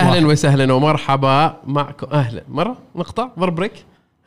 أهلا. 0.00 0.26
وسهلا 0.26 0.72
ومرحبا 0.72 1.56
معكم. 1.66 2.06
أهلا. 2.12 2.42
مرة؟ 2.48 2.76
brake 2.94 3.08
hand 3.38 3.54
brake. 3.54 3.74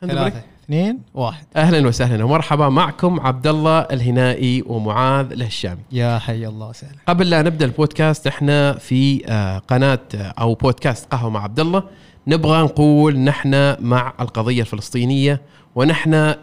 ثلاثة. 0.02 0.42
اثنين. 0.64 0.98
واحد. 1.14 1.44
أهلا 1.56 1.88
وسهلا 1.88 2.24
ومرحبا 2.24 2.68
معكم 2.68 3.20
عبد 3.20 3.46
الله 3.46 3.78
الهنائي 3.78 4.62
ومعاذ 4.66 5.32
الهشامي. 5.32 5.80
يا 5.92 6.18
حي 6.18 6.46
الله 6.46 6.68
وسهلا. 6.68 6.94
قبل 7.06 7.30
لا 7.30 7.42
نبدأ 7.42 7.64
البودكاست 7.64 8.26
إحنا 8.26 8.72
في 8.72 9.22
آه، 9.26 9.58
قناة 9.58 9.98
آه، 10.14 10.34
أو 10.40 10.54
بودكاست 10.54 11.12
قهوة 11.12 11.30
مع 11.30 11.42
عبد 11.42 11.60
الله 11.60 11.82
نبغى 12.26 12.62
نقول 12.62 13.18
نحن 13.18 13.76
مع 13.80 14.12
القضية 14.20 14.60
الفلسطينية 14.60 15.40
ونحن 15.74 16.34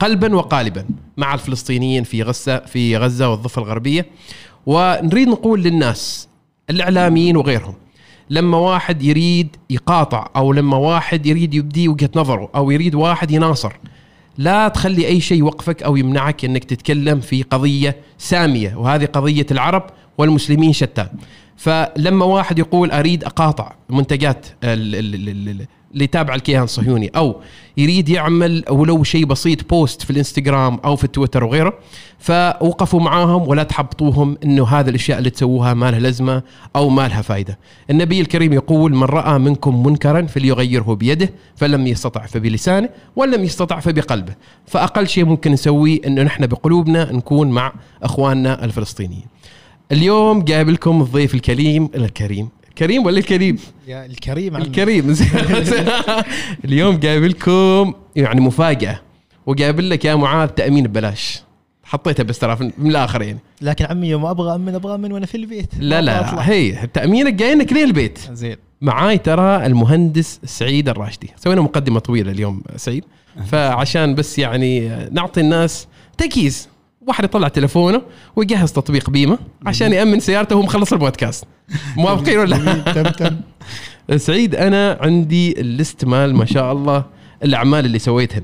قلبا 0.00 0.36
وقالبا 0.36 0.84
مع 1.16 1.34
الفلسطينيين 1.34 2.04
في 2.04 2.22
غزة 2.22 2.58
في 2.58 2.96
غزة 2.96 3.30
والضفة 3.30 3.62
الغربية. 3.62 4.06
ونريد 4.66 5.28
نقول 5.28 5.62
للناس 5.62 6.28
الإعلاميين 6.70 7.36
وغيرهم 7.36 7.74
لما 8.30 8.58
واحد 8.58 9.02
يريد 9.02 9.56
يقاطع 9.70 10.30
أو 10.36 10.52
لما 10.52 10.76
واحد 10.76 11.26
يريد 11.26 11.54
يبدي 11.54 11.88
وجهة 11.88 12.10
نظره 12.16 12.50
أو 12.54 12.70
يريد 12.70 12.94
واحد 12.94 13.30
يناصر 13.30 13.72
لا 14.38 14.68
تخلي 14.68 15.06
أي 15.06 15.20
شيء 15.20 15.38
يوقفك 15.38 15.82
أو 15.82 15.96
يمنعك 15.96 16.44
إنك 16.44 16.64
تتكلم 16.64 17.20
في 17.20 17.42
قضية 17.42 17.96
سامية 18.18 18.74
وهذه 18.76 19.04
قضية 19.04 19.46
العرب 19.50 19.86
والمسلمين 20.18 20.72
شتان. 20.72 21.08
فلما 21.56 22.24
واحد 22.24 22.58
يقول 22.58 22.90
أريد 22.90 23.24
أقاطع 23.24 23.74
منتجات 23.88 24.46
اللي 25.94 26.06
تابع 26.06 26.34
الكيان 26.34 26.62
الصهيوني 26.62 27.10
أو 27.16 27.36
يريد 27.76 28.08
يعمل 28.08 28.64
ولو 28.70 29.04
شيء 29.04 29.24
بسيط 29.24 29.70
بوست 29.70 30.02
في 30.02 30.10
الإنستغرام 30.10 30.78
أو 30.84 30.96
في 30.96 31.04
التويتر 31.04 31.44
وغيره 31.44 31.78
فوقفوا 32.18 33.00
معاهم 33.00 33.48
ولا 33.48 33.62
تحبطوهم 33.62 34.38
إنه 34.44 34.66
هذه 34.66 34.88
الأشياء 34.88 35.18
اللي 35.18 35.30
تسووها 35.30 35.74
ما 35.74 35.90
لها 35.90 36.00
لازمة 36.00 36.42
أو 36.76 36.88
ما 36.88 37.08
لها 37.08 37.22
فائده. 37.22 37.58
النبي 37.90 38.20
الكريم 38.20 38.52
يقول 38.52 38.94
من 38.94 39.04
رأى 39.04 39.38
منكم 39.38 39.86
منكرا 39.86 40.22
فليغيره 40.22 40.94
بيده 40.94 41.30
فلم 41.56 41.86
يستطع 41.86 42.26
فبلسانه 42.26 42.88
ولم 43.16 43.44
يستطع 43.44 43.80
فبقلبه. 43.80 44.34
فأقل 44.66 45.08
شيء 45.08 45.24
ممكن 45.24 45.52
نسويه 45.52 46.00
إنه 46.06 46.22
نحن 46.22 46.46
بقلوبنا 46.46 47.12
نكون 47.12 47.50
مع 47.50 47.72
إخواننا 48.02 48.64
الفلسطينيين. 48.64 49.24
اليوم 49.92 50.44
جايب 50.44 50.70
لكم 50.70 51.00
الضيف 51.00 51.34
الكريم 51.34 51.90
الكريم 51.94 52.48
كريم 52.78 53.06
ولا 53.06 53.18
الكريم؟ 53.18 53.58
يا 53.88 54.06
الكريم 54.06 54.56
عمي. 54.56 54.64
الكريم. 54.64 55.14
اليوم 56.64 56.96
جايب 56.96 57.24
لكم 57.24 57.94
يعني 58.16 58.40
مفاجأة 58.40 59.00
وجايب 59.46 59.80
لك 59.80 60.04
يا 60.04 60.14
معاذ 60.14 60.48
تأمين 60.48 60.86
ببلاش. 60.86 61.42
حطيتها 61.84 62.22
بس 62.22 62.38
ترى 62.38 62.56
من 62.78 62.90
الآخر 62.90 63.22
يعني. 63.22 63.38
لكن 63.62 63.84
عمي 63.84 64.08
يوم 64.08 64.26
أبغى 64.26 64.54
أمن 64.54 64.74
أبغى 64.74 64.94
أمن 64.94 65.12
وأنا 65.12 65.26
في 65.26 65.36
البيت. 65.36 65.68
لا 65.78 66.00
ما 66.00 66.20
أطلع. 66.20 66.34
لا 66.34 66.50
هي 66.50 66.86
تأمينك 66.94 67.34
جاينك 67.34 67.72
لين 67.72 67.84
البيت؟ 67.84 68.18
زين. 68.32 68.56
معاي 68.80 69.18
ترى 69.18 69.66
المهندس 69.66 70.40
سعيد 70.44 70.88
الراشدي. 70.88 71.30
سوينا 71.36 71.60
مقدمة 71.60 71.98
طويلة 71.98 72.30
اليوم 72.32 72.62
سعيد. 72.76 73.04
فعشان 73.50 74.14
بس 74.14 74.38
يعني 74.38 74.88
نعطي 75.12 75.40
الناس 75.40 75.86
تركيز 76.18 76.68
واحد 77.10 77.24
يطلع 77.24 77.48
تلفونه 77.48 78.02
ويجهز 78.36 78.72
تطبيق 78.72 79.10
بيمة 79.10 79.38
عشان 79.66 79.92
يأمن 79.92 80.20
سيارته 80.20 80.56
وهو 80.56 80.64
مخلص 80.64 80.92
البودكاست. 80.92 81.44
موافقين 81.96 82.38
ولا 82.38 82.74
تم 82.92 83.02
تم. 83.02 83.36
سعيد 84.16 84.54
أنا 84.54 84.98
عندي 85.00 85.60
ال 85.60 85.69
list 85.69 86.04
مال 86.04 86.34
ما 86.34 86.44
شاء 86.44 86.72
الله 86.72 87.04
الأعمال 87.44 87.84
اللي 87.84 87.98
سويتهن. 87.98 88.42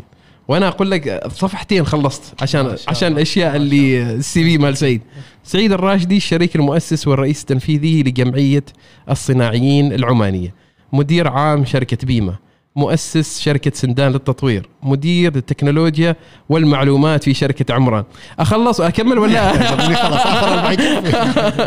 وأنا 0.49 0.69
أقول 0.69 0.91
لك 0.91 1.29
صفحتين 1.33 1.87
خلصت 1.87 2.23
عشان 2.43 2.77
عشان. 2.89 3.13
الأشياء 3.13 3.57
اللي 3.57 4.03
السي 4.03 4.45
في 4.45 4.59
مال 4.59 4.77
سعيد. 4.77 5.03
سعيد 5.45 5.73
الراشدي 5.73 6.17
الشريك 6.17 6.57
المؤسس 6.57 7.09
والرئيس 7.09 7.41
التنفيذي 7.41 8.03
لجمعية 8.03 8.65
الصناعيين 9.11 9.93
العمانية. 9.93 10.55
مدير 10.93 11.29
عام 11.29 11.65
شركة 11.65 12.07
بيمة. 12.07 12.46
مؤسس 12.77 13.41
شركة 13.41 13.73
سندان 13.75 14.13
للتطوير 14.13 14.69
مدير 14.83 15.37
التكنولوجيا 15.37 16.17
والمعلومات 16.49 17.25
في 17.25 17.35
شركة 17.35 17.75
عمران. 17.75 18.05
أخلص 18.39 18.81
وأكمل 18.81 19.19
ولا. 19.19 19.53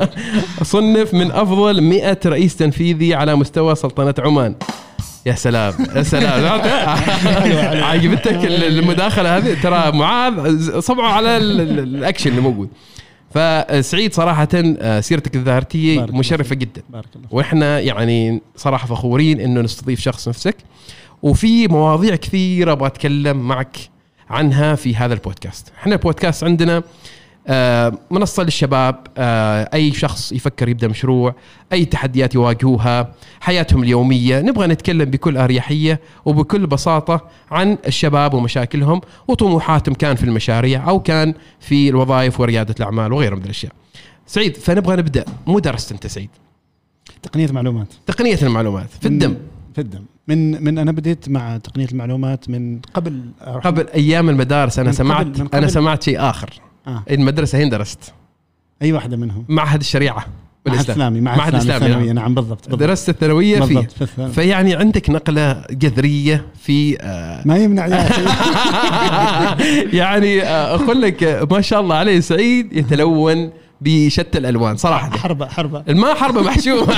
صنف 0.63 1.13
من 1.13 1.31
أفضل 1.31 1.81
100 1.81 2.17
رئيس 2.25 2.55
تنفيذي 2.55 3.15
على 3.15 3.35
مستوى 3.35 3.75
سلطنة 3.75 4.13
عمان. 4.19 4.55
يا 5.25 5.33
سلام 5.33 5.73
يا 5.95 6.03
سلام. 6.03 6.61
عجبتك 7.91 8.39
المداخلة 8.45 9.37
هذه؟ 9.37 9.57
ترى 9.63 9.91
معاذ 9.91 10.79
صبعوا 10.79 11.09
على 11.09 11.37
ال- 11.37 11.61
ال- 11.61 11.79
الاكشن 11.79 12.29
اللي 12.29 12.41
موجود. 12.41 12.69
فسعيد 13.31 14.13
صراحة 14.13 14.47
آه، 14.55 14.99
سيرتك 14.99 15.35
مشرفة 16.13 16.49
فيك. 16.49 16.57
جدا. 16.57 16.81
وإحنا 17.31 17.79
يعني 17.79 18.41
صراحة 18.55 18.87
فخورين 18.87 19.39
إنه 19.39 19.61
نستضيف 19.61 19.99
شخص 19.99 20.27
نفسك 20.29 20.55
وفي 21.23 21.67
مواضيع 21.67 22.15
كثيرة 22.15 22.71
أبغى 22.71 22.87
أتكلم 22.87 23.47
معك 23.47 23.77
عنها 24.29 24.75
في 24.75 24.95
هذا 24.95 25.13
البودكاست 25.13 25.71
إحنا 25.79 25.95
البودكاست 25.95 26.43
عندنا 26.43 26.83
آه، 27.47 27.93
منصة 28.11 28.43
للشباب 28.43 29.07
آه، 29.17 29.69
أي 29.73 29.91
شخص 29.93 30.31
يفكر 30.31 30.69
يبدأ 30.69 30.87
مشروع 30.87 31.35
أي 31.73 31.85
تحديات 31.85 32.35
يواجهوها 32.35 33.13
حياتهم 33.39 33.83
اليومية. 33.83 34.41
نبغى 34.41 34.67
نتكلم 34.67 35.05
بكل 35.09 35.37
أريحية 35.37 35.99
وبكل 36.25 36.67
بساطة 36.67 37.27
عن 37.51 37.77
الشباب 37.87 38.33
ومشاكلهم 38.33 39.01
وطموحاتهم 39.27 39.95
كان 39.95 40.15
في 40.15 40.23
المشاريع 40.23 40.89
أو 40.89 40.99
كان 40.99 41.33
في 41.59 41.89
الوظائف 41.89 42.39
وريادة 42.39 42.75
الأعمال 42.79 43.13
وغيرها 43.13 43.35
من 43.35 43.43
الأشياء. 43.43 43.71
سعيد 44.27 44.57
فنبغى 44.57 44.95
نبدأ. 44.95 45.25
مو 45.47 45.59
درست 45.59 45.91
أنت 45.91 46.07
سعيد؟ 46.07 46.29
تقنية 47.21 47.51
معلومات 47.51 47.87
تقنية 48.07 48.39
المعلومات. 48.41 48.89
في 49.01 49.07
الدم. 49.07 49.35
في 49.75 49.81
الدم. 49.81 50.03
من 50.27 50.63
من 50.63 50.77
أنا 50.77 50.91
بديت 50.91 51.29
مع 51.29 51.57
تقنية 51.57 51.87
المعلومات 51.91 52.49
من 52.49 52.79
قبل 52.93 53.21
قبل 53.63 53.87
أيام 53.87 54.29
المدارس 54.29 54.79
قبل- 54.79 54.93
سمعت 54.93 55.25
قبل- 55.41 55.69
سمعت 55.71 56.03
شيء 56.03 56.19
آخر. 56.29 56.49
آه. 56.87 57.03
المدرسة 57.09 57.57
هين 57.57 57.69
درست 57.69 58.13
أي 58.81 58.93
واحدة 58.93 59.17
منهم 59.17 59.45
معهد 59.49 59.79
الشريعة 59.79 60.25
معهد. 60.65 60.89
إسلامي 60.89 61.21
معهد 61.21 61.55
إسلامي 61.55 61.79
ثانوية 61.79 62.11
نعم. 62.11 62.35
بالضبط 62.35 62.63
بالضبط, 62.63 62.79
درست 62.79 63.11
فيه 63.11 63.59
بالضبط 63.59 64.03
في. 64.03 64.27
فيعني 64.33 64.75
عندك 64.75 65.09
نقلة 65.09 65.63
جذرية 65.71 66.45
في 66.61 66.97
آه، 67.01 67.41
ما 67.45 67.57
يمنع 67.57 67.87
يا. 67.87 68.09
يعني 69.99 70.41
آه، 70.43 70.75
أقول 70.75 71.01
لك 71.01 71.23
آه، 71.23 71.47
ما 71.51 71.61
شاء 71.61 71.81
الله 71.81 71.95
عليه 71.95 72.19
سعيد 72.19 72.73
يتلون 72.73 73.51
بشتى 73.81 74.37
الألوان 74.37 74.77
صراحة 74.77 75.17
حربة 75.17 75.45
حربة 75.45 75.83
الماء 75.89 76.15
حربة 76.15 76.41
محشومة 76.41 76.85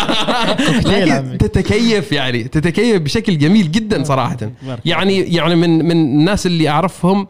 كوكتيل 0.68 1.09
لكن. 1.09 1.38
تتكيف 1.38 2.12
يعني 2.12 2.44
تتكيف 2.44 3.02
بشكل 3.02 3.38
جميل 3.38 3.72
جدا 3.72 4.03
صراحة 4.03 4.38
بارك 4.68 4.80
يعني 4.86 5.19
يعني 5.19 5.56
من 5.56 5.86
من 5.86 5.92
الناس 5.92 6.46
اللي 6.46 6.69
أعرفهم 6.69 7.28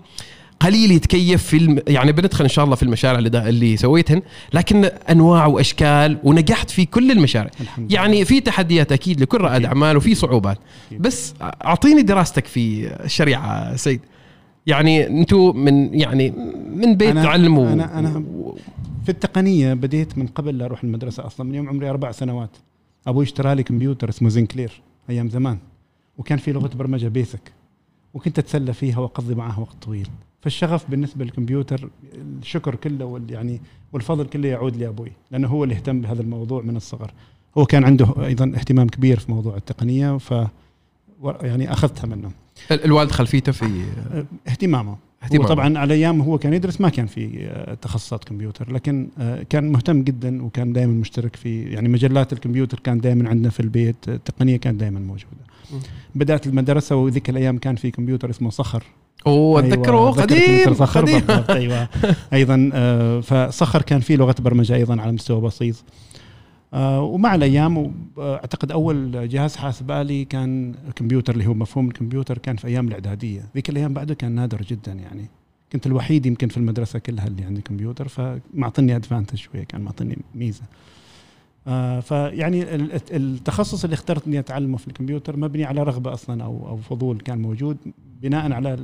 قليل 0.61 0.91
يتكيف 0.91 1.43
في 1.43 1.57
الم... 1.57 1.79
يعني 1.87 2.11
بندخل 2.11 2.43
إن 2.43 2.49
شاء 2.49 2.65
الله 2.65 2.75
في 2.75 2.83
المشاريع 2.83 3.17
اللي, 3.19 3.29
دا... 3.29 3.49
اللي 3.49 3.77
سويتهن 3.77 4.21
لكن 4.53 4.85
أنواع 4.85 5.45
وأشكال 5.45 6.17
ونجحت 6.23 6.69
في 6.69 6.85
كل 6.85 7.11
المشاريع. 7.11 7.51
يعني 7.89 8.25
في 8.25 8.39
تحديات 8.39 8.91
أكيد 8.91 9.21
لكل 9.21 9.37
رائد 9.41 9.65
أعمال 9.65 9.97
وفي 9.97 10.15
صعوبات. 10.15 10.57
أكيد. 10.87 11.01
بس 11.01 11.33
أعطيني 11.41 12.01
دراستك 12.01 12.45
في 12.45 12.87
الشريعة 13.05 13.75
سعيد. 13.75 14.01
يعني 14.67 15.07
أنتم 15.07 15.57
من 15.57 15.99
يعني 15.99 16.33
من 16.75 16.95
بيت 16.95 17.13
أنا- 17.13 17.17
علم 17.17 17.57
و... 17.57 17.65
أنا- 17.65 17.89
أنا 17.91 18.23
في 19.05 19.09
التقنية 19.09 19.73
بديت 19.73 20.17
من 20.17 20.27
قبل 20.27 20.57
لا 20.57 20.65
أروح 20.65 20.83
المدرسة 20.83 21.25
أصلا 21.25 21.45
من 21.49 21.55
يوم 21.55 21.69
عمري 21.69 21.89
أربع 21.89 22.11
سنوات. 22.11 22.49
أبوي 23.07 23.23
اشترى 23.23 23.55
لي 23.55 23.63
كمبيوتر 23.63 24.09
اسمه 24.09 24.29
Sinclair 24.29 24.81
أيام 25.09 25.29
زمان 25.29 25.57
وكان 26.17 26.37
في 26.37 26.51
لغة 26.51 26.69
برمجة 26.75 27.07
بيسك 27.07 27.51
وكنت 28.13 28.39
أتسلى 28.39 28.73
فيها 28.73 28.99
وأقضي 28.99 29.35
معها 29.35 29.59
وقت 29.59 29.75
طويل. 29.81 30.07
فالشغف 30.41 30.89
بالنسبة 30.91 31.25
للكمبيوتر 31.25 31.89
الشكر 32.41 32.75
كله 32.75 33.05
وال 33.05 33.31
يعني 33.31 33.61
والفضل 33.93 34.25
كله 34.25 34.47
يعود 34.47 34.75
لأبوي 34.77 35.11
لأنه 35.31 35.47
هو 35.47 35.63
اللي 35.63 35.75
اهتم 35.75 36.01
بهذا 36.01 36.21
الموضوع 36.21 36.61
من 36.61 36.75
الصغر. 36.75 37.11
هو 37.57 37.65
كان 37.65 37.83
عنده 37.83 38.07
أيضا 38.25 38.45
اهتمام 38.45 38.87
كبير 38.87 39.19
في 39.19 39.31
موضوع 39.31 39.55
التقنية 39.57 40.17
ف 40.17 40.33
يعني 41.41 41.71
أخذتها 41.73 42.07
منه. 42.07 42.31
ال- 42.71 42.85
الوالد 42.85 43.11
خلفيته 43.11 43.51
في 43.51 43.65
اهتمامه. 44.47 44.97
اهتمام 45.23 45.41
هو 45.41 45.47
طبعا 45.47 45.77
على 45.77 45.93
أيام 45.93 46.21
هو 46.21 46.37
كان 46.37 46.53
يدرس 46.53 46.81
ما 46.81 46.89
كان 46.89 47.05
في 47.05 47.45
آه، 47.47 47.73
تخصصات 47.73 48.23
كمبيوتر 48.23 48.71
لكن 48.73 49.09
آه، 49.19 49.43
كان 49.49 49.71
مهتم 49.71 50.03
جدا 50.03 50.43
وكان 50.43 50.73
دائما 50.73 50.93
مشترك 50.93 51.35
في 51.35 51.63
يعني 51.63 51.89
مجلات 51.89 52.33
الكمبيوتر 52.33 52.79
كان 52.79 52.99
دائما 52.99 53.29
عندنا 53.29 53.49
في 53.49 53.59
البيت 53.59 53.95
التقنية 54.07 54.57
كانت 54.57 54.79
دائما 54.79 54.99
موجودة. 54.99 55.41
بدأت 56.15 56.47
المدرسة 56.47 56.95
وذيك 56.95 57.29
الأيام 57.29 57.57
كان 57.57 57.75
في 57.75 57.91
كمبيوتر 57.91 58.29
اسمه 58.29 58.49
صخر. 58.49 58.83
أوه 59.27 59.59
أتذكره 59.59 59.97
أيوة، 59.97 60.11
قديم 60.11 60.69
قديم. 61.19 61.23
أيوه. 61.49 61.87
أيضا 62.33 62.69
آه، 62.73 63.19
فصخر 63.19 63.81
كان 63.81 63.99
في 63.99 64.15
لغة 64.15 64.35
برمجة 64.39 64.75
أيضا 64.75 65.01
على 65.01 65.11
مستوى 65.11 65.41
بسيط. 65.41 65.83
آه، 66.73 67.01
ومع 67.01 67.35
الأيام 67.35 67.93
أعتقد 68.19 68.71
أول 68.71 69.29
جهاز 69.29 69.55
حاسب 69.55 69.91
الي 69.91 70.25
كان 70.25 70.75
كمبيوتر 70.95 71.33
اللي 71.33 71.47
هو 71.47 71.53
مفهوم 71.53 71.87
الكمبيوتر 71.87 72.37
كان 72.37 72.55
في 72.55 72.67
أيام 72.67 72.87
الإعدادية. 72.87 73.41
ذيك 73.55 73.69
الأيام 73.69 73.93
بعده 73.93 74.13
كان 74.13 74.31
نادر 74.31 74.61
جدا 74.61 74.91
يعني. 74.93 75.25
كنت 75.71 75.87
الوحيد 75.87 76.25
يمكن 76.25 76.47
في 76.47 76.57
المدرسة 76.57 76.99
كلها 76.99 77.27
اللي 77.27 77.43
عندي 77.43 77.61
كمبيوتر 77.61 78.07
فمعطيني 78.07 78.95
ادفانتج 78.95 79.37
شوية 79.37 79.63
كان 79.63 79.81
معطيني 79.81 80.17
ميزة. 80.35 80.63
آه 81.67 81.99
فيعني 81.99 82.75
ال- 82.75 82.99
التخصص 83.11 83.83
اللي 83.83 83.93
اخترت 83.93 84.27
اني 84.27 84.39
أتعلمه 84.39 84.77
في 84.77 84.87
الكمبيوتر 84.87 85.37
مبني 85.37 85.63
على 85.65 85.83
رغبة 85.83 86.13
أصلا 86.13 86.43
أو 86.43 86.67
أو 86.67 86.77
فضول 86.77 87.17
كان 87.19 87.41
موجود. 87.41 87.77
بناء 88.21 88.51
على 88.51 88.77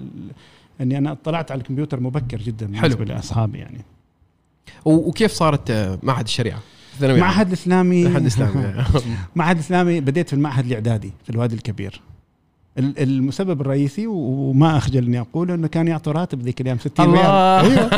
اني 0.82 0.98
أنا 0.98 1.12
اطلعت 1.12 1.52
على 1.52 1.62
الكمبيوتر 1.62 2.00
مبكر 2.00 2.38
جدا 2.38 2.66
حلو. 2.68 2.82
بالنسبة 2.96 3.06
لأصحابي 3.06 3.58
يعني. 3.58 3.78
وكيف 4.86 5.32
صارت 5.32 5.72
معهد 6.04 6.24
الشريعة؟ 6.24 6.60
معهد 7.02 7.48
الإسلامي. 7.48 8.04
معهد 8.08 8.26
اسلامي 8.26 8.84
معهد 9.36 9.58
اسلامي 9.60 10.00
بديت 10.02 10.28
في 10.28 10.34
المعهد 10.34 10.66
الإعدادي 10.66 11.12
في 11.24 11.30
الوادي 11.30 11.56
الكبير. 11.56 12.02
ال- 12.78 13.00
المسبب 13.00 13.62
الرئيسي 13.62 14.08
وما 14.08 14.78
أخجل 14.78 15.06
أني 15.06 15.20
أقول 15.20 15.52
إنه 15.52 15.68
كان 15.68 15.88
يعطوا 15.88 16.14
راتب 16.14 16.42
ذيك 16.42 16.62
الأيام 16.62 16.78
60 16.80 17.12
ريال. 17.14 17.26
أيوه. 17.26 17.90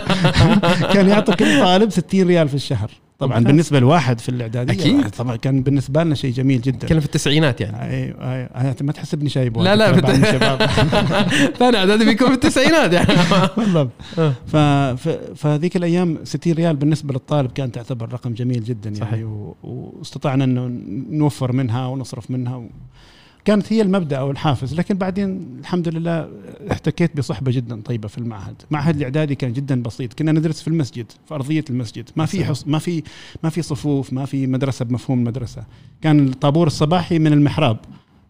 كان 0.93 1.07
يعطوا 1.09 1.33
كل 1.35 1.59
طالب 1.59 1.89
60 1.89 2.27
ريال 2.27 2.49
في 2.49 2.55
الشهر. 2.55 2.91
طبعا 3.19 3.37
ممتاز. 3.37 3.51
بالنسبة 3.51 3.79
لواحد 3.79 4.19
في 4.19 4.29
الإعدادية 4.29 4.73
أكيد. 4.73 5.09
طبعا 5.09 5.35
كان 5.35 5.63
بالنسبة 5.63 6.03
لنا 6.03 6.15
شيء 6.15 6.33
جميل 6.33 6.61
جدا 6.61 6.87
كان 6.87 6.99
في 6.99 7.05
التسعينات 7.05 7.61
يعني 7.61 7.81
أيوه 7.81 8.33
أيوه. 8.33 8.75
ما 8.81 8.91
تحسبني 8.91 9.29
شايب 9.29 9.57
لا، 9.57 9.75
لا، 9.75 9.93
ثاني 11.59 11.77
اعدادي 11.77 12.05
بيكون 12.09 12.27
في 12.27 12.33
التسعينات 12.33 12.93
يعني 12.93 13.07
بالضبط 13.57 13.91
آه. 14.19 14.95
فهذيك 15.35 15.75
الأيام 15.75 16.17
60 16.23 16.53
ريال 16.53 16.75
بالنسبة 16.75 17.13
للطالب 17.13 17.51
كانت 17.51 17.75
تعتبر 17.75 18.13
رقم 18.13 18.33
جميل 18.33 18.63
جدا 18.63 18.89
يعني 18.89 19.11
صحيح. 19.11 19.27
واستطعنا 19.63 20.43
إنه 20.43 20.67
نوفر 21.09 21.51
منها 21.51 21.87
ونصرف 21.87 22.31
منها 22.31 22.55
و... 22.55 22.69
كانت 23.45 23.73
هي 23.73 23.81
المبدأ 23.81 24.17
أو 24.17 24.31
الحافز 24.31 24.73
لكن 24.73 24.97
بعدين 24.97 25.57
الحمد 25.59 25.87
لله 25.87 26.29
احتكيت 26.71 27.17
بصحبة 27.17 27.51
جدا 27.51 27.81
طيبة 27.81 28.07
في 28.07 28.17
المعهد. 28.17 28.61
معهد 28.71 28.95
الإعدادي 28.95 29.35
كان 29.35 29.53
جدا 29.53 29.81
بسيط. 29.83 30.13
كنا 30.13 30.31
ندرس 30.31 30.61
في 30.61 30.67
المسجد 30.67 31.05
في 31.27 31.33
أرضية 31.35 31.65
المسجد. 31.69 32.09
ما 32.15 32.25
في 32.25 32.45
حص... 32.45 32.67
ما 32.67 32.79
في 32.79 33.03
ما 33.43 33.49
في 33.49 33.61
صفوف 33.61 34.13
ما 34.13 34.25
في 34.25 34.47
مدرسة 34.47 34.85
بمفهوم 34.85 35.19
المدرسة 35.19 35.63
كان 36.01 36.27
الطابور 36.27 36.67
الصباحي 36.67 37.19
من 37.19 37.33
المحراب. 37.33 37.77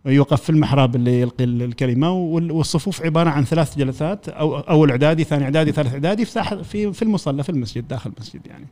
يوقف 0.06 0.42
في 0.42 0.50
المحراب 0.50 0.96
اللي 0.96 1.22
يلقي 1.22 1.44
الكلمة 1.44 2.12
وال- 2.12 2.52
والصفوف 2.52 3.02
عبارة 3.02 3.30
عن 3.30 3.46
ثلاث 3.46 3.78
جلسات 3.78 4.30
أو 4.30 4.58
أول 4.60 4.90
إعدادي 4.90 5.24
ثاني 5.24 5.44
إعدادي 5.44 5.72
ثالث 5.72 5.94
إعدادي 5.94 6.26
في 6.26 6.94
في 6.94 7.02
المصلى 7.02 7.44
في 7.44 7.50
المسجد 7.50 7.88
داخل 7.88 8.12
المسجد 8.18 8.42
يعني. 8.48 8.66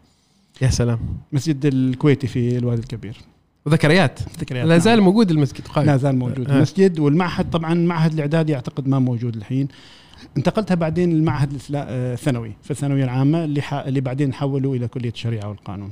يا 0.62 0.70
سلام. 0.70 1.00
مسجد 1.32 1.66
الكويتي 1.66 2.28
في 2.28 2.58
الوادي 2.58 2.82
الكبير. 2.82 3.18
ذكريات 3.70 4.20
لا 4.52 4.66
نعم. 4.66 4.78
زال 4.80 5.02
موجود 5.02 5.32
المسجد 5.32 5.68
قائم 5.68 5.88
لا 5.88 5.98
زال 5.98 6.16
موجود 6.16 6.50
آه. 6.52 6.56
المسجد 6.56 7.00
والمعهد 7.00 7.50
طبعا 7.50 7.74
معهد 7.74 8.14
الإعدادي 8.14 8.56
أعتقد 8.56 8.88
ما 8.88 9.00
موجود 9.00 9.36
الحين. 9.36 9.68
انتقلتها 10.38 10.76
بعدين 10.76 11.12
المعهد 11.12 11.52
الإسلا- 11.54 11.72
آه، 11.76 12.14
الثانوي 12.14 12.52
في 12.64 12.72
الثانوية 12.72 13.04
العامة 13.04 13.44
اللي 13.44 13.62
ح... 13.62 13.74
اللي 13.74 14.02
بعدين 14.02 14.34
حولوا 14.34 14.76
إلى 14.76 14.88
كلية 14.88 15.10
الشريعة 15.10 15.48
والقانون. 15.50 15.92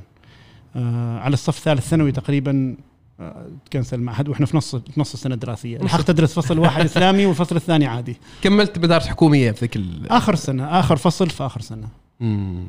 آه 0.76 1.18
على 1.18 1.34
الصف 1.34 1.56
الثالث 1.58 1.88
ثانوي 1.88 2.12
تقريبا 2.12 2.76
آه، 3.20 3.46
تكنسل 3.70 3.96
المعهد 3.98 4.28
وإحنا 4.28 4.46
في 4.46 4.56
نص 4.56 4.76
في 4.76 5.00
نص 5.00 5.12
السنة 5.12 5.34
الدراسية. 5.34 5.78
لحقت 5.78 6.10
ادرس 6.10 6.32
فصل 6.34 6.58
واحد 6.58 6.84
إسلامي 6.90 7.26
والفصل 7.26 7.56
الثاني 7.56 7.86
عادي. 7.86 8.16
كملت 8.42 8.78
مدارس 8.78 9.06
حكومية 9.06 9.50
في 9.50 9.60
ذيك 9.60 9.76
ال... 9.76 10.08
آخر 10.08 10.34
سنة 10.34 10.80
آخر 10.80 10.96
فصل 10.96 11.30
في 11.30 11.46
آخر 11.46 11.60
سنة. 11.60 11.88
مم. 12.20 12.64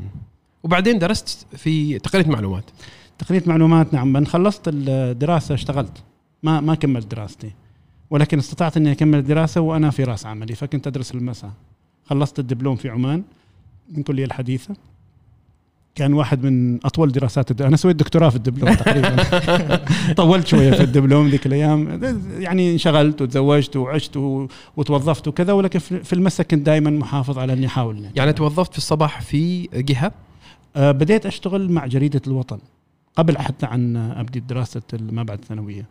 وبعدين 0.63 1.00
درست 1.00 1.45
في 1.57 2.00
تقنيه 2.00 2.25
معلومات. 2.27 2.63
تقنية 3.19 3.43
معلومات 3.45 3.93
نعم 3.93 4.13
من 4.13 4.27
خلصت 4.27 4.61
الدراسة 4.67 5.55
اشتغلت. 5.55 6.03
ما 6.43 6.61
ما 6.61 6.75
كملت 6.75 7.11
دراستي. 7.11 7.51
ولكن 8.09 8.37
استطعت 8.37 8.77
إني 8.77 8.91
أكمل 8.91 9.19
الدراسة 9.19 9.61
وأنا 9.61 9.89
في 9.89 10.03
رأس 10.03 10.25
عملي 10.25 10.55
فكنت 10.55 10.87
أدرس 10.87 11.15
المساء 11.15 11.51
خلصت 12.05 12.39
الدبلوم 12.39 12.75
في 12.75 12.89
عمان 12.89 13.23
من 13.89 14.03
كلية 14.03 14.25
الحديثة. 14.25 14.75
كان 15.95 16.13
واحد 16.13 16.43
من 16.43 16.85
أطول 16.85 17.11
دراسات 17.11 17.51
الد... 17.51 17.61
أنا 17.61 17.77
سويت 17.77 17.95
دكتوراه 17.95 18.29
في 18.29 18.35
الدبلوم 18.35 18.73
تقريبا. 18.83 19.15
طولت 20.13 20.47
شوية 20.47 20.71
في 20.71 20.83
الدبلوم 20.83 21.27
ذيك 21.27 21.45
الأيام. 21.45 22.03
يعني 22.39 22.73
انشغلت 22.73 23.21
وتزوجت 23.21 23.75
وعشت 23.75 24.17
و... 24.17 24.47
وتوظفت 24.77 25.27
وكذا 25.27 25.53
ولكن 25.53 25.79
في 25.79 26.13
المساء 26.13 26.47
كنت 26.47 26.65
دائما 26.65 26.89
محافظ 26.89 27.37
على 27.39 27.53
إني 27.53 27.65
أحاول. 27.65 28.05
يعني 28.15 28.33
توظفت 28.33 28.71
في 28.71 28.77
الصباح 28.77 29.21
في 29.21 29.63
جهة؟ 29.73 30.11
آه، 30.75 30.91
بديت 30.91 31.25
أشتغل 31.25 31.71
مع 31.71 31.87
جريدة 31.87 32.21
الوطن. 32.27 32.59
قبل 33.17 33.37
حتى 33.37 33.65
عن 33.65 33.95
أبدي 33.97 34.39
دراسة 34.39 34.81
ما 34.93 35.23
بعد 35.23 35.39
الثانوية. 35.39 35.85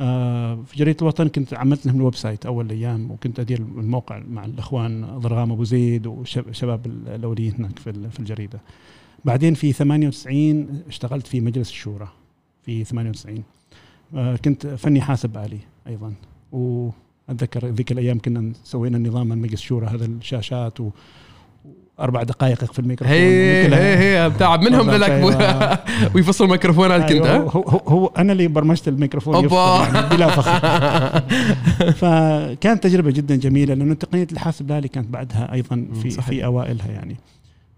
آه، 0.00 0.62
في 0.66 0.76
جريدة 0.76 0.96
الوطن 1.02 1.28
كنت 1.28 1.54
عملت 1.54 1.86
لهم 1.86 1.96
ال 1.96 2.14
website 2.14 2.46
أول 2.46 2.70
أيام 2.70 3.10
وكنت 3.10 3.40
أدير 3.40 3.58
الموقع 3.58 4.18
مع 4.28 4.44
الأخوان 4.44 5.18
ضرغام 5.18 5.52
أبو 5.52 5.64
زيد 5.64 6.06
وشباب 6.06 6.86
الاوليين 6.86 7.54
هناك 7.54 7.78
في 7.78 7.90
ال- 7.90 8.10
في 8.10 8.20
الجريدة. 8.20 8.60
بعدين 9.24 9.54
في 9.54 9.72
98 9.72 10.82
اشتغلت 10.88 11.26
في 11.26 11.40
مجلس 11.40 11.70
الشورى 11.70 12.08
في 12.62 12.84
98 12.84 13.42
آه، 14.14 14.36
كنت 14.36 14.66
فني 14.66 15.00
حاسب 15.00 15.36
آلي 15.36 15.58
أيضا. 15.86 16.14
وأتذكر 16.52 17.66
ذيك 17.66 17.92
الأيام 17.92 18.18
كنا 18.18 18.52
سوينا 18.64 18.98
نظام 18.98 19.28
مجلس 19.28 19.54
الشورى 19.60 19.86
هذا 19.86 20.04
الشاشات 20.04 20.80
و 20.80 20.90
أربع 22.00 22.22
دقائق 22.22 22.64
في 22.64 22.78
الميكروفون 22.78 23.16
هي 23.16 23.74
هي 23.74 23.96
هي 23.96 24.30
تعب 24.30 24.62
منهم 24.62 24.90
أيوة. 24.90 25.78
ويفصل 26.14 26.48
ميكروفونات 26.48 27.00
كنت 27.00 27.26
أيوة، 27.26 27.36
ها؟ 27.36 27.38
هو, 27.38 27.60
هو, 27.88 28.06
أنا 28.06 28.32
اللي 28.32 28.48
برمجت 28.48 28.88
الميكروفون 28.88 29.34
يعني 29.34 30.08
بلا 30.08 30.28
فخر. 30.28 30.58
فكانت 32.00 32.82
تجربة 32.82 33.10
جدا 33.10 33.36
جميلة 33.36 33.74
لأنه 33.74 33.94
تقنيه 33.94 34.26
الحاسب 34.32 34.70
الالي 34.70 34.88
كانت 34.88 35.08
بعدها 35.08 35.52
أيضا 35.52 35.86
في 36.02 36.10
صحيح. 36.10 36.28
في 36.28 36.44
أوائلها 36.44 36.88
يعني. 36.88 37.16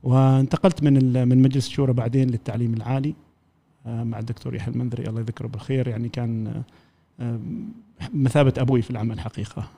وانتقلت 0.03 0.83
من 0.83 1.29
من 1.29 1.43
مجلس 1.43 1.67
الشورى 1.67 1.93
بعدين 1.93 2.31
للتعليم 2.31 2.75
العالي 2.75 3.15
آه، 3.87 4.05
مع 4.05 4.19
الدكتور 4.19 4.55
يحيى 4.55 4.75
المنذري 4.75 5.09
الله 5.09 5.21
يذكره 5.21 5.47
بالخير 5.47 5.89
يعني 5.89 6.09
كان 6.09 6.47
آه، 6.47 6.63
آه، 7.25 7.41
مثابة 8.15 8.53
أبوي 8.59 8.83
في 8.83 8.91
العمل 8.91 9.21
حقيقة. 9.21 9.69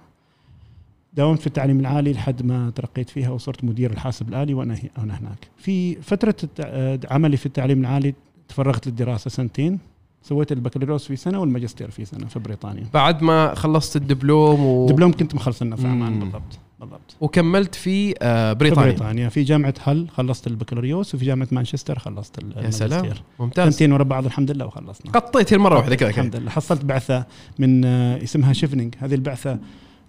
داومت 1.18 1.40
في 1.40 1.46
التعليم 1.46 1.80
العالي 1.80 2.12
لحد 2.12 2.42
ما 2.46 2.70
ترقيت 2.74 3.10
فيها 3.10 3.30
وصرت 3.30 3.64
مدير 3.64 3.90
الحاسب 3.90 4.28
الآلي 4.28 4.54
وأنا 4.54 4.74
هي- 4.74 4.90
وأنا 4.98 5.18
هناك. 5.18 5.48
في 5.56 5.94
فترة 5.94 6.34
الت- 6.44 6.60
آه، 6.60 7.00
عملي 7.10 7.36
في 7.36 7.46
التعليم 7.46 7.80
العالي 7.80 8.14
تفرغت 8.48 8.86
للدراسة 8.86 9.30
سنتين 9.30 9.78
سويت 10.22 10.52
البكالوريوس 10.52 11.06
في 11.06 11.16
سنة 11.16 11.40
والماجستير 11.40 11.90
في 11.90 12.04
سنة 12.04 12.26
في 12.26 12.38
بريطانيا. 12.38 12.84
بعد 12.94 13.22
ما 13.22 13.54
خلصت 13.54 13.96
الدبلوم 13.96 14.60
و... 14.66 14.86
دبلوم 14.88 15.12
كنت 15.12 15.34
مخلصنا 15.34 15.76
في 15.76 15.86
عمان. 15.86 16.20
بالضبط 16.20 16.58
بالضبط. 16.80 17.16
وكملت 17.20 17.74
في 17.74 18.14
آه، 18.22 18.52
في 18.52 18.58
بريطانيا 18.58 18.90
بريطانيا 18.90 19.28
في 19.28 19.42
جامعة 19.42 19.74
هل 19.84 20.06
خلصت 20.10 20.46
البكالوريوس 20.46 21.14
وفي 21.14 21.24
جامعة 21.24 21.48
مانشستر 21.52 21.98
خلصت 21.98 22.38
يا 22.56 22.70
سلام. 22.70 23.10
ممتاز 23.40 23.72
سنتين 23.72 23.92
ورا 23.92 24.02
بعض 24.04 24.24
الحمد 24.24 24.50
لله 24.50 24.66
وخلصنا. 24.66 25.12
قطيت 25.12 25.52
المره 25.52 25.76
واحدة 25.76 25.94
كذا 25.96 26.10
كذا 26.10 26.20
الحمد 26.22 26.36
لله 26.36 26.50
حصلت 26.50 26.84
بعثة 26.84 27.26
من 27.58 27.84
آه، 27.84 28.22
اسمها 28.22 28.52
شيفنينج 28.52 28.94
هذه 28.98 29.14
البعثة 29.14 29.58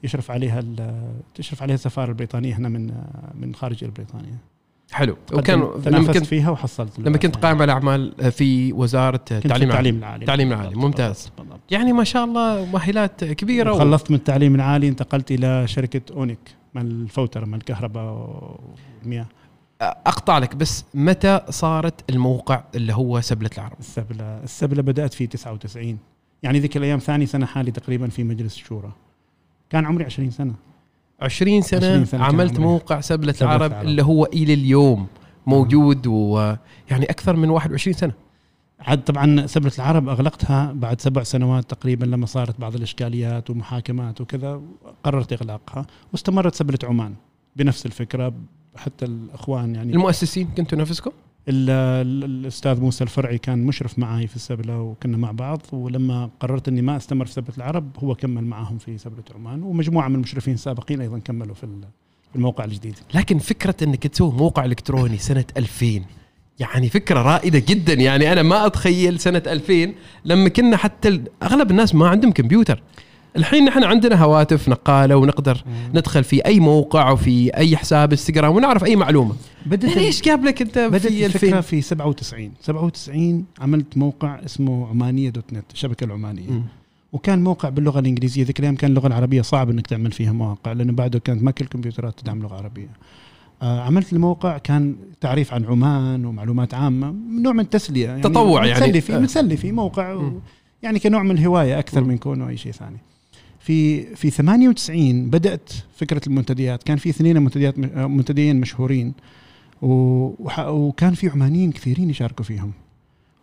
يشرف 0.03 0.31
عليها 0.31 0.63
تشرف 1.35 1.63
عليها 1.63 1.75
السفارة 1.75 2.09
البريطانية 2.09 2.57
هنا 2.57 2.69
من 2.69 2.91
من 3.33 3.55
خارج 3.55 3.85
بريطانيا 3.85 4.37
حلو. 4.91 5.17
وكان 5.33 5.59
لما 5.85 6.13
كنت 6.13 6.25
فيها 6.25 6.49
وحصلت 6.49 6.99
لما 6.99 7.17
كنت 7.17 7.35
قائم 7.35 7.61
على 7.61 7.71
أعمال 7.71 8.31
في 8.31 8.73
وزارة 8.73 9.25
التعليم 9.31 9.69
العالي. 9.69 9.89
التعليم 9.89 9.97
العالي. 9.97 10.21
التعليم 10.21 10.47
العالي، 10.47 10.69
بالضبط، 10.69 10.85
ممتاز. 10.85 11.31
بالضبط،. 11.37 11.59
يعني 11.71 11.93
ما 11.93 12.03
شاء 12.03 12.25
الله 12.25 12.65
مؤهلات 12.65 13.23
كبيرة 13.23 13.73
و... 13.73 13.79
خلصت 13.79 14.11
من 14.11 14.17
التعليم 14.17 14.55
العالي 14.55 14.87
انتقلت 14.87 15.31
إلى 15.31 15.67
شركة 15.67 16.01
أونيك 16.13 16.39
مال 16.73 16.85
الفوتره 16.85 17.45
مال 17.45 17.59
الكهرباء 17.59 18.29
والمياه. 19.03 19.25
أقطع 19.81 20.37
لك 20.37 20.55
بس 20.55 20.85
متى 20.93 21.41
صارت 21.49 22.09
الموقع 22.09 22.63
اللي 22.75 22.93
هو 22.93 23.21
سبلة 23.21 23.49
العرب؟ 23.57 23.79
السبلة 23.79 24.43
السبلة 24.43 24.81
بدأت 24.81 25.13
في 25.13 25.27
99 25.27 25.97
يعني 26.43 26.59
ذيك 26.59 26.77
الأيام 26.77 26.99
ثاني 26.99 27.25
سنة 27.25 27.45
حالي 27.45 27.71
تقريبا 27.71 28.07
في 28.07 28.23
مجلس 28.23 28.55
الشورى 28.55 28.91
كان 29.69 29.85
عمري 29.85 30.05
20 30.05 30.31
سنة 30.31 30.53
20 31.21 31.61
سنة, 31.61 31.77
20 31.77 32.05
سنة 32.05 32.23
عملت. 32.23 32.59
موقع 32.59 33.01
سبلة 33.01 33.31
سبلة 33.31 33.55
العرب 33.55 33.71
العرب. 33.71 33.88
اللي 33.88 34.03
هو 34.03 34.25
إلى 34.25 34.53
اليوم 34.53 35.07
موجود 35.47 36.07
ويعني 36.07 37.05
أكثر 37.09 37.35
من 37.35 37.49
21 37.49 37.93
سنة 37.93 38.13
عاد 38.79 39.03
طبعا 39.03 39.47
سبلة 39.47 39.71
العرب 39.77 40.09
أغلقتها 40.09 40.71
بعد 40.73 41.01
سبع 41.01 41.23
سنوات 41.23 41.69
تقريبا 41.69 42.05
لما 42.05 42.25
صارت 42.25 42.61
بعض 42.61 42.75
الإشكاليات 42.75 43.49
ومحاكمات 43.49 44.21
وكذا 44.21 44.61
قررت 45.03 45.33
إغلاقها 45.33 45.85
واستمرت 46.11 46.55
سبلة 46.55 46.79
عمان 46.83 47.13
بنفس 47.55 47.85
الفكرة 47.85 48.33
حتى 48.75 49.05
الأخوان 49.05 49.75
يعني 49.75 49.93
المؤسسين 49.93 50.47
كنتوا 50.57 50.77
نفسكم 50.77 51.11
ال- 51.48 51.69
ال- 52.08 52.24
الأستاذ 52.24 52.81
موسى 52.81 53.03
الفرعي 53.03 53.38
كان 53.38 53.60
مشرف 53.65 54.00
معي 54.00 54.27
في 54.27 54.36
السبلة 54.36 54.81
وكنا 54.81 55.17
مع 55.17 55.31
بعض 55.31 55.62
ولما 55.72 56.29
قررت 56.39 56.67
إني 56.67 56.81
ما 56.81 56.98
أستمر 56.98 57.25
في 57.25 57.31
سبلة 57.34 57.53
العرب 57.58 57.91
هو 58.03 58.15
كمل 58.15 58.43
معهم 58.43 58.77
في 58.77 58.98
سبلة 58.98 59.24
عمان 59.36 59.63
ومجموعة 59.63 60.08
من 60.08 60.15
المشرفين 60.15 60.53
السابقين 60.53 61.01
أيضا 61.01 61.19
كملوا 61.19 61.55
في 61.55 61.63
ال- 61.63 61.81
في 62.29 62.36
الموقع 62.36 62.63
الجديد. 62.63 62.96
لكن 63.13 63.38
فكرة 63.39 63.75
إنك 63.84 64.08
تسوي 64.08 64.31
موقع 64.34 64.65
إلكتروني 64.65 65.17
سنة 65.17 65.46
2000 65.58 66.01
يعني 66.60 66.89
فكرة 66.89 67.22
رائدة 67.22 67.60
جدا. 67.67 67.93
يعني 67.93 68.31
أنا 68.31 68.43
ما 68.43 68.65
أتخيل 68.65 69.19
سنة 69.19 69.43
2000 69.48 69.93
لما 70.25 70.50
كنا 70.50 70.77
حتى 70.77 71.24
أغلب 71.43 71.72
الناس 71.72 71.96
ما 71.96 72.08
عندهم 72.10 72.31
كمبيوتر. 72.31 72.81
الحين 73.36 73.65
نحن 73.65 73.83
عندنا 73.83 74.24
هواتف 74.24 74.69
نقالة 74.69 75.15
ونقدر 75.15 75.63
ندخل 75.93 76.24
في 76.24 76.45
أي 76.45 76.59
موقع 76.59 77.12
وفي 77.12 77.55
أي 77.57 77.77
حساب 77.77 78.12
انستغرام 78.12 78.55
ونعرف 78.55 78.83
أي 78.83 78.95
معلومة 78.95 79.36
بدت 79.65 79.98
ليش 79.98 80.21
قابلك 80.21 80.62
أنت 80.62 80.79
بدت 80.79 81.07
في 81.07 81.25
الفكرة 81.25 81.48
2000 81.57 81.62
في 81.62 81.81
97 81.81 82.51
97 82.62 83.45
عملت 83.59 83.98
موقع 83.98 84.39
اسمه 84.45 84.88
عمانيه 84.88 85.29
دوت 85.29 85.53
نت 85.53 85.65
الشبكة 85.74 86.03
العمانية 86.03 86.50
مم. 86.50 86.63
وكان 87.13 87.43
موقع 87.43 87.69
باللغة 87.69 88.00
الإنجليزية 88.00 88.43
ذيك 88.43 88.59
الأيام 88.59 88.75
كان 88.75 88.89
اللغة 88.91 89.07
العربية 89.07 89.41
صعب 89.41 89.69
إنك 89.69 89.88
تعمل 89.88 90.12
فيها 90.12 90.31
مواقع 90.31 90.71
لأنه 90.71 90.93
بعده 90.93 91.19
كانت 91.19 91.43
ما 91.43 91.51
كل 91.51 91.65
الكمبيوترات 91.65 92.19
تدعم 92.19 92.41
لغة 92.41 92.55
عربية 92.55 92.89
آه 93.62 93.81
عملت 93.81 94.13
الموقع 94.13 94.57
كان 94.57 94.95
تعريف 95.21 95.53
عن 95.53 95.65
عمان 95.65 96.25
ومعلومات 96.25 96.74
عامة 96.74 97.15
نوع 97.41 97.53
من 97.53 97.59
التسليه 97.59 98.05
يعني 98.05 98.21
تطوع 98.21 98.65
يعني. 98.65 98.79
متسلي 98.79 99.01
فيه 99.01 99.15
آه. 99.15 99.19
متسلي 99.19 99.57
فيه 99.57 99.71
موقع 99.71 100.13
مم. 100.13 100.39
يعني 100.83 101.00
كنوع 101.00 101.24
من 101.24 101.31
الهواية 101.31 101.79
أكثر 101.79 102.01
مم. 102.01 102.07
من 102.07 102.17
كونه 102.17 102.50
أي 102.50 102.57
شيء 102.57 102.71
ثاني 102.71 102.98
في 103.59 104.01
في 104.15 104.29
98 104.29 105.29
بدأت 105.29 105.73
فكرة 105.95 106.21
المنتديات. 106.27 106.83
كان 106.83 106.97
في 106.97 107.09
اثنين 107.09 107.41
منتديات 107.41 107.75
آه، 107.79 108.07
منتديين 108.07 108.59
مشهورين. 108.59 109.13
وكان 109.81 111.13
في 111.13 111.29
عمانيين 111.29 111.71
كثيرين 111.71 112.09
يشاركوا 112.09 112.45
فيهم. 112.45 112.71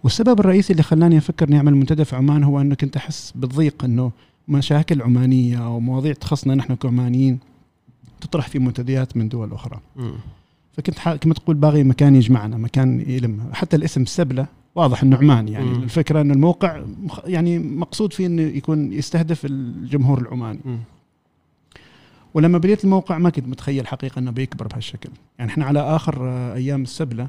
والسبب 0.05 0.41
الرئيسي 0.41 0.73
اللي 0.73 0.83
خلاني 0.83 1.19
أفكر 1.19 1.49
إني 1.49 1.57
أعمل 1.57 1.75
منتدى 1.75 2.05
في 2.05 2.17
عمان 2.17 2.45
هو 2.45 2.61
إنه 2.61 2.75
كنت 2.75 2.97
أحس 2.97 3.33
بالضيق 3.35 3.85
إنه 3.85 4.13
مشاكل 4.49 5.03
عمانية 5.03 5.67
أو 5.67 5.81
مواضيع 5.81 6.13
تخصنا 6.13 6.55
نحن 6.55 6.75
كعمانيين 6.75 7.39
تطرح 8.21 8.49
في 8.49 8.59
منتديات 8.59 9.17
من 9.17 9.29
دول 9.29 9.53
أخرى. 9.53 9.81
مم. 9.97 10.13
فكنت 10.77 10.99
كما 10.99 11.35
تقول 11.35 11.57
باغي 11.57 11.85
مكان 11.85 12.17
يجمعنا 12.17 12.57
مكان 12.57 13.05
يلم 13.11 13.51
حتى 13.53 13.77
الاسم 13.77 14.05
سبلة 14.05 14.47
واضح 14.77 15.03
إنه 15.03 15.17
عمان 15.17 15.49
يعني. 15.49 15.67
مم. 15.67 15.83
الفكرة 15.83 16.21
إنه 16.21 16.35
الموقع 16.35 16.83
يعني 17.25 17.59
مقصود 17.59 18.13
فيه 18.13 18.27
إنه 18.27 18.43
يكون 18.43 18.93
يستهدف 18.93 19.45
الجمهور 19.45 20.21
العماني. 20.21 20.61
مم. 20.65 20.79
ولما 22.35 22.59
بديت 22.59 22.85
الموقع 22.85 23.19
ما 23.19 23.31
كنت 23.31 23.49
متخيل 23.49 23.87
حقيقة 23.87 24.19
إنه 24.19 24.31
بيكبر 24.31 24.67
بهالشكل. 24.67 25.11
يعني 25.39 25.51
إحنا 25.51 25.65
على 25.65 25.81
آخر 25.81 26.29
أيام 26.55 26.83
السبلة 26.83 27.29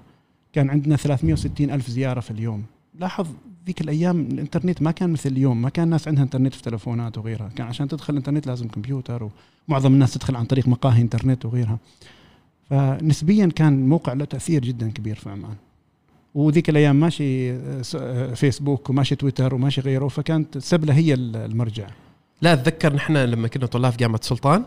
كان 0.53 0.69
عندنا 0.69 0.95
360 0.95 1.71
ألف 1.71 1.89
زيارة 1.89 2.19
في 2.19 2.31
اليوم. 2.31 2.63
لاحظ 2.99 3.27
ذيك 3.65 3.81
الأيام 3.81 4.21
الإنترنت 4.21 4.81
ما 4.81 4.91
كان 4.91 5.09
مثل 5.09 5.29
اليوم 5.29 5.61
ما 5.61 5.69
كان 5.69 5.85
الناس 5.85 6.07
عندها 6.07 6.23
إنترنت 6.23 6.53
في 6.53 6.61
تلفونات 6.61 7.17
وغيرها. 7.17 7.49
كان 7.55 7.67
عشان 7.67 7.87
تدخل 7.87 8.13
الانترنت 8.13 8.47
لازم 8.47 8.67
كمبيوتر 8.67 9.29
ومعظم 9.67 9.93
الناس 9.93 10.13
تدخل 10.13 10.35
عن 10.35 10.45
طريق 10.45 10.67
مقاهي 10.67 11.01
إنترنت 11.01 11.45
وغيرها. 11.45 11.77
فنسبيا 12.69 13.45
كان 13.45 13.73
الموقع 13.73 14.13
له 14.13 14.25
تأثير 14.25 14.61
جدا 14.61 14.91
كبير 14.91 15.15
في 15.15 15.29
عمان. 15.29 15.55
وذيك 16.35 16.69
الأيام 16.69 16.95
ماشي 16.99 17.53
فيسبوك 18.35 18.89
وماشي 18.89 19.15
تويتر 19.15 19.55
وماشي 19.55 19.81
غيره 19.81 20.07
فكانت 20.07 20.57
سبلة 20.57 20.93
هي 20.93 21.13
المرجع. 21.13 21.87
لا 22.41 22.53
أتذكر 22.53 22.93
نحن 22.93 23.17
لما 23.17 23.47
كنا 23.47 23.65
طلاب 23.65 23.91
في 23.91 23.97
جامعة 23.97 24.19
سلطان 24.23 24.63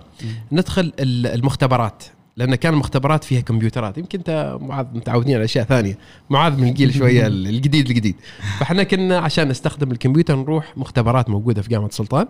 ندخل 0.52 0.92
ال- 1.00 1.26
المختبرات 1.26 2.02
لأن 2.36 2.54
كان 2.54 2.72
المختبرات 2.72 3.24
فيها 3.24 3.40
كمبيوترات. 3.40 3.98
يمكن 3.98 4.18
أنت 4.18 4.58
معاذ 4.60 4.86
متعودين 4.94 5.34
على 5.34 5.44
أشياء 5.44 5.64
ثانية. 5.64 5.98
معاذ 6.30 6.56
من 6.60 6.68
الجيل 6.68 6.94
شوية 6.94 7.26
ال- 7.26 7.46
الجديد 7.46 7.88
الجديد. 7.88 8.14
فإحنا 8.58 8.82
كنا 8.82 9.18
عشان 9.18 9.48
نستخدم 9.48 9.92
الكمبيوتر 9.92 10.36
نروح 10.36 10.72
مختبرات 10.78 11.30
موجودة 11.30 11.62
في 11.62 11.68
جامعة 11.68 11.90
سلطان. 11.90 12.26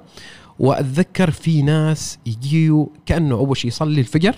وأتذكر 0.58 1.30
في 1.30 1.62
ناس 1.62 2.18
يجيوا 2.26 2.86
كأنه 3.06 3.34
أول 3.34 3.56
شيء 3.56 3.68
يصلي 3.68 4.00
الفجر. 4.00 4.34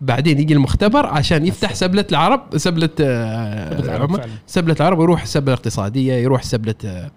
بعدين 0.00 0.38
يجي 0.38 0.54
المختبر 0.54 1.06
عشان 1.06 1.46
يفتح 1.46 1.74
سبلة 1.74 2.04
العرب 2.10 2.56
سبلة 2.56 2.90
آه،. 3.00 4.28
سبلة 4.46 4.76
العرب 4.80 4.98
ويروح 4.98 5.22
السبله 5.22 5.54
الاقتصاديه 5.54 6.12
يروح 6.14 6.42
سبلة 6.42 6.74
آه، 6.84 7.10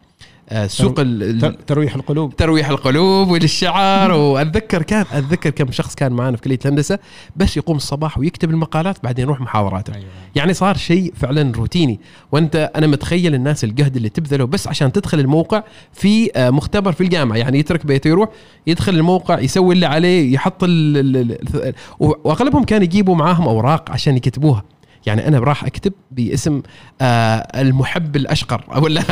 سوق 0.67 0.99
ال- 0.99 1.39
تر- 1.39 1.51
ترويح 1.67 1.95
القلوب. 1.95 2.35
ترويح 2.35 2.69
القلوب 2.69 3.29
وللشعر 3.31 4.11
وأتذكر 4.31 4.81
كان 4.83 5.05
أتذكر 5.13 5.49
كم 5.49 5.71
شخص 5.71 5.95
كان 5.95 6.11
معنا 6.11 6.35
في 6.37 6.41
كلية 6.43 6.59
الهندسة 6.65 6.99
بس 7.35 7.57
يقوم 7.57 7.77
الصباح 7.77 8.17
ويكتب 8.17 8.49
المقالات 8.49 8.97
بعدين 9.03 9.25
يروح 9.25 9.41
محاضراته 9.41 9.93
أيوة. 9.95 10.05
يعني 10.35 10.53
صار 10.53 10.77
شيء 10.77 11.13
فعلا 11.15 11.51
روتيني. 11.55 11.99
وانت 12.31 12.71
أنا 12.75 12.87
متخيل 12.87 13.35
الناس 13.35 13.63
الجهد 13.63 13.95
اللي 13.95 14.09
تبذله 14.09 14.45
بس 14.45 14.67
عشان 14.67 14.91
تدخل 14.91 15.19
الموقع 15.19 15.63
في 15.93 16.31
آه، 16.35 16.49
مختبر 16.49 16.91
في 16.91 17.01
الجامعة. 17.01 17.37
يعني 17.37 17.59
يترك 17.59 17.85
بيته 17.85 18.07
يروح 18.07 18.29
يدخل 18.67 18.95
الموقع 18.95 19.39
يسوي 19.39 19.73
اللي 19.75 19.85
عليه 19.85 20.33
يحط 20.33 20.63
ال 20.63 20.97
ال 20.97 21.37
ال 21.55 21.73
وأغلبهم 21.99 22.63
كانوا 22.63 22.83
يجيبوا 22.83 23.15
معاهم 23.15 23.47
أوراق 23.47 23.91
عشان 23.91 24.17
يكتبوها. 24.17 24.63
يعني 25.05 25.27
أنا 25.27 25.39
راح 25.39 25.65
أكتب 25.65 25.93
باسم 26.11 26.61
آه 27.01 27.61
المحب 27.61 28.15
الأشقر 28.15 28.63
ولا 28.81 29.03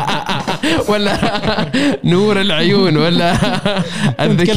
ولا 0.90 1.72
نور 2.04 2.40
العيون 2.40 2.96
ولا 2.96 3.32
الذكي 4.24 4.52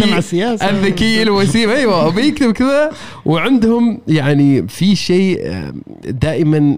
الذكي 0.69 1.21
الوسيم. 1.21 1.69
أيوه 1.69 2.09
بيكتب 2.09 2.51
كذا. 2.51 2.91
وعندهم 3.25 4.01
يعني 4.07 4.67
في 4.67 4.95
شيء 4.95 5.39
آه، 5.43 5.73
دائما 6.05 6.77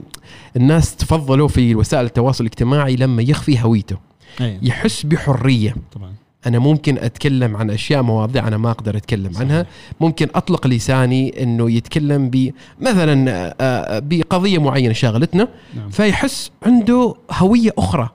الناس 0.56 0.96
تفضلوا 0.96 1.48
في 1.48 1.76
وسائل 1.76 2.06
التواصل 2.06 2.44
الاجتماعي 2.44 2.96
لما 2.96 3.22
يخفي 3.22 3.64
هويته. 3.64 3.98
أيوة. 4.42 4.60
يحس 4.62 5.04
بحرية. 5.06 5.76
طبعا. 5.92 6.14
أنا 6.46 6.60
ممكن 6.60 6.98
أتكلم 6.98 7.58
عن 7.58 7.70
أشياء 7.70 8.02
مواضيع 8.02 8.48
أنا 8.48 8.58
ما 8.58 8.72
أقدر 8.72 8.98
أتكلم 8.98 9.32
عنها. 9.38 9.66
ممكن 10.00 10.28
أطلق 10.36 10.68
لساني 10.68 11.44
إنه 11.44 11.72
يتكلم 11.72 12.30
ب 12.30 12.54
مثلا 12.82 13.32
آه، 13.32 13.56
آه، 13.62 14.00
بقضية 14.00 14.58
معينة 14.58 14.94
شاغلتنا 14.94 15.48
نعم. 15.76 15.90
فيحس 15.90 16.52
عنده 16.64 17.14
هوية 17.32 17.72
أخرى. 17.78 18.10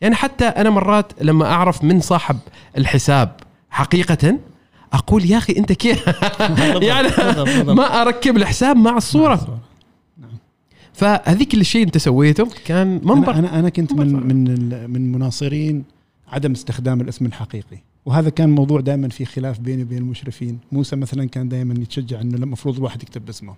يعني 0.00 0.14
حتى 0.14 0.44
أنا 0.44 0.70
مرات 0.70 1.12
لما 1.20 1.46
أعرف 1.46 1.84
من 1.84 2.00
صاحب 2.00 2.38
الحساب 2.78 3.36
حقيقه 3.70 4.38
أقول 4.92 5.30
يا 5.30 5.38
أخي 5.38 5.52
أنت 5.58 5.72
كيف؟ 5.72 6.08
يعني. 6.88 7.08
ما 7.64 8.02
أركب 8.02 8.36
الحساب 8.36 8.76
مع 8.76 8.96
الصورة. 8.96 9.60
فهذيك 10.92 11.54
الشيء 11.54 11.82
أنت 11.82 11.98
سويته 11.98 12.48
كان 12.64 13.00
منبر. 13.02 13.32
أنا 13.32 13.38
أنا, 13.38 13.58
أنا 13.58 13.68
كنت 13.68 13.92
من. 13.92 14.12
من 14.12 14.90
من 14.90 15.12
مناصرين 15.12 15.93
عدم 16.34 16.52
استخدام 16.52 17.00
الاسم 17.00 17.26
الحقيقي. 17.26 17.78
وهذا 18.06 18.30
كان 18.30 18.50
موضوع 18.50 18.80
دائما 18.80 19.08
في 19.08 19.24
خلاف 19.24 19.60
بيني 19.60 19.82
وبين 19.82 19.98
المشرفين. 19.98 20.58
موسى 20.72 20.96
مثلا 20.96 21.28
كان 21.28 21.48
دائما 21.48 21.74
يتشجع 21.82 22.20
إنه 22.20 22.36
المفروض 22.36 22.76
الواحد 22.76 23.02
يكتب 23.02 23.28
اسمه. 23.28 23.54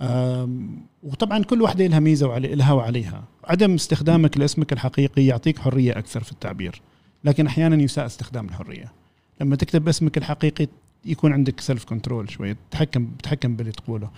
آم، 0.00 0.82
وطبعا 1.02 1.42
كل 1.42 1.62
واحدة 1.62 1.86
لها 1.86 2.00
ميزة 2.00 2.38
لها 2.38 2.72
وعليها. 2.72 3.24
عدم 3.44 3.74
استخدامك 3.74 4.38
لاسمك 4.38 4.72
الحقيقي 4.72 5.26
يعطيك 5.26 5.58
حرية 5.58 5.98
أكثر 5.98 6.22
في 6.22 6.32
التعبير. 6.32 6.82
لكن 7.24 7.46
أحيانا 7.46 7.82
يساء 7.82 8.06
استخدام 8.06 8.48
الحرية. 8.48 8.92
لما 9.40 9.56
تكتب 9.56 9.88
اسمك 9.88 10.18
الحقيقي 10.18 10.68
يكون 11.04 11.32
عندك 11.32 11.60
self 11.60 11.84
control 11.84 12.30
شوية 12.30 12.56
تتحكم 12.70 13.06
تتحكم 13.18 13.56
باللي 13.56 13.72
تقوله. 13.72 14.10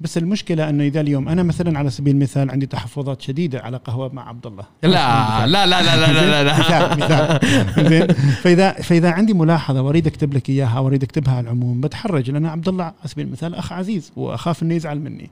بس 0.00 0.18
المشكلة 0.18 0.68
أنه 0.68 0.84
إذا 0.84 1.00
اليوم 1.00 1.28
أنا 1.28 1.42
مثلا 1.42 1.78
على 1.78 1.90
سبيل 1.90 2.14
المثال 2.14 2.50
عندي 2.50 2.66
تحفظات 2.66 3.22
شديدة 3.22 3.60
على 3.60 3.76
قهوة 3.76 4.12
مع 4.12 4.28
عبد 4.28 4.46
الله. 4.46 4.64
لا 4.82 5.46
لا 5.46 5.66
لا 5.66 5.66
لا 5.66 5.96
لا 5.96 6.12
لا, 6.12 6.44
لا. 6.44 6.58
مثال 6.58 6.98
مثال. 6.98 7.88
زين. 7.88 8.06
فإذا 8.42 8.72
فإذا 8.72 9.10
عندي 9.10 9.34
ملاحظة 9.34 9.82
وأريد 9.82 10.06
أكتب 10.06 10.34
لك 10.34 10.50
إياها 10.50 10.78
وأريد 10.78 11.02
أكتبها 11.02 11.34
على 11.34 11.44
العموم 11.44 11.80
بتحرج 11.80 12.30
لأن 12.30 12.46
عبد 12.46 12.68
الله 12.68 12.84
على 12.84 12.94
سبيل 13.04 13.26
المثال 13.26 13.54
أخ 13.54 13.72
عزيز 13.72 14.12
وأخاف 14.16 14.62
إنه 14.62 14.74
يزعل 14.74 15.00
مني. 15.00 15.30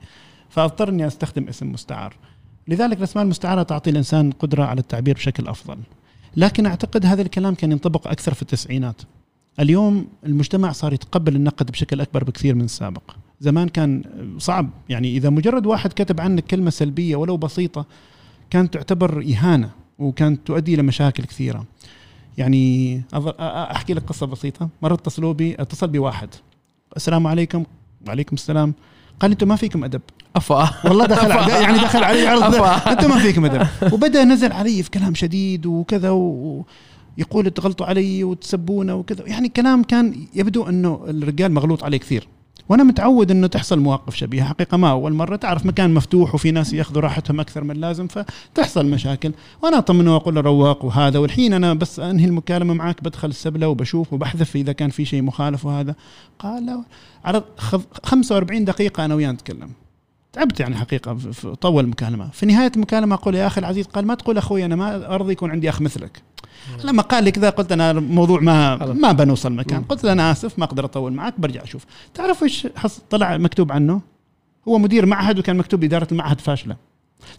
فأضطر 0.51 0.89
إني 0.89 1.07
أستخدم 1.07 1.49
اسم 1.49 1.73
مستعار. 1.73 2.15
لذلك 2.69 2.99
الاسماء 2.99 3.25
المستعاره 3.25 3.63
تعطي 3.63 3.91
الإنسان 3.91 4.31
قدرة 4.31 4.65
على 4.65 4.81
التعبير 4.81 5.15
بشكل 5.15 5.49
أفضل. 5.49 5.79
لكن 6.37 6.67
أعتقد 6.67 7.07
هذا 7.07 7.23
الكلام 7.23 7.55
كان 7.55 7.73
ينطبق 7.73 8.09
أكثر 8.09 8.35
في 8.35 8.43
التسعينات. 8.43 9.03
اليوم 9.61 10.07
المجتمع 10.27 10.73
صار 10.73 10.93
يتقبل 10.93 11.37
النقد 11.37 11.71
بشكل 11.71 12.01
أكبر 12.01 12.25
بكثير 12.25 12.55
من 12.55 12.65
السابق. 12.65 13.03
زمان 13.41 13.69
كان 13.69 14.03
صعب. 14.39 14.71
يعني 14.89 15.17
إذا 15.17 15.31
مجرد 15.31 15.67
واحد 15.67 15.93
كتب 15.93 16.21
عنك 16.21 16.45
كلمة 16.45 16.71
سلبية 16.71 17.17
ولو 17.17 17.37
بسيطة 17.37 17.87
كانت 18.51 18.75
تعتبر 18.75 19.25
إهانة 19.33 19.71
وكانت 19.99 20.47
تؤدي 20.47 20.75
إلى 20.75 20.83
مشاكل 20.83 21.25
كثيرة. 21.25 21.65
يعني 22.39 23.03
أحكي 23.41 23.95
لك 23.95 24.03
قصة 24.03 24.27
بسيطة. 24.27 24.69
مره 24.83 24.95
اتصلوا 24.95 25.33
بي 25.33 25.55
اتصل 25.59 25.89
بواحد. 25.89 26.29
السلام 26.97 27.27
عليكم. 27.27 27.65
وعليكم 28.07 28.35
السلام. 28.35 28.75
قال 29.21 29.31
أنتم 29.31 29.49
ما 29.49 29.57
فيكم 29.57 29.85
أدب. 29.85 30.01
أفا. 30.37 30.71
والله 30.89 31.07
دخل 31.07 31.33
علي 31.33 31.53
يعني 31.53 31.79
دخل 31.79 32.05
علي 32.05 32.27
عرض 32.27 32.55
أفا. 32.55 32.93
أنتم 32.93 33.09
ما 33.11 33.19
فيكم 33.19 33.45
أدب. 33.45 33.93
وبدأ 33.93 34.25
نزل 34.25 34.53
علي 34.53 34.83
في 34.83 34.91
كلام 34.91 35.15
شديد 35.15 35.67
وكذا 35.67 36.11
ويقول 36.11 37.51
تغلطوا 37.51 37.87
علي 37.87 38.25
وتسبونا 38.25 38.95
وكذا. 38.95 39.27
يعني 39.27 39.49
كلام 39.49 39.83
كان 39.83 40.27
يبدو 40.35 40.69
إنه 40.69 41.05
الرجال 41.09 41.53
مغلوط 41.53 41.85
عليه 41.85 41.99
كثير. 41.99 42.29
وأنا 42.69 42.83
متعود 42.83 43.31
انه 43.31 43.47
تحصل 43.47 43.79
مواقف 43.79 44.17
شبيهة. 44.17 44.49
حقيقة 44.49 44.77
ما 44.77 44.91
أول 44.91 45.13
مرة. 45.13 45.37
تعرف 45.37 45.67
مكان 45.67 45.95
مفتوح 45.95 46.35
وفي 46.35 46.51
ناس 46.51 46.73
ياخذوا 46.73 47.03
راحتهم 47.03 47.41
أكثر 47.41 47.65
من 47.65 47.71
اللازم 47.71 48.09
فتحصل 48.09 48.87
مشاكل. 48.87 49.33
وأنا 49.63 49.79
اطمنه 49.79 50.15
واقول 50.15 50.35
له 50.35 50.41
رواق 50.41 50.85
وهذا 50.85 51.19
والحين 51.19 51.53
أنا 51.53 51.75
بس 51.75 52.01
أنهي 52.01 52.25
المكالمة 52.25 52.75
معك 52.75 53.05
بدخل 53.05 53.29
السبلة 53.29 53.69
وبشوف 53.69 54.13
وبحذف 54.13 54.57
إذا 54.57 54.73
كان 54.73 54.91
في 54.91 55.05
شيء 55.05 55.23
مخالف 55.23 55.67
وهذا. 55.67 55.95
قال 56.39 56.85
على 57.25 57.45
خذ 57.57 57.83
45 58.05 58.65
دقيقة 58.65 59.05
أنا 59.05 59.15
وياه 59.15 59.33
نتكلم. 59.33 59.71
تعبت 60.39 60.61
يعني 60.61 60.77
حقيقة 60.77 61.19
طول 61.61 61.85
المكالمة. 61.85 62.31
في 62.31 62.47
نهاية 62.47 62.73
المكالمة 62.77 63.15
أقول 63.15 63.35
يا 63.35 63.47
أخي 63.47 63.61
العزيز 63.61 63.87
قال 63.87 64.07
ما 64.07 64.15
تقول 64.15 64.39
أخوي 64.39 64.65
أنا 64.65 64.77
ما 64.77 65.15
أرضي 65.15 65.33
يكون 65.33 65.51
عندي 65.51 65.69
أخ 65.69 65.81
مثلك. 65.83 66.23
لما 66.85 67.03
قال 67.03 67.25
لي 67.25 67.31
كذا 67.31 67.51
قلت 67.51 67.73
أنا 67.73 67.91
الموضوع 67.91 68.41
ما. 68.41 68.77
ما 68.77 69.13
بنوصل 69.13 69.53
مكان. 69.53 69.83
قلت 69.83 70.05
له 70.05 70.13
أنا 70.13 70.33
آسف 70.33 70.59
ما 70.59 70.65
أقدر 70.65 70.85
أطول 70.85 71.13
معك 71.13 71.41
برجع 71.41 71.63
أشوف. 71.63 71.85
تعرف 72.15 72.43
إيش 72.43 72.67
طلع 73.11 73.37
مكتوب 73.37 73.73
عنه؟ 73.73 74.01
هو 74.69 74.79
مدير 74.79 75.07
معهد 75.07 75.39
وكان 75.39 75.57
مكتوب 75.57 75.85
اداره 75.85 76.09
المعهد 76.13 76.41
فاشلة. 76.41 76.77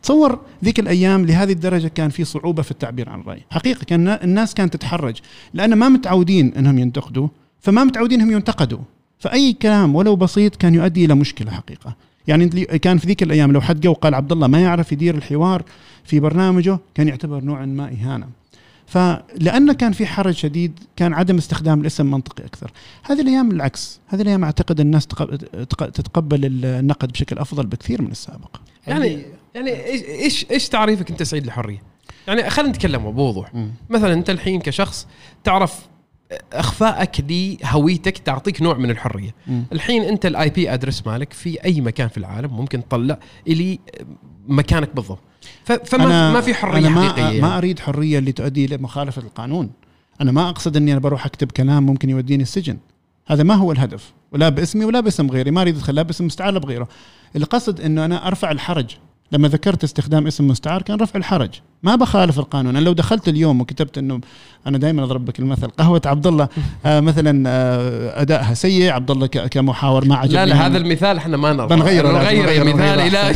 تصور 0.04 0.40
ذيك 0.64 0.80
الأيام 0.80 1.26
لهذه 1.26 1.52
الدرجة 1.52 1.88
كان 1.88 2.10
في 2.10 2.24
صعوبة 2.24 2.62
في 2.62 2.72
التعبير 2.72 3.10
عن 3.10 3.22
الراي 3.22 3.46
حقيقة 3.52 3.84
كان 3.84 4.08
الناس 4.08 4.54
كانت 4.54 4.74
تتحرج 4.74 5.20
لأن 5.54 5.74
ما 5.74 5.90
متعودين 5.90 6.54
إنهم 6.54 6.80
ينتقدوا 6.80 7.28
فما 7.60 7.84
متعودين 7.84 8.22
إنهم 8.22 8.36
ينتقدوا. 8.36 8.80
فأي 9.20 9.54
كلام 9.54 9.96
ولو 9.96 10.16
بسيط 10.16 10.56
كان 10.56 10.76
يؤدي 10.76 11.06
إلى 11.06 11.16
مشكلة 11.16 11.52
حقيقة. 11.52 11.96
يعني 12.30 12.48
كان 12.66 12.98
في 12.98 13.08
ذيك 13.08 13.24
الأيام 13.24 13.52
لو 13.52 13.62
حد 13.62 13.82
جو 13.82 13.92
وقال 13.92 14.16
عبد 14.16 14.32
الله 14.32 14.48
ما 14.48 14.62
يعرف 14.62 14.92
يدير 14.92 15.16
الحوار 15.16 15.64
في 16.04 16.20
برنامجه 16.20 16.80
كان 16.96 17.08
يعتبر 17.08 17.44
نوعا 17.44 17.66
ما 17.66 17.92
إهانة. 18.02 18.28
فلأنه 18.86 19.74
كان 19.74 19.92
في 19.92 20.06
حرج 20.06 20.34
شديد 20.34 20.80
كان 20.96 21.14
عدم 21.14 21.38
استخدام 21.38 21.82
الاسم 21.82 22.12
منطقي 22.12 22.46
أكثر. 22.46 22.72
هذه 23.04 23.22
الأيام 23.22 23.52
العكس. 23.52 24.00
هذه 24.08 24.22
الأيام 24.22 24.44
أعتقد 24.44 24.80
الناس 24.80 25.08
تق- 25.08 25.36
تق- 25.66 25.90
تتقبل 25.90 26.66
النقد 26.66 27.12
بشكل 27.12 27.38
أفضل 27.38 27.66
بكثير 27.66 28.02
من 28.02 28.12
السابق. 28.12 28.56
يعني 28.88 29.26
يعني 29.56 29.86
إيش 29.86 30.04
إيش 30.04 30.46
إيش 30.52 30.70
تعريفك 30.70 31.12
أنت 31.12 31.24
سعيد 31.24 31.46
للحريه؟ 31.46 31.82
يعني 32.28 32.50
خلينا 32.50 32.72
نتكلم 32.72 33.12
بوضوح. 33.12 33.52
مثلا 33.90 34.14
أنت 34.14 34.30
الحين 34.30 34.60
كشخص 34.62 35.08
تعرف 35.44 35.80
أخفائك 36.54 37.26
لهويتك 37.30 38.18
تعطيك 38.18 38.62
نوع 38.62 38.78
من 38.78 38.92
الحرية. 38.92 39.36
مم. 39.48 39.64
الحين 39.74 40.04
أنت 40.04 40.26
الاي 40.26 40.50
بي 40.50 40.74
ادرس 40.74 41.08
مالك 41.08 41.34
في 41.34 41.64
أي 41.66 41.82
مكان 41.82 42.08
في 42.08 42.18
العالم 42.18 42.54
ممكن 42.54 42.88
تطلع 42.88 43.20
الي 43.48 43.80
مكانك 44.48 44.96
بالضبط. 44.96 45.20
فما 45.64 46.34
ما 46.34 46.42
في 46.42 46.54
حرية 46.54 46.78
أنا 46.78 46.90
ما, 46.90 47.10
حقيقية. 47.10 47.42
ما 47.42 47.48
يعني. 47.48 47.58
أريد 47.58 47.80
حرية 47.80 48.20
اللي 48.20 48.32
تؤدي 48.32 48.66
إلى 48.66 48.78
مخالفة 48.78 49.22
القانون. 49.22 49.72
أنا 50.22 50.32
ما 50.32 50.50
أقصد 50.50 50.78
أني 50.78 50.92
أنا 50.92 51.00
بروح 51.00 51.26
أكتب 51.26 51.52
كلام 51.52 51.86
ممكن 51.86 52.10
يوديني 52.10 52.44
السجن. 52.44 52.78
هذا 53.28 53.44
ما 53.44 53.56
هو 53.56 53.72
الهدف. 53.72 54.14
ولا 54.32 54.50
باسمي 54.50 54.86
ولا 54.86 55.00
باسم 55.00 55.30
غيري. 55.30 55.52
ما 55.52 55.62
أريد 55.62 55.76
أدخل 55.76 55.96
لا 55.96 56.02
باسم 56.02 56.26
مستعار 56.26 56.60
بغيره. 56.60 56.88
القصد 57.36 57.82
أنه 57.82 58.06
أنا 58.06 58.28
أرفع 58.28 58.52
الحرج. 58.52 58.98
لما 59.32 59.48
ذكرت 59.48 59.84
استخدام 59.84 60.28
اسم 60.28 60.48
مستعار 60.48 60.82
كان 60.82 61.00
رفع 61.00 61.20
الحرج. 61.20 61.50
ما 61.84 61.96
بخالف 61.96 62.40
القانون. 62.40 62.76
أنا 62.76 62.86
لو 62.86 62.94
دخلت 62.94 63.28
اليوم 63.28 63.62
وكتبت 63.62 63.98
إنه 63.98 64.20
أنا 64.68 64.78
دائما 64.78 65.04
أضرب 65.04 65.26
بك 65.26 65.40
المثل 65.40 65.68
قهوة 65.68 66.02
عبد 66.06 66.28
الله 66.28 66.48
آه 66.86 67.00
مثلا 67.00 67.44
آه 67.50 68.22
أدائها 68.22 68.54
سيء 68.54 68.92
عبد 68.92 69.12
الله 69.12 69.28
كمحاور 69.28 70.06
ما 70.06 70.16
عجبني. 70.16 70.36
لا 70.36 70.46
لا 70.46 70.66
هذا 70.68 70.78
المثال 70.78 71.18
إحنا 71.18 71.38
ما 71.38 71.54
نرضى 71.54 71.76
بنغيره، 71.76 72.12
لا، 72.12 72.20
نغير 72.24 72.62
المثال. 72.62 73.00
إلى 73.00 73.34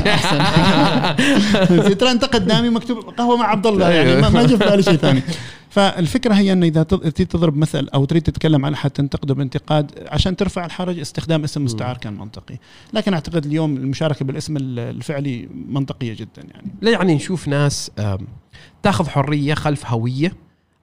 في 1.84 1.96
ترى 1.96 2.12
انت 2.12 2.26
قدامي 2.26 2.70
مكتوب 2.70 2.98
قهوة 2.98 3.38
مع 3.38 3.46
عبد 3.48 3.68
الله 3.68 3.90
يعني 3.90 4.22
ما- 4.22 4.30
ما 4.30 4.44
جاء 4.48 4.58
في 4.58 4.66
بالي 4.70 4.84
شيء 4.84 4.96
ثاني. 4.96 5.22
فالفكرة 5.74 6.34
هي 6.34 6.54
انه 6.54 6.66
إذا 6.66 6.84
تريد 6.84 7.14
تضرب 7.28 7.58
مثل 7.58 7.88
أو 7.94 8.06
تريد 8.06 8.22
تتكلم 8.22 8.66
عن 8.66 8.74
احد 8.74 8.90
تنتقده 8.92 9.34
بانتقاد 9.34 9.92
عشان 10.08 10.36
ترفع 10.36 10.66
الحرج 10.66 11.00
استخدام 11.00 11.44
اسم 11.44 11.64
مستعار 11.64 11.98
كان 11.98 12.14
منطقي. 12.14 12.58
لكن 12.94 13.14
أعتقد 13.14 13.46
اليوم 13.46 13.78
المشاركة 13.78 14.26
بالاسم 14.26 14.58
ال- 14.58 14.80
الفعلي 14.80 15.50
منطقية 15.68 16.14
جدا 16.14 16.42
يعني. 16.54 16.72
لا 16.82 16.92
يعني 16.92 17.16
نشوف 17.16 17.48
ناس 17.48 17.92
تاخذ 18.84 19.10
حرية 19.10 19.54
خلف 19.54 19.86
هوية 19.86 20.34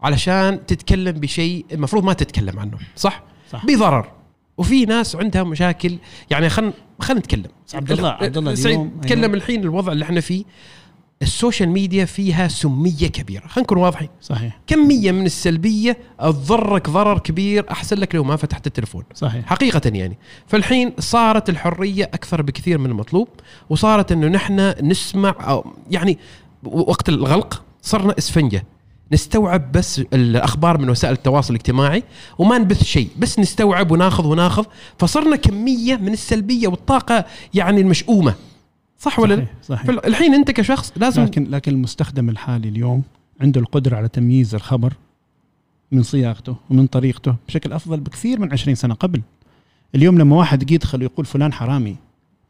علشان 0.00 0.66
تتكلم 0.66 1.12
بشيء 1.12 1.64
المفروض 1.72 2.04
ما 2.04 2.12
تتكلم 2.12 2.58
عنه 2.58 2.78
صح؟ 2.96 3.22
صح. 3.52 3.66
بضرر. 3.66 4.12
وفي 4.58 4.84
ناس 4.84 5.16
عندها 5.16 5.42
مشاكل 5.42 5.98
يعني 6.30 6.48
خلينا 6.48 6.72
خلينا 7.00 7.20
نتكلم. 7.20 7.44
عبد 7.74 7.92
الله- 7.92 8.08
عبد 8.08 8.36
الله 8.36 8.54
سعيد 8.54 8.78
نتكلم 8.78 9.22
أيوه. 9.24 9.34
الحين 9.36 9.60
الوضع 9.62 9.92
اللي 9.92 10.04
إحنا 10.04 10.20
فيه. 10.20 10.44
السوشيال 11.22 11.68
ميديا 11.68 12.04
فيها 12.04 12.48
سمية 12.48 13.06
كبيرة. 13.06 13.46
خلينا 13.46 13.60
نكون 13.60 13.78
واضحين. 13.78 14.08
صحيح. 14.22 14.60
كمية 14.66 15.12
من 15.12 15.26
السلبية 15.26 15.98
تضرك 16.20 16.90
ضرر 16.90 17.18
كبير 17.18 17.70
أحسن 17.70 17.96
لك 17.96 18.14
لو 18.14 18.24
ما 18.24 18.36
فتحت 18.36 18.66
التليفون. 18.66 19.04
صحيح. 19.14 19.46
حقيقة 19.46 19.80
يعني. 19.84 20.18
فالحين 20.46 20.92
صارت 20.98 21.48
الحرية 21.48 22.04
أكثر 22.04 22.42
بكثير 22.42 22.78
من 22.78 22.90
المطلوب 22.90 23.28
وصارت 23.70 24.12
أنه 24.12 24.28
نحن 24.28 24.74
نسمع 24.82 25.34
أو 25.40 25.66
يعني 25.90 26.18
وقت 26.64 27.08
الغلق 27.08 27.62
صرنا 27.82 28.14
إسفنجة. 28.18 28.64
نستوعب 29.12 29.72
بس 29.72 29.98
الأخبار 29.98 30.78
من 30.78 30.90
وسائل 30.90 31.14
التواصل 31.14 31.54
الاجتماعي 31.54 32.02
وما 32.38 32.58
نبث 32.58 32.84
شيء. 32.84 33.08
بس 33.18 33.38
نستوعب 33.38 33.90
وناخذ 33.90 34.26
وناخذ. 34.26 34.64
فصرنا 34.98 35.36
كمية 35.36 35.96
من 35.96 36.12
السلبية 36.12 36.68
والطاقة 36.68 37.24
يعني 37.54 37.80
المشؤومة. 37.80 38.34
صح 39.00 39.18
ولا 39.18 39.34
لا؟ 39.34 39.44
صحيح, 39.62 39.82
صحيح. 39.82 39.86
فالحين 39.86 40.34
أنت 40.34 40.50
كشخص 40.50 40.92
لازم 40.96 41.22
لكن 41.22 41.44
لكن 41.50 41.72
المستخدم 41.72 42.28
الحالي 42.28 42.68
اليوم 42.68 43.02
عنده 43.40 43.60
القدرة 43.60 43.96
على 43.96 44.08
تمييز 44.08 44.54
الخبر 44.54 44.92
من 45.92 46.02
صياغته 46.02 46.56
ومن 46.70 46.86
طريقته 46.86 47.34
بشكل 47.48 47.72
أفضل 47.72 48.00
بكثير 48.00 48.40
من 48.40 48.52
20 48.52 48.74
سنة 48.74 48.94
قبل. 48.94 49.22
اليوم 49.94 50.18
لما 50.18 50.36
واحد 50.36 50.70
يدخل 50.70 51.00
ويقول 51.00 51.26
فلان 51.26 51.52
حرامي 51.52 51.96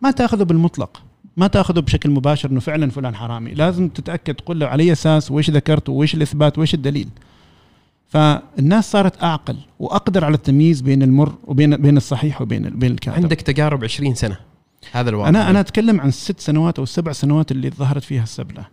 ما 0.03 0.11
تأخذه 0.11 0.43
بالمطلق 0.43 1.03
ما 1.37 1.47
تأخذه 1.47 1.81
بشكل 1.81 2.11
مباشر 2.11 2.51
إنه 2.51 2.61
فعلا 2.61 2.91
فلان 2.91 3.15
حرامي. 3.15 3.51
لازم 3.51 3.89
تتأكد 3.89 4.35
تقول 4.35 4.61
له 4.61 4.67
على 4.67 4.83
أي 4.83 4.93
أساس 4.93 5.31
وإيش 5.31 5.51
ذكرت 5.51 5.89
وإيش 5.89 6.15
الإثبات 6.15 6.59
وإيش 6.59 6.75
الدليل. 6.75 7.09
فالناس 8.09 8.91
صارت 8.91 9.23
أعقل 9.23 9.57
وأقدر 9.79 10.25
على 10.25 10.35
التمييز 10.35 10.81
بين 10.81 11.03
المر 11.03 11.35
وبين 11.45 11.77
بين 11.77 11.97
الصحيح 11.97 12.43
وبين 12.43 12.71
بين 12.71 12.93
الكاذب 12.93 13.17
عندك 13.17 13.41
تجارب 13.41 13.85
20 13.85 14.15
سنة. 14.15 14.50
هذا 14.93 15.11
الواقع 15.11 15.29
أنا 15.29 15.51
أنا 15.51 15.61
أتكلم 15.61 16.01
عن 16.01 16.09
الست 16.09 16.41
سنوات 16.41 16.79
أو 16.79 16.83
السبع 16.83 17.13
سنوات 17.13 17.51
اللي 17.53 17.71
ظهرت 17.71 18.03
فيها 18.05 18.23
السبلة. 18.23 18.67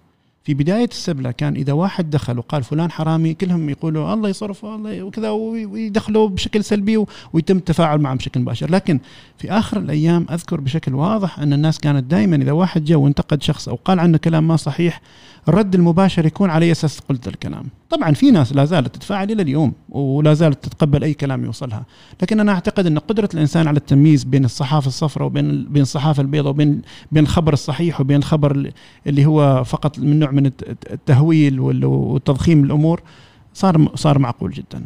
في 0.44 0.54
بداية 0.54 0.86
السبلة 0.92 1.32
كان 1.32 1.56
إذا 1.56 1.74
واحد 1.74 2.10
دخل 2.10 2.38
وقال 2.38 2.64
فلان 2.64 2.92
حرامي 2.92 3.34
كلهم 3.34 3.70
يقولوا 3.70 4.14
الله 4.14 4.30
يصرفه 4.30 4.76
الله 4.76 5.04
وكذا 5.04 5.30
وي- 5.30 5.66
ويدخلوا 5.66 6.30
بشكل 6.30 6.64
سلبي 6.64 7.06
ويتم 7.34 7.58
التفاعل 7.58 8.00
معهم 8.02 8.18
بشكل 8.18 8.40
مباشر. 8.40 8.72
لكن 8.72 9.00
في 9.38 9.52
آخر 9.52 9.78
الأيام 9.80 10.26
أذكر 10.32 10.62
بشكل 10.62 10.96
واضح 10.96 11.40
أن 11.40 11.54
الناس 11.54 11.80
كانت 11.80 12.04
دائما 12.12 12.36
إذا 12.36 12.52
واحد 12.52 12.86
جاء 12.86 12.98
وانتقد 12.98 13.44
شخص 13.44 13.70
أو 13.70 13.76
قال 13.86 14.00
عنه 14.00 14.18
كلام 14.18 14.48
ما 14.48 14.56
صحيح 14.56 15.02
الرد 15.50 15.76
المباشر 15.76 16.26
يكون 16.26 16.50
على 16.50 16.72
أساس 16.72 17.00
قلت 17.00 17.28
الكلام 17.28 17.64
طبعا 17.90 18.12
في 18.12 18.32
ناس 18.32 18.54
لا 18.54 18.66
زالت 18.66 18.96
تتفاعل 18.96 19.32
إلى 19.32 19.42
اليوم 19.42 19.74
ولا 19.90 20.34
زالت 20.34 20.64
تتقبل 20.66 21.04
أي 21.04 21.14
كلام 21.14 21.46
يوصلها 21.46 21.86
لكن 22.22 22.40
أنا 22.40 22.52
أعتقد 22.52 22.86
إن 22.86 22.98
قدرة 23.00 23.30
الإنسان 23.34 23.68
على 23.68 23.78
التمييز 23.78 24.24
بين 24.24 24.46
الصحافة 24.46 24.88
الصفراء 24.88 25.28
وبين 25.28 25.64
بين 25.70 25.82
الصحافة 25.82 26.22
البيضاء 26.22 26.50
وبين 26.50 26.82
بين 27.12 27.24
الخبر 27.24 27.54
الصحيح 27.54 28.02
وبين 28.02 28.18
الخبر 28.18 28.72
اللي- 29.08 29.26
هو 29.26 29.64
فقط 29.64 30.00
من 30.00 30.20
نوع 30.20 30.32
من 30.32 30.46
الت- 30.46 30.92
التهويل 30.94 31.60
وتضخيم 31.60 32.64
الأمور 32.64 33.02
صار 33.54 33.88
صار 33.96 34.20
معقول 34.20 34.52
جدا. 34.52 34.86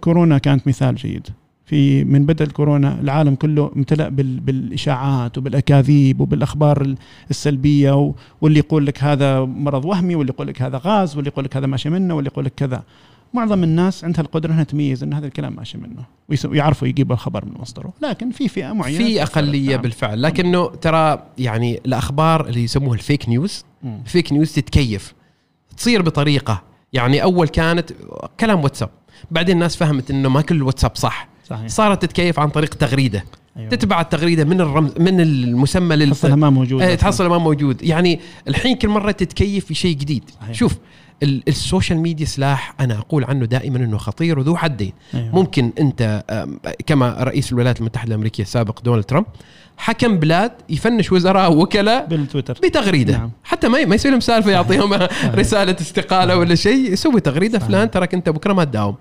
كورونا 0.00 0.38
كانت 0.38 0.68
مثال 0.68 0.94
جيد. 0.94 1.26
في 1.68 2.04
من 2.04 2.26
بدء 2.26 2.44
الكورونا 2.44 3.00
العالم 3.00 3.34
كله 3.34 3.70
امتلأ 3.76 4.08
بال- 4.08 4.40
بالإشاعات 4.40 5.38
وبالأكاذيب 5.38 6.20
وبالأخبار 6.20 6.82
ال- 6.82 6.96
السلبية 7.30 8.12
واللي 8.40 8.58
يقول 8.58 8.86
لك 8.86 9.02
هذا 9.04 9.40
مرض 9.40 9.84
وهمي 9.84 10.14
واللي 10.14 10.32
يقول 10.32 10.46
لك 10.46 10.62
هذا 10.62 10.80
غاز 10.84 11.16
واللي 11.16 11.28
يقول 11.28 11.44
لك 11.44 11.56
هذا 11.56 11.66
ماشي 11.66 11.90
منه 11.90 12.14
واللي 12.14 12.28
يقول 12.32 12.44
لك 12.44 12.52
كذا. 12.56 12.82
معظم 13.34 13.64
الناس 13.64 14.04
عندها 14.04 14.20
القدرة 14.22 14.52
إنها 14.52 14.64
تميز 14.64 15.02
إن 15.02 15.12
هذا 15.14 15.26
الكلام 15.26 15.56
ماشي 15.56 15.78
منه 15.78 16.04
ويعرفوا 16.44 16.88
يجيبوا 16.88 17.14
الخبر 17.14 17.44
من 17.44 17.52
مصدره، 17.60 17.92
لكن 18.02 18.30
في 18.30 18.48
فئة 18.48 18.72
معينة 18.72 18.98
في. 19.04 19.22
أقلية 19.22 19.70
نعم. 19.72 19.82
بالفعل 19.82 20.22
لكنه 20.22 20.66
ترى 20.68 21.22
يعني 21.38 21.80
الأخبار 21.86 22.46
اللي 22.48 22.64
يسموها 22.64 22.94
الفيك 22.94 23.28
نيوز. 23.28 23.64
فيك 24.04 24.32
نيوز 24.32 24.52
تتكيف 24.52 25.14
تصير 25.76 26.02
بطريقة 26.02 26.62
يعني 26.92 27.22
أول 27.22 27.48
كانت 27.48 27.90
كلام 28.40 28.64
واتساب 28.64 28.90
بعدين 29.30 29.54
الناس 29.54 29.76
فهمت 29.76 30.10
إنه 30.10 30.28
ما 30.28 30.40
كل 30.40 30.56
الواتساب 30.56 30.96
صح 30.96 31.28
صحيح. 31.50 31.66
صارت 31.66 32.02
تتكيف 32.02 32.38
عن 32.40 32.48
طريق 32.48 32.74
تغريدة. 32.74 33.24
أيوة. 33.56 33.68
تتبع 33.68 34.00
التغريدة 34.00 34.44
من 34.44 34.60
الرمز 34.60 34.90
من 34.98 35.20
المسمى 35.20 35.96
لل 35.96 36.10
تحصلها 36.10 36.36
ما 36.36 36.50
موجود 36.50 36.82
إيه 36.82 36.94
تحصل 36.94 37.26
ما 37.26 37.38
موجود. 37.38 37.82
يعني 37.82 38.20
الحين 38.48 38.76
كل 38.76 38.88
مرة 38.88 39.10
تتكيف 39.10 39.64
في 39.64 39.74
شيء 39.74 39.96
جديد. 39.96 40.30
صحيح. 40.40 40.52
شوف 40.54 40.74
ال- 41.22 41.42
ال 41.48 41.55
social 41.55 41.98
media 41.98 42.26
سلاح 42.26 42.74
أنا 42.80 42.98
أقول 42.98 43.24
عنه 43.24 43.44
دائما 43.46 43.76
إنه 43.78 43.98
خطير 43.98 44.38
وذو 44.38 44.56
حدين. 44.56 44.92
أيوة. 45.14 45.34
ممكن 45.34 45.72
أنت 45.80 46.24
كما 46.86 47.16
رئيس 47.20 47.52
الولايات 47.52 47.80
المتحدة 47.80 48.08
الأمريكية 48.08 48.42
السابق 48.42 48.80
دونالد 48.82 49.04
ترامب 49.04 49.26
حكم 49.76 50.18
بلاد 50.18 50.52
يفنش 50.68 51.12
وزراء 51.12 51.52
ووكلاء 51.52 52.06
بالتويتر. 52.06 52.58
بتغريدة. 52.62 53.16
نعم. 53.18 53.30
حتى 53.44 53.68
ما 53.68 53.84
ما 53.84 53.94
يصير 53.94 54.10
لهم 54.10 54.20
سالفة 54.20 54.50
يعطيهم 54.50 54.94
رسالة 55.34 55.76
استقالة 55.80 56.36
ولا 56.36 56.54
شيء 56.54 56.92
يسوي 56.92 57.20
تغريدة 57.20 57.58
صحيح. 57.58 57.68
فلان 57.68 57.90
تراك 57.90 58.14
انت 58.14 58.28
بكرة 58.28 58.52
ما 58.52 58.64
تداوم. 58.64 58.94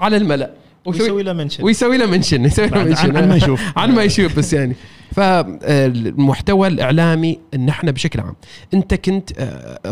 على 0.00 0.16
الملأ. 0.16 0.50
وشوي- 0.50 0.61
ويسوي 0.86 1.22
له 1.22 1.32
mention 1.32 1.64
ويسوي 1.64 1.96
له 1.96 2.06
mention 2.06 2.44
يسوي 2.44 2.66
له 2.66 2.84
mention 2.84 3.16
عن 3.16 3.28
ما 3.28 3.36
يشوف. 3.36 3.78
عن 3.78 3.94
ما 3.94 4.02
يشوف 4.02 4.38
بس 4.38 4.52
يعني. 4.52 4.74
فالمحتوى 5.12 6.68
الإعلامي 6.68 7.38
إن 7.54 7.68
إحنا 7.68 7.90
بشكل 7.90 8.20
عام 8.20 8.34
أنت 8.74 8.94
كنت 8.94 9.32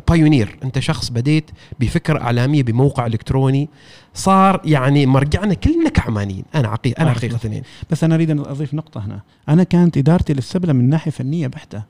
pioneer 0.09 0.59
أنت 0.65 0.79
شخص 0.79 1.09
بديت 1.09 1.51
بفكرة 1.81 2.21
إعلامية 2.21 2.63
بموقع 2.63 3.07
إلكتروني 3.07 3.69
صار 4.15 4.61
يعني 4.65 5.07
مرجعنا 5.07 5.55
كلنا 5.55 5.91
كعمانيين. 5.91 6.45
أنا 6.55 6.69
عقي 6.69 6.91
أنا. 6.91 7.13
حقيقه 7.13 7.39
يعني 7.45 7.63
بس 7.91 8.05
أنا 8.05 8.15
أريد 8.15 8.31
أن 8.31 8.39
أضيف 8.39 8.75
نقطة 8.75 9.07
هنا. 9.07 9.21
أنا 9.49 9.63
كانت 9.63 9.97
إدارتي 9.97 10.33
للسبلة 10.33 10.73
من 10.73 10.89
ناحية 10.89 11.11
فنية 11.11 11.47
بحتة. 11.47 11.83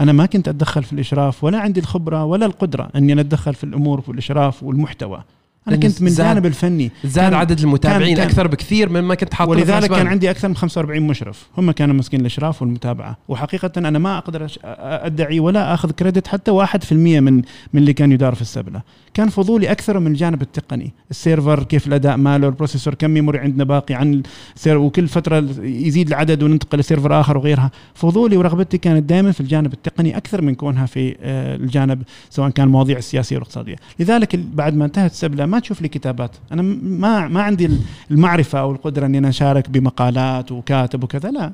أنا 0.00 0.12
ما 0.12 0.26
كنت 0.26 0.48
أتدخل 0.48 0.82
في 0.82 0.92
الإشراف 0.92 1.44
ولا 1.44 1.58
عندي 1.58 1.80
الخبرة 1.80 2.24
ولا 2.24 2.46
القدرة 2.46 2.90
أني 2.96 3.20
أتدخل 3.20 3.54
في 3.54 3.64
الأمور 3.64 4.04
والإشراف 4.08 4.62
والمحتوى. 4.62 5.24
أنا 5.68 5.76
كنت 5.76 6.02
من 6.02 6.08
الجانب 6.08 6.46
الفني. 6.46 6.90
زاد 7.04 7.34
عدد 7.34 7.60
المتابعين 7.60 8.16
كان- 8.16 8.26
أكثر 8.26 8.46
بكثير 8.46 8.88
مما 8.88 9.14
كنت 9.14 9.34
حاطه 9.34 9.50
ولذلك 9.50 9.90
كان 9.90 10.06
عندي 10.06 10.30
أكثر 10.30 10.48
من 10.48 10.56
45 10.56 11.02
مشرف. 11.02 11.46
هم 11.58 11.70
كانوا 11.70 11.94
ماسكين 11.94 12.20
الأشراف 12.20 12.62
والمتابعة. 12.62 13.16
وحقيقة 13.28 13.72
أنا 13.76 13.98
ما 13.98 14.18
أقدر 14.18 14.46
أدعي 14.64 15.40
ولا 15.40 15.74
أخذ 15.74 15.90
credit 15.90 16.28
حتى 16.28 16.50
1% 16.50 17.20
من 17.20 17.34
من 17.72 17.80
اللي 17.80 17.92
كان 17.92 18.12
يدار 18.12 18.34
في 18.34 18.42
السبلة. 18.42 18.82
كان 19.14 19.28
فضولي 19.28 19.70
أكثر 19.72 19.98
من 19.98 20.06
الجانب 20.06 20.42
التقني. 20.42 20.92
ال 21.10 21.17
server 21.17 21.62
كيف 21.62 21.86
الأداء 21.86 22.16
ماله 22.16 22.46
ال 22.48 22.53
processor 22.53 22.94
كم 22.94 23.10
memory 23.10 23.38
عندنا 23.38 23.64
باقي 23.64 23.94
عن 23.94 24.22
وكل 24.68 25.08
فترة 25.08 25.44
يزيد 25.62 26.08
العدد 26.08 26.42
وننتقل 26.42 26.78
ل 26.78 26.84
server 26.84 27.20
آخر 27.20 27.38
وغيرها. 27.38 27.70
فضولي 27.94 28.36
ورغبتي 28.36 28.78
كانت 28.78 29.08
دائما 29.08 29.32
في 29.32 29.40
الجانب 29.40 29.72
التقني 29.72 30.16
أكثر 30.16 30.42
من 30.42 30.54
كونها 30.54 30.86
في 30.86 31.16
آه، 31.20 31.56
الجانب 31.56 32.02
سواء 32.30 32.50
كان 32.50 32.66
المواضيع 32.66 32.98
السياسيه 32.98 33.36
والاقتصاديه 33.36 33.76
لذلك 34.00 34.36
بعد 34.36 34.74
ما 34.74 34.84
انتهت 34.84 35.10
السبلة 35.10 35.46
ما 35.46 35.58
تشوف 35.58 35.82
لي 35.82 35.88
كتابات. 35.88 36.30
أنا 36.52 36.62
ما 36.82 37.28
ما 37.28 37.42
عندي 37.42 37.66
ال- 37.66 37.78
المعرفة 38.10 38.60
أو 38.60 38.72
القدرة 38.72 39.06
إني 39.06 39.18
أنا 39.18 39.28
أشارك 39.28 39.70
بمقالات 39.70 40.52
وكاتب 40.52 41.04
وكذا. 41.04 41.30
لا. 41.30 41.52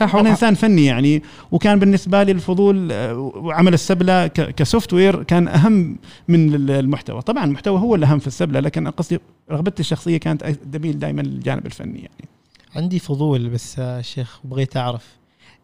أنا 0.00 0.30
إنسان 0.30 0.54
فني 0.54 0.84
يعني. 0.84 1.22
وكان 1.52 1.78
بالنسبة 1.78 2.22
لي 2.22 2.32
الفضول 2.32 2.92
آه، 2.92 3.14
وعمل 3.18 3.74
السبلة 3.74 4.26
كسوفت 4.26 4.92
وير 4.92 5.22
كان 5.22 5.48
أهم 5.48 5.96
من 6.28 6.35
ال- 6.36 6.70
المحتوى. 6.70 7.22
طبعا 7.22 7.44
المحتوى 7.44 7.80
هو 7.80 7.94
الأهم 7.94 8.18
في 8.18 8.26
السبلة 8.26 8.60
لكن 8.60 8.88
قصدي 8.88 9.18
رغبتي 9.50 9.80
الشخصية 9.80 10.16
كانت 10.16 10.44
تميل 10.72 10.98
دائما 10.98 11.22
للجانب 11.22 11.66
الفني 11.66 11.98
يعني. 11.98 12.28
عندي 12.76 12.98
فضول 12.98 13.48
بس 13.48 13.80
شيخ 14.00 14.40
بغيت 14.44 14.76
أعرف 14.76 15.06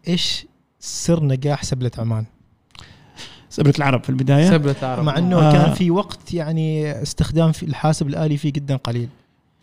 إيش 0.08 0.46
سر 0.80 1.24
نجاح 1.24 1.64
سبلة 1.64 1.90
عمان؟ 1.98 2.24
سبلة 3.50 3.72
العرب 3.78 4.02
في 4.02 4.10
البداية؟ 4.10 4.50
سبلة 4.50 4.76
عرب 4.82 5.04
مع 5.04 5.18
إنه 5.18 5.38
آه. 5.38 5.52
كان 5.52 5.74
في 5.74 5.90
وقت 5.90 6.34
يعني 6.34 6.92
استخدام 7.02 7.52
في 7.52 7.62
الحاسب 7.62 8.06
الآلي 8.08 8.36
فيه 8.36 8.52
جدا 8.52 8.76
قليل. 8.76 9.08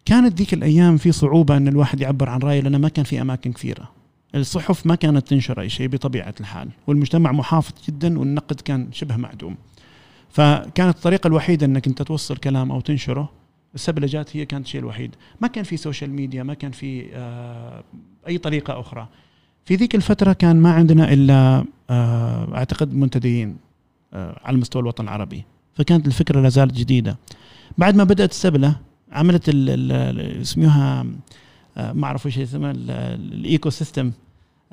كانت 0.06 0.38
ذيك 0.38 0.54
الأيام 0.54 0.98
في 0.98 1.12
صعوبة 1.12 1.58
إن 1.58 1.68
الواحد 1.68 2.02
يعبر 2.02 2.30
عن 2.30 2.40
رأيه 2.40 2.62
لأنه 2.62 2.78
ما 2.78 2.90
كان 2.90 3.06
في 3.06 3.22
أماكن 3.22 3.52
كثيرة. 3.54 3.90
الصحف 4.36 4.86
ما 4.86 4.96
كانت 4.96 5.28
تنشر 5.28 5.62
أي 5.62 5.70
شيء 5.70 5.88
بطبيعة 5.88 6.34
الحال 6.40 6.70
والمجتمع 6.88 7.32
محافظ 7.32 7.74
جدا 7.88 8.20
والنقد 8.20 8.62
كان 8.62 8.88
شبه 8.92 9.16
معدوم. 9.16 9.56
فكانت 10.30 10.96
الطريقة 10.96 11.28
الوحيدة 11.28 11.66
إنك 11.66 11.88
أنت 11.88 12.02
توصل 12.02 12.38
كلام 12.38 12.72
أو 12.72 12.82
تنشره 12.82 13.30
السبله 13.76 14.08
جات 14.08 14.38
هي 14.38 14.46
كانت 14.46 14.66
الشيء 14.66 14.82
الوحيد 14.82 15.16
ما 15.42 15.48
كان 15.48 15.64
في 15.64 15.78
سوشيال 15.78 16.10
ميديا 16.12 16.44
ما 16.44 16.54
كان 16.54 16.72
في 16.72 17.06
آه، 17.14 17.84
أي 18.28 18.38
طريقة 18.38 18.80
أخرى 18.80 19.08
في 19.66 19.76
ذيك 19.76 19.96
الفترة 19.96 20.34
كان 20.34 20.56
ما 20.56 20.72
عندنا 20.74 21.14
إلا 21.14 21.66
آه، 21.90 22.56
أعتقد 22.56 22.94
منتديين 22.94 23.58
آه، 24.14 24.40
على 24.44 24.58
مستوى 24.58 24.82
الوطن 24.82 25.04
العربي 25.04 25.46
فكانت 25.74 26.08
الفكرة 26.08 26.42
لا 26.42 26.50
زالت 26.50 26.74
جديدة 26.74 27.18
بعد 27.78 27.96
ما 27.96 28.04
بدأت 28.04 28.32
السبلة 28.32 28.76
عملت 29.12 29.50
آه، 31.78 31.94
ما 31.94 32.06
أعرف 32.08 32.26
إيش 32.26 32.40
اسمها 32.40 32.72
ال- 32.72 32.92
ال- 32.92 33.34
ال 33.34 33.70
ecosystem 33.70 34.12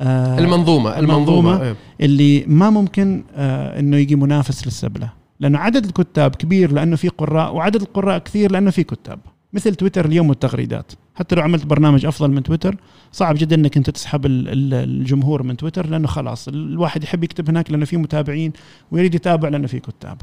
المنظومة 0.00 0.98
المنظومة. 0.98 0.98
المنظومة 0.98 1.62
إيه. 1.62 1.76
اللي 2.00 2.44
ما 2.46 2.70
ممكن 2.70 3.24
إنه 3.36 3.96
يجي 3.96 4.16
منافس 4.16 4.66
للسبلة 4.66 5.12
لأنه 5.40 5.58
عدد 5.58 5.84
الكتاب 5.84 6.34
كبير 6.34 6.72
لأنه 6.72 6.96
في 6.96 7.08
قراء 7.08 7.54
وعدد 7.54 7.82
القراء 7.82 8.18
كثير 8.18 8.52
لأنه 8.52 8.70
في 8.70 8.82
كتاب. 8.84 9.18
مثل 9.52 9.74
تويتر 9.74 10.04
اليوم 10.04 10.28
والتغريدات. 10.28 10.92
حتى 11.14 11.34
لو 11.34 11.42
عملت 11.42 11.66
برنامج 11.66 12.06
أفضل 12.06 12.30
من 12.30 12.42
تويتر 12.42 12.76
صعب 13.12 13.34
جدا 13.38 13.56
إنك 13.56 13.76
أنت 13.76 13.90
تسحب 13.90 14.26
ال- 14.26 14.48
ال- 14.48 14.74
الجمهور 14.74 15.42
من 15.42 15.56
تويتر 15.56 15.86
لأنه 15.86 16.06
خلاص 16.06 16.48
الواحد 16.48 17.04
يحب 17.04 17.24
يكتب 17.24 17.48
هناك 17.48 17.70
لأنه 17.70 17.84
في 17.84 17.96
متابعين 17.96 18.52
ويريد 18.90 19.14
يتابع 19.14 19.48
لأنه 19.48 19.66
في 19.66 19.80
كتاب. 19.80 20.22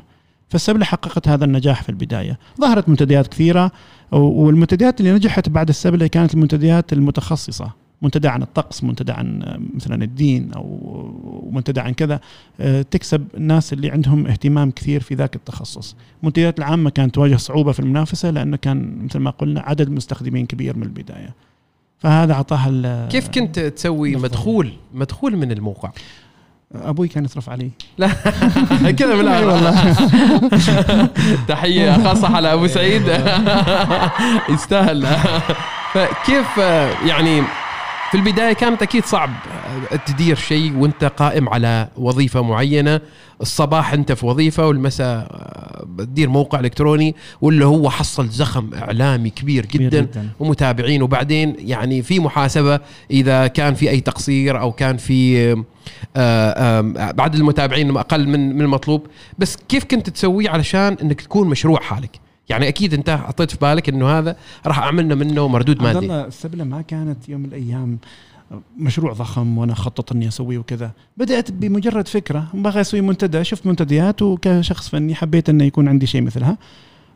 فالسبلة 0.50 0.86
حققت 0.86 1.28
هذا 1.28 1.46
النجاح 1.46 1.84
في 1.84 1.90
البداية. 1.90 2.40
ظهرت 2.62 2.90
منتديات 2.90 3.28
كثيرة 3.28 3.72
و- 4.12 4.18
والمنتديات 4.18 5.00
اللي 5.00 5.12
نجحت 5.14 5.50
بعد 5.50 5.70
السبلة 5.70 6.08
كانت 6.08 6.34
المنتديات 6.34 6.94
المتخصصة. 6.94 7.72
منتدى 8.04 8.28
عن 8.28 8.42
الطقس 8.42 8.84
منتدى 8.84 9.12
عن 9.12 9.58
مثلا 9.76 10.04
الدين 10.04 10.54
أو 10.54 11.50
منتدى 11.52 11.80
عن 11.80 11.94
كذا 11.94 12.20
آه، 12.60 12.82
تكسب 12.82 13.28
الناس 13.38 13.74
اللي 13.74 13.90
عندهم 13.92 14.28
اهتمام 14.28 14.72
كثير 14.72 15.02
في 15.02 15.16
ذاك 15.16 15.36
التخصص. 15.36 15.96
المنتديات 16.22 16.60
العامة 16.60 16.90
كانت 16.90 17.16
تواجه 17.16 17.36
صعوبة 17.36 17.72
في 17.72 17.80
المنافسة 17.80 18.30
لأنه 18.30 18.58
كان 18.58 19.06
مثل 19.06 19.20
ما 19.20 19.30
قلنا 19.30 19.62
عدد 19.62 19.82
المستخدمين 19.88 20.46
كبير 20.46 20.78
من 20.78 20.84
البداية. 20.84 21.30
فهذا 22.00 22.34
اعطاها 22.34 22.70
ال- 22.70 23.08
كيف 23.10 23.28
كنت 23.30 23.60
تسوي 23.60 24.12
نفضل. 24.12 24.24
مدخول 24.24 24.74
مدخول 24.94 25.36
من 25.38 25.52
الموقع؟ 25.52 25.92
أبوي 26.76 27.08
كان 27.08 27.26
يصرف 27.26 27.50
علي. 27.50 27.70
لا. 27.98 28.08
كذا 29.00 29.16
من 29.16 29.28
والله. 29.28 29.94
تحية 31.48 32.04
خاصة 32.04 32.36
على 32.36 32.54
أبو 32.54 32.68
سعيد. 32.68 33.04
يستاهل. 34.54 35.08
فكيف 35.94 36.58
يعني 37.06 37.42
في 38.14 38.20
البداية 38.20 38.54
كانت 38.54 38.82
أكيد 38.82 39.06
صعب 39.06 39.30
تدير 40.06 40.36
شيء 40.36 40.78
وأنت 40.78 41.04
قائم 41.06 41.50
على 41.50 41.88
وظيفة 41.98 42.42
معينة. 42.42 43.02
الصباح 43.42 43.94
أنت 43.94 44.12
في 44.12 44.26
وظيفة 44.26 44.68
والمساء 44.68 45.28
بتدير 45.86 46.30
موقع 46.30 46.60
إلكتروني 46.60 47.16
ولا 47.42 47.66
هو 47.66 47.90
حصل 47.90 48.30
زخم 48.30 48.70
إعلامي 48.74 49.30
كبير 49.30 49.66
كبير 49.66 49.90
جدا 49.90 50.02
جدا. 50.02 50.30
ومتابعين. 50.40 51.02
وبعدين 51.02 51.56
يعني 51.60 52.02
في 52.02 52.20
محاسبة 52.20 52.80
إذا 53.12 53.48
كان 53.48 53.74
في 53.74 53.90
أي 53.90 54.02
تقصير 54.02 54.60
أو 54.60 54.72
كان 54.72 54.98
في 54.98 55.64
آه، 56.16 56.82
بعد 57.12 57.36
المتابعين 57.36 57.98
أقل 57.98 58.28
من 58.28 58.56
من 58.56 58.62
المطلوب. 58.62 59.08
بس 59.38 59.58
كيف 59.70 59.84
كنت 59.84 60.10
تسويه 60.10 60.50
علشان 60.50 60.98
إنك 61.02 61.22
تكون 61.22 61.48
مشروع 61.48 61.80
حالك؟ 61.80 62.23
يعني 62.50 62.68
أكيد 62.68 62.94
أنت 62.94 63.10
حطيت 63.10 63.52
في 63.52 63.58
بالك 63.62 63.90
إنه 63.90 64.10
هذا 64.10 64.36
راح 64.68 64.80
اعمل 64.80 65.16
منه 65.16 65.48
مردود 65.48 65.82
مادي. 65.82 66.00
الله 66.00 66.26
السبلة 66.26 66.64
ما 66.64 66.82
كانت 66.82 67.30
يوم 67.30 67.42
من 67.42 67.46
الأيام 67.46 67.98
مشروع 68.78 69.14
ضخم 69.14 69.58
وأنا 69.58 69.76
خطط 69.76 70.12
إني 70.12 70.28
أسويه 70.28 70.58
وكذا. 70.58 70.92
بدأت 71.18 71.52
بمجرد 71.52 72.08
فكرة 72.08 72.48
بغى 72.54 72.82
أسوي 72.82 73.02
منتدى 73.02 73.44
شفت 73.44 73.68
منتديات 73.68 74.22
وكشخص 74.22 74.90
فني 74.90 75.16
حبيت 75.16 75.50
إنه 75.50 75.64
يكون 75.64 75.88
عندي 75.88 76.06
شيء 76.06 76.22
مثلها 76.22 76.58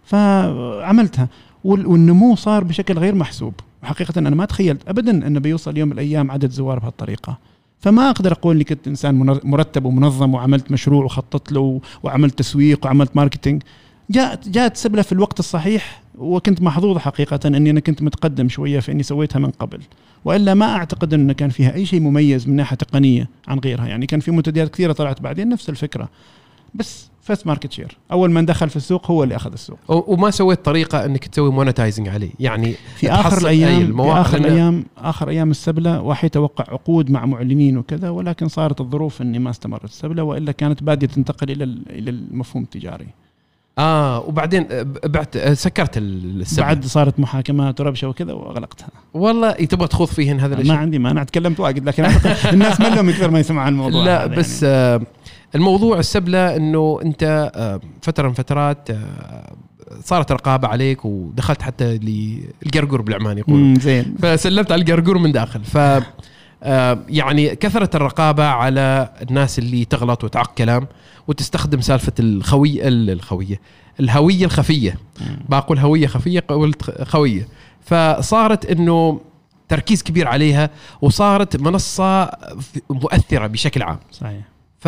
فعملتها. 0.04 1.30
وال- 1.64 1.86
والنمو 1.88 2.36
صار 2.36 2.64
بشكل 2.64 3.00
غير 3.00 3.16
محسوب. 3.16 3.54
حقيقة 3.84 4.20
أنا 4.20 4.30
ما 4.30 4.46
تخيلت 4.46 4.82
ابدا 4.90 5.28
إنه 5.28 5.40
بيوصل 5.40 5.78
يوم 5.78 5.88
من 5.90 5.94
الأيام 5.94 6.32
عدد 6.32 6.52
زوار 6.52 6.80
بهالطريقة. 6.80 7.38
فما 7.80 8.10
أقدر 8.10 8.32
أقول 8.32 8.56
اني 8.56 8.64
كنت 8.64 8.88
إنسان 8.88 9.40
مرتب 9.44 9.86
ومنظم 9.86 10.34
وعملت 10.34 10.72
مشروع 10.72 11.06
وخططت 11.06 11.52
له 11.52 11.82
وعملت 12.04 12.40
تسويق 12.40 12.86
وعملت 12.86 13.16
marketing. 13.16 13.64
جاءت 14.10 14.50
جاءت 14.50 14.78
سبلة 14.78 15.02
في 15.02 15.12
الوقت 15.12 15.40
الصحيح 15.40 16.02
وكنت 16.18 16.62
محظوظ 16.62 16.98
حقيقة 16.98 17.40
إني 17.46 17.70
أنا 17.70 17.80
كنت 17.80 18.02
متقدم 18.02 18.50
شوية 18.50 18.80
في 18.80 18.92
إني 18.92 19.04
سويتها 19.04 19.40
من 19.40 19.50
قبل. 19.52 19.80
وإلا 20.26 20.54
ما 20.54 20.66
أعتقد 20.66 21.14
إنه 21.14 21.34
كان 21.34 21.50
فيها 21.50 21.74
أي 21.74 21.86
شيء 21.86 22.00
مميز 22.00 22.48
من 22.48 22.56
ناحية 22.56 22.76
تقنية 22.78 23.30
عن 23.48 23.60
غيرها. 23.60 23.88
يعني 23.88 24.06
كان 24.06 24.20
في 24.20 24.32
منتديات 24.32 24.70
كثيرة 24.74 24.94
طلعت 24.94 25.22
بعدين 25.22 25.50
نفس 25.50 25.70
الفكرة. 25.70 26.10
بس 26.76 27.10
first 27.22 27.48
market 27.48 27.72
share 27.72 27.98
أول 28.12 28.32
من 28.32 28.46
دخل 28.46 28.70
في 28.70 28.76
السوق 28.76 29.12
هو 29.12 29.24
اللي 29.24 29.36
أخذ 29.36 29.52
السوق. 29.52 29.78
وما 29.90 30.32
سويت 30.32 30.66
طريقة 30.66 31.06
إنك 31.06 31.28
تسوي 31.28 31.52
monetizing 31.52 32.08
عليه. 32.10 32.30
يعني 32.40 32.74
في 32.96 33.12
آخر 33.12 33.38
الأيام 33.38 34.04
في 34.04 34.12
آخر 34.12 34.38
الأيام 34.38 34.86
آخر 34.98 35.30
أيام 35.30 35.52
السبلة 35.52 36.02
واحد 36.02 36.30
توقع 36.30 36.66
عقود 36.74 37.12
مع 37.12 37.26
معلنين 37.26 37.78
وكذا 37.78 38.10
ولكن 38.10 38.48
صارت 38.48 38.82
الظروف 38.82 39.22
إني 39.22 39.40
ما 39.40 39.50
استمرت 39.50 39.84
السبلة 39.84 40.24
وإلا 40.24 40.52
كانت 40.52 40.84
بادية 40.84 41.08
تنتقل 41.08 41.52
إلى 41.52 41.64
ال- 41.64 41.90
إلى 41.90 42.10
المفهوم 42.12 42.64
التجاري. 42.64 43.08
آه 43.80 44.20
وبعدين 44.20 44.68
آه، 44.72 44.86
بعت 45.06 45.38
آه، 45.38 45.54
سكرت 45.54 45.98
ال- 45.98 46.42
السبب. 46.42 46.66
بعد 46.66 46.86
صارت 46.86 47.20
محاكمات 47.20 47.82
وربشة 47.82 48.08
وكذا 48.08 48.34
واغلقتها 48.34 48.88
والله 49.14 49.52
تبغى 49.52 49.88
تخوض 49.88 50.08
فيهن 50.08 50.40
هذا 50.40 50.48
ما 50.50 50.56
الاشياء 50.56 50.76
عندي 50.78 51.00
ما 51.00 51.12
أنا 51.12 51.24
تكلمت 51.24 51.60
واجد 51.60 51.86
لكن 51.86 52.06
الناس 52.54 52.82
ملوا 52.82 53.02
من 53.02 53.14
كثر 53.14 53.32
ما 53.32 53.40
يسمعوا 53.40 53.66
عن 53.66 53.72
الموضوع 53.74 54.06
لا 54.06 54.26
بس 54.28 54.64
يعني. 54.64 54.76
آه 54.76 55.02
الموضوع 55.56 56.00
السبلة 56.00 56.56
إنه 56.56 57.00
أنت 57.06 57.52
آه 57.56 57.80
فترة 58.02 58.28
من 58.28 58.34
فترات 58.34 58.90
آه 58.92 59.54
صارت 60.04 60.32
رقابة 60.32 60.68
عليك 60.68 61.06
ودخلت 61.06 61.62
حتى 61.62 61.98
للقرقر 61.98 63.02
بالعمان 63.02 63.38
يقولون. 63.38 63.62
مم، 63.64 63.80
زين. 63.80 64.16
فسلمت 64.22 64.72
على 64.72 64.82
القرقور 64.82 65.18
من 65.18 65.32
داخل. 65.32 65.64
ف 65.64 65.78
يعني 67.10 67.56
كثرة 67.56 67.90
الرقابة 67.96 68.46
على 68.46 69.10
الناس 69.22 69.60
اللي 69.60 69.86
تغلط 69.86 70.24
وتعق 70.24 70.54
كلام 70.54 70.88
وتستخدم 71.28 71.82
سالفة 71.82 72.14
الخوية 72.20 72.82
الخوية 72.88 73.62
الهوية 74.00 74.46
الخفية. 74.46 74.98
بقول 75.50 75.80
هوية 75.80 76.08
خفية 76.08 76.40
قلت 76.40 77.04
خوية. 77.04 77.48
فصارت 77.82 78.66
إنه 78.66 79.22
تركيز 79.70 80.04
كبير 80.04 80.28
عليها 80.28 80.70
وصارت 81.02 81.62
منصة 81.62 82.32
مؤثرة 82.90 83.48
بشكل 83.48 83.84
عام. 83.84 84.00
صحيح. 84.12 84.42
ف 84.80 84.86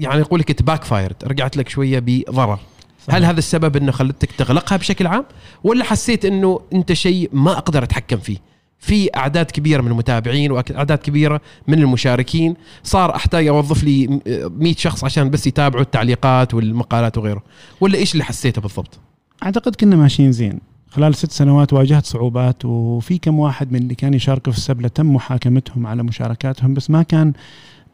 يعني 0.00 0.20
يقول 0.20 0.40
لك 0.40 0.62
backfired 0.62 1.16
رجعت 1.24 1.56
لك 1.56 1.68
شوية 1.68 1.98
بضرر. 1.98 2.58
صحيح. 3.06 3.14
هل 3.14 3.24
هذا 3.24 3.38
السبب 3.38 3.76
إنه 3.76 3.92
خلتك 3.92 4.32
تغلقها 4.32 4.76
بشكل 4.76 5.06
عام؟ 5.06 5.24
ولا 5.64 5.84
حسيت 5.84 6.24
إنه 6.24 6.60
أنت 6.72 6.92
شيء 6.92 7.30
ما 7.32 7.52
أقدر 7.52 7.82
أتحكم 7.82 8.16
فيه؟ 8.16 8.51
في 8.82 9.16
أعداد 9.16 9.50
كبيرة 9.50 9.82
من 9.82 9.90
المتابعين 9.90 10.52
وأعداد 10.52 10.98
كبيرة 10.98 11.40
من 11.68 11.78
المشاركين. 11.78 12.54
صار 12.82 13.16
أحتاج 13.16 13.46
أوظف 13.46 13.84
لي 13.84 14.20
100 14.26 14.74
شخص 14.74 15.04
عشان 15.04 15.30
بس 15.30 15.46
يتابعوا 15.46 15.82
التعليقات 15.82 16.54
والمقالات 16.54 17.18
وغيره. 17.18 17.42
ولا 17.80 17.98
إيش 17.98 18.12
اللي 18.12 18.24
حسيته 18.24 18.62
بالضبط؟ 18.62 18.98
أعتقد 19.42 19.76
كنا 19.76 19.96
ماشيين 19.96 20.32
زين. 20.32 20.60
خلال 20.88 21.14
ست 21.14 21.32
سنوات 21.32 21.72
واجهت 21.72 22.06
صعوبات 22.06 22.64
وفي 22.64 23.18
كم 23.18 23.38
واحد 23.38 23.72
من 23.72 23.78
اللي 23.78 23.94
كان 23.94 24.14
يشاركوا 24.14 24.52
في 24.52 24.58
السبلة 24.58 24.88
تم 24.88 25.14
محاكمتهم 25.14 25.86
على 25.86 26.02
مشاركاتهم 26.02 26.74
بس 26.74 26.90
ما 26.90 27.02
كان 27.02 27.32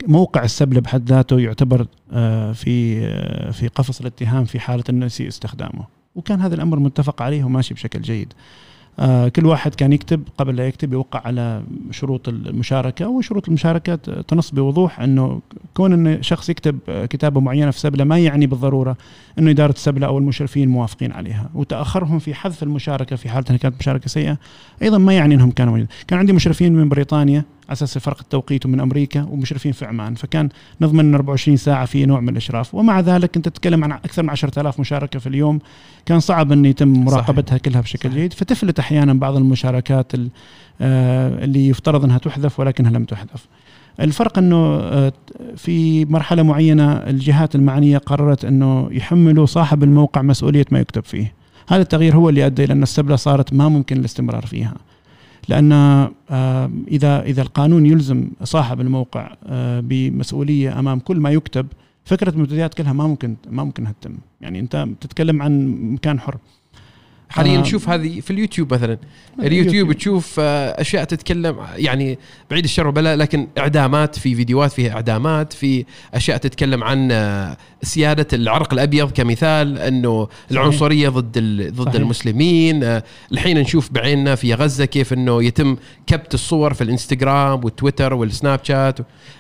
موقع 0.07 0.45
السبلة 0.45 0.81
بحد 0.81 1.09
ذاته 1.09 1.41
يعتبر 1.41 1.87
آه، 2.13 2.53
في 2.53 2.99
آه، 3.07 3.51
في 3.51 3.69
قفص 3.69 4.01
الاتهام 4.01 4.45
في 4.45 4.61
حالة 4.61 4.85
إنه 4.91 5.07
يسيء 5.07 5.29
استخدامه. 5.29 5.87
وكان 6.15 6.41
هذا 6.41 6.55
الأمر 6.55 6.79
متفق 6.79 7.23
عليه 7.23 7.45
وماشي 7.45 7.75
بشكل 7.75 8.01
جيد. 8.01 8.33
كل 9.37 9.47
واحد 9.47 9.75
كان 9.75 9.93
يكتب 9.93 10.23
قبل 10.39 10.57
لا 10.57 10.67
يكتب 10.67 10.93
يوقع 10.93 11.23
على 11.25 11.63
شروط 11.91 12.29
المشاركة 12.29 13.09
وشروط 13.09 13.49
المشاركة 13.49 13.95
تنص 14.23 14.51
بوضوح 14.51 15.01
إنه 15.01 15.41
كون 15.75 15.93
إن 15.93 16.23
شخص 16.23 16.49
يكتب 16.49 16.79
كتابة 17.11 17.41
معينة 17.41 17.71
في 17.71 17.81
سبلة 17.81 18.05
ما 18.05 18.19
يعني 18.19 18.47
بالضرورة 18.47 18.97
إنه 19.39 19.51
إدارة 19.51 19.73
السبلة 19.73 20.07
أو 20.07 20.19
المشرفين 20.19 20.69
موافقين 20.69 21.13
عليها. 21.13 21.51
وتأخرهم 21.55 22.19
في 22.19 22.35
حذف 22.35 22.63
المشاركة 22.63 23.17
في 23.17 23.29
حالة 23.29 23.45
إنها 23.51 23.59
كانت 23.59 23.75
مشاركة 23.81 24.09
سيئة 24.09 24.39
أيضا 24.83 24.99
ما 24.99 25.13
يعني 25.13 25.35
إنهم 25.35 25.51
كانوا 25.51 25.73
موجودين. 25.73 25.97
كان 26.09 26.19
عندي 26.19 26.33
مشرفين 26.33 26.73
من 26.73 26.89
بريطانيا 26.89 27.45
على 27.69 27.73
أساس 27.73 27.99
فرق 27.99 28.21
التوقيت 28.21 28.67
ومن 28.67 28.81
أمريكا 28.81 29.23
ومشرفين 29.23 29.73
في 29.73 29.85
عمان. 29.85 30.15
فكان 30.15 30.49
نضمن 30.81 31.01
إن 31.01 31.15
24 31.15 31.57
ساعة 31.57 31.85
في 31.87 32.07
نوع 32.07 32.21
من 32.21 32.29
الإشراف. 32.29 32.75
ومع 32.75 33.01
ذلك 33.01 33.37
أنت 33.37 33.49
تتكلم 33.49 33.85
عن 33.85 33.93
أكثر 33.93 34.23
من 34.23 34.31
10000 34.31 34.81
مشاركة 34.81 35.19
في 35.19 35.27
اليوم. 35.27 35.59
كان 36.07 36.21
صعب 36.21 36.53
أن 36.53 36.65
يتم 36.65 36.89
مراقبتها 36.89 37.49
صحيح. 37.49 37.63
كلها 37.63 37.81
بشكل 37.81 38.09
صحيح. 38.09 38.15
جيد. 38.15 38.33
فتفلت 38.33 38.79
أحيانا 38.79 39.15
بعض 39.15 39.37
المشاركات 39.37 40.13
آه، 40.81 41.45
اللي 41.45 41.69
يفترض 41.69 42.05
أنها 42.05 42.19
تحذف 42.19 42.61
ولكنها 42.61 42.91
لم 42.91 43.05
تحذف. 43.05 43.47
الفرق 44.01 44.39
أنه 44.39 44.77
آه، 44.77 45.13
في 45.57 46.05
مرحلة 46.05 46.43
معينة 46.43 46.93
الجهات 46.93 47.55
المعنية 47.55 47.99
قررت 47.99 48.45
أنه 48.45 48.89
يحملوا 48.93 49.47
صاحب 49.47 49.83
الموقع 49.83 50.23
مسؤولية 50.23 50.67
ما 50.71 50.81
يكتب 50.81 51.05
فيه. 51.05 51.33
هذا 51.69 51.83
التغيير 51.83 52.17
هو 52.17 52.29
اللي 52.29 52.47
أدى 52.47 52.65
إلى 52.65 52.73
أن 52.73 52.83
السبلة 52.83 53.17
صارت 53.17 53.53
ما 53.53 53.69
ممكن 53.69 53.97
الاستمرار 53.97 54.47
فيها. 54.47 54.75
لأن 55.49 55.73
آه، 55.73 56.71
إذا 56.89 57.23
إذا 57.23 57.43
القانون 57.43 57.87
يلزم 57.87 58.31
صاحب 58.43 58.81
الموقع 58.81 59.35
آه، 59.47 59.81
بمسؤولية 59.81 60.79
أمام 60.79 60.99
كل 60.99 61.21
ما 61.21 61.31
يكتب 61.31 61.67
فكرة 62.05 62.31
المنتديات 62.31 62.75
كلها 62.75 62.93
ما 62.93 63.07
ممكن 63.07 63.37
ما 63.51 63.65
ممكن 63.65 63.87
تتم. 64.01 64.15
يعني 64.41 64.61
أنت 64.61 64.77
بتتكلم 64.77 65.43
عن 65.43 65.69
مكان 65.93 66.21
حر. 66.21 66.37
حاليا 67.31 67.61
نشوف 67.61 67.89
هذه 67.89 68.21
في 68.21 68.31
اليوتيوب 68.31 68.75
مثلا. 68.75 68.99
اليوتيوب 69.43 69.93
تشوف 69.93 70.41
آه، 70.41 70.81
أشياء 70.81 71.05
تتكلم 71.05 71.57
يعني 71.77 72.19
بعيد 72.51 72.65
الشر 72.65 72.91
بلا 72.91 73.17
لكن 73.17 73.49
إعدامات 73.59 74.19
في 74.19 74.35
فيديوهات 74.35 74.73
فيها 74.73 74.93
إعدامات 74.93 75.53
في 75.53 75.85
أشياء 76.15 76.37
تتكلم 76.37 76.85
عن 76.85 77.09
آه، 77.13 77.57
سيادة 77.83 78.27
العرق 78.33 78.73
الأبيض 78.73 79.11
كمثال 79.11 79.79
إنه 79.79 80.29
العنصرية 80.51 81.09
ضد 81.09 81.39
ضد 81.73 81.85
صحيح. 81.85 81.95
المسلمين 81.95 82.85
آه، 82.85 83.03
الحين 83.33 83.59
نشوف 83.59 83.93
بعيننا 83.93 84.35
في 84.35 84.55
غزة 84.55 84.85
كيف 84.85 85.13
إنه 85.13 85.43
يتم 85.45 85.77
كبت 86.07 86.35
الصور 86.35 86.75
في 86.75 86.85
الإنستغرام 86.85 87.65
والتويتر 87.65 88.15
والسناب 88.15 88.61
شات 88.63 88.99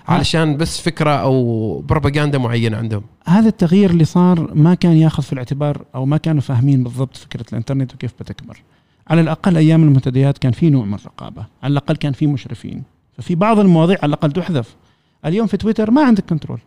علشان 0.08 0.56
بس 0.56 0.80
فكرة 0.80 1.10
أو 1.10 1.80
بروباغندا 1.80 2.38
معينة 2.38 2.76
عندهم. 2.76 3.02
هذا 3.28 3.48
التغيير 3.48 3.90
اللي 3.90 4.04
صار 4.04 4.54
ما 4.54 4.74
كان 4.74 4.92
ياخذ 4.92 5.22
في 5.22 5.32
الاعتبار 5.32 5.84
أو 5.94 6.06
ما 6.06 6.16
كانوا 6.16 6.40
فاهمين 6.40 6.82
بالضبط 6.84 7.16
فكرة 7.16 7.44
الإنترنت 7.52 7.94
وكيف 7.94 8.12
بتكبر. 8.20 8.62
على 9.08 9.20
الأقل 9.20 9.56
أيام 9.56 9.82
المنتديات 9.82 10.38
كان 10.38 10.52
في 10.52 10.70
نوع 10.70 10.84
من 10.84 10.94
الرقابة 10.94 11.46
على 11.62 11.72
الأقل 11.72 11.96
كان 11.96 12.12
في 12.12 12.26
مشرفين. 12.26 12.82
ففي 13.18 13.34
بعض 13.34 13.58
المواضيع 13.58 13.98
على 14.02 14.08
الأقل 14.08 14.32
تحذف. 14.32 14.76
اليوم 15.24 15.46
في 15.46 15.56
تويتر 15.56 15.90
ما 15.90 16.02
عندك 16.02 16.24
control 16.24 16.58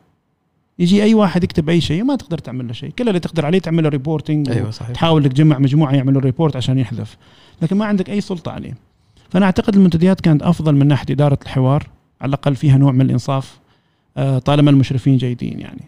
يجي 0.79 1.03
أي 1.03 1.13
واحد 1.13 1.43
يكتب 1.43 1.69
أي 1.69 1.81
شيء 1.81 2.03
ما 2.03 2.15
تقدر 2.15 2.37
تعمل 2.37 2.67
له 2.67 2.73
شيء. 2.73 2.89
كل 2.89 3.07
اللي 3.07 3.19
تقدر 3.19 3.45
عليه 3.45 3.59
تعمل 3.59 3.83
له 3.83 3.89
reporting 3.89 4.49
أيوه 4.49 4.71
صحيح. 4.71 4.91
تحاول 4.91 5.29
تجمع 5.29 5.59
مجموعة 5.59 5.91
يعملوا 5.91 6.21
report 6.21 6.55
عشان 6.55 6.79
يحذف. 6.79 7.17
لكن 7.61 7.77
ما 7.77 7.85
عندك 7.85 8.09
أي 8.09 8.21
سلطة 8.21 8.51
عليه. 8.51 8.73
فأنا 9.29 9.45
أعتقد 9.45 9.75
المنتديات 9.75 10.21
كانت 10.21 10.43
أفضل 10.43 10.75
من 10.75 10.87
ناحية 10.87 11.05
إدارة 11.13 11.39
الحوار. 11.41 11.87
على 12.21 12.29
الأقل 12.29 12.55
فيها 12.55 12.77
نوع 12.77 12.91
من 12.91 13.01
الإنصاف 13.01 13.59
آه، 14.17 14.39
طالما 14.39 14.71
المشرفين 14.71 15.17
جيدين 15.17 15.59
يعني. 15.59 15.81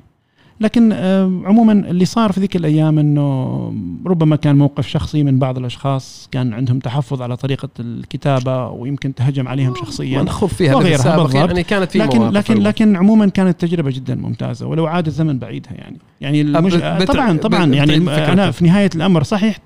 لكن 0.63 0.91
آه، 0.91 1.41
عموما 1.45 1.73
اللي 1.73 2.05
صار 2.05 2.31
في 2.31 2.39
ذيك 2.39 2.55
الأيام 2.55 2.99
إنه 2.99 3.73
ربما 4.05 4.35
كان 4.35 4.55
موقف 4.55 4.87
شخصي 4.87 5.23
من 5.23 5.39
بعض 5.39 5.57
الأشخاص 5.57 6.29
كان 6.31 6.53
عندهم 6.53 6.79
تحفظ 6.79 7.21
على 7.21 7.37
طريقة 7.37 7.69
الكتابة 7.79 8.69
ويمكن 8.69 9.15
تهجم 9.15 9.47
عليهم 9.47 9.75
شخصيا 9.75 10.21
ونخوض 10.21 10.49
فيها 10.49 10.75
وغيرها 10.75 11.17
بالضبط. 11.17 11.35
يعني 11.35 11.63
كانت 11.63 11.91
في 11.91 11.97
لكن 11.97 12.29
لكن 12.29 12.57
لكن 12.63 12.95
عموما 12.95 13.29
كانت 13.29 13.61
تجربة 13.61 13.91
جدا 13.91 14.15
ممتازة 14.15 14.67
ولو 14.67 14.85
عاد 14.85 15.07
الزمن 15.07 15.39
بعيدها 15.39 15.73
يعني. 15.73 15.97
يعني 16.21 16.41
المش... 16.41 16.73
طبعا 17.07 17.37
طبعا 17.37 17.65
يعني 17.65 17.95
أنا 18.31 18.51
في 18.51 18.65
نهاية 18.65 18.89
الأمر 18.95 19.23
صحيح 19.23 19.57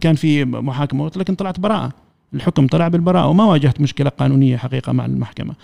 كان 0.00 0.14
في 0.14 0.44
محاكمة 0.44 1.10
لكن 1.16 1.34
طلعت 1.34 1.60
براءة. 1.60 1.92
الحكم 2.34 2.66
طلع 2.66 2.88
بالبراءة 2.88 3.26
وما 3.26 3.44
واجهت 3.44 3.80
مشكلة 3.80 4.10
قانونية 4.10 4.56
حقيقة 4.56 4.92
مع 4.92 5.06
المحكمة. 5.06 5.54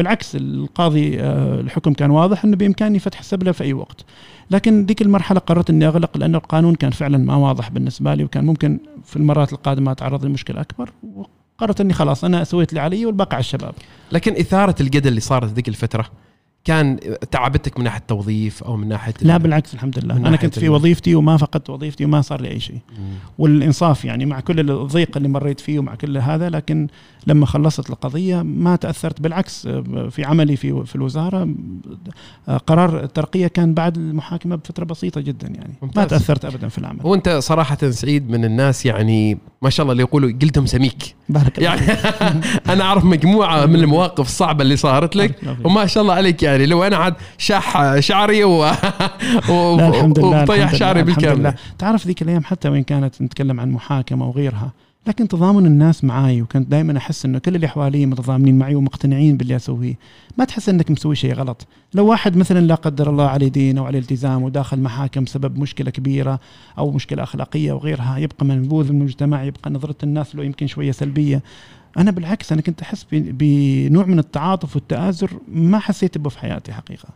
بالعكس 0.00 0.36
القاضي 0.36 1.20
آه، 1.20 1.60
الحكم 1.60 1.92
كان 1.92 2.10
واضح 2.10 2.44
إنه 2.44 2.56
بإمكاني 2.56 2.98
فتح 2.98 3.18
السبله 3.18 3.52
في 3.52 3.64
أي 3.64 3.72
وقت. 3.72 4.04
لكن 4.50 4.86
ذيك 4.86 5.02
المرحلة 5.02 5.40
قررت 5.40 5.70
إني 5.70 5.86
أغلق 5.86 6.16
لأن 6.16 6.34
القانون 6.34 6.74
كان 6.74 6.90
فعلا 6.90 7.18
ما 7.18 7.36
واضح 7.36 7.70
بالنسبة 7.70 8.14
لي 8.14 8.24
وكان 8.24 8.46
ممكن 8.46 8.78
في 9.04 9.16
المرات 9.16 9.52
القادمة 9.52 9.92
أتعرض 9.92 10.24
لمشكلة 10.24 10.60
أكبر. 10.60 10.92
وقررت 11.02 11.80
إني 11.80 11.92
خلاص 11.92 12.24
أنا 12.24 12.44
سويت 12.44 12.70
اللي 12.70 12.80
علي 12.80 13.06
والباقي 13.06 13.34
على 13.34 13.40
الشباب. 13.40 13.74
لكن 14.12 14.32
إثارة 14.32 14.74
الجدل 14.80 15.08
اللي 15.08 15.20
صارت 15.20 15.52
ذيك 15.52 15.68
الفترة 15.68 16.06
كان 16.64 16.98
تعبتك 17.30 17.78
من 17.78 17.84
ناحية 17.84 17.98
التوظيف 17.98 18.64
أو 18.64 18.76
من 18.76 18.88
ناحية 18.88 19.14
لا 19.22 19.36
بالعكس 19.36 19.74
الحمد 19.74 19.98
لله. 19.98 20.16
أنا 20.16 20.36
كنت 20.36 20.58
في 20.58 20.68
وظيفتي 20.68 21.14
وما 21.14 21.36
فقدت 21.36 21.70
وظيفتي 21.70 22.04
وما 22.04 22.20
صار 22.20 22.40
لي 22.40 22.50
أي 22.50 22.60
شيء. 22.60 22.78
والإنصاف 23.38 24.04
يعني 24.04 24.26
مع 24.26 24.40
كل 24.40 24.70
الضيق 24.70 25.16
اللي 25.16 25.28
مريت 25.28 25.60
فيه 25.60 25.78
ومع 25.78 25.94
كل 25.94 26.18
هذا 26.18 26.50
لكن 26.50 26.88
لما 27.26 27.46
خلصت 27.46 27.90
القضية 27.90 28.42
ما 28.42 28.76
تأثرت. 28.76 29.20
بالعكس 29.20 29.68
في 30.10 30.24
عملي 30.24 30.56
في 30.56 30.84
في 30.86 30.96
الوزارة 30.96 31.48
قرار 32.66 33.04
الترقية 33.04 33.46
كان 33.46 33.74
بعد 33.74 33.96
المحاكمة 33.96 34.56
بفترة 34.56 34.84
بسيطة 34.84 35.20
جدا 35.20 35.48
يعني. 35.48 35.74
ممتاز. 35.82 35.98
ما 35.98 36.04
تأثرت 36.04 36.44
ابدا 36.44 36.68
في 36.68 36.78
العمل. 36.78 36.98
وأنت 37.04 37.28
صراحة 37.28 37.90
سعيد 37.90 38.30
من 38.30 38.44
الناس 38.44 38.86
يعني 38.86 39.38
ما 39.62 39.70
شاء 39.70 39.84
الله 39.84 39.92
اللي 39.92 40.02
يقولوا 40.02 40.30
جلدهم 40.30 40.66
سميك. 40.66 41.14
بارك 41.28 41.58
يعني 41.58 41.80
أنا 42.72 42.84
أعرف 42.84 43.04
مجموعة 43.04 43.66
من 43.66 43.76
المواقف 43.76 44.26
الصعبة 44.26 44.62
اللي 44.62 44.76
صارت 44.76 45.16
لك. 45.16 45.40
وما 45.64 45.86
شاء 45.86 46.02
الله 46.02 46.14
عليك 46.14 46.42
يعني 46.42 46.49
لو 46.56 46.82
أنا 46.82 46.96
عاد 46.96 47.14
شاح 47.38 47.98
شعري 48.00 48.44
و, 48.44 48.50
و... 49.48 49.76
لا 49.76 49.88
الحمد 49.88 50.18
لله 50.18 50.42
وطيح 50.42 50.74
شعري 50.74 51.02
بالكامل. 51.02 51.54
تعرف 51.78 52.06
ذيك 52.06 52.22
الأيام 52.22 52.44
حتى 52.44 52.68
وين 52.68 52.82
كانت 52.82 53.22
نتكلم 53.22 53.60
عن 53.60 53.70
محاكمة 53.70 54.28
وغيرها 54.28 54.72
لكن 55.06 55.28
تضامن 55.28 55.66
الناس 55.66 56.04
معاي 56.04 56.42
وكنت 56.42 56.70
دائما 56.70 56.98
أحس 56.98 57.24
إنه 57.24 57.38
كل 57.38 57.56
اللي 57.56 57.68
حوالي 57.68 58.06
متضامنين 58.06 58.58
معي 58.58 58.74
ومقتنعين 58.74 59.36
باللي 59.36 59.56
أسويه. 59.56 59.94
ما 60.38 60.44
تحس 60.44 60.68
إنك 60.68 60.90
مسوي 60.90 61.16
شيء 61.16 61.34
غلط. 61.34 61.66
لو 61.94 62.06
واحد 62.06 62.36
مثلا 62.36 62.60
لا 62.60 62.74
قدر 62.74 63.10
الله 63.10 63.28
عليه 63.28 63.48
دين 63.48 63.78
أو 63.78 63.84
عليه 63.84 63.98
التزام 63.98 64.42
وداخل 64.42 64.80
محاكم 64.80 65.24
بسبب 65.24 65.58
مشكلة 65.58 65.90
كبيرة 65.90 66.40
أو 66.78 66.90
مشكلة 66.90 67.22
أخلاقية 67.22 67.72
وغيرها 67.72 68.18
يبقى 68.18 68.46
منبوذ 68.46 68.92
من 68.92 68.98
المجتمع 68.98 69.42
يبقى 69.42 69.70
نظرة 69.70 69.96
الناس 70.02 70.36
له 70.36 70.44
يمكن 70.44 70.66
شوية 70.66 70.92
سلبية. 70.92 71.42
أنا 71.98 72.10
بالعكس 72.10 72.52
أنا 72.52 72.60
كنت 72.60 72.82
أحس 72.82 73.06
بنوع 73.12 74.04
من 74.06 74.18
التعاطف 74.18 74.76
والتآزر 74.76 75.30
ما 75.48 75.78
حسيت 75.78 76.18
به 76.18 76.30
في 76.30 76.38
حياتي 76.38 76.72
حقيقة. 76.72 77.08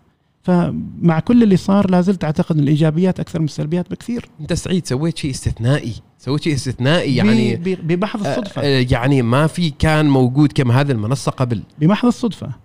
فمع 0.43 1.21
كل 1.21 1.43
اللي 1.43 1.57
صار 1.57 1.91
لازلت 1.91 2.25
أعتقد 2.25 2.57
إن 2.57 2.63
الإيجابيات 2.63 3.21
أكثر 3.21 3.39
من 3.39 3.45
السلبيات 3.45 3.91
بكثير. 3.91 4.29
أنت 4.41 4.53
سعيد 4.53 4.87
سويت 4.87 5.19
شيء 5.19 5.31
استثنائي 5.31 5.95
سويت 6.19 6.43
شيء 6.43 6.55
استثنائي 6.55 7.17
يعني 7.17 7.57
بمحض 7.57 8.27
الصدفة. 8.27 8.63
آه 8.63 8.87
يعني 8.91 9.23
ما 9.23 9.47
في 9.47 9.71
كان 9.71 10.09
موجود 10.09 10.53
كما 10.53 10.81
هذه 10.81 10.93
المنصة 10.93 11.31
قبل. 11.31 11.63
بمحض 11.79 12.07
الصدفة. 12.07 12.64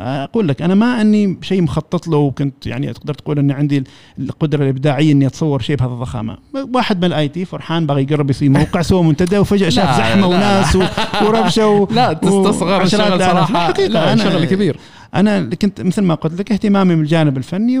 أقول 0.00 0.48
لك 0.48 0.62
أنا 0.62 0.74
ما 0.74 1.00
أني 1.00 1.38
شيء 1.42 1.62
مخطط 1.62 2.08
له 2.08 2.16
وكنت 2.16 2.66
يعني 2.66 2.92
تقدر 2.92 3.14
تقول 3.14 3.38
أني 3.38 3.52
عندي 3.52 3.84
القدرة 4.18 4.62
الإبداعية 4.62 5.12
إني 5.12 5.26
أتصور 5.26 5.60
شيء 5.60 5.76
بهذا 5.76 5.92
الضخامة. 5.92 6.38
واحد 6.74 6.98
من 6.98 7.04
ال 7.04 7.28
IT 7.28 7.44
فرحان 7.44 7.86
بغى 7.86 8.02
يقرب 8.02 8.30
يصير 8.30 8.50
موقع 8.50 8.82
سوى 8.82 9.02
منتدى 9.02 9.38
وفجأة 9.38 9.68
شاف 9.68 9.96
زحمة 9.96 10.26
وناس 10.26 10.78
وربشة 11.22 11.66
و... 11.66 11.86
لا 11.90 12.12
تستصغر 12.12 12.82
الشغل 12.82 13.20
صراحة. 13.20 13.66
حقيقة 13.66 13.88
لا 13.88 14.12
أنا 14.12 14.24
شغل 14.24 14.44
كبير. 14.44 14.78
أنا 15.14 15.40
كنت 15.40 15.80
مثل 15.80 16.02
ما 16.02 16.14
قلت 16.14 16.40
لك 16.40 16.52
اهتمامي 16.52 16.96
بالجانب 16.96 17.36
الفني 17.36 17.78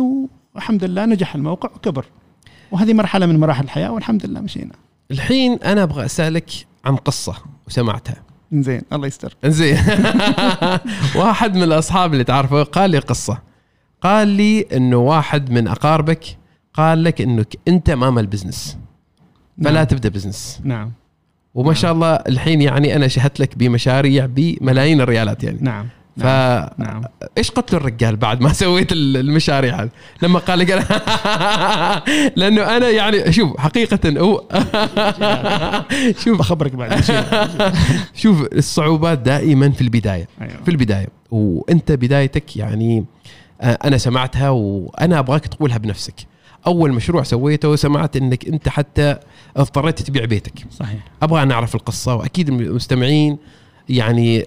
والحمد 0.54 0.84
لله 0.84 1.04
نجح 1.04 1.34
الموقع 1.34 1.70
وكبر. 1.74 2.04
وهذه 2.70 2.92
مرحلة 2.92 3.26
من 3.26 3.40
مراحل 3.40 3.64
الحياة 3.64 3.92
والحمد 3.92 4.26
لله 4.26 4.40
مشينا. 4.40 4.72
الحين 5.10 5.58
أنا 5.64 5.82
أبغى 5.82 6.04
أسألك 6.04 6.50
عن 6.84 6.96
قصة 6.96 7.34
وسمعتها 7.66 8.22
زين 8.52 8.82
الله 8.92 9.06
يستر. 9.06 9.36
زين 9.44 9.78
واحد 11.20 11.56
من 11.56 11.62
الأصحاب 11.62 12.12
اللي 12.12 12.24
تعرفه 12.24 12.62
قال 12.62 12.90
لي 12.90 12.98
قصة. 12.98 13.38
قال 14.02 14.28
لي 14.28 14.60
إنه 14.60 14.96
واحد 14.96 15.50
من 15.50 15.68
أقاربك 15.68 16.24
قال 16.74 17.04
لك 17.04 17.20
انك 17.20 17.56
أنت 17.68 17.90
مام 17.90 18.18
ال 18.18 18.25
business 18.25 18.78
فلا 19.64 19.70
نعم. 19.70 19.84
تبدأ 19.84 20.08
business. 20.08 20.60
نعم. 20.64 20.92
وما 21.54 21.74
شاء 21.74 21.92
الله 21.92 22.14
الحين 22.14 22.62
يعني 22.62 22.96
أنا 22.96 23.08
شهدت 23.08 23.40
لك 23.40 23.58
بمشاريع 23.58 24.26
بملايين 24.26 25.00
الريالات 25.00 25.44
يعني. 25.44 25.58
نعم. 25.60 25.88
ف 26.20 26.24
نعم. 26.78 27.02
إيش 27.38 27.50
قتلوا 27.50 27.80
الرجال 27.80 28.16
بعد 28.16 28.40
ما 28.40 28.52
سويت 28.62 28.92
ال- 28.92 29.16
المشاريع 29.16 29.82
هذه؟ 29.82 29.88
لما 30.22 30.38
قال 30.38 30.58
لي 30.58 30.72
قال 30.72 30.84
لأنه 32.36 32.76
أنا 32.76 32.88
يعني 32.90 33.32
شوف 33.32 33.56
حقيقة 33.60 34.20
هو 34.20 34.42
شوف. 36.24 36.38
بخبرك 36.38 36.72
بعد 36.74 37.04
شوف 38.14 38.42
الصعوبات 38.52 39.18
دائما 39.18 39.70
في 39.70 39.80
البداية. 39.80 40.28
أيوة. 40.40 40.62
في 40.64 40.70
البداية. 40.70 41.08
وأنت 41.30 41.92
بدايتك 41.92 42.56
يعني 42.56 43.04
آه، 43.60 43.78
أنا 43.84 43.98
سمعتها 43.98 44.50
وأنا 44.50 45.18
أبغاك 45.18 45.46
تقولها 45.46 45.78
بنفسك. 45.78 46.14
أول 46.66 46.92
مشروع 46.92 47.22
سويته 47.22 47.76
سمعت 47.76 48.16
إنك 48.16 48.48
أنت 48.48 48.68
حتى 48.68 49.16
اضطريت 49.56 50.02
تبيع 50.02 50.24
بيتك. 50.24 50.52
صحيح. 50.70 50.98
أبغى 51.22 51.44
نعرف 51.44 51.74
القصة 51.74 52.14
وأكيد 52.14 52.48
المستمعين 52.48 53.38
يعني 53.90 54.46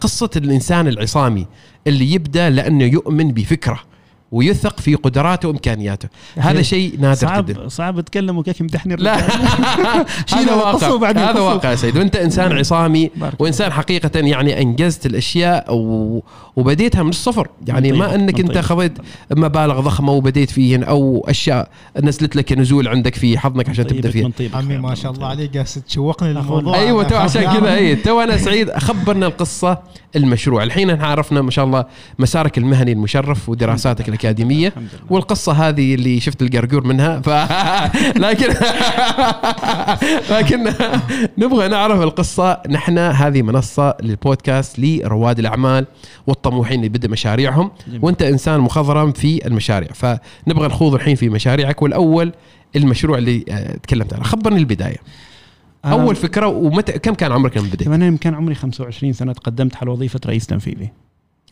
قصة 0.00 0.30
الإنسان 0.36 0.88
العصامي 0.88 1.46
اللي 1.86 2.12
يبدأ 2.12 2.50
لأنه 2.50 2.84
يؤمن 2.84 3.32
بفكره. 3.32 3.80
ويثق 4.32 4.80
في 4.80 4.94
قدراته 4.94 5.48
وإمكانياته. 5.48 6.08
هذا 6.36 6.62
شيء 6.62 7.00
نادر 7.00 7.42
جدا. 7.42 7.54
صعب 7.54 7.68
صعب 7.68 7.98
اتكلم 7.98 8.38
وكيف 8.38 8.60
يمدحني 8.60 8.96
لا. 8.96 9.16
هذا 10.34 10.54
واقع. 10.54 11.10
هذا. 11.10 11.40
واقع 11.40 11.70
يا 11.70 11.76
سيد. 11.76 11.96
وأنت 11.98 12.16
إنسان 12.16 12.52
عصامي 12.52 13.10
بارك 13.16 13.40
وإنسان 13.40 13.72
حقيقة 13.72 14.20
يعني 14.20 14.62
أنجزت 14.62 15.06
الأشياء 15.06 15.74
و... 15.74 16.22
وبديتها 16.56 17.02
من 17.02 17.08
الصفر. 17.08 17.48
يعني 17.66 17.92
من 17.92 17.98
ما 17.98 18.14
إنك 18.14 18.40
من 18.40 18.46
أنت. 18.46 18.58
خذيت 18.58 18.92
مبالغ 19.30 19.80
ضخمة 19.80 20.12
وبديت 20.12 20.50
فيهن 20.50 20.82
أو 20.82 21.26
أشياء 21.28 21.68
نزلت 22.02 22.36
لك 22.36 22.52
نزول 22.52 22.88
عندك 22.88 23.14
في 23.14 23.38
حظك 23.38 23.68
عشان 23.68 23.86
تبدأ 23.86 24.10
فيها. 24.10 24.30
عمي 24.54 24.78
ما 24.78 24.94
شاء 24.94 25.12
الله. 25.12 25.26
عليك 25.26 25.52
قاعد 25.52 25.66
تشوقني. 25.66 26.32
للموضوع. 26.32 26.78
أيوه 26.78 27.02
تو 27.02 27.14
أنا 27.14 27.24
عشان 27.24 27.42
كذا. 27.42 27.74
اي 27.74 27.96
تو 27.96 28.20
أنا 28.20 28.36
سعيد. 28.36 28.70
خبرنا 28.70 29.26
القصة 29.26 29.78
المشروع. 30.16 30.62
الحين 30.62 30.90
إحنا 30.90 31.06
عرفنا 31.06 31.42
ما 31.42 31.50
شاء 31.50 31.64
الله 31.64 31.84
مسارك 32.18 32.58
المهني 32.58 32.92
المشرف 32.92 33.48
ودراساتك 33.48 34.08
الأكاديمية. 34.16 34.72
والقصة 35.10 35.52
هذه 35.52 35.94
اللي 35.94 36.20
شفت 36.20 36.42
القرقور 36.42 36.86
منها 36.86 37.20
ف... 37.20 37.28
لكن 38.26 38.48
لكن 40.34 40.72
نبغى 41.38 41.68
نعرف 41.68 42.00
القصة. 42.02 42.62
نحن 42.68 42.98
هذه 42.98 43.42
منصة 43.42 43.94
للبودكاست 44.02 44.78
لرواد 44.78 45.38
الأعمال 45.38 45.86
والطموحين 46.26 46.78
اللي 46.78 46.88
بدأ 46.88 47.08
مشاريعهم. 47.08 47.70
وأنت 48.02 48.22
إنسان 48.22 48.60
مخضرم 48.60 49.12
في 49.12 49.46
المشاريع 49.46 49.90
فنبغى 49.92 50.66
نخوض 50.66 50.94
الحين 50.94 51.14
في 51.14 51.28
مشاريعك. 51.28 51.82
والأول 51.82 52.32
المشروع 52.76 53.18
اللي 53.18 53.44
آه، 53.48 53.76
تكلمت 53.76 54.14
عنه. 54.14 54.22
خبرني 54.24 54.58
البداية. 54.58 54.96
آه، 55.84 55.88
أول 55.88 56.16
فكرة 56.16 56.46
ومتى 56.46 56.92
كم 56.92 57.14
كان 57.14 57.32
عمرك 57.32 57.56
لما 57.56 57.68
بديت؟ 57.68 57.88
أنا 57.88 58.16
كان 58.16 58.34
عمري 58.34 58.54
25 58.54 59.12
سنة 59.12 59.32
تقدمت 59.32 59.76
على 59.76 59.90
وظيفة 59.90 60.20
رئيس 60.26 60.46
تنفيذي. 60.46 60.90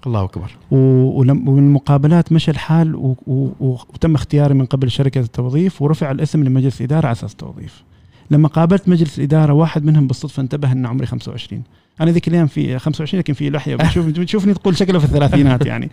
الله 0.06 0.24
أكبر. 0.24 0.50
و- 0.70 1.20
ولم 1.20 1.48
والمقابلات 1.48 2.32
مشى 2.32 2.50
الحال 2.50 2.94
و- 2.96 3.16
و- 3.26 3.48
و- 3.60 3.70
وتم 3.94 4.14
اختياري 4.14 4.54
من 4.54 4.64
قبل 4.66 4.90
شركة 4.90 5.20
التوظيف 5.20 5.82
ورفع 5.82 6.10
الاسم 6.10 6.44
لمجلس 6.44 6.82
إدارة 6.82 7.06
على 7.06 7.12
أساس 7.12 7.34
توظيف. 7.34 7.82
لما 8.30 8.48
قابلت 8.48 8.88
مجلس 8.88 9.18
الاداره 9.18 9.52
واحد 9.52 9.84
منهم 9.84 10.06
بالصدفة 10.06 10.40
انتبه 10.42 10.72
ان 10.72 10.86
عمري 10.86 11.06
25 11.06 11.62
أنا 12.00 12.10
ذيك 12.10 12.28
الأيام 12.28 12.46
في 12.46 12.78
25 12.78 13.18
لكن 13.20 13.32
في 13.32 13.50
لحية. 13.50 13.76
بتشوف 13.76 14.06
بتشوفني 14.18 14.54
تقول 14.54 14.76
شكله 14.76 14.98
في 14.98 15.04
الثلاثينات 15.04 15.66
يعني. 15.66 15.90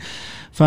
ف 0.51 0.61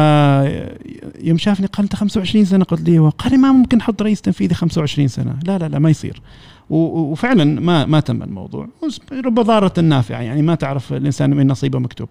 يوم 1.23 1.39
شافني 1.39 1.67
قال 1.67 1.83
أنت 1.85 1.97
25 1.97 2.45
سنة؟ 2.45 2.65
قلت 2.65 2.89
لي 2.89 2.99
قال 2.99 3.33
لي 3.33 3.39
ما 3.39 3.53
ممكن 3.53 3.79
أحط 3.81 4.03
رئيس 4.03 4.21
تنفيذي 4.21 4.55
25 4.55 5.09
سنة. 5.09 5.37
لا 5.47 5.59
لا 5.59 5.69
لا 5.69 5.79
ما 5.79 5.91
يصير. 5.91 6.21
وفعلا 6.70 7.61
ما 7.61 7.87
ما 7.87 8.00
تم 8.00 8.22
الموضوع. 8.22 8.68
رب 9.12 9.40
ضارة 9.40 9.81
نافعة. 9.81 10.20
يعني 10.20 10.42
ما 10.42 10.55
تعرف 10.55 10.92
الإنسان 10.92 11.31
من 11.31 11.46
نصيبه 11.46 11.79
مكتوب. 11.79 12.09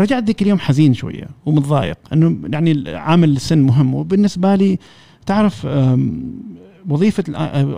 رجعت 0.00 0.24
ذيك 0.24 0.42
اليوم 0.42 0.58
حزين 0.58 0.94
شوية 0.94 1.28
ومتضايق. 1.46 1.98
إنه 2.12 2.36
يعني 2.52 2.90
عامل 2.90 3.30
السن 3.36 3.58
مهم. 3.58 3.94
وبالنسبة 3.94 4.54
لي 4.54 4.78
تعرف 5.26 5.66
الآ- 5.66 7.30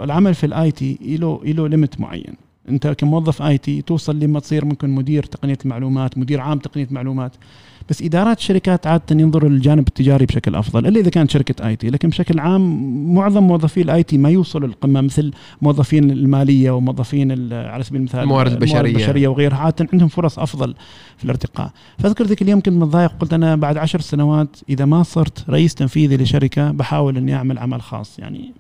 العمل 0.03 0.35
في 0.35 0.47
ال 0.47 0.71
IT 0.71 0.99
له 1.21 1.41
له 1.45 1.69
limit 1.69 2.01
معين. 2.01 2.35
أنت 2.69 2.87
كموظف 2.87 3.43
IT 3.43 3.83
توصل 3.83 4.19
لما 4.19 4.41
تصير 4.41 4.65
ممكن 4.65 4.91
مدير 4.91 5.23
تقنية 5.23 5.59
المعلومات 5.65 6.19
مدير 6.19 6.41
عام 6.41 6.59
تقنية 6.59 6.89
معلومات 6.91 7.33
بس 7.89 8.03
إدارات 8.03 8.39
الشركات 8.39 8.87
عادة 8.87 9.21
ينظروا 9.21 9.51
للجانب 9.51 9.89
التجاري 9.89 10.27
بشكل 10.27 10.55
أفضل 10.55 10.87
إلا 10.87 11.01
إذا 11.01 11.11
كانت 11.11 11.31
شركة 11.31 11.69
IT 11.69 11.91
لكن 11.91 12.09
بشكل 12.09 12.39
عام 12.39 13.15
معظم 13.15 13.43
موظفي 13.43 13.83
ال 13.83 14.03
IT 14.03 14.19
ما 14.19 14.31
يوصلوا 14.31 14.69
للقمة 14.69 15.01
مثل 15.01 15.33
موظفين 15.63 16.11
المالية 16.11 16.71
وموظفين 16.71 17.53
على 17.53 17.83
سبيل 17.83 18.01
المثال 18.01 18.21
الموارد 18.21 18.53
البشرية. 18.53 18.91
البشرية 18.91 19.29
وغيرها 19.29 19.57
عادة 19.57 19.89
عندهم 19.93 20.09
فرص 20.09 20.39
أفضل 20.39 20.75
في 21.17 21.25
الارتقاء 21.25 21.71
فأذكر 21.99 22.25
ذيك 22.25 22.43
اليوم 22.43 22.61
كنت 22.61 22.75
متضايق 22.75 23.13
قلت 23.21 23.33
أنا 23.33 23.57
بعد 23.57 23.77
عشر 23.77 24.01
سنوات 24.01 24.57
إذا 24.69 24.85
ما 24.85 25.03
صرت 25.03 25.51
رئيس 25.51 25.75
تنفيذي 25.75 26.17
لشركة 26.17 26.71
بحاول 26.71 27.17
إني 27.17 27.35
أعمل 27.35 27.59
عمل 27.59 27.83
خاص 27.83 28.19
يعني 28.19 28.55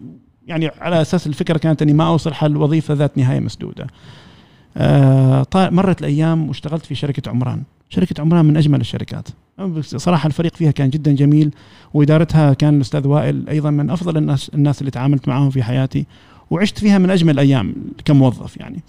يعني 0.46 0.70
على 0.80 1.00
أساس 1.00 1.26
الفكرة 1.26 1.58
كانت 1.58 1.82
إني 1.82 1.92
ما 1.92 2.06
أوصل 2.06 2.34
حل 2.34 2.56
وظيفة 2.56 2.94
ذات 2.94 3.18
نهاية 3.18 3.40
مسدودة. 3.40 3.86
آه 4.76 5.46
مرت 5.54 6.00
الأيام 6.00 6.48
واشتغلت 6.48 6.86
في 6.86 6.94
شركة 6.94 7.30
عمران، 7.30 7.62
شركة 7.88 8.20
عمران 8.20 8.44
من 8.44 8.56
أجمل 8.56 8.80
الشركات. 8.80 9.28
بس 9.58 9.96
صراحة 9.96 10.26
الفريق 10.26 10.56
فيها 10.56 10.70
كان 10.70 10.90
جدا 10.90 11.12
جميل 11.12 11.54
وإدارتها 11.94 12.54
كان 12.54 12.76
الأستاذ 12.76 13.06
وائل 13.06 13.48
أيضا 13.48 13.70
من 13.70 13.90
أفضل 13.90 14.16
الناس 14.16 14.50
الناس 14.54 14.80
اللي 14.80 14.90
تعاملت 14.90 15.28
معاهم 15.28 15.50
في 15.50 15.62
حياتي 15.62 16.06
وعشت 16.50 16.78
فيها 16.78 16.98
من 16.98 17.10
أجمل 17.10 17.34
الأيام 17.34 17.74
كموظف 18.04 18.56
يعني. 18.56 18.82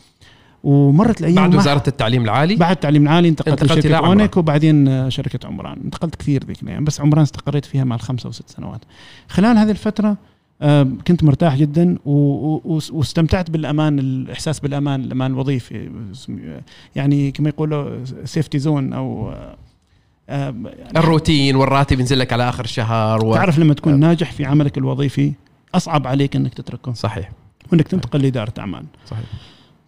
ومرت 0.64 1.22
الأيام 1.22 1.36
بعد 1.36 1.56
وزارة 1.56 1.84
التعليم 1.88 2.24
العالي 2.24 2.56
بعد 2.56 2.72
التعليم 2.72 3.04
العالي 3.04 3.30
انتقلت 3.30 3.62
انتقلت 3.62 3.86
عمران. 3.86 4.06
أونيك 4.06 4.38
وبعدين 4.38 5.10
شركة 5.10 5.48
عمران 5.48 5.80
انتقلت 5.86 6.16
كثير 6.16 6.44
ذيك 6.44 6.64
الأيام 6.64 6.84
بس 6.84 7.02
عمران 7.02 7.22
استقريت 7.22 7.66
فيها 7.66 7.84
مع 7.84 7.96
الخمسة 7.96 8.30
وست 8.30 8.50
سنوات 8.50 8.82
خلال 9.28 9.58
هذه 9.58 9.72
الفترة 9.72 10.08
آه، 10.10 10.18
كنت 11.08 11.24
مرتاح 11.24 11.56
جدا 11.56 11.98
واستمتعت 12.06 13.50
بالأمان 13.50 14.00
الإحساس 14.00 14.60
بالأمان 14.60 15.02
الأمان 15.04 15.32
الوظيفي. 15.32 15.90
يعني 16.96 17.32
كما 17.32 17.50
يقولوا 17.50 18.06
سيفتي 18.26 18.60
زون 18.60 18.94
أو 18.94 19.30
آه، 19.32 19.56
آه، 20.30 20.56
الروتين 20.98 21.56
والراتب 21.56 22.00
ينزل 22.00 22.20
لك 22.20 22.34
على 22.34 22.50
آخر 22.50 22.64
الشهر 22.64 23.26
و... 23.26 23.34
تعرف 23.34 23.60
لما 23.60 23.74
تكون 23.74 24.00
ناجح 24.00 24.32
في 24.32 24.46
عملك 24.46 24.78
الوظيفي 24.78 25.34
أصعب 25.76 26.08
عليك 26.08 26.36
إنك 26.36 26.54
تتركه. 26.54 26.94
صحيح. 26.94 27.32
وإنك 27.72 27.88
تنتقل 27.88 28.22
لإدارة 28.22 28.54
أعمال. 28.60 28.86
صحيح. 29.06 29.26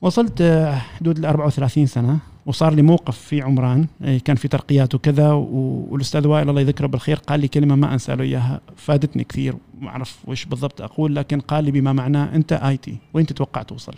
وصلت 0.01 0.41
آه، 0.41 0.75
حدود 0.75 1.17
ال 1.17 1.25
34 1.25 1.85
سنة. 1.85 2.19
وصار 2.49 2.73
لي 2.73 2.81
موقف 2.81 3.17
في 3.17 3.41
عمران. 3.41 3.87
كان 4.25 4.35
في 4.35 4.47
ترقيات 4.47 4.95
وكذا 4.95 5.31
والأستاذ 5.31 6.27
وائل 6.27 6.49
الله 6.49 6.61
يذكره 6.61 6.87
بالخير 6.87 7.17
قال 7.17 7.39
لي 7.39 7.47
كلمة 7.47 7.75
ما 7.75 7.93
انسى 7.93 8.15
له 8.15 8.23
إياها. 8.23 8.61
فادتني 8.75 9.23
كثير 9.23 9.55
ما 9.81 9.89
أعرف 9.89 10.17
وش 10.27 10.45
بالضبط 10.45 10.81
أقول 10.81 11.15
لكن 11.15 11.39
قال 11.39 11.63
لي 11.63 11.71
بما 11.71 11.93
معناه 11.93 12.35
أنت 12.35 12.53
IT. 12.53 12.97
وين 13.13 13.25
تتوقع 13.25 13.61
توصل؟ 13.61 13.93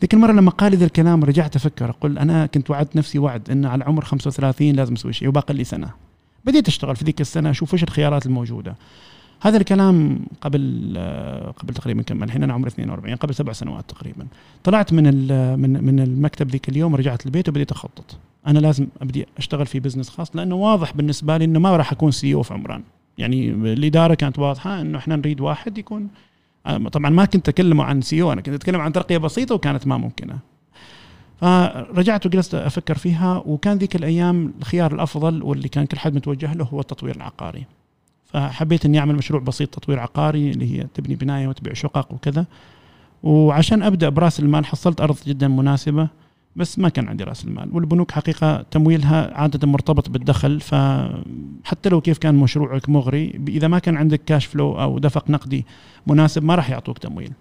ذيك 0.00 0.14
المرة 0.14 0.32
لما 0.32 0.50
قال 0.50 0.72
لي 0.72 0.76
ذا 0.76 0.84
الكلام 0.84 1.24
رجعت 1.24 1.56
أفكر 1.56 1.90
أقول 1.90 2.18
أنا 2.18 2.46
كنت 2.46 2.70
وعدت 2.70 2.96
نفسي 2.96 3.18
وعد 3.18 3.50
إن 3.50 3.64
على 3.64 3.84
عمر 3.84 4.04
35 4.04 4.72
لازم 4.72 4.94
أسوي 4.94 5.12
شيء 5.12 5.28
وباقي 5.28 5.54
لي 5.54 5.64
سنة. 5.64 5.90
بديت 6.44 6.68
أشتغل 6.68 6.96
في 6.96 7.04
ذيك 7.04 7.20
السنة 7.20 7.50
أشوف 7.50 7.74
إيش 7.74 7.82
الخيارات 7.82 8.26
الموجودة. 8.26 8.76
هذا 9.44 9.56
الكلام 9.56 10.26
قبل 10.40 10.94
قبل 11.56 11.74
تقريبا 11.74 12.02
كم 12.02 12.22
الحين 12.22 12.42
أنا 12.42 12.52
عمري 12.52 12.68
42 12.68 13.16
قبل 13.16 13.34
سبع 13.34 13.52
سنوات 13.52 13.90
تقريبا. 13.90 14.26
طلعت 14.64 14.92
من 14.92 15.04
من 15.60 15.84
من 15.84 16.00
المكتب 16.00 16.50
ذيك 16.50 16.68
اليوم 16.68 16.94
رجعت 16.94 17.26
البيت 17.26 17.48
وبديت 17.48 17.72
أخطط. 17.72 18.16
أنا 18.46 18.58
لازم 18.58 18.86
أبدي 19.02 19.26
أشتغل 19.38 19.66
في 19.66 19.80
business 19.80 20.08
خاص 20.08 20.36
لأنه 20.36 20.54
واضح 20.54 20.92
بالنسبة 20.92 21.36
لي 21.36 21.44
إنه 21.44 21.58
ما 21.58 21.76
راح 21.76 21.92
أكون 21.92 22.10
CEO 22.10 22.42
في 22.42 22.54
عمران. 22.54 22.82
يعني 23.18 23.50
الإدارة 23.50 24.14
كانت 24.14 24.38
واضحة 24.38 24.80
إنه 24.80 24.98
إحنا 24.98 25.16
نريد 25.16 25.40
واحد 25.40 25.78
يكون 25.78 26.08
طبعا 26.92 27.10
ما 27.10 27.24
كنت 27.24 27.48
اتكلم 27.48 27.80
عن 27.80 28.00
CEO 28.00 28.32
أنا 28.32 28.40
كنت 28.40 28.54
أتكلم 28.54 28.80
عن 28.80 28.92
ترقية 28.92 29.18
بسيطة 29.18 29.54
وكانت 29.54 29.86
ما 29.86 29.96
ممكنة. 29.96 30.38
فرجعت 31.40 32.26
وجلست 32.26 32.54
أفكر 32.54 32.94
فيها 32.94 33.42
وكان 33.46 33.78
ذيك 33.78 33.96
الأيام 33.96 34.54
الخيار 34.58 34.94
الأفضل 34.94 35.42
واللي 35.42 35.68
كان 35.68 35.86
كل 35.86 35.98
حد 35.98 36.14
متوجه 36.14 36.54
له 36.54 36.64
هو 36.64 36.80
التطوير 36.80 37.16
العقاري. 37.16 37.66
فحبيت 38.32 38.84
إني 38.84 38.98
أعمل 38.98 39.14
مشروع 39.14 39.42
بسيط 39.42 39.68
تطوير 39.68 40.00
عقاري 40.00 40.50
اللي 40.50 40.78
هي 40.78 40.86
تبني 40.94 41.14
بناية 41.14 41.48
وتبيع 41.48 41.72
شقق 41.72 42.12
وكذا. 42.12 42.46
وعشان 43.22 43.82
أبدأ 43.82 44.08
براس 44.08 44.40
المال 44.40 44.66
حصلت 44.66 45.00
أرض 45.00 45.16
جدا 45.26 45.48
مناسبة 45.48 46.08
بس 46.56 46.78
ما 46.78 46.88
كان 46.88 47.08
عندي 47.08 47.24
راس 47.24 47.44
المال. 47.44 47.70
والبنوك 47.72 48.10
حقيقة 48.10 48.62
تمويلها 48.70 49.34
عادة 49.34 49.68
مرتبط 49.68 50.10
بالدخل 50.10 50.60
فحتى 50.60 51.88
لو 51.88 52.00
كيف 52.00 52.18
كان 52.18 52.34
مشروعك 52.34 52.88
مغري 52.88 53.40
إذا 53.48 53.68
ما 53.68 53.78
كان 53.78 53.96
عندك 53.96 54.20
cash 54.26 54.46
flow 54.46 54.72
أو 54.72 54.98
دفق 54.98 55.30
نقدي 55.30 55.66
مناسب 56.06 56.44
ما 56.44 56.54
راح 56.54 56.70
يعطوك 56.70 56.98
تمويل. 56.98 57.32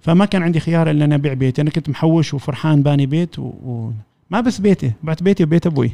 فما 0.00 0.24
كان 0.24 0.42
عندي 0.42 0.60
خيار 0.60 0.90
إلا 0.90 1.04
إني 1.04 1.14
أبيع 1.14 1.32
بيتي. 1.32 1.62
أنا 1.62 1.70
كنت 1.70 1.88
محوش 1.88 2.34
وفرحان 2.34 2.82
باني 2.82 3.06
بيت 3.06 3.38
و... 3.38 3.42
و... 3.42 3.92
ما 4.30 4.40
بس 4.40 4.60
بيتي 4.60 4.92
بعت 5.02 5.22
بيتي 5.22 5.44
وبيت 5.44 5.66
أبوي. 5.66 5.92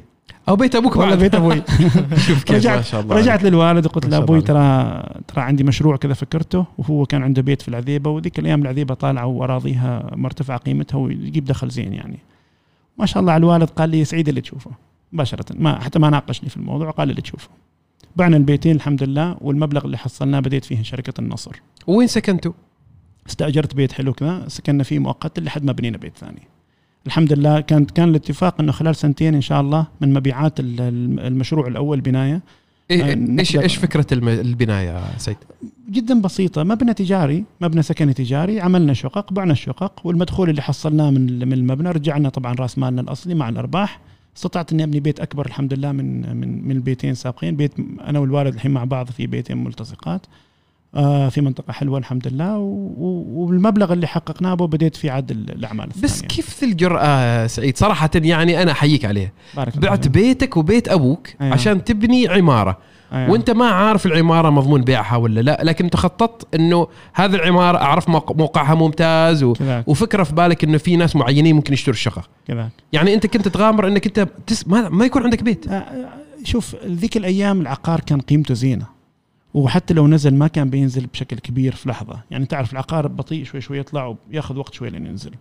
أو 0.49 0.57
بيت 0.57 0.77
أبوك 0.77 0.97
ولا 0.97 1.09
بعد. 1.09 1.19
بيت 1.19 1.35
أبوي. 1.35 1.63
شوف 2.27 2.45
كيف. 2.45 2.51
ما 2.51 2.57
رجعت 2.57 2.85
شاء 2.85 3.01
الله. 3.01 3.17
رجعت 3.17 3.43
للوالد 3.43 3.87
وقلت 3.87 4.05
ما 4.07 4.11
له 4.11 4.17
أبوي 4.17 4.41
ترى 4.41 5.03
ترى 5.29 5.43
عندي 5.43 5.65
مشروع 5.65 5.97
كذا 5.97 6.15
فكرته 6.15 6.65
وهو 6.79 7.07
كان 7.07 7.23
عنده 7.23 7.43
بيت 7.43 7.63
في 7.63 7.69
العذيبة 7.69 8.11
وذيك 8.11 8.39
الأيام 8.39 8.63
العذيبة 8.63 8.95
طالعة 8.95 9.27
وأراضيها 9.27 10.11
مرتفعة 10.17 10.59
قيمتها 10.59 10.99
ويجيب 10.99 11.45
دخل 11.45 11.69
زين 11.69 11.93
يعني. 11.93 12.19
ما 12.99 13.07
شاء 13.07 13.21
الله 13.21 13.33
على 13.33 13.41
الوالد 13.41 13.71
قال 13.71 13.91
لي 13.91 14.05
سعيد 14.05 14.29
اللي 14.29 14.41
تشوفه. 14.41 14.71
مباشرة. 15.13 15.45
ما 15.55 15.81
حتى 15.81 15.99
ما 15.99 16.11
ناقشني 16.11 16.49
في 16.49 16.57
الموضوع 16.57 16.91
قال 16.91 17.09
لي 17.09 17.11
اللي 17.11 17.23
تشوفه. 17.23 17.49
بعنا 18.17 18.37
البيتين 18.37 18.77
الحمد 18.77 19.03
لله 19.03 19.37
والمبلغ 19.41 19.85
اللي 19.85 19.99
حصلناه 19.99 20.41
بديت 20.41 20.65
فيه 20.65 20.83
شركة 20.83 21.21
النصر. 21.21 21.53
وين 21.87 22.07
سكنتوا؟ 22.07 22.53
استأجرت 23.29 23.75
بيت 23.75 23.93
حلو 23.93 24.13
كذا 24.13 24.45
سكننا 24.49 24.83
فيه 24.83 24.99
مؤقتا 24.99 25.41
لحد 25.41 25.65
ما 25.65 25.73
بنينا 25.73 25.99
بيت 25.99 26.17
ثاني. 26.17 26.43
الحمد 27.07 27.33
لله 27.33 27.61
كان 27.61 27.85
كان 27.85 28.09
الاتفاق 28.09 28.61
إنه 28.61 28.73
خلال 28.73 28.97
سنتين 28.97 29.35
إن 29.35 29.41
شاء 29.41 29.61
الله 29.61 29.87
من 30.01 30.13
مبيعات 30.13 30.61
ال- 30.61 30.81
ال- 30.81 31.21
المشروع 31.21 31.67
الأول 31.67 32.01
بناية. 32.01 32.41
إيه 32.91 33.03
آه، 33.13 33.39
إيش 33.39 33.57
إيش 33.57 33.77
فكرة 33.77 34.07
البناية 34.15 35.19
سيد؟ 35.19 35.37
جدا 35.91 36.21
بسيطة 36.21 36.63
مبنى 36.65 36.95
تجاري 36.95 37.45
مبنى 37.61 37.83
سكني 37.83 38.13
تجاري 38.13 38.61
عملنا 38.61 38.93
شقق 38.95 39.33
بعنا 39.33 39.53
الشقق 39.53 39.93
والمدخول 40.05 40.51
اللي 40.51 40.63
حصلناه 40.63 41.11
من 41.11 41.39
من 41.49 41.53
المبنى 41.53 41.91
رجعنا 41.91 42.29
طبعا 42.29 42.55
رأس 42.55 42.79
مالنا 42.79 43.01
الأصلي 43.01 43.35
مع 43.35 43.49
الأرباح. 43.49 44.01
استطعت 44.37 44.73
إني 44.73 44.85
أبني 44.85 45.01
بيت 45.01 45.21
أكبر 45.21 45.47
الحمد 45.47 45.75
لله 45.75 45.93
من 45.93 46.37
من 46.37 46.65
من 46.69 46.71
البيتين 46.77 47.11
السابقين 47.11 47.57
بيت 47.57 47.73
أنا 48.07 48.19
والوالد 48.19 48.55
الحين 48.55 48.71
مع 48.71 48.85
بعض 48.85 49.11
في 49.11 49.27
بيتين 49.27 49.65
ملتصقات. 49.65 50.27
في 51.31 51.41
منطقة 51.41 51.73
حلوة 51.73 51.99
الحمد 51.99 52.29
لله 52.29 52.57
والمبلغ 52.59 53.93
اللي 53.93 54.07
حققناه 54.07 54.55
بديت 54.55 54.97
في 54.97 55.11
عد 55.11 55.31
الأعمال 55.31 55.89
بس 55.89 56.05
الثانية. 56.05 56.29
كيف 56.29 56.65
ذي 56.65 56.71
الجرأة 56.71 57.47
سعيد؟ 57.47 57.77
صراحة 57.77 58.11
يعني 58.15 58.63
أنا 58.63 58.73
أحييك 58.73 59.05
عليها. 59.05 59.33
بارك 59.57 59.77
الله 59.77 59.89
بعت 59.89 60.03
فيك. 60.03 60.13
بيتك 60.13 60.57
وبيت 60.57 60.89
أبوك 60.89 61.29
أيوة. 61.41 61.53
عشان 61.55 61.85
تبني 61.85 62.29
عمارة. 62.29 62.79
أيوة. 63.13 63.31
وأنت 63.31 63.51
ما 63.51 63.67
عارف 63.67 64.07
العمارة 64.07 64.51
مضمون 64.51 64.81
بيعها 64.83 65.17
ولا 65.17 65.41
لا 65.41 65.61
لكن 65.63 65.85
انت 65.85 65.97
خططت 65.97 66.55
إنه 66.55 66.87
هذه 67.15 67.35
العمارة 67.35 67.79
أعرف 67.79 68.09
موق- 68.09 68.37
موقعها 68.37 68.75
ممتاز 68.75 69.43
و... 69.43 69.53
كذاك. 69.53 69.89
وفكرة 69.89 70.23
في 70.23 70.35
بالك 70.35 70.65
إنه 70.65 70.79
في 70.79 70.97
ناس 70.97 71.17
معينين 71.17 71.57
ممكن 71.57 71.73
يشتروا 71.73 71.95
الشقة. 71.95 72.23
كذاك. 72.49 72.71
يعني 72.93 73.15
أنت 73.15 73.27
كنت 73.27 73.49
تغامر 73.49 73.89
إنك 73.89 74.07
أنت 74.07 74.29
تس... 74.47 74.69
ما... 74.69 74.89
ما 74.89 75.05
يكون 75.05 75.23
عندك 75.23 75.43
بيت. 75.43 75.69
آه، 75.69 75.85
شوف 76.45 76.77
ذيك 76.87 77.17
الأيام 77.17 77.61
العقار 77.61 78.01
كان 78.01 78.21
قيمته 78.21 78.55
زينة. 78.55 78.98
وحتى 79.55 79.95
لو 79.95 80.07
نزل 80.07 80.35
ما 80.35 80.47
كان 80.47 80.71
بينزل 80.71 81.07
بشكل 81.07 81.39
كبير 81.39 81.75
في 81.75 81.89
لحظة. 81.89 82.21
يعني 82.31 82.47
تعرف 82.47 82.73
العقار 82.73 83.07
بطيء 83.07 83.45
شوي 83.45 83.61
شوي 83.61 83.79
يطلع 83.79 84.17
وياخذ 84.31 84.57
وقت 84.59 84.75
شوي 84.75 84.91
لين 84.91 85.07
ينزل. 85.07 85.33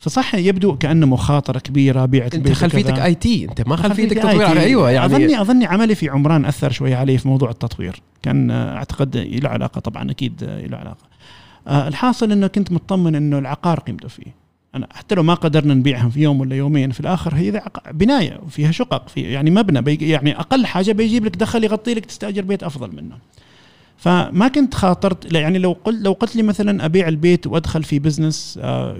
فصح 0.00 0.34
يبدو 0.34 0.76
كأنه 0.76 1.06
مخاطرة 1.06 1.58
كبيرة 1.58 2.04
بيعت 2.04 2.34
أنت 2.34 2.52
خلفيتك. 2.52 2.98
اي 2.98 3.14
تي 3.14 3.44
أنت 3.44 3.68
ما 3.68 3.76
خلفيتك 3.76 4.16
تطوير. 4.16 4.60
أيوه 4.60 4.90
يعني 4.90 5.06
اظني 5.06 5.40
أظني 5.40 5.66
عملي 5.66 5.94
في 5.94 6.08
عمران 6.08 6.44
أثر 6.44 6.70
شوي 6.70 6.94
علي 6.94 7.18
في 7.18 7.28
موضوع 7.28 7.50
التطوير. 7.50 8.02
كان 8.22 8.50
أعتقد 8.50 9.16
له 9.16 9.48
علاقة 9.48 9.78
طبعا 9.80 10.10
أكيد 10.10 10.44
له 10.44 10.76
علاقة. 10.76 11.08
آه، 11.68 11.88
الحاصل 11.88 12.32
إنه 12.32 12.46
كنت 12.46 12.72
مطمن 12.72 13.14
إنه 13.14 13.38
العقار 13.38 13.80
قيمته 13.80 14.08
فيه. 14.08 14.47
أنا 14.78 14.88
حتى 14.94 15.14
لو 15.14 15.22
ما 15.22 15.34
قدرنا 15.34 15.74
نبيعها 15.74 16.08
في 16.08 16.20
يوم 16.20 16.40
ولا 16.40 16.56
يومين 16.56 16.90
في 16.90 17.00
الآخر 17.00 17.34
هي 17.34 17.62
بناية 17.90 18.40
وفيها 18.46 18.70
شقق 18.70 19.08
في 19.08 19.20
يعني 19.20 19.50
مبنى 19.50 19.98
يعني 20.10 20.40
أقل 20.40 20.66
حاجة 20.66 20.92
بيجيب 20.92 21.24
لك 21.24 21.36
دخل 21.36 21.64
يغطي 21.64 21.94
لك 21.94 22.06
تستأجر 22.06 22.42
بيت 22.42 22.62
أفضل 22.62 22.96
منه. 22.96 23.16
فما 23.96 24.48
كنت 24.48 24.74
خاطرت 24.74 25.32
يعني 25.32 25.58
لو 25.58 25.76
قلت 25.84 26.02
لو 26.02 26.12
قلت 26.12 26.36
لي 26.36 26.42
مثلا 26.42 26.84
أبيع 26.84 27.08
البيت 27.08 27.46
وأدخل 27.46 27.82
في 27.82 27.98
بزنس 27.98 28.58
آه، 28.62 28.96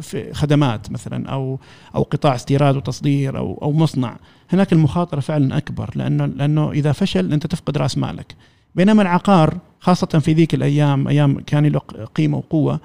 في 0.00 0.34
خدمات 0.34 0.90
مثلا 0.90 1.28
أو 1.28 1.58
أو 1.94 2.02
قطاع 2.02 2.34
استيراد 2.34 2.76
وتصدير 2.76 3.38
أو 3.38 3.58
أو 3.62 3.72
مصنع 3.72 4.16
هناك 4.50 4.72
المخاطرة 4.72 5.20
فعلا 5.20 5.56
أكبر 5.56 5.90
لأنه 5.94 6.26
لأنه 6.26 6.70
إذا 6.70 6.92
فشل 6.92 7.32
أنت 7.32 7.46
تفقد 7.46 7.78
رأس 7.78 7.98
مالك. 7.98 8.34
بينما 8.74 9.02
العقار 9.02 9.58
خاصة 9.80 10.06
في 10.06 10.32
ذيك 10.32 10.54
الأيام 10.54 11.08
أيام 11.08 11.40
كان 11.40 11.66
له 11.66 11.78
قيمة 12.14 12.38
وقوة 12.38 12.74
آه، 12.74 12.80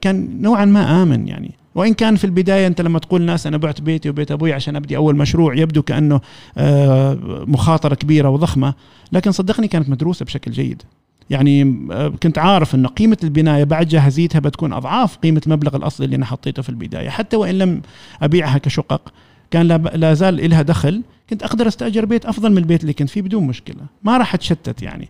كان 0.00 0.42
نوعا 0.42 0.64
ما 0.64 1.02
آمن 1.02 1.28
يعني. 1.28 1.50
وإن 1.74 1.94
كان 1.94 2.16
في 2.16 2.24
البداية 2.24 2.66
أنت 2.66 2.80
لما 2.80 2.98
تقول 2.98 3.22
ناس 3.22 3.46
أنا 3.46 3.56
بعت 3.56 3.80
بيتي 3.80 4.10
وبيت 4.10 4.32
أبوي 4.32 4.52
عشان 4.52 4.76
أبدي 4.76 4.96
أول 4.96 5.16
مشروع 5.16 5.54
يبدو 5.54 5.82
كأنه 5.82 6.20
آه، 6.58 7.18
مخاطرة 7.46 7.94
كبيرة 7.94 8.28
وضخمة 8.28 8.74
لكن 9.12 9.32
صدقني 9.32 9.68
كانت 9.68 9.88
مدروسة 9.88 10.24
بشكل 10.24 10.50
جيد. 10.50 10.82
يعني 11.30 11.86
آه، 11.92 12.08
كنت 12.08 12.38
عارف 12.38 12.74
إنه 12.74 12.88
قيمة 12.88 13.16
البناية 13.24 13.64
بعد 13.64 13.88
جاهزيتها 13.88 14.38
بتكون 14.38 14.72
أضعاف 14.72 15.16
قيمة 15.16 15.42
المبلغ 15.46 15.76
الاصلي 15.76 16.04
اللي 16.04 16.16
أنا 16.16 16.26
حطيته 16.26 16.62
في 16.62 16.68
البداية. 16.68 17.08
حتى 17.08 17.36
وإن 17.36 17.58
لم 17.58 17.82
أبيعها 18.22 18.58
كشقق 18.58 19.12
كان 19.50 19.66
لا 19.94 20.14
زال 20.14 20.50
لها 20.50 20.62
دخل 20.62 21.02
كنت 21.30 21.42
أقدر 21.42 21.68
أستأجر 21.68 22.04
بيت 22.04 22.26
أفضل 22.26 22.50
من 22.50 22.58
البيت 22.58 22.82
اللي 22.82 22.92
كنت 22.92 23.10
فيه 23.10 23.22
بدون 23.22 23.46
مشكلة. 23.46 23.82
ما 24.02 24.18
راح 24.18 24.34
أتشتت 24.34 24.82
يعني. 24.82 25.08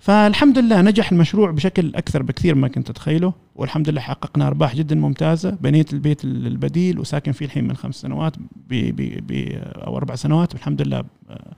فالحمد 0.00 0.58
لله 0.58 0.82
نجح 0.82 1.12
المشروع 1.12 1.50
بشكل 1.50 1.94
أكثر 1.94 2.22
بكثير 2.22 2.54
ما 2.54 2.68
كنت 2.68 2.90
أتخيله 2.90 3.32
والحمد 3.56 3.88
لله 3.88 4.00
حققنا 4.00 4.46
أرباح 4.46 4.76
جدا 4.76 4.94
ممتازة. 4.94 5.50
بنيت 5.50 5.92
البيت 5.92 6.24
البديل 6.24 6.98
وساكن 6.98 7.32
فيه 7.32 7.46
الحين 7.46 7.64
من 7.68 7.76
خمس 7.76 7.94
سنوات 7.94 8.36
ب 8.38 8.42
ب 8.68 9.26
ب 9.26 9.32
أو 9.62 9.96
أربع 9.96 10.14
سنوات. 10.14 10.54
والحمد 10.54 10.82
لله 10.82 11.04
آه، 11.30 11.52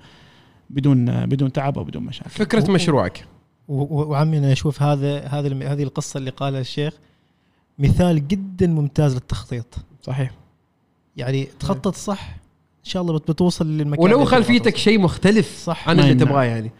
بدون 0.70 1.09
آه، 1.09 1.24
بدون 1.24 1.53
تعب 1.53 1.78
أو 1.78 1.84
بدون 1.84 2.03
مشاكل. 2.03 2.30
فكرة 2.30 2.70
مشروعك. 2.70 3.24
و- 3.68 3.82
و- 4.01 4.07
وعمي 4.11 4.39
أنا 4.39 4.53
أشوف 4.53 4.82
هذا 4.82 5.20
هذا 5.26 5.49
الم- 5.49 5.62
هذه 5.62 5.82
القصة 5.82 6.18
اللي 6.18 6.30
قالها 6.30 6.61
الشيخ 6.61 6.95
مثال 7.78 8.28
جدا 8.28 8.66
ممتاز 8.66 9.14
للتخطيط. 9.14 9.74
صحيح. 10.03 10.30
يعني 11.16 11.49
تخطط 11.61 11.95
صح 11.95 12.28
إن 12.84 12.91
شاء 12.91 13.03
الله 13.03 13.14
بت- 13.14 13.30
بتوصل 13.30 13.66
للمكان 13.66 14.05
ولو 14.05 14.24
خلفيتك. 14.24 14.76
شيء 14.76 15.01
مختلف 15.01 15.59
صح. 15.64 15.89
عن 15.89 15.99
اللي 16.01 16.11
يمنع. 16.11 16.24
تبغاه 16.24 16.45
يعني. 16.45 16.70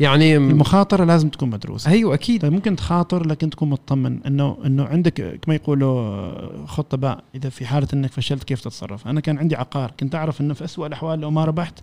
يعني 0.00 0.36
المخاطرة 0.36 1.04
لازم 1.04 1.28
تكون 1.28 1.50
مدروسة. 1.50 1.90
أيوه 1.90 2.14
أكيد. 2.14 2.42
طيب 2.42 2.52
ممكن 2.52 2.76
تخاطر 2.76 3.26
لكن 3.26 3.50
تكون 3.50 3.70
مطمن 3.70 4.22
إنه 4.26 4.56
إنه 4.66 4.84
عندك 4.84 5.38
كما 5.42 5.54
يقولوا 5.54 6.66
خطة 6.66 6.96
باء. 6.96 7.24
إذا 7.34 7.48
في 7.48 7.66
حالة 7.66 7.88
إنك 7.94 8.12
فشلت 8.12 8.44
كيف 8.44 8.60
تتصرف؟ 8.60 9.08
أنا 9.08 9.20
كان 9.20 9.38
عندي 9.38 9.56
عقار 9.56 9.92
كنت 10.00 10.14
أعرف 10.14 10.40
إنه 10.40 10.54
في 10.54 10.64
أسوأ 10.64 10.86
الأحوال 10.86 11.20
لو 11.20 11.30
ما 11.30 11.44
ربحت 11.44 11.80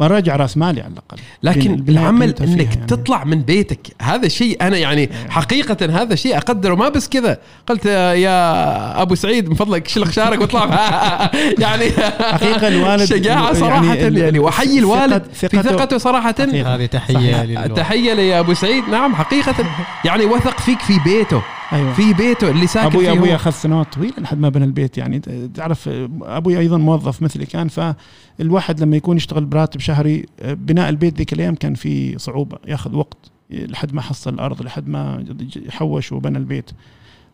براجع 0.00 0.36
راس 0.36 0.56
مالي 0.56 0.80
على 0.80 0.92
الأقل 0.92 1.18
لكن 1.42 1.84
العمل 1.88 2.34
إنك 2.40 2.74
يعني. 2.74 2.86
تطلع 2.86 3.24
من 3.24 3.42
بيتك 3.42 3.78
هذا 4.02 4.28
شيء 4.28 4.58
أنا 4.62 4.76
يعني 4.78 5.00
أيوة. 5.00 5.30
حقيقة 5.30 6.02
هذا 6.02 6.14
شيء 6.14 6.36
أقدره 6.36 6.74
ما 6.74 6.88
بس 6.88 7.08
كذا 7.08 7.38
قلت 7.66 7.86
يا 7.86 9.02
أبو 9.02 9.14
سعيد 9.14 9.48
من 9.48 9.54
فضلك 9.54 9.88
شيل 9.88 10.06
خشارك 10.06 10.40
واطلع 10.40 10.64
يعني 11.64 11.84
حقيقة 12.20 12.68
الوالد 12.68 13.04
شجاعة 13.04 13.52
صراحة 13.52 13.92
ال- 13.92 14.18
يعني 14.18 14.38
واحيي 14.38 14.78
الوالد 14.78 15.22
ثقة- 15.24 15.34
في 15.34 15.48
ثقته- 15.48 15.62
ثقته 15.76 15.98
صراحة. 15.98 16.34
هذه 16.40 16.86
تحية. 16.86 17.66
تحيه 17.66 18.12
لي 18.14 18.28
يا 18.28 18.40
ابو 18.40 18.54
سعيد 18.54 18.84
نعم 18.88 19.14
حقيقة 19.14 19.54
يعني 20.04 20.24
وثق 20.24 20.60
فيك 20.60 20.80
في 20.80 20.98
بيته 21.04 21.42
أيوه 21.72 21.92
في 21.92 22.12
بيته 22.14 22.50
اللي 22.50 22.66
ساكن 22.66 22.86
أبوي 22.86 23.04
فيه 23.04 23.12
أبوي. 23.12 23.34
أخذ 23.34 23.50
سنوات 23.50 23.94
طويلة 23.94 24.14
لحد 24.18 24.38
ما 24.38 24.48
بنى 24.48 24.64
البيت 24.64 24.98
يعني 24.98 25.20
تعرف 25.54 25.88
أبوي 26.22 26.58
أيضا 26.58 26.78
موظف 26.78 27.22
مثلي 27.22 27.46
كان 27.46 27.68
فالواحد 27.68 28.80
لما 28.80 28.96
يكون 28.96 29.16
يشتغل 29.16 29.44
براتب 29.44 29.80
شهري 29.80 30.26
بناء 30.44 30.88
البيت 30.88 31.16
ذيك 31.18 31.32
الأيام 31.32 31.54
كان 31.54 31.74
في 31.74 32.18
صعوبة 32.18 32.58
ياخذ 32.66 32.94
وقت 32.96 33.30
لحد 33.50 33.94
ما 33.94 34.00
حصل 34.00 34.34
الأرض 34.34 34.62
لحد 34.62 34.88
ما 34.88 35.24
حوش 35.70 36.12
وبنى 36.12 36.38
البيت 36.38 36.70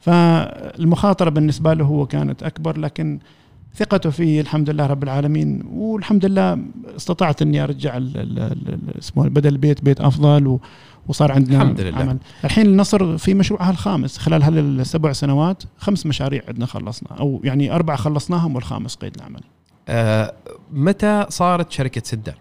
فالمخاطرة 0.00 1.30
بالنسبة 1.30 1.74
له 1.74 1.84
هو 1.84 2.06
كانت 2.06 2.42
أكبر 2.42 2.78
لكن 2.78 3.18
ثقته 3.76 4.10
في 4.10 4.40
الحمد 4.40 4.70
لله 4.70 4.86
رب 4.86 5.02
العالمين 5.02 5.62
والحمد 5.72 6.24
لله 6.26 6.58
استطعت 6.96 7.42
إني 7.42 7.62
أرجع 7.64 7.96
ال- 7.96 8.16
ال- 8.16 8.38
ال- 8.68 8.98
اسمه 8.98 9.28
بدل 9.28 9.52
البيت 9.52 9.84
بيت 9.84 10.00
أفضل 10.00 10.46
و 10.46 10.60
وصار 11.08 11.32
عندنا 11.32 11.62
الحمد 11.62 11.80
لله. 11.80 11.98
عمل 11.98 12.18
الحين 12.44 12.66
النصر 12.66 13.18
في 13.18 13.34
مشروعها 13.34 13.70
الخامس 13.70 14.18
خلال 14.18 14.42
هالسبع 14.42 15.12
سنوات 15.12 15.62
خمس 15.78 16.06
مشاريع 16.06 16.42
عندنا 16.48 16.66
خلصنا 16.66 17.08
أو 17.18 17.40
يعني 17.44 17.72
أربعة 17.74 17.96
خلصناهم 17.96 18.54
والخامس 18.54 18.94
قيد 18.94 19.14
العمل 19.16 19.40
آه 19.88 20.32
متى 20.72 21.26
صارت 21.28 21.72
شركة 21.72 22.02
سدان؟ 22.04 22.34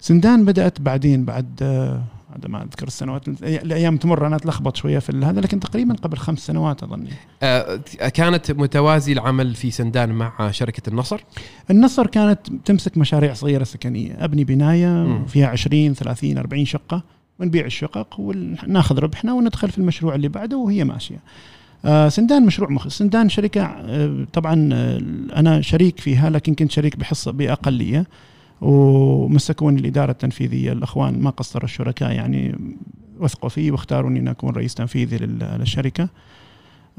سندان 0.00 0.44
بدأت 0.44 0.80
بعدين 0.80 1.24
بعد 1.24 1.58
آه، 1.62 2.02
هذا 2.36 2.48
ما 2.48 2.62
أذكر 2.62 2.86
السنوات 2.86 3.28
الأيام 3.28 3.96
تمر 3.96 4.26
أنا 4.26 4.36
أتلخبط 4.36 4.76
شوية 4.76 4.98
في 4.98 5.12
هذا 5.24 5.40
لكن 5.40 5.60
تقريبا 5.60 5.94
قبل 5.94 6.16
خمس 6.16 6.38
سنوات 6.38 6.82
اظني 6.82 7.10
آه 7.42 7.76
كانت 8.14 8.50
متوازي 8.52 9.12
العمل 9.12 9.54
في 9.54 9.70
سندان 9.70 10.12
مع 10.12 10.50
شركة 10.50 10.88
النصر 10.90 11.20
النصر 11.70 12.06
كانت 12.06 12.38
تمسك 12.64 12.98
مشاريع 12.98 13.32
صغيرة 13.34 13.64
سكنية 13.64 14.24
أبني 14.24 14.44
بناية. 14.44 15.24
فيها 15.26 15.46
20 15.46 15.94
30 15.94 16.38
40 16.38 16.64
شقة 16.64 17.02
ونبيع 17.40 17.64
الشقق 17.66 18.20
وناخذ 18.20 18.98
ربحنا 18.98 19.32
وندخل 19.32 19.70
في 19.70 19.78
المشروع 19.78 20.14
اللي 20.14 20.28
بعده 20.28 20.56
وهي 20.56 20.84
ماشية. 20.84 21.18
آه 21.84 22.08
سندان 22.08 22.46
مشروع 22.46 22.70
مخ 22.70 22.88
سندان 22.88 23.28
شركة 23.28 23.62
آه 23.64 24.26
طبعا 24.32 24.70
آه 24.72 24.98
أنا 25.36 25.60
شريك 25.60 26.00
فيها 26.00 26.30
لكن 26.30 26.54
كنت 26.54 26.70
شريك 26.70 26.96
بحصة 26.96 27.30
بأقلية 27.32 28.06
ومسكوني 28.60 29.80
الإدارة 29.80 30.10
التنفيذية. 30.10 30.72
الأخوان 30.72 31.18
ما 31.22 31.30
قصروا 31.30 31.64
الشركاء 31.64 32.12
يعني 32.12 32.56
وثقوا 33.20 33.48
فيي 33.48 33.70
واختاروني 33.70 34.18
ان 34.20 34.28
أكون 34.28 34.50
رئيس 34.50 34.74
تنفيذي 34.74 35.16
لل- 35.18 35.56
للشركة. 35.60 36.02
آه 36.02 36.08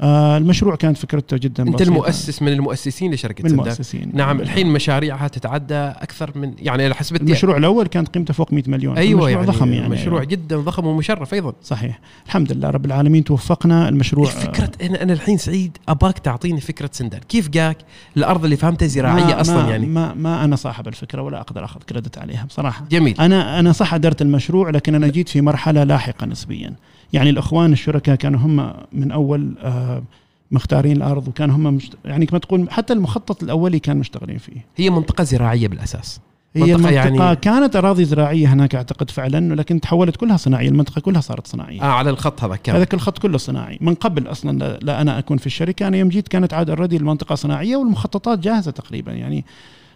المشروع 0.02 0.76
كانت 0.76 0.96
فكرته 0.96 1.36
جدا 1.36 1.62
أنت. 1.62 1.82
المؤسس 1.82 2.42
من 2.42 2.48
المؤسسين 2.48 3.12
لشركة 3.12 3.44
من 3.44 3.50
المؤسسين. 3.50 4.10
نعم 4.14 4.40
الحين 4.40 4.66
مشاريعها 4.66 5.28
تتعدى 5.28 5.74
أكثر 5.74 6.30
من 6.34 6.52
يعني 6.58 6.84
على 6.84 6.94
حسب 6.94 7.16
المشروع 7.16 7.56
الأول 7.56 7.86
كانت 7.86 8.08
قيمته 8.08 8.34
فوق 8.34 8.52
100 8.52 8.62
مليون. 8.66 8.98
أيوه 8.98 9.20
مشروع 9.20 9.30
يعني 9.30 9.46
ضخم 9.46 9.72
يعني. 9.72 9.88
مشروع 9.88 10.20
أيوة. 10.20 10.30
جدا 10.30 10.56
ضخم 10.56 10.86
ومشرف 10.86 11.34
أيضا. 11.34 11.52
صحيح. 11.62 12.00
الحمد 12.26 12.52
لله 12.52 12.70
رب 12.70 12.84
العالمين 12.84 13.24
توفقنا. 13.24 13.88
المشروع 13.88 14.26
فكرة 14.26 14.70
أنا 14.82 15.02
أنا 15.02 15.12
الحين 15.12 15.38
سعيد. 15.38 15.78
أباك 15.88 16.18
تعطيني 16.18 16.60
فكرة 16.60 16.90
سندان 16.92 17.20
كيف 17.28 17.48
جاك 17.48 17.76
الأرض 18.16 18.44
اللي 18.44 18.56
فهمتها 18.56 18.86
زراعية 18.86 19.24
ما 19.24 19.40
أصلا 19.40 19.62
ما 19.62 19.70
يعني؟ 19.70 19.86
ما, 19.86 20.14
ما 20.14 20.44
أنا 20.44 20.56
صاحب 20.56 20.88
الفكرة 20.88 21.22
ولا 21.22 21.40
أقدر 21.40 21.64
أخذ 21.64 21.80
كريدت 21.80 22.18
عليها 22.18 22.44
بصراحة. 22.44 22.84
جميل. 22.90 23.20
أنا 23.20 23.58
أنا 23.58 23.72
صح 23.72 23.94
أدرت 23.94 24.22
المشروع 24.22 24.70
لكن 24.70 24.94
أنا 24.94 25.08
جيت 25.08 25.28
في 25.28 25.40
مرحلة 25.40 25.84
لاحقة 25.84 26.26
نسبيا. 26.26 26.74
يعني 27.12 27.30
الإخوان 27.30 27.72
الشركاء 27.72 28.14
كانوا 28.16 28.40
هم 28.40 28.72
من 28.92 29.10
أول 29.12 29.54
آه، 29.62 30.02
مختارين 30.50 30.96
الأرض 30.96 31.28
وكانوا 31.28 31.56
هم 31.56 31.74
مشت... 31.74 31.94
يعني 32.04 32.26
كما 32.26 32.38
تقول 32.38 32.70
حتى 32.70 32.92
المخطط 32.92 33.42
الأولي 33.42 33.78
كان 33.78 33.96
مشتغلين 33.96 34.38
فيه. 34.38 34.66
هي 34.76 34.90
منطقة 34.90 35.24
زراعية 35.24 35.68
بالأساس. 35.68 36.20
هي 36.56 36.62
منطقة 36.62 36.74
المنطقة 36.88 37.24
يعني- 37.24 37.36
كانت 37.36 37.76
أراضي 37.76 38.04
زراعية 38.04 38.52
هناك 38.52 38.74
أعتقد 38.74 39.10
فعلا 39.10 39.54
لكن 39.54 39.80
تحولت 39.80 40.16
كلها 40.16 40.36
صناعية 40.36 40.68
المنطقة 40.68 41.00
كلها 41.00 41.20
صارت 41.20 41.46
صناعية. 41.46 41.82
آه 41.82 41.84
على 41.92 42.10
الخط 42.10 42.44
هذا 42.44 42.56
كان 42.56 42.74
هذاك 42.76 42.94
الخط 42.94 43.18
كله 43.18 43.38
صناعي. 43.38 43.78
من 43.80 43.94
قبل 43.94 44.26
أصلا 44.26 44.78
لا, 44.82 45.00
أنا 45.00 45.18
أكون 45.18 45.36
في 45.36 45.46
الشركة 45.46 45.88
أنا 45.88 45.96
يوم 45.96 46.08
جيت 46.08 46.28
كانت 46.28 46.54
عاد 46.54 46.70
أوريدي 46.70 46.96
المنطقة 46.96 47.34
صناعية 47.34 47.76
والمخططات 47.76 48.38
جاهزة 48.38 48.70
تقريبا 48.70 49.12
يعني 49.12 49.44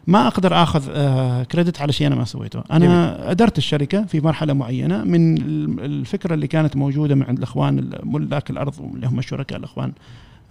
ما 0.07 0.27
أقدر 0.27 0.63
آخذ 0.63 0.85
آه 0.91 1.43
كريدت 1.43 1.81
على 1.81 1.93
شيء 1.93 2.07
أنا 2.07 2.15
ما 2.17 2.25
سويته. 2.25 2.63
أنا 2.71 3.31
أدرت 3.31 3.59
الشركة 3.59 4.05
في 4.05 4.21
مرحلة 4.21 4.53
معينة 4.53 5.05
من 5.05 5.39
ال- 5.39 5.81
الفكرة 5.85 6.35
اللي 6.35 6.47
كانت 6.47 6.77
موجودة 6.77 7.15
من 7.15 7.23
عند 7.23 7.39
الإخوان 7.39 7.91
ملاك 8.03 8.51
الأرض 8.51 8.75
اللي 8.95 9.07
هم 9.07 9.19
الشركاء 9.19 9.59
الإخوان 9.59 9.93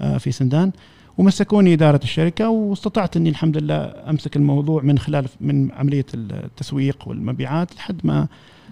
آه 0.01 0.17
في 0.17 0.31
سندان. 0.31 0.71
ومسكوني 1.17 1.73
إدارة 1.73 1.99
الشركة 2.03 2.49
واستطعت 2.49 3.17
أني 3.17 3.29
الحمد 3.29 3.57
لله 3.57 3.75
أمسك 4.09 4.35
الموضوع 4.35 4.81
من 4.81 4.97
خلال 4.99 5.25
من 5.41 5.71
عملية 5.71 6.05
التسويق 6.13 7.07
والمبيعات 7.07 7.75
لحد 7.75 7.99
ما 8.03 8.27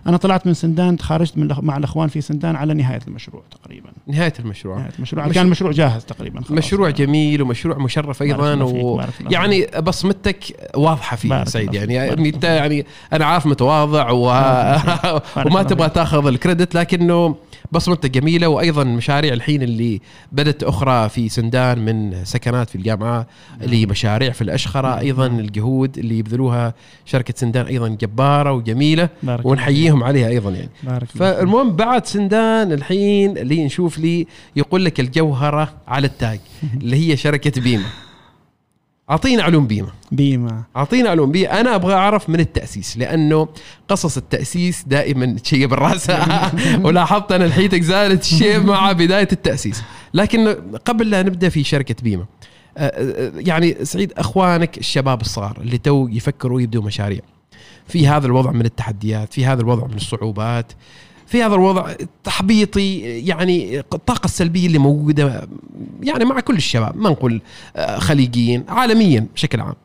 أنا 0.07 0.17
طلعت 0.17 0.47
من 0.47 0.53
سندان 0.53 0.97
تخارجت 0.97 1.37
من 1.37 1.55
مع 1.61 1.77
الإخوان 1.77 2.07
في 2.07 2.21
سندان 2.21 2.55
على 2.55 2.73
نهاية 2.73 2.99
المشروع 3.07 3.43
تقريبا. 3.63 3.89
نهاية 4.07 4.33
المشروع. 4.39 4.77
نهاية 4.79 4.91
المشروع. 4.97 5.27
مش- 5.27 5.35
كان 5.35 5.45
المشروع 5.45 5.71
جاهز 5.71 6.05
تقريبا 6.05 6.39
خلاص. 6.41 6.51
مشروع 6.51 6.89
جميل 6.89 7.41
ومشروع 7.41 7.77
مشرف 7.77 8.21
أيضا 8.21 8.63
و... 8.63 9.01
يعني 9.31 9.67
بصمتك 9.81 10.69
واضحة 10.75 11.15
فيه 11.15 11.43
سعيد. 11.43 11.73
يعني, 11.73 11.93
يعني 11.93 12.09
بارك 12.15 12.33
أنت 12.33 12.43
يعني 12.43 12.85
أنا 13.13 13.25
عارف 13.25 13.45
متواضع 13.45 14.09
و... 14.11 14.23
بارك 14.25 15.45
وما 15.45 15.63
تبغى. 15.63 15.89
تاخذ 15.89 16.27
الكريدت 16.27 16.75
لكنه 16.75 17.35
بصمتك 17.73 18.11
جميلة 18.11 18.47
وأيضا 18.47 18.83
مشاريع 18.83 19.33
الحين 19.33 19.61
اللي 19.61 20.01
بدأت 20.31 20.63
أخرى 20.63 21.09
في 21.09 21.29
سندان 21.29 21.79
من 21.79 22.25
سكنات 22.25 22.69
في 22.69 22.75
الجامعة 22.75 23.27
اللي 23.61 23.81
هي 23.81 23.85
مشاريع 23.85 24.31
في 24.31 24.41
الأشخرة 24.41 24.99
أيضا 24.99 25.27
الجهود 25.27 25.97
اللي 25.97 26.19
يبذلوها 26.19 26.73
شركة 27.05 27.33
سندان 27.37 27.65
أيضا 27.65 27.87
جبارة 27.87 28.51
وجميلة 28.51 29.09
ونحييهم 29.43 30.03
عليها 30.03 30.27
أيضا 30.27 30.49
يعني. 30.49 31.05
فالمهم 31.05 31.75
بعد 31.75 32.05
سندان 32.05 32.71
الحين 32.71 33.37
اللي 33.37 33.65
نشوف 33.65 33.97
لي 33.97 34.27
يقول 34.55 34.85
لك 34.85 34.99
الجوهرة 34.99 35.73
على 35.87 36.07
التاج 36.07 36.39
اللي 36.81 37.09
هي 37.09 37.17
شركة 37.17 37.61
بيمه 37.61 37.85
اعطينا 39.13 39.43
علوم 39.43 39.67
بيمة. 39.67 39.89
بيما 40.11 40.63
اعطينا 40.77 41.09
علوم 41.09 41.31
بيمة. 41.31 41.47
أنا 41.49 41.75
أبغى 41.75 41.93
أعرف 41.93 42.29
من 42.29 42.39
التأسيس 42.39 42.97
لأنه 42.97 43.47
قصص 43.87 44.17
التأسيس 44.17 44.83
دائما 44.87 45.35
شيء 45.43 45.67
بالراس 45.67 46.11
ولاحظت 46.85 47.31
أنا 47.31 47.45
الحيتك 47.45 47.81
زالت 47.81 48.21
الشيء 48.21 48.59
مع 48.59 48.91
بداية 49.01 49.27
التأسيس. 49.31 49.83
لكن 50.13 50.55
قبل 50.85 51.09
لا 51.09 51.23
نبدأ 51.23 51.49
في 51.49 51.63
شركة 51.63 51.95
بيمة 52.03 52.25
آه، 52.77 52.87
آه، 52.87 53.31
يعني 53.35 53.85
سعيد 53.85 54.13
أخوانك 54.17 54.77
الشباب 54.77 55.21
الصغار 55.21 55.57
اللي 55.61 55.77
تو 55.77 56.07
يفكروا 56.07 56.61
يبدوا 56.61 56.83
مشاريع 56.83 57.21
في 57.87 58.07
هذا 58.07 58.25
الوضع 58.27 58.51
من 58.51 58.65
التحديات 58.65 59.33
في 59.33 59.45
هذا 59.45 59.61
الوضع 59.61 59.87
من 59.87 59.95
الصعوبات. 59.95 60.71
في 61.33 61.43
هذا 61.43 61.55
الوضع 61.55 61.93
تحبيطي 62.23 62.99
يعني 62.99 63.79
الطاقة 63.79 64.25
السلبية 64.25 64.67
اللي 64.67 64.77
موجودة 64.77 65.47
يعني 66.03 66.25
مع 66.25 66.39
كل 66.39 66.55
الشباب 66.55 66.97
ما 66.97 67.09
نقول 67.09 67.41
آه، 67.75 67.99
خليجيين 67.99 68.63
عالميا 68.67 69.27
بشكل 69.33 69.61
عام. 69.61 69.75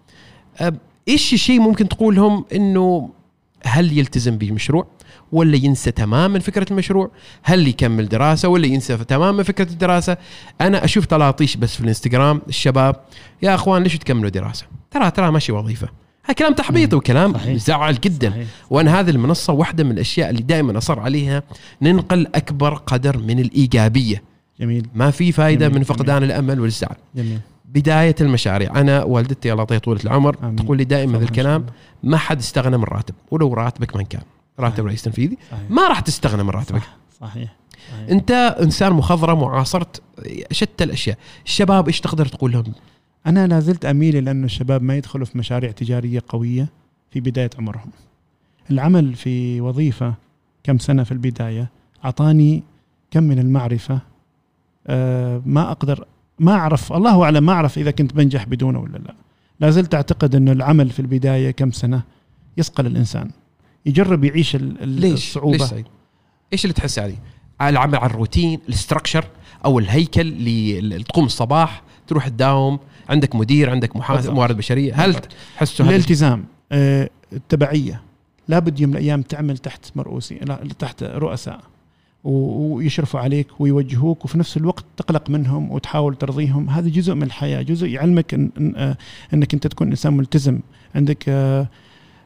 آه، 0.60 0.72
إيش 1.08 1.32
الشيء 1.32 1.60
ممكن 1.60 1.88
تقول 1.88 2.16
لهم 2.16 2.44
إنه 2.54 3.10
هل 3.64 3.98
يلتزم 3.98 4.38
بالمشروع 4.38 4.86
ولا 5.32 5.56
ينسى 5.56 5.90
تماما 5.90 6.38
فكرة 6.38 6.66
المشروع؟ 6.70 7.10
هل 7.42 7.68
يكمل 7.68 8.08
دراسة 8.08 8.48
ولا 8.48 8.66
ينسى 8.66 8.96
تماما 8.96 9.42
فكرة 9.42 9.70
الدراسة؟ 9.70 10.16
أنا 10.60 10.84
أشوف 10.84 11.06
تلاطيش 11.06 11.56
بس 11.56 11.74
في 11.74 11.80
الإنستغرام 11.80 12.42
الشباب 12.48 12.96
يا 13.42 13.54
أخوان 13.54 13.82
ليش 13.82 13.98
تكملوا 13.98 14.30
دراسة؟ 14.30 14.66
ترى 14.90 15.10
ترى 15.10 15.30
ماشي 15.30 15.52
وظيفة. 15.52 15.88
هذا 16.28 16.34
كلام 16.34 16.54
تحبيط 16.54 16.94
وكلام 16.94 17.34
صحيح. 17.34 17.46
يزعل 17.46 18.00
جدا. 18.00 18.30
صحيح. 18.30 18.46
وأنا 18.70 19.00
هذه 19.00 19.10
المنصة 19.10 19.52
واحدة 19.52 19.84
من 19.84 19.90
الأشياء 19.90 20.30
اللي 20.30 20.42
دائما 20.42 20.78
أصر 20.78 21.00
عليها 21.00 21.42
ننقل 21.82 22.26
أكبر 22.34 22.74
قدر 22.74 23.18
من 23.18 23.38
الإيجابية. 23.38 24.22
جميل. 24.60 24.86
ما 24.94 25.10
في 25.10 25.32
فائده 25.32 25.66
جميل، 25.66 25.78
من 25.78 25.84
فقدان 25.84 26.22
الأمل 26.22 26.60
والزعل. 26.60 26.96
جميل. 27.16 27.38
بداية 27.64 28.14
المشاريع. 28.20 28.80
أنا 28.80 29.04
والدتي 29.04 29.52
الله 29.52 29.62
يعطيها 29.62 29.78
طولة 29.78 30.00
العمر 30.04 30.36
آمين. 30.42 30.56
تقول 30.56 30.76
لي 30.78 30.84
دائما 30.84 31.12
ذا 31.12 31.16
إن 31.16 31.22
شاء 31.22 31.30
الكلام. 31.30 31.66
ما 32.02 32.16
حد 32.16 32.38
استغنى 32.38 32.76
من 32.76 32.84
راتب 32.84 33.14
ولو 33.30 33.54
راتبك 33.54 33.96
من 33.96 34.04
كان. 34.04 34.22
راتب. 34.60 34.86
رئيس 34.86 35.02
تنفيذي. 35.02 35.38
ما 35.70 35.88
راح 35.88 36.00
تستغنى 36.00 36.42
من 36.42 36.50
راتبك. 36.50 36.82
صح. 36.82 36.96
صحيح. 37.20 37.56
صحيح. 37.92 38.10
أنت 38.10 38.30
إنسان 38.62 38.92
مخضرم 38.92 39.42
وعاصرت 39.42 40.02
شتى 40.50 40.84
الأشياء. 40.84 41.18
الشباب 41.46 41.86
إيش 41.86 42.00
تقدر 42.00 42.26
تقول 42.26 42.52
لهم؟ 42.52 42.72
أنا 43.26 43.46
لا 43.46 43.60
زلت 43.60 43.84
أميل 43.84 44.16
إلى 44.16 44.30
انه 44.30 44.44
الشباب 44.44 44.82
ما 44.82 44.96
يدخلوا 44.96 45.26
في 45.26 45.38
مشاريع 45.38 45.70
تجارية 45.70 46.22
قوية 46.28 46.68
في 47.10 47.20
بداية 47.20 47.50
عمرهم. 47.58 47.90
العمل 48.70 49.14
في 49.14 49.60
وظيفة 49.60 50.14
كم 50.64 50.78
سنة 50.78 51.04
في 51.04 51.12
البداية 51.12 51.68
أعطاني 52.04 52.62
كم 53.10 53.22
من 53.22 53.38
المعرفة 53.38 54.00
آه 54.86 55.42
ما 55.46 55.70
أقدر 55.70 56.04
ما 56.38 56.52
أعرف 56.52 56.92
الله 56.92 57.22
أعلم 57.24 57.46
ما 57.46 57.52
أعرف 57.52 57.78
إذا 57.78 57.90
كنت 57.90 58.14
بنجح 58.14 58.44
بدونه 58.44 58.80
ولا 58.80 58.98
لا. 58.98 59.14
لا 59.60 59.70
زلت 59.70 59.94
أعتقد 59.94 60.34
انه 60.34 60.52
العمل 60.52 60.90
في 60.90 61.00
البداية 61.00 61.50
كم 61.50 61.70
سنة 61.70 62.02
يصقل 62.56 62.86
الإنسان. 62.86 63.30
يجرب 63.86 64.24
يعيش 64.24 64.56
ال- 64.56 64.82
ال- 64.82 64.88
ليش 64.88 65.38
ليش 65.44 65.62
سعيد؟ 65.62 65.86
إيش 66.52 66.64
اللي 66.64 66.74
تحس 66.74 66.98
عليه؟ 66.98 67.16
على 67.60 67.70
العمل 67.72 67.96
على 67.96 68.10
الروتين 68.10 68.60
الاستراكشر 68.68 69.24
أو 69.64 69.78
الهيكل 69.78 70.20
اللي 70.20 71.02
تقوم 71.02 71.24
الصباح 71.24 71.82
تروح 72.06 72.28
تداوم 72.28 72.78
عندك 73.08 73.34
مدير 73.34 73.70
عندك 73.70 73.96
محاسب. 73.96 74.32
موارد 74.32 74.56
بشرية 74.56 74.94
هل. 74.94 75.14
تحسوا 75.56 75.86
الالتزام 75.86 76.44
آه، 76.72 77.10
التبعية 77.32 78.02
لابد 78.48 78.80
يوم 78.80 78.90
من 78.90 78.96
الأيام 78.96 79.22
تعمل 79.22 79.58
تحت 79.58 79.90
مرؤوسي 79.96 80.34
لا 80.34 80.60
تحت 80.78 81.02
رؤساء 81.02 81.60
ويشرفوا 82.24 83.20
عليك 83.20 83.46
ويوجهوك 83.60 84.24
وفي 84.24 84.38
نفس 84.38 84.56
الوقت 84.56 84.84
تقلق 84.96 85.30
منهم 85.30 85.70
وتحاول 85.72 86.14
ترضيهم 86.14 86.70
هذا 86.70 86.88
جزء 86.88 87.14
من 87.14 87.22
الحياة 87.22 87.62
جزء 87.62 87.86
يعلمك 87.86 88.34
إن 88.34 88.50
إن 88.58 88.72
آه، 88.76 88.96
إنك 89.34 89.54
أنت 89.54 89.66
تكون 89.66 89.88
إنسان 89.88 90.12
ملتزم 90.16 90.60
عندك 90.94 91.24
آه، 91.28 91.68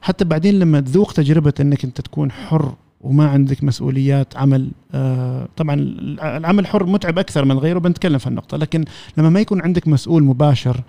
حتى 0.02 0.24
بعدين 0.24 0.58
لما 0.58 0.80
تذوق 0.80 1.12
تجربة 1.12 1.52
إنك 1.60 1.84
أنت 1.84 2.00
تكون 2.00 2.32
حر 2.32 2.74
وما 3.02 3.28
عندك 3.28 3.64
مسؤوليات 3.64 4.36
عمل 4.36 4.70
آه، 4.94 5.48
طبعا 5.56 5.74
الع- 5.74 6.36
العمل 6.36 6.66
حر 6.66 6.86
متعب 6.86 7.18
أكثر 7.18 7.44
من 7.44 7.58
غيره 7.58 7.78
بنتكلم 7.78 8.18
في 8.18 8.26
النقطة. 8.26 8.56
لكن 8.56 8.84
لما 9.16 9.28
ما 9.30 9.40
يكون 9.40 9.62
عندك 9.62 9.88
مسؤول 9.88 10.22
مباشر 10.24 10.80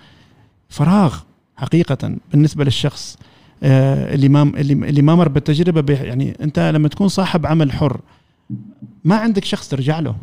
فراغ 0.70 1.16
حقيقة 1.58 2.16
بالنسبة 2.32 2.64
للشخص 2.64 3.18
آه، 3.64 4.14
اللي 4.16 4.30
ما 4.30 4.42
اللي 4.42 5.02
ما 5.02 5.16
مر 5.16 5.28
بالتجربة 5.28 5.82
به- 5.82 6.02
يعني 6.04 6.38
أنت 6.42 6.60
لما 6.60 6.88
تكون 6.88 7.08
صاحب 7.08 7.46
عمل 7.46 7.72
حر 7.72 8.00
ما 9.04 9.16
عندك 9.16 9.46
شخص 9.46 9.68
ترجع 9.70 10.00
له. 10.00 10.16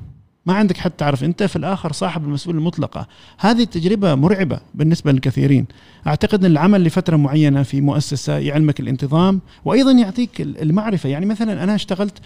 ما 0.47 0.55
عندك 0.55 0.77
حد 0.77 0.91
تعرف. 0.91 1.25
انت 1.25 1.43
في 1.43 1.57
الآخر 1.57 1.93
صاحب 1.93 2.25
المسؤوليه 2.25 2.59
المطلقة. 2.59 3.07
هذه 3.39 3.63
التجربة 3.63 4.15
مرعبة 4.15 4.61
بالنسبة 4.75 5.13
للكثيرين. 5.13 5.67
أعتقد 6.07 6.45
إن 6.45 6.51
العمل 6.51 6.85
لفترة 6.85 7.17
معينة 7.17 7.63
في 7.63 7.81
مؤسسة 7.81 8.39
يعلمك 8.39 8.81
الانتظام 8.81 9.41
وأيضا 9.65 9.93
يعطيك 9.93 10.41
المعرفة. 10.41 11.09
يعني 11.09 11.27
مثلا 11.27 11.65
أنا 11.65 11.75
اشتغلت 11.75 12.19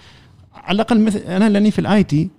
على 0.54 0.74
الأقل 0.74 1.00
مثل 1.00 1.18
أنا 1.18 1.48
لأني 1.48 1.70
في 1.70 1.78
ال 1.78 2.02
IT 2.02 2.30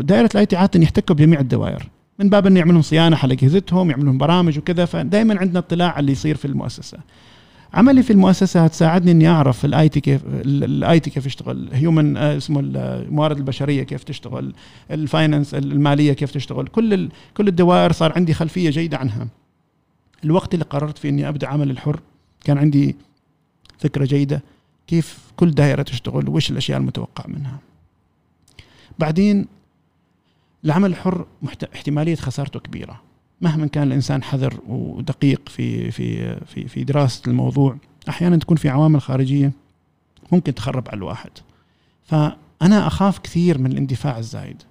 دائرة 0.00 0.28
ال 0.34 0.46
IT 0.46 0.56
عاده 0.56 0.80
يحتكوا 0.82 1.14
بجميع 1.16 1.40
الدوائر. 1.40 1.88
من 2.18 2.28
باب 2.28 2.46
إنه 2.46 2.58
يعملون 2.58 2.82
صيانة 2.82 3.16
على 3.22 3.34
اجهزتهم 3.34 3.90
يعملون 3.90 4.18
برامج 4.18 4.58
وكذا 4.58 4.84
فدائما 4.84 5.38
عندنا 5.40 5.58
اطلاع 5.58 5.90
على 5.90 6.00
اللي 6.00 6.12
يصير 6.12 6.36
في 6.36 6.44
المؤسسة. 6.44 6.98
عملي 7.74 8.02
في 8.02 8.12
المؤسسة 8.12 8.64
هتساعدني 8.64 9.10
إني 9.10 9.28
أعرف 9.28 9.64
ال 9.64 9.88
IT 9.88 10.00
كيف 10.00 10.22
ال 10.26 11.00
IT 11.00 11.10
كيف 11.10 11.26
يشتغل 11.26 11.68
human 11.72 12.16
اسمه 12.16 12.60
الموارد 12.60 13.36
البشرية 13.36 13.82
كيف 13.82 14.04
تشتغل 14.04 14.54
الفاينانس 14.90 15.54
المالية 15.54 16.12
كيف 16.12 16.30
تشتغل 16.30 16.66
كل 16.66 17.08
كل 17.36 17.48
الدوائر 17.48 17.92
صار 17.92 18.12
عندي 18.16 18.34
خلفية 18.34 18.70
جيدة 18.70 18.98
عنها 18.98 19.28
الوقت 20.24 20.54
اللي 20.54 20.64
قررت 20.64 20.98
فيه 20.98 21.08
إني 21.08 21.28
أبدأ 21.28 21.46
عمل 21.48 21.70
الحر 21.70 22.00
كان 22.44 22.58
عندي 22.58 22.96
فكرة 23.78 24.04
جيدة 24.04 24.42
كيف 24.86 25.18
كل 25.36 25.50
دائرة 25.50 25.82
تشتغل 25.82 26.28
وإيش 26.28 26.50
الأشياء 26.50 26.78
المتوقع 26.78 27.24
منها 27.28 27.58
بعدين 28.98 29.46
العمل 30.64 30.90
الحر. 30.90 31.26
احتمالية 31.74 32.14
خسارته 32.14 32.60
كبيرة 32.60 33.00
مهما 33.40 33.66
كان 33.66 33.82
الإنسان 33.82 34.22
حذر 34.22 34.60
ودقيق 34.68 35.48
في 35.48 35.90
في 35.90 36.36
في 36.46 36.68
في 36.68 36.84
دراسة 36.84 37.22
الموضوع 37.26 37.76
أحيانا 38.08 38.36
تكون 38.36 38.56
في 38.56 38.68
عوامل 38.68 39.00
خارجية 39.00 39.52
ممكن 40.32 40.54
تخرب 40.54 40.88
على 40.88 40.98
الواحد. 40.98 41.30
فأنا 42.04 42.86
أخاف 42.86 43.18
كثير 43.18 43.58
من 43.58 43.72
الاندفاع 43.72 44.18
الزايد. 44.18 44.62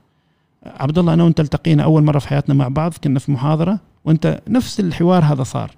عبد 0.66 0.98
الله 0.98 1.14
أنا 1.14 1.24
وأنت 1.24 1.40
التقينا 1.40 1.84
أول 1.84 2.04
مرة 2.04 2.20
في 2.20 2.28
حياتنا 2.28 2.56
مع 2.56 2.68
بعض 2.68 2.94
كنا 3.04 3.20
في 3.20 3.32
محاضرة 3.32 3.80
وأنت 4.06 4.42
نفس 4.48 4.80
الحوار 4.80 5.24
هذا 5.24 5.44
صار. 5.44 5.72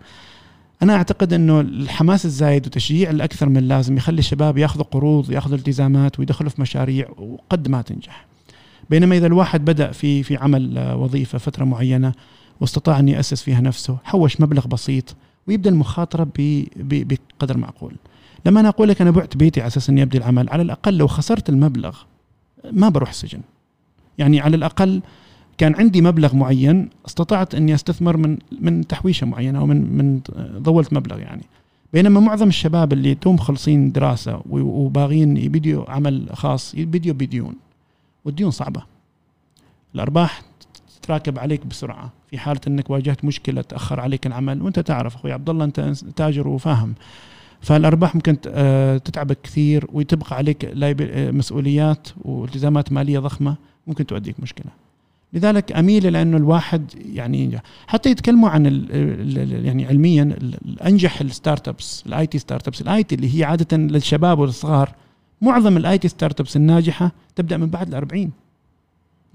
أنا 0.82 0.96
أعتقد 0.96 1.34
إنه 1.34 1.60
الحماس 1.60 2.26
الزايد 2.26 2.68
وتشجيع 2.68 3.10
الأكثر 3.10 3.50
من 3.50 3.58
اللازم 3.58 3.98
يخلي 3.98 4.20
الشباب 4.20 4.58
ياخذوا 4.58 4.86
قروض 4.86 5.32
ياخذوا 5.32 5.58
التزامات 5.58 6.20
ويدخلوا 6.20 6.50
في 6.50 6.62
مشاريع 6.62 7.10
وقد 7.18 7.68
ما 7.68 7.82
تنجح. 7.82 8.26
بينما 8.90 9.18
إذا 9.18 9.28
الواحد 9.28 9.66
بدأ 9.66 9.92
في 9.92 10.24
في 10.24 10.38
عمل 10.38 10.78
آه، 10.78 10.96
وظيفة 10.96 11.38
فترة 11.38 11.66
معينة 11.66 12.14
واستطاع 12.62 12.99
أن 12.99 13.08
يأسس 13.08 13.41
فيها 13.43 13.62
نفسه 13.62 13.97
حوش 14.03 14.41
مبلغ 14.41 14.68
بسيط 14.68 15.16
ويبدأ 15.47 15.70
المخاطرة 15.70 16.28
بقدر 16.78 17.58
معقول. 17.58 17.95
لما 18.45 18.60
أنا 18.60 18.70
أقول 18.70 18.89
لك 18.89 19.01
أنا 19.01 19.12
بعت 19.12 19.38
بيتي 19.38 19.62
على 19.62 19.68
أساس 19.68 19.89
اني 19.89 20.03
ابدي 20.03 20.18
العمل 20.18 20.49
على 20.49 20.62
الأقل 20.62 20.97
لو 20.97 21.08
خسرت 21.08 21.49
المبلغ 21.49 21.97
ما 22.72 22.89
بروح 22.89 23.10
السجن 23.10 23.41
يعني 24.18 24.39
على 24.39 24.56
الأقل 24.56 25.01
كان 25.58 25.76
عندي 25.76 26.01
مبلغ 26.01 26.36
معين 26.36 26.89
استطعت 27.08 27.56
أني 27.56 27.74
أستثمر 27.74 28.18
من 28.18 28.38
من 28.62 28.88
تحويشة 28.88 29.26
معينة 29.26 29.60
أو 29.60 29.66
من 29.66 29.97
من 29.97 30.22
ضولت 30.62 30.93
مبلغ 30.93 31.20
يعني. 31.20 31.43
بينما 31.93 32.20
معظم 32.20 32.47
الشباب 32.47 32.93
اللي 32.93 33.16
توم 33.16 33.36
مخلصين 33.36 33.91
دراسة 33.91 34.41
وباغين 34.49 35.38
يبديوا 35.38 35.91
عمل 35.91 36.30
خاص 36.34 36.76
يبديوا 36.76 37.16
بديون 37.16 37.53
والديون 38.26 38.51
صعبة. 38.51 38.84
الأرباح 39.95 40.41
تتراكب 41.06 41.39
عليك 41.39 41.66
بسرعة. 41.66 42.12
في 42.30 42.38
حالة 42.38 42.62
إنك 42.68 42.89
واجهت 42.89 43.26
مشكلة 43.26 43.62
تأخر 43.62 43.99
عليك 43.99 44.28
العمل 44.28 44.62
وأنت 44.62 44.80
تعرف 44.80 45.16
أخوي 45.16 45.32
عبد 45.32 45.49
الله 45.49 45.66
أنت 45.66 45.80
تاجر 46.16 46.47
وفاهم. 46.47 46.93
فالأرباح 47.62 48.16
ممكن 48.16 48.38
آه، 48.47 48.97
تتعبك 48.97 49.38
كثير 49.43 49.88
وتبقى 49.93 50.36
عليك 50.36 50.66
آه، 50.66 51.32
مسؤوليات 51.32 52.08
والتزامات 52.22 52.91
مالية 52.91 53.20
ضخمة 53.20 53.56
ممكن 53.88 54.06
تؤديك 54.06 54.39
مشكلة. 54.39 54.72
لذلك 55.34 55.72
أميل 55.72 56.08
إلى 56.08 56.22
إنه 56.22 56.38
الواحد 56.38 56.91
يعني 57.14 57.60
حتى 57.88 58.10
يتكلموا 58.10 58.49
عن 58.49 58.68
ال 58.68 58.88
ال 58.91 59.66
يعني 59.66 59.86
علميا 59.86 60.24
الأنجح 60.66 61.22
ال 61.22 61.27
startups 61.27 61.68
ال 61.68 62.28
IT 62.28 62.38
startups 62.38 62.82
ال 62.82 63.04
IT 63.04 63.16
اللي 63.16 63.39
هي 63.39 63.43
عادة 63.43 63.78
للشباب 63.78 64.39
والصغار 64.39 64.89
معظم 65.41 65.78
ال 65.78 65.98
IT 65.98 66.08
startups 66.08 66.56
الناجحة 66.56 67.12
تبدأ 67.36 67.58
من 67.58 67.68
بعد 67.68 67.88
ال 67.88 67.95
40 67.95 68.32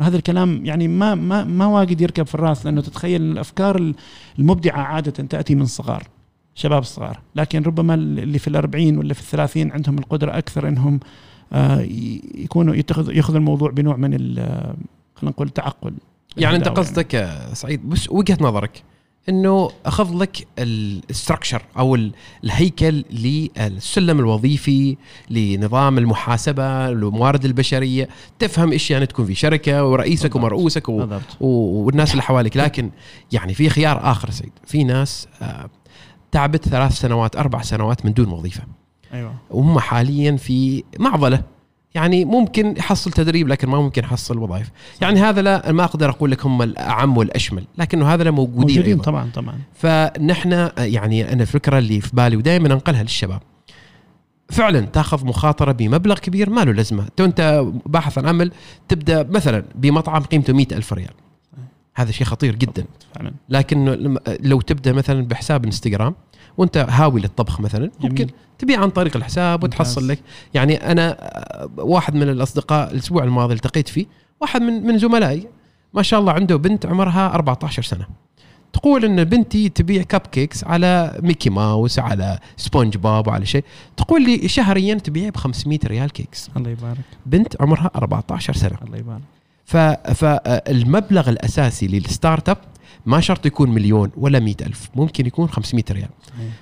هذا 0.03 0.17
الكلام 0.17 0.67
يعني 0.67 0.89
ما 0.89 1.15
ما 1.15 1.45
ما 1.45 1.67
واجد 1.67 2.01
يركب 2.01 2.27
في 2.27 2.35
الراس 2.35 2.67
لأنه 2.67 2.81
تتخيل 2.81 3.23
الأفكار 3.23 3.93
المبدعة 4.39 4.81
عادة 4.81 5.11
تأتي 5.11 5.55
من 5.55 5.63
الصغار 5.63 6.03
شباب 6.55 6.83
الصغار 6.83 7.21
لكن 7.37 7.63
ربما 7.63 7.95
اللي 7.95 8.39
في 8.39 8.49
الأربعين 8.49 8.99
ولا 8.99 9.15
في 9.15 9.21
الثلاثين 9.21 9.73
عندهم 9.73 9.99
القدرة 9.99 10.39
أكثر 10.39 10.69
أنهم 10.69 11.01
آه، 11.53 11.81
يكونوا 12.35 12.75
يتخذ 12.75 13.17
ياخذ 13.17 13.35
الموضوع 13.35 13.71
بنوع 13.71 13.97
من 13.97 14.11
خلينا 14.17 14.77
نقول 15.23 15.47
التعقل 15.47 15.95
يعني 16.37 16.57
أنت 16.57 16.69
قصدك 16.69 17.15
يعني. 17.15 17.55
سعيد 17.55 17.89
بس 17.89 18.11
وجهة 18.11 18.39
نظرك 18.41 18.83
إنه 19.29 19.71
أخذ 19.87 20.17
لك 20.17 20.47
الستركشر 20.59 21.63
أو 21.79 21.99
الهيكل 22.45 23.05
للسلم 23.11 24.19
الوظيفي 24.21 24.97
لنظام 25.31 25.99
المحاسبة 25.99 26.89
الموارد 26.89 27.45
البشرية 27.45 28.09
تفهم 28.39 28.73
إيش 28.73 28.91
يعني 28.91 29.07
تكون 29.07 29.27
في 29.27 29.35
شركة 29.35 29.85
ورئيسك 29.85 30.37
ومرؤوسك 30.37 30.89
و... 30.89 31.07
والناس 31.41 32.11
اللي 32.11 32.23
حواليك. 32.23 32.57
لكن 32.57 32.91
يعني 33.33 33.55
في 33.55 33.69
خيار 33.69 34.11
آخر 34.11 34.31
سعيد 34.31 34.53
في 34.67 34.85
ناس 34.85 35.29
آه 35.43 35.71
تعبت 36.33 36.69
ثلاث 36.69 36.93
سنوات 36.93 37.37
أربع 37.37 37.63
سنوات 37.63 38.07
من 38.07 38.13
دون 38.13 38.29
وظيفة. 38.29 38.63
أيوه. 39.13 39.35
وهم 39.51 39.79
حاليا 39.79 40.37
في 40.37 40.85
معضلة. 40.99 41.43
يعني 41.95 42.25
ممكن 42.25 42.77
يحصل 42.77 43.13
تدريب 43.13 43.49
لكن 43.49 43.69
ما 43.69 43.81
ممكن 43.81 44.03
يحصل 44.03 44.39
وظائف. 44.39 44.71
يعني 45.01 45.21
هذا 45.21 45.43
لا 45.43 45.73
ما 45.73 45.85
أقدر 45.85 46.11
أقول 46.11 46.31
لك 46.31 46.47
هم 46.47 46.63
الأعم 46.63 47.17
والأشمل 47.17 47.65
لكنه 47.79 48.15
هذا 48.15 48.25
لا 48.25 48.31
موجودين 48.31 48.61
موجودين 48.61 48.85
أيضا. 48.85 49.03
طبعا 49.03 49.31
طبعا. 49.35 49.59
فنحن 49.75 50.71
يعني 50.79 51.33
أنا 51.33 51.43
الفكرة 51.43 51.79
اللي 51.79 52.01
في 52.01 52.11
بالي 52.13 52.37
ودائما 52.37 52.67
أنقلها 52.67 53.03
للشباب. 53.03 53.43
فعلا 54.51 54.81
تأخذ 54.81 55.27
مخاطرة 55.27 55.73
بمبلغ 55.73 56.19
كبير 56.19 56.51
ما 56.51 56.61
له 56.61 56.73
لازمة. 56.73 57.09
تو 57.17 57.25
أنت 57.25 57.65
باحث 57.87 58.19
عن 58.19 58.29
عمل 58.29 58.53
تبدأ 58.89 59.23
مثلا 59.23 59.65
بمطعم 59.75 60.23
قيمته 60.23 60.53
مئة 60.53 60.77
ألف 60.77 60.93
ريال. 60.93 61.15
هذا 61.95 62.11
شيء 62.11 62.27
خطير 62.27 62.55
جدا. 62.55 62.85
فعلا. 63.15 63.33
لكن 63.49 64.17
لو 64.41 64.61
تبدأ 64.61 64.93
مثلا 64.93 65.27
بحساب 65.27 65.65
إنستغرام 65.65 66.15
وانت 66.59 66.87
هاوي 66.91 67.21
للطبخ 67.21 67.61
مثلا 67.61 67.91
ممكن 68.01 68.27
تبيع 68.59 68.81
عن 68.81 68.91
طريق 68.91 69.17
الحساب 69.17 69.65
وتحصل 69.65 70.09
لك. 70.09 70.19
يعني 70.55 70.93
أنا 70.93 71.17
واحد 71.77 72.15
من 72.15 72.29
الأصدقاء 72.29 72.93
الأسبوع 72.93 73.25
الماضي 73.25 73.55
التقيت 73.55 73.89
فيه 73.89 74.07
واحد 74.41 74.63
من 74.63 74.87
من 74.87 74.99
زملائي 74.99 75.47
ما 75.95 76.03
شاء 76.03 76.21
الله 76.21 76.33
عنده 76.33 76.57
بنت 76.57 76.87
عمرها 76.87 77.35
14 77.35 77.83
سنة. 77.83 78.07
تقول 78.73 79.05
إن 79.05 79.25
بنتي 79.25 79.69
تبيع 79.69 80.03
cupcakes 80.03 80.65
على 80.65 81.19
ميكي 81.23 81.51
ماوس 81.51 81.99
على 81.99 82.39
سبونج 82.57 82.97
بوب 82.97 83.29
وعلى 83.29 83.47
شيء. 83.47 83.65
تقول 83.97 84.25
لي 84.25 84.49
شهريا 84.49 84.95
تبيع 84.95 85.29
ب 85.29 85.37
500 85.37 85.79
ريال 85.87 86.11
cakes 86.11 86.51
الله 86.57 86.71
يبارك. 86.71 87.05
بنت 87.27 87.63
عمرها 87.63 87.91
14 87.97 88.55
سنة. 88.55 88.79
الله 88.87 88.99
يبارك. 88.99 89.23
فالمبلغ 90.15 91.29
الأساسي 91.29 91.87
لل 91.87 92.49
startup 92.49 92.59
ما 93.07 93.21
شرط 93.21 93.47
يكون 93.47 93.71
مليون 93.71 94.11
ولا 94.17 94.39
مئة 94.39 94.67
ألف 94.67 94.91
ممكن 94.95 95.27
يكون 95.27 95.49
500 95.49 95.85
ريال. 95.91 96.09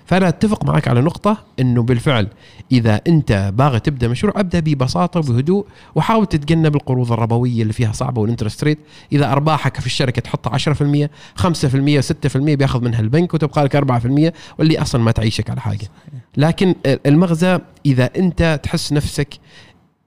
فأنا 0.06 0.28
أتفق 0.28 0.64
معك 0.64 0.88
على 0.88 1.00
نقطة 1.00 1.38
أنه 1.60 1.82
بالفعل 1.82 2.28
إذا 2.72 3.00
أنت 3.06 3.52
باغي 3.54 3.80
تبدأ 3.80 4.08
مشروع 4.08 4.40
أبدأ 4.40 4.60
ببساطة 4.60 5.20
وبهدوء 5.20 5.66
وحاول 5.94 6.26
تتجنب 6.26 6.76
القروض 6.76 7.12
الربوية 7.12 7.62
اللي 7.62 7.72
فيها 7.72 7.92
صعبة 7.92 8.20
وال 8.20 8.29
interest 8.29 8.64
rate 8.64 8.78
إذا 9.12 9.32
أرباحك 9.32 9.80
في 9.80 9.86
الشركة 9.86 10.22
تحطها 10.22 10.58
10% 10.58 11.08
5% 11.36 12.00
6% 12.26 12.36
بياخذ 12.36 12.84
منها 12.84 13.00
البنك 13.00 13.34
وتبقى 13.34 13.64
لك 13.64 13.76
4% 13.76 14.32
واللي 14.58 14.82
أصلا 14.82 15.02
ما 15.02 15.10
تعيشك 15.10 15.50
على 15.50 15.60
حاجة. 15.60 15.88
لكن 16.36 16.74
المغزى 16.86 17.58
إذا 17.86 18.10
أنت 18.16 18.60
تحس 18.62 18.92
نفسك 18.92 19.34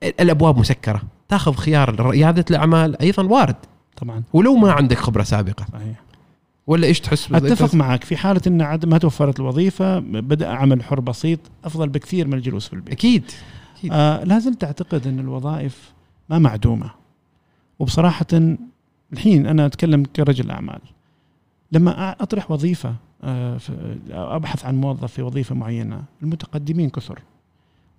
الأبواب 0.04 0.58
مسكرة 0.58 1.02
تاخذ 1.30 1.54
خيار 1.54 2.10
ريادة 2.10 2.46
الأعمال 2.50 3.02
أيضا 3.02 3.24
وارد. 3.24 3.56
طبعا. 3.98 4.24
ولو 4.34 4.56
ما 4.56 4.72
عندك 4.72 4.98
خبرة 4.98 5.24
سابقة. 5.24 5.66
صحيح. 5.74 6.01
ولا 6.68 6.88
إيش 6.88 7.00
تحس 7.00 7.32
أتفق 7.32 7.76
معك. 7.76 8.04
في 8.04 8.18
حالة 8.18 8.42
إن 8.48 8.80
ما 8.86 8.98
توفرت 8.98 9.40
الوظيفة 9.40 10.00
بدأ 10.00 10.48
عمل 10.48 10.84
حر 10.84 11.00
بسيط 11.00 11.40
أفضل 11.66 11.90
بكثير 11.90 12.28
من 12.28 12.34
الجلوس 12.34 12.68
في 12.68 12.74
البيت. 12.74 12.94
أكيد, 12.94 13.32
أكيد. 13.78 13.92
آه 13.94 14.24
لا 14.24 14.40
زلت 14.40 14.64
أعتقد 14.64 15.08
إن 15.08 15.20
الوظائف 15.20 15.94
ما 16.30 16.40
معدومة. 16.40 16.92
وبصراحة 17.80 18.26
الحين 19.14 19.48
أنا 19.48 19.66
أتكلم 19.66 20.04
كرجل 20.04 20.52
أعمال. 20.52 20.80
لما 21.72 22.12
أطرح 22.12 22.52
وظيفة 22.52 22.96
آه 23.24 23.58
أبحث 24.12 24.66
عن 24.66 24.82
موظف 24.82 25.14
في 25.14 25.22
وظيفة 25.22 25.56
معينة 25.56 26.04
المتقدمين 26.24 26.90
كثر. 26.90 27.20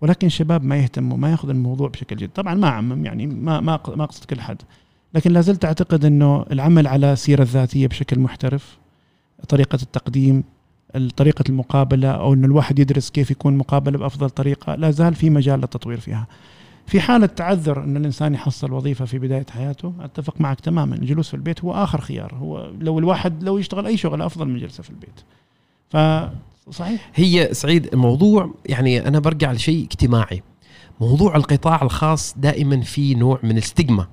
ولكن 0.00 0.26
الشباب 0.26 0.64
ما 0.64 0.76
يهتموا 0.76 1.18
ما 1.18 1.30
يأخذ 1.30 1.48
الموضوع 1.48 1.88
بشكل 1.88 2.16
جد 2.16 2.30
طبعا 2.34 2.54
ما 2.54 2.68
أعمم 2.68 3.04
يعني 3.04 3.26
ما 3.26 3.60
ما 3.60 3.80
ما 3.96 4.04
أقصد 4.04 4.24
كل 4.24 4.40
حد. 4.40 4.62
لكن 5.14 5.32
لا 5.32 5.40
زلت 5.40 5.64
أعتقد 5.64 6.04
إنه 6.04 6.44
العمل 6.52 6.86
على 6.86 7.12
السيرة 7.12 7.42
الذاتية 7.42 7.86
بشكل 7.86 8.20
محترف 8.20 8.78
طريقة 9.48 9.78
التقديم 9.82 10.44
طريقة 11.16 11.44
المقابلة 11.48 12.10
أو 12.10 12.34
إنه 12.34 12.46
الواحد 12.46 12.78
يدرس 12.78 13.10
كيف 13.10 13.30
يكون 13.30 13.56
مقابلة 13.56 13.98
بأفضل 13.98 14.30
طريقة 14.30 14.74
لا 14.74 14.90
زال 14.90 15.14
في 15.14 15.30
مجال 15.30 15.60
للتطوير 15.60 16.00
فيها. 16.00 16.26
في 16.86 17.00
حالة 17.00 17.26
تعذر 17.26 17.84
أن 17.84 17.96
الإنسان 17.96 18.34
يحصل 18.34 18.72
وظيفة 18.72 19.04
في 19.04 19.18
بداية 19.18 19.46
حياته 19.50 19.94
أتفق 20.00 20.40
معك 20.40 20.60
تماما 20.60 20.96
الجلوس 20.96 21.28
في 21.28 21.34
البيت 21.34 21.64
هو 21.64 21.72
آخر 21.72 22.00
خيار. 22.00 22.34
هو 22.34 22.70
لو 22.80 22.98
الواحد 22.98 23.42
لو 23.42 23.58
يشتغل 23.58 23.86
أي 23.86 23.96
شغل 23.96 24.22
أفضل 24.22 24.48
من 24.48 24.58
جلسة 24.58 24.82
في 24.82 24.90
البيت. 24.90 25.20
فصحيح 25.90 27.10
هي 27.14 27.48
سعيد 27.52 27.86
الموضوع 27.86 28.54
يعني 28.66 29.08
أنا 29.08 29.18
برجع 29.18 29.52
لشيء 29.52 29.84
اجتماعي. 29.84 30.42
موضوع 31.00 31.36
القطاع 31.36 31.82
الخاص 31.82 32.34
دائما 32.38 32.80
في 32.80 33.14
نوع 33.14 33.40
من 33.42 33.56
ال 33.56 33.62
stigma. 33.63 34.06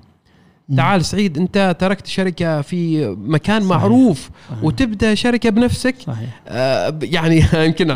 تعال 0.76 1.04
سعيد 1.04 1.38
انت 1.38 1.76
تركت 1.78 2.06
شركة 2.06 2.60
في 2.60 3.06
مكان 3.18 3.60
صحيح. 3.60 3.70
معروف 3.70 4.30
صحيح. 4.50 4.64
وتبدأ 4.64 5.14
شركة 5.14 5.50
بنفسك 5.50 5.94
صحيح. 6.06 6.40
آه 6.48 6.98
يعني 7.02 7.44
يمكن 7.66 7.86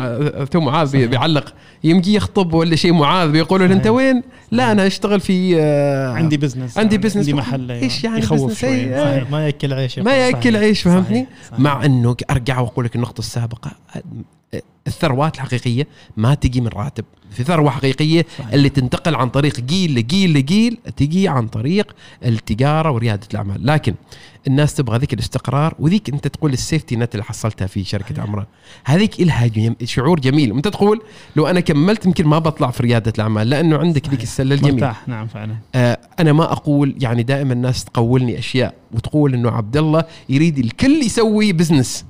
تو 0.51 0.59
معاذ 0.59 1.07
بيعلق 1.07 1.53
يمكن 1.83 2.11
يخطب 2.11 2.53
ولا 2.53 2.75
شيء 2.75 2.93
معاذ 2.93 3.31
بيقولوا 3.31 3.65
انت 3.67 3.87
وين؟ 3.87 4.23
لا 4.51 4.71
أنا 4.71 4.87
أشتغل 4.87 5.19
في 5.19 5.59
آه 5.59 6.13
عندي 6.13 6.37
business 6.37 6.77
عندي 6.77 6.97
business 6.97 7.17
عندي 7.17 7.33
محل 7.33 7.71
إيش 7.71 8.03
يعني 8.03 8.19
يخوف 8.19 8.59
شوي. 8.59 8.95
آه 8.95 9.25
ما 9.31 9.45
يأكل 9.45 9.73
عيش 9.73 9.99
ما 9.99 10.13
يأكل 10.13 10.55
عيش 10.55 10.81
فهمتني؟ 10.81 11.27
مع 11.57 11.85
إنه 11.85 12.15
أرجع 12.29 12.59
وأقول 12.59 12.85
لك 12.85 12.95
النقطة 12.95 13.19
السابقة 13.19 13.71
الثروات 14.87 15.35
الحقيقية 15.35 15.87
ما 16.17 16.33
تجي 16.33 16.61
من 16.61 16.67
راتب. 16.67 17.05
في 17.31 17.43
ثروة 17.43 17.69
حقيقية 17.69 18.25
صحيح. 18.39 18.53
اللي 18.53 18.69
تنتقل 18.69 19.15
عن 19.15 19.29
طريق 19.29 19.59
جيل 19.59 19.95
لجيل 19.95 20.33
لجيل 20.33 20.77
تجي 20.97 21.27
عن 21.27 21.47
طريق 21.47 21.95
التجارة 22.25 22.91
وريادة 22.91 23.27
الأعمال. 23.31 23.65
لكن 23.65 23.93
الناس 24.47 24.73
تبغى 24.73 24.97
ذيك 24.97 25.13
الاستقرار 25.13 25.75
وذيك 25.79 26.09
أنت 26.09 26.27
تقول 26.27 26.53
السيفتي 26.53 26.95
نت 26.95 27.15
اللي 27.15 27.23
حصلتها 27.23 27.67
في 27.67 27.83
شركة 27.83 28.21
عمران 28.21 28.45
هذيك 28.85 29.19
إلها 29.21 29.47
جم- 29.47 29.75
شعور 29.83 30.19
جميل. 30.19 30.51
وانت 30.51 30.67
تقول 30.67 31.01
لو 31.35 31.47
أنا 31.47 31.59
كملت 31.59 32.05
يمكن 32.05 32.27
ما 32.27 32.39
بطلع 32.39 32.71
في 32.71 32.83
ريادة 32.83 33.13
الأعمال 33.15 33.49
لأنه 33.49 33.77
عندك 33.77 34.09
ذيك 34.09 34.23
السلة 34.23 34.55
الجميلة. 34.55 34.75
مرتاح. 34.87 35.07
نعم 35.07 35.27
فعلا. 35.27 35.55
آه، 35.75 35.97
أنا 36.19 36.33
ما 36.33 36.51
أقول 36.51 36.95
يعني 36.99 37.23
دائما 37.23 37.53
الناس 37.53 37.85
تقولني 37.85 38.39
أشياء 38.39 38.73
وتقول 38.91 39.33
إنه 39.33 39.51
عبد 39.51 39.77
الله 39.77 40.03
يريد 40.29 40.57
الكل 40.59 41.01
يسوي 41.01 41.53
business 41.53 42.05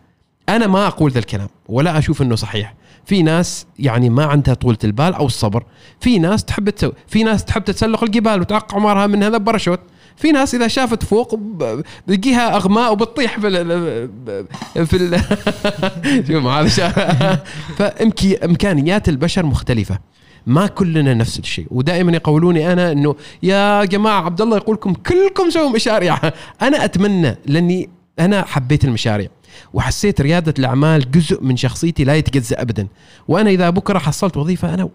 أنا 0.49 0.67
ما 0.67 0.87
أقول 0.87 1.11
ذا 1.11 1.19
الكلام 1.19 1.47
ولا 1.69 1.97
أشوف 1.97 2.21
إنه 2.21 2.35
صحيح. 2.35 2.73
في 3.05 3.21
ناس 3.23 3.65
يعني 3.79 4.09
ما 4.09 4.25
عندها 4.25 4.53
طولة 4.53 4.77
البال 4.83 5.13
أو 5.13 5.25
الصبر. 5.25 5.63
في 5.99 6.19
ناس 6.19 6.43
تحب 6.45 6.69
تسوي 6.69 6.93
في 7.07 7.23
ناس 7.23 7.45
تحب 7.45 7.63
تتسلق 7.63 8.03
الجبال 8.03 8.41
وتعق 8.41 8.75
عمرها 8.75 9.07
من 9.07 9.23
هذا 9.23 9.37
باراشوت 9.37 9.79
في 10.17 10.31
ناس 10.31 10.55
إذا 10.55 10.67
شافت 10.67 11.03
فوق 11.03 11.35
ب- 11.35 11.83
بتجيها 12.07 12.55
أغماء 12.55 12.91
وبتطيح 12.91 13.39
في 13.39 13.47
ال 13.47 13.65
في 14.87 14.95
ال 14.97 15.21
شوف 16.27 16.45
هذا 16.45 17.43
فامكانيات 17.77 19.09
البشر 19.09 19.45
مختلفة. 19.45 19.99
ما 20.47 20.67
كلنا 20.67 21.13
نفس 21.13 21.39
الشيء. 21.39 21.67
ودائما 21.71 22.11
يقولوني 22.11 22.73
أنا 22.73 22.91
إنه 22.91 23.15
يا 23.43 23.85
جماعة 23.85 24.21
عبد 24.21 24.41
الله 24.41 24.57
يقولكم 24.57 24.93
كلكم 24.93 25.49
سووا 25.49 25.69
مشاريع. 25.69 26.17
أنا 26.61 26.85
أتمنى 26.85 27.35
لأني 27.45 27.89
أنا 28.19 28.45
حبيت 28.45 28.85
المشاريع. 28.85 29.29
وحسيت 29.74 30.22
ريادة 30.22 30.53
الأعمال 30.60 31.12
جزء 31.12 31.43
من 31.43 31.58
شخصيتي 31.58 32.03
لا 32.03 32.16
يتجزأ 32.16 32.62
ابدا. 32.62 32.88
وأنا 33.28 33.49
إذا 33.49 33.70
بكرة 33.70 33.99
حصلت 33.99 34.38
وظيفة 34.38 34.74
أنا 34.74 34.89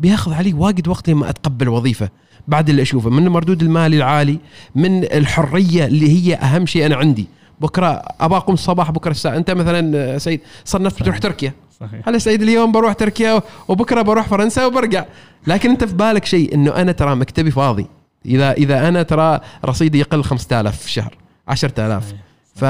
بياخذ 0.00 0.32
علي 0.32 0.52
واجد 0.52 0.88
وقت 0.88 1.10
لما 1.10 1.30
أتقبل 1.30 1.68
وظيفة. 1.68 2.08
بعد 2.48 2.68
اللي 2.68 2.82
أشوفه 2.82 3.10
من 3.10 3.26
المردود 3.26 3.62
المالي 3.62 3.96
العالي 3.96 4.38
من 4.74 5.04
الحرية 5.04 5.84
اللي 5.84 6.08
هي 6.10 6.34
أهم 6.34 6.66
شيء 6.66 6.86
أنا 6.86 6.96
عندي. 6.96 7.26
بكرة 7.60 8.02
ابى 8.20 8.36
أقوم 8.36 8.54
الصباح 8.54 8.90
بكرة 8.90 9.10
الساعة. 9.10 9.36
أنت 9.36 9.50
مثلا 9.50 10.18
سيد 10.18 10.40
صنفت 10.64 11.00
بتروح 11.02 11.18
تركيا. 11.18 11.52
صحيح. 11.80 12.08
هلا 12.08 12.18
سعيد 12.18 12.42
اليوم 12.42 12.72
بروح 12.72 12.92
تركيا 12.92 13.42
وبكرة 13.68 14.02
بروح 14.02 14.28
فرنسا 14.28 14.66
وبرجع. 14.66 15.04
لكن 15.46 15.70
أنت 15.70 15.84
في 15.84 15.94
بالك 15.94 16.24
شيء 16.24 16.54
إنه 16.54 16.70
أنا 16.70 16.92
ترى 16.92 17.14
مكتبي 17.14 17.50
فاضي. 17.50 17.86
اذا 18.26 18.52
إذا 18.52 18.88
أنا 18.88 19.02
ترى 19.02 19.40
رصيدي 19.64 19.98
يقل 19.98 20.24
5000 20.24 20.80
في 20.80 20.86
الشهر 20.86 21.16
10000 21.48 22.14
ف 22.54 22.62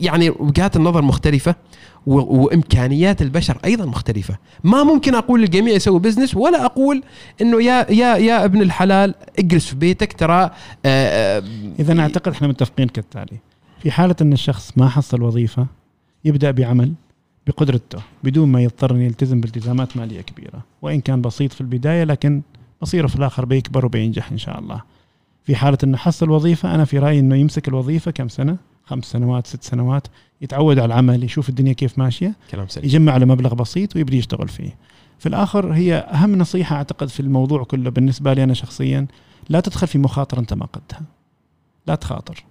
يعني 0.00 0.30
وجهات 0.30 0.76
النظر 0.76 1.02
مختلفة 1.02 1.54
و- 2.06 2.42
وإمكانيات 2.44 3.22
البشر 3.22 3.58
أيضا 3.64 3.84
مختلفة. 3.86 4.38
ما 4.64 4.82
ممكن 4.84 5.14
أقول 5.14 5.40
للجميع 5.40 5.74
يسوي 5.74 6.00
بزنس 6.00 6.36
ولا 6.36 6.64
أقول 6.64 7.02
إنه 7.40 7.62
يا 7.62 7.86
يا 7.92 8.16
يا 8.16 8.44
ابن 8.44 8.62
الحلال 8.62 9.14
اجلس 9.38 9.66
في 9.66 9.76
بيتك 9.76 10.12
ترى 10.12 10.42
آه، 10.44 10.50
آه، 10.86 11.42
اذا 11.78 12.00
أعتقد 12.00 12.32
إحنا 12.32 12.48
متفقين 12.48 12.88
كالتالي. 12.88 13.38
في 13.82 13.90
حالة 13.90 14.16
إن 14.22 14.32
الشخص 14.32 14.72
ما 14.76 14.88
حصل 14.88 15.22
وظيفة 15.22 15.66
يبدأ 16.24 16.50
بعمل 16.50 16.92
بقدرته 17.46 17.98
بدون 18.24 18.48
ما 18.48 18.62
يضطر 18.62 18.90
ان 18.94 19.00
يلتزم 19.00 19.40
بالتزامات 19.40 19.96
مالية 19.96 20.20
كبيرة. 20.20 20.62
وإن 20.82 21.00
كان 21.00 21.20
بسيط 21.22 21.52
في 21.52 21.60
البداية 21.60 22.04
لكن 22.04 22.42
مصيره 22.82 23.06
في 23.06 23.16
الآخر 23.16 23.44
بيكبر 23.44 23.86
وبينجح 23.86 24.30
إن 24.32 24.38
شاء 24.38 24.58
الله. 24.58 24.82
في 25.44 25.56
حالة 25.56 25.78
إنه 25.84 25.96
حصل 25.96 26.30
وظيفة 26.30 26.74
أنا 26.74 26.84
في 26.84 26.98
رأيي 26.98 27.20
إنه 27.20 27.36
يمسك 27.36 27.68
الوظيفة 27.68 28.10
كم 28.10 28.28
سنة؟ 28.28 28.56
خمس 28.88 29.04
سنوات 29.04 29.46
ست 29.46 29.62
سنوات 29.62 30.06
يتعود 30.40 30.78
على 30.78 30.86
العمل 30.86 31.24
يشوف 31.24 31.48
الدنيا 31.48 31.72
كيف 31.72 31.98
ماشية 31.98 32.36
كلام 32.50 32.68
سليم. 32.68 32.84
يجمع 32.86 33.16
له 33.16 33.26
مبلغ 33.26 33.54
بسيط 33.54 33.96
ويبدي 33.96 34.18
يشتغل 34.18 34.48
فيه. 34.48 34.76
في 35.18 35.28
الآخر 35.28 35.72
هي 35.72 35.94
أهم 35.94 36.38
نصيحة 36.38 36.76
أعتقد 36.76 37.08
في 37.08 37.20
الموضوع 37.20 37.64
كله 37.64 37.90
بالنسبة 37.90 38.32
لي 38.32 38.44
أنا 38.44 38.54
شخصيا 38.54 39.06
لا 39.48 39.60
تدخل 39.60 39.86
في 39.86 39.98
مخاطرة 39.98 40.40
أنت 40.40 40.54
ما 40.54 40.66
قدها 40.66 41.02
لا 41.86 41.94
تخاطر. 41.94 42.44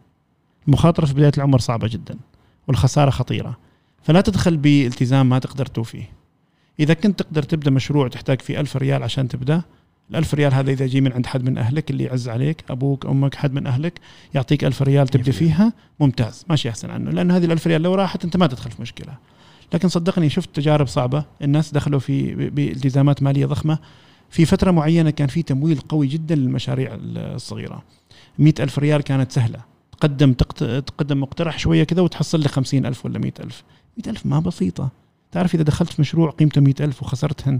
المخاطرة 0.68 1.06
في 1.06 1.14
بداية 1.14 1.32
العمر 1.38 1.60
صعبة 1.60 1.88
جدا 1.88 2.18
والخسارة 2.68 3.10
خطيرة. 3.10 3.58
فلا 4.04 4.22
تدخل 4.22 4.58
بالتزام 4.58 5.30
ما 5.30 5.40
تقدر 5.40 5.66
توفيه. 5.66 6.10
إذا 6.80 6.94
كنت 6.94 7.20
تقدر 7.20 7.44
تبدأ 7.44 7.72
مشروع 7.72 8.08
تحتاج 8.08 8.42
فيه 8.42 8.60
ألف 8.60 8.78
ريال 8.78 9.04
عشان 9.04 9.28
تبدأ 9.28 9.62
الألف 10.12 10.34
ريال 10.34 10.54
هذا 10.54 10.72
إذا 10.72 10.86
جي 10.86 11.02
من 11.02 11.14
عند 11.14 11.26
حد 11.26 11.44
من 11.44 11.58
أهلك 11.58 11.92
اللي 11.92 12.04
يعز 12.04 12.30
عليك 12.30 12.64
أبوك 12.70 13.06
أمك 13.06 13.36
حد 13.36 13.54
من 13.54 13.68
أهلك 13.68 14.00
يعطيك 14.34 14.64
ألف 14.64 14.82
ريال 14.82 15.08
تبدأ 15.08 15.32
فيها 15.32 15.74
ممتاز. 16.00 16.46
ماشي 16.50 16.70
أحسن 16.70 16.90
عنه 16.90 17.12
لأن 17.12 17.32
هذه 17.32 17.46
الألف 17.46 17.68
ريال 17.68 17.82
لو 17.82 17.96
راحت 17.96 18.26
أنت 18.26 18.38
ما 18.38 18.48
تدخل 18.48 18.72
في 18.72 18.82
مشكلة. 18.82 19.14
لكن 19.74 19.88
صدقني 19.88 20.30
شفت 20.30 20.56
تجارب 20.56 20.88
صعبة 20.88 21.26
الناس 21.42 21.74
دخلوا 21.74 22.00
في 22.00 22.36
بالتزامات 22.50 23.24
مالية 23.24 23.46
ضخمة. 23.46 23.80
في 24.30 24.46
فترة 24.46 24.72
معينة 24.72 25.10
كان 25.10 25.28
في 25.28 25.44
تمويل 25.44 25.80
قوي 25.80 26.08
جدا 26.08 26.36
للمشاريع 26.36 26.98
الصغيرة. 27.02 27.84
مئة 28.40 28.64
ألف 28.64 28.80
ريال 28.80 29.02
كانت 29.02 29.32
سهلة. 29.32 29.60
تقدم. 29.92 30.34
تقدم 30.34 31.22
مقترح 31.22 31.60
شوية 31.60 31.84
كذا 31.84 32.02
وتحصل 32.02 32.40
لي 32.40 32.48
خمسين 32.48 32.86
ألف 32.86 33.06
ولا 33.06 33.20
مئة 33.20 33.44
ألف. 33.44 33.64
مئة 33.98 34.10
ألف 34.10 34.26
ما 34.26 34.40
بسيطة. 34.40 34.90
تعرف 35.32 35.56
إذا 35.56 35.64
دخلت 35.64 35.94
في 35.94 36.02
مشروع 36.02 36.30
قيمته 36.30 36.62
مئة 36.62 36.86
ألف 36.86 37.04
وخسرتهن 37.04 37.60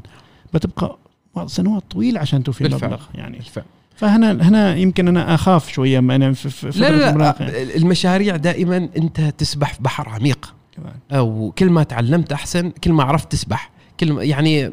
بتبقى 0.54 0.98
سنوات 1.46 1.84
طويلة 1.90 2.20
عشان 2.20 2.44
توفي 2.44 2.64
بالفعل. 2.64 2.90
المبلغ 2.90 3.06
يعني. 3.16 3.38
بالفعل. 3.38 3.66
فهنا 3.96 4.32
هنا 4.32 4.76
يمكن 4.76 5.08
أنا 5.08 5.36
أخاف 5.36 5.72
شوية 5.72 6.00
ما 6.00 6.16
أنا 6.16 6.34
في 6.34 6.80
لا 6.80 6.92
لا, 6.92 7.18
لا 7.18 7.36
المشاريع 7.76 8.36
دائما 8.36 8.90
أنت 8.98 9.22
تسبح 9.22 9.74
في 9.74 9.84
بحر 9.84 10.10
عميق. 10.10 10.54
أو 11.12 11.54
كل 11.58 11.70
ما 11.70 11.84
تعلمت 11.84 12.32
أحسن 12.32 12.70
كل 12.70 12.92
ما 12.92 13.04
عرفت 13.04 13.32
تسبح. 13.32 13.72
كل 14.00 14.14
ما 14.14 14.24
يعني 14.24 14.72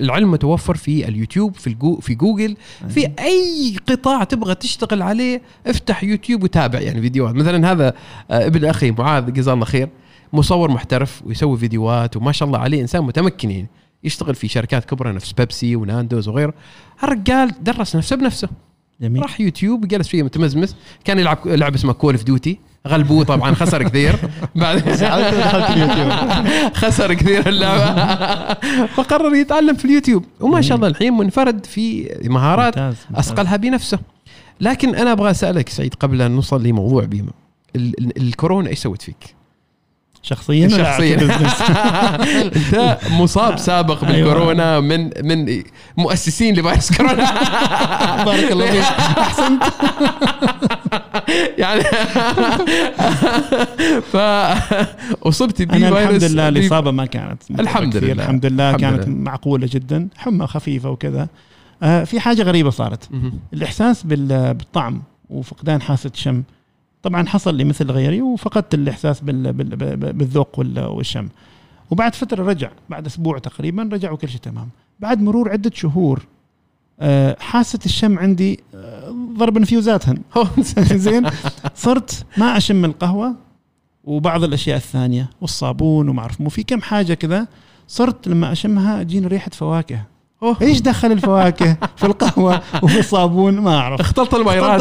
العلم 0.00 0.30
متوفر 0.30 0.76
في 0.76 1.08
اليوتيوب 1.08 1.54
في 1.54 1.66
الجو 1.66 2.00
في 2.00 2.14
جوجل 2.14 2.56
في 2.88 3.10
أي 3.18 3.76
قطاع 3.88 4.24
تبغى 4.24 4.54
تشتغل 4.54 5.02
عليه 5.02 5.42
افتح 5.66 6.04
يوتيوب 6.04 6.42
وتابع 6.42 6.80
يعني 6.80 7.00
فيديوهات. 7.00 7.34
مثلا 7.34 7.72
هذا 7.72 7.94
آه، 8.30 8.46
ابن 8.46 8.64
أخي 8.64 8.90
معاذ 8.90 9.32
جزاه 9.32 9.54
الله 9.54 9.64
خير 9.64 9.88
مصور 10.32 10.70
محترف 10.70 11.22
ويسوي 11.26 11.58
فيديوهات 11.58 12.16
وما 12.16 12.32
شاء 12.32 12.46
الله 12.46 12.58
عليه 12.58 12.82
إنسان 12.82 13.04
متمكن 13.04 13.50
يعني 13.50 13.68
يشتغل 14.04 14.34
في 14.34 14.48
شركات 14.48 14.84
كبرى 14.84 15.12
نفس 15.12 15.32
بيبسي 15.32 15.76
وناندوز 15.76 16.28
وغيره 16.28 16.54
الرجال 17.04 17.52
درس 17.64 17.96
نفسه 17.96 18.16
بنفسه. 18.16 18.48
جميل. 19.00 19.22
راح 19.22 19.40
يوتيوب 19.40 19.88
جلس 19.88 20.08
فيه 20.08 20.22
متمزمز. 20.22 20.76
كان 21.04 21.18
يلعب 21.18 21.38
لعبه 21.46 21.74
اسمها 21.74 21.92
Call 21.94 22.14
of 22.14 22.22
Duty 22.24 22.58
غلبوه 22.88 23.24
طبعا 23.24 23.54
خسر 23.54 23.82
كثير. 23.82 24.18
بعد 24.56 24.78
خسر 26.82 27.14
كثير 27.14 27.48
اللعبة. 27.48 28.54
فقرر 28.86 29.34
يتعلم 29.34 29.74
في 29.76 29.84
اليوتيوب. 29.84 30.24
وما 30.40 30.60
شاء 30.60 30.76
الله 30.76 30.88
الحين 30.88 31.12
منفرد 31.12 31.66
في 31.66 32.08
مهارات. 32.24 32.94
اصقلها 33.14 33.56
بنفسه 33.56 33.98
لكن 34.60 34.94
أنا 34.94 35.12
أبغى 35.12 35.30
أسألك 35.30 35.68
سعيد 35.68 35.94
قبل 35.94 36.22
أن 36.22 36.30
نوصل 36.30 36.62
لموضوع 36.62 37.04
بيما 37.04 37.30
ال- 37.76 38.00
ال- 38.00 38.22
الكورونا 38.22 38.68
إيش 38.70 38.78
سوت 38.78 39.02
فيك؟ 39.02 39.34
شخصيا 40.22 40.68
شخصيا؟ 40.68 41.16
أنت 42.42 42.98
مصاب 43.10 43.56
سابق 43.58 44.04
أيوة. 44.04 44.28
بالكورونا 44.34 44.80
من 44.80 45.10
من 45.24 45.62
مؤسسين 45.96 46.54
لفيروس 46.54 46.92
كورونا 46.96 47.24
بارك 48.24 48.52
الله 48.52 48.70
فيك 48.70 48.82
أحسنت 49.18 49.62
يعني 51.58 51.82
فاصبت 54.12 55.60
أنا 55.60 55.90
بفيروس 55.90 56.06
الحمد 56.06 56.24
لله 56.24 56.48
الاصابه 56.48 56.90
ما 56.90 57.06
كانت 57.06 57.42
الحمد. 57.50 57.96
لله. 57.96 58.12
الحمد 58.12 58.46
لله 58.46 58.76
كانت. 58.76 59.08
معقولة 59.08 59.68
جدا 59.72 60.08
حمى 60.16 60.46
خفيفة 60.46 60.90
وكذا 60.90 61.28
آه 61.82 62.04
في 62.04 62.20
حاجة 62.20 62.42
غريبة 62.42 62.70
صارت. 62.70 63.08
الإحساس 63.52 64.02
بال- 64.02 64.54
بالطعم 64.54 65.02
وفقدان 65.30 65.82
حاسة 65.82 66.10
الشم 66.14 66.42
طبعا 67.02 67.26
حصل 67.26 67.54
لي 67.54 67.64
مثل 67.64 67.90
غيري 67.90 68.22
وفقدت 68.22 68.74
الإحساس 68.74 69.20
بال- 69.20 69.52
بال- 69.52 69.76
بال- 69.76 70.12
بالذوق 70.12 70.58
وال- 70.58 70.78
والشم. 70.86 71.28
وبعد 71.90 72.14
فترة 72.14 72.44
رجع 72.44 72.70
بعد 72.88 73.06
أسبوع 73.06 73.38
تقريبا 73.38 73.88
رجع 73.92 74.10
وكل 74.12 74.28
شيء 74.28 74.40
تمام. 74.40 74.68
بعد 75.00 75.20
مرور 75.22 75.50
عدة 75.52 75.70
شهور 75.74 76.26
آه، 77.00 77.36
حاسه 77.40 77.78
الشم 77.86 78.18
عندي 78.18 78.60
آه، 78.74 79.14
ضرب 79.38 79.56
انفيوزاتهن. 79.56 80.18
زين. 80.94 81.26
صرت 81.74 82.24
ما 82.36 82.56
أشم 82.56 82.84
القهوة 82.84 83.34
وبعض 84.04 84.44
الأشياء 84.44 84.76
الثانية 84.76 85.30
والصابون 85.40 86.08
وما 86.08 86.20
أعرف. 86.20 86.40
مو 86.40 86.48
في 86.48 86.62
كم 86.62 86.80
حاجة 86.82 87.14
كذا 87.14 87.46
صرت 87.88 88.28
لما 88.28 88.52
أشمها 88.52 89.02
تجيني 89.02 89.26
ريحة 89.26 89.50
فواكه. 89.50 90.02
إيش 90.62 90.80
دخل 90.80 91.12
الفواكه 91.12 91.76
في 91.96 92.06
القهوة 92.06 92.60
وفي 92.82 92.98
الصابون؟ 92.98 93.54
ما 93.58 93.76
أعرف. 93.78 94.00
اختلط 94.00 94.34
الألوان. 94.34 94.78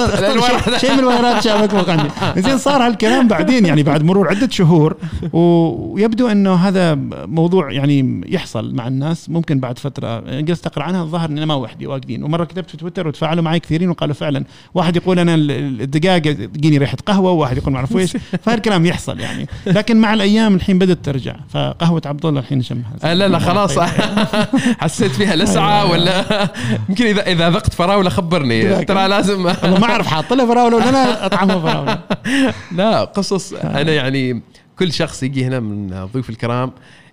شيء- 0.80 0.94
من 0.94 1.00
الفيرات 1.08 1.44
شابك 1.44 1.72
فوق 1.72 1.90
عندي. 1.90 2.10
زين 2.42 2.58
صار 2.58 2.82
هالكلام 2.88 3.28
بعدين 3.28 3.66
يعني 3.66 3.84
بعد 3.84 4.04
مرور 4.04 4.30
عدة 4.30 4.50
شهور. 4.50 4.96
ويبدو 5.34 6.28
إنه 6.28 6.54
هذا 6.56 6.96
موضوع 7.26 7.72
يعني 7.72 8.22
يحصل 8.28 8.76
مع 8.76 8.88
الناس 8.88 9.30
ممكن 9.30 9.60
بعد 9.60 9.80
فترة. 9.80 10.20
جلست 10.42 10.66
أقرأ 10.68 10.84
عنها 10.84 11.02
الظاهر 11.04 11.30
إني 11.30 11.46
ما 11.46 11.54
وحدي 11.56 11.88
واجدين 11.88 12.24
ومرة 12.24 12.44
كتبت 12.44 12.70
في 12.70 12.78
تويتر 12.78 13.08
وتفاعلوا 13.08 13.44
معي 13.44 13.60
كثيرين 13.60 13.90
وقالوا 13.90 14.16
فعلا 14.16 14.44
واحد 14.74 14.96
يقول 14.96 15.20
أنا 15.20 15.36
ال- 15.36 15.82
الدقائق 15.82 16.22
تجيني 16.22 16.78
ريحة 16.78 16.98
قهوة 17.06 17.32
وواحد 17.32 17.58
يقول 17.58 17.72
ما 17.74 17.78
أعرف 17.78 17.98
إيش. 17.98 18.18
فهالكلام 18.46 18.86
يحصل 18.86 19.20
يعني. 19.20 19.48
لكن 19.68 19.98
مع 20.02 20.14
الأيام 20.14 20.56
الحين 20.56 20.80
بدأت 20.80 20.98
ترجع. 21.06 21.36
فقهوة 21.50 22.02
عبد 22.06 22.26
الله 22.26 22.40
الحين 22.40 22.58
نشمها 22.58 22.92
آه، 23.04 23.14
لا 23.14 23.28
لا 23.28 23.40
خلاص. 23.40 23.80
حسيت 24.82 25.12
فيها 25.12 25.36
لسعه 25.52 25.92
ولا 25.92 26.48
يمكن 26.90 27.06
اذا 27.06 27.22
إذا 27.28 27.50
ذقت 27.50 27.74
فراولة 27.74 28.10
خبرني. 28.10 28.86
ترى 28.86 29.08
لازم 29.08 29.46
والله 29.46 29.80
ما 29.80 29.86
أعرف 29.90 30.08
حاط 30.08 30.34
لها 30.34 30.46
فراولة 30.46 30.76
ولا 30.78 30.90
أنا 30.90 31.26
اطعمها 31.26 31.60
فراولة. 31.60 32.00
لا 32.78 33.04
قصص. 33.04 33.54
أنا 33.54 33.92
يعني 33.92 34.42
كل 34.80 34.94
شخص 34.94 35.24
يجي 35.24 35.46
هنا 35.46 35.60
من 35.60 35.94
الضيوف 35.94 36.30
الكرام 36.30 36.72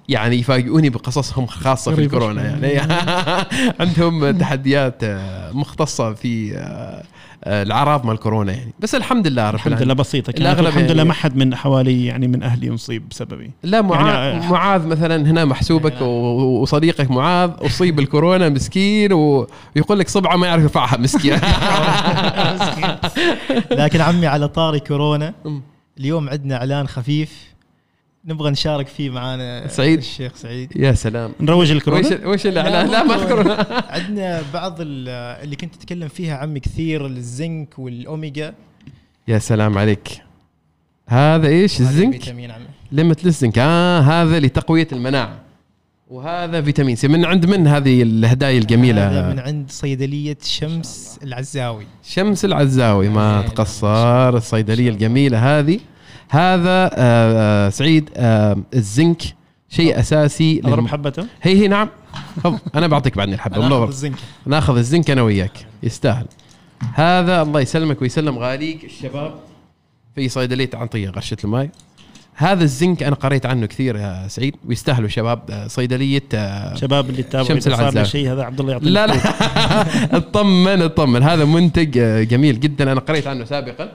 يعني 0.08 0.36
يفاجئوني 0.36 0.90
بقصصهم 0.90 1.46
خاصة 1.46 1.94
في 1.94 2.00
الكورونا. 2.04 2.42
يعني. 2.44 2.92
عندهم 3.80 4.30
تحديات 4.38 5.04
آه، 5.04 5.50
مختصة 5.52 6.14
في 6.14 6.56
آه، 6.58 7.02
آه، 7.44 7.62
الأعراض 7.62 8.04
مال 8.06 8.14
الكورونا 8.14 8.52
يعني. 8.52 8.72
بس 8.80 8.94
الحمد 8.94 9.26
لله 9.26 9.48
رب 9.50 9.54
الحمد 9.54 9.82
لله 9.82 9.94
بسيطة. 9.94 10.32
كانت 10.32 10.60
الحمد 10.60 10.82
لله 10.82 10.88
يعني- 10.96 11.04
ما 11.08 11.14
حد 11.14 11.36
من 11.36 11.54
حوالي 11.54 12.06
يعني 12.06 12.28
من 12.28 12.42
أهلي 12.42 12.66
يصيب 12.66 13.08
بسببي. 13.08 13.50
لا 13.62 13.82
معاذ 13.82 14.34
يعني- 14.34 14.50
معاذ 14.52 14.86
مثلا 14.86 15.16
هنا 15.16 15.44
محسوبك 15.44 16.00
و- 16.00 16.04
وصديقك 16.62 17.10
معاذ 17.10 17.50
أصيب 17.66 17.96
بالكورونا 17.96 18.48
مسكين 18.48 19.12
ويقول 19.12 19.98
لك 19.98 20.08
صبعه 20.08 20.36
ما 20.36 20.46
يعرف 20.46 20.62
يرفعها 20.62 20.96
مسكين. 20.96 21.38
لكن 23.70 24.00
عمي 24.00 24.26
على 24.26 24.48
طاري 24.48 24.80
كورونا. 24.80 25.34
اليوم 25.98 26.28
عندنا 26.28 26.56
إعلان 26.56 26.88
خفيف 26.88 27.48
نبغى 28.28 28.50
نشارك 28.50 28.86
فيه 28.86 29.10
معانا 29.10 29.68
سعيد. 29.68 29.98
الشيخ 29.98 30.32
سعيد. 30.36 30.72
يا 30.76 30.92
سلام. 30.92 31.32
نروج 31.40 31.66
وش 31.66 31.72
الكورونا؟ 31.72 32.26
وش 32.26 32.46
الاعلان 32.46 32.86
لا، 32.90 33.04
ما 33.04 33.14
اذكر 33.14 33.66
عندنا 33.96 34.42
بعض 34.54 34.76
ال- 34.80 35.08
اللي 35.44 35.56
كنت 35.56 35.74
تتكلم 35.74 36.08
فيها 36.08 36.36
عمي 36.36 36.60
كثير 36.60 37.06
الزنك 37.06 37.78
والأوميجا. 37.78 38.54
يا 39.28 39.38
سلام 39.38 39.78
عليك. 39.78 40.08
هذا 41.08 41.48
إيش؟ 41.48 41.80
هذا 41.80 41.90
الزنك؟ 41.90 42.12
فيتامين 42.22 42.50
عمي. 42.50 42.64
ليمت 42.92 43.24
للزنك. 43.24 43.58
آه 43.58 44.00
هذا 44.00 44.40
لتقوية 44.40 44.88
المناعة. 44.92 45.40
وهذا 46.10 46.62
فيتامين 46.62 46.96
سي. 46.96 47.08
من 47.08 47.24
عند 47.24 47.46
من 47.46 47.66
هذه 47.66 48.02
الهدايا 48.02 48.52
هذا 48.52 48.62
الجميله 48.62 49.28
من 49.32 49.38
عند 49.38 49.70
صيدلية 49.70 50.38
شمس 50.42 51.18
العزاوي. 51.22 51.86
شمس 52.04 52.44
العزاوي. 52.44 53.08
ما 53.08 53.42
تقصر. 53.42 54.36
الصيدلية 54.36 54.90
الجميلة 54.90 55.58
هذه. 55.58 55.80
هذا 56.28 56.90
آه 56.94 57.68
سعيد 57.68 58.10
آه 58.16 58.56
الزنك 58.74 59.22
شيء 59.70 60.00
أساسي 60.00 60.60
اضرب 60.64 60.86
حبته 60.86 61.26
هي 61.42 61.56
هي 61.56 61.68
نعم. 61.68 61.88
أنا 62.74 62.86
بعطيك 62.86 63.16
بعدني 63.16 63.34
الحبة 63.34 63.58
والله 63.58 63.84
الزنك. 63.84 64.14
ناخذ 64.46 64.76
الزنك 64.76 65.10
أنا 65.10 65.22
وياك. 65.22 65.66
يستاهل. 65.82 66.26
هذا 66.94 67.42
الله 67.42 67.60
يسلمك 67.60 68.02
ويسلم 68.02 68.38
غاليك 68.38 68.84
الشباب. 68.84 69.34
في 70.14 70.28
صيدليه 70.28 70.70
عنطيه 70.74 71.08
غرشه 71.08 71.36
الماي. 71.44 71.70
هذا 72.34 72.64
الزنك 72.64 73.02
أنا 73.02 73.14
قريت 73.14 73.46
عنه 73.46 73.66
كثير 73.66 73.96
يا 73.96 74.28
سعيد. 74.28 74.56
ويستاهلوا 74.68 75.08
شباب 75.08 75.42
آه، 75.50 75.66
صيدليه 75.66 76.22
آه، 76.34 76.74
شباب 76.74 77.10
اللي 77.10 77.20
يتابعوا 77.20 77.48
شمس 77.48 77.66
العزاء. 77.66 78.04
شيء 78.04 78.32
هذا 78.32 78.42
عبد 78.42 78.60
الله 78.60 78.72
يعطيك 78.72 78.88
لا 78.88 79.06
لا. 79.06 79.14
اطمن 80.16 80.82
اطمن. 80.82 81.22
هذا 81.22 81.44
منتج 81.44 81.98
آه، 81.98 82.22
جميل 82.22 82.60
جدا. 82.60 82.92
أنا 82.92 83.00
قريت 83.00 83.26
عنه 83.26 83.44
سابقا. 83.44 83.92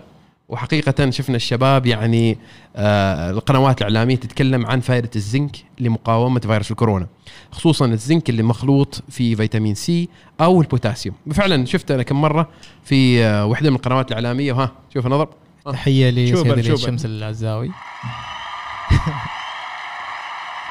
وحقيقة 0.53 1.09
شفنا 1.09 1.35
الشباب 1.35 1.85
يعني 1.85 2.37
آه 2.75 3.29
القنوات 3.29 3.81
الإعلامية 3.81 4.15
تتكلم 4.15 4.65
عن 4.65 4.79
فائدة 4.79 5.09
الزنك 5.15 5.57
لمقاومة 5.79 6.39
فيروس 6.39 6.71
الكورونا 6.71 7.07
خصوصا 7.51 7.85
الزنك 7.85 8.29
اللي 8.29 8.43
مخلوط 8.43 9.03
في 9.09 9.35
فيتامين 9.35 9.75
سي 9.75 10.09
أو 10.41 10.61
البوتاسيوم. 10.61 11.15
فعلا 11.33 11.65
شفت 11.65 11.91
أنا 11.91 12.03
كم 12.03 12.21
مرة 12.21 12.49
في 12.83 13.25
آه 13.25 13.45
واحدة 13.45 13.69
من 13.69 13.75
القنوات 13.75 14.11
الإعلامية. 14.11 14.53
وها 14.53 14.71
شوف 14.93 15.07
نظر 15.07 15.27
تحية 15.71 16.31
شوبر، 16.31 16.41
لصيدليه 16.41 16.75
شوبر. 16.75 16.77
شمس 16.77 17.05
العزاوي. 17.05 17.71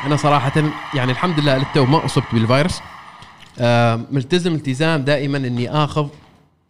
أنا 0.06 0.16
صراحة 0.16 0.52
يعني 0.94 1.12
الحمد 1.12 1.40
لله 1.40 1.58
للتو 1.58 1.86
ما 1.86 2.04
أصبت 2.04 2.24
بالفيروس. 2.32 2.80
آه 3.58 4.00
ملتزم 4.10 4.54
التزام 4.54 5.02
دائما 5.02 5.38
إني 5.38 5.70
آخذ 5.70 6.08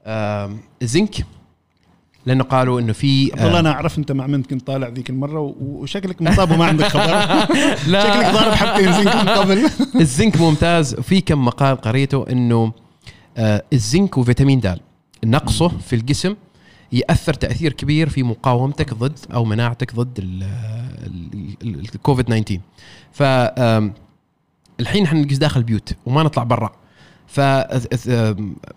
آه 0.04 0.56
زنك 0.82 1.14
لأنه 2.26 2.44
قالوا 2.44 2.80
انه 2.80 2.92
في 2.92 3.30
عبد 3.32 3.42
الله 3.44 3.60
أنا 3.60 3.70
اعرف 3.72 3.98
انت 3.98 4.12
مع 4.12 4.26
من 4.26 4.42
كنت 4.42 4.66
طالع 4.66 4.88
ذيك 4.88 5.10
المره 5.10 5.54
وشكلك 5.60 6.22
مصاب 6.22 6.50
وما 6.50 6.64
عندك 6.64 6.84
خبر 6.86 7.06
لا. 7.86 8.00
شكلك 8.14 8.34
ضارب 8.34 8.52
حبتين 8.52 8.92
زنك 8.92 9.14
من 9.16 9.28
قبل 9.28 9.70
الزنك 10.00 10.40
ممتاز 10.40 10.94
وفي 10.98 11.20
كم 11.20 11.44
مقال 11.44 11.76
قريته 11.76 12.24
انه 12.30 12.72
آه 13.36 13.62
الزنك 13.72 14.18
وفيتامين 14.18 14.60
د 14.60 14.78
نقصه 15.24 15.68
في 15.68 15.96
الجسم 15.96 16.34
ياثر 16.92 17.34
تاثير 17.34 17.72
كبير 17.72 18.08
في 18.08 18.22
مقاومتك 18.22 18.94
ضد 18.94 19.18
أو 19.34 19.44
مناعتك 19.44 19.94
ضد 19.94 20.18
ال- 20.18 20.42
ال- 21.06 21.54
ال- 21.62 21.80
الكوفيد 21.94 22.24
19 22.24 22.60
ف 23.12 23.22
الحين 24.80 25.04
إحنا 25.04 25.22
داخل 25.22 25.60
البيوت 25.60 25.92
وما 26.06 26.22
نطلع 26.22 26.42
برا 26.42 26.72
ف 27.32 27.38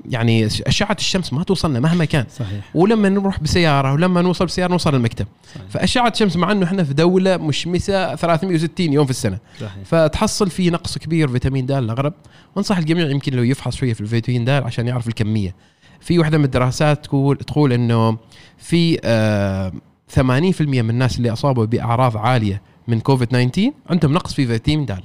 يعني 0.09 0.45
أشعة 0.45 0.97
الشمس 0.99 1.33
ما 1.33 1.43
توصلنا 1.43 1.79
مهما 1.79 2.05
كان. 2.05 2.25
صحيح. 2.35 2.65
ولما 2.75 3.09
نروح 3.09 3.39
بسيارة 3.39 3.93
ولما 3.93 4.21
نوصل 4.21 4.45
بسيارة 4.45 4.71
نوصل 4.71 4.95
المكتب. 4.95 5.27
صحيح. 5.55 5.69
فأشعة 5.69 6.07
الشمس 6.07 6.35
مع 6.35 6.51
إنه 6.51 6.65
إحنا 6.65 6.83
في 6.83 6.93
دولة 6.93 7.37
مشمسة 7.37 8.15
360 8.15 8.93
يوم 8.93 9.05
في 9.05 9.11
السنة. 9.11 9.39
صحيح. 9.61 9.83
فتحصل 9.85 10.49
في 10.49 10.69
نقص 10.69 10.97
كبير 10.97 11.27
فيتامين 11.27 11.65
د 11.65 11.71
الاغرب 11.71 12.13
وأنصح 12.55 12.77
الجميع 12.77 13.09
يمكن 13.09 13.33
لو 13.33 13.43
يفحص 13.43 13.75
شوية 13.75 13.93
في 13.93 14.01
الفيتامين 14.01 14.45
د 14.45 14.49
عشان 14.49 14.87
يعرف 14.87 15.07
الكمية. 15.07 15.55
في 15.99 16.19
واحدة 16.19 16.37
من 16.37 16.45
الدراسات 16.45 17.05
تقول 17.05 17.37
تقول 17.37 17.73
إنه 17.73 18.17
في 18.57 18.99
آه 19.03 19.71
80% 20.15 20.21
من 20.61 20.89
الناس 20.89 21.17
اللي 21.17 21.33
أصابوا 21.33 21.65
بأعراض 21.65 22.17
عالية 22.17 22.61
من 22.87 22.99
كوفيد 22.99 23.27
19 23.27 23.71
عندهم 23.89 24.13
نقص 24.13 24.33
في 24.33 24.47
فيتامين 24.47 24.85
د. 24.85 24.99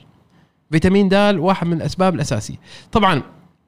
فيتامين 0.71 1.09
د 1.09 1.15
واحد 1.15 1.67
من 1.67 1.77
الأسباب 1.77 2.15
الأساسية. 2.15 2.55
طبعا 2.93 3.23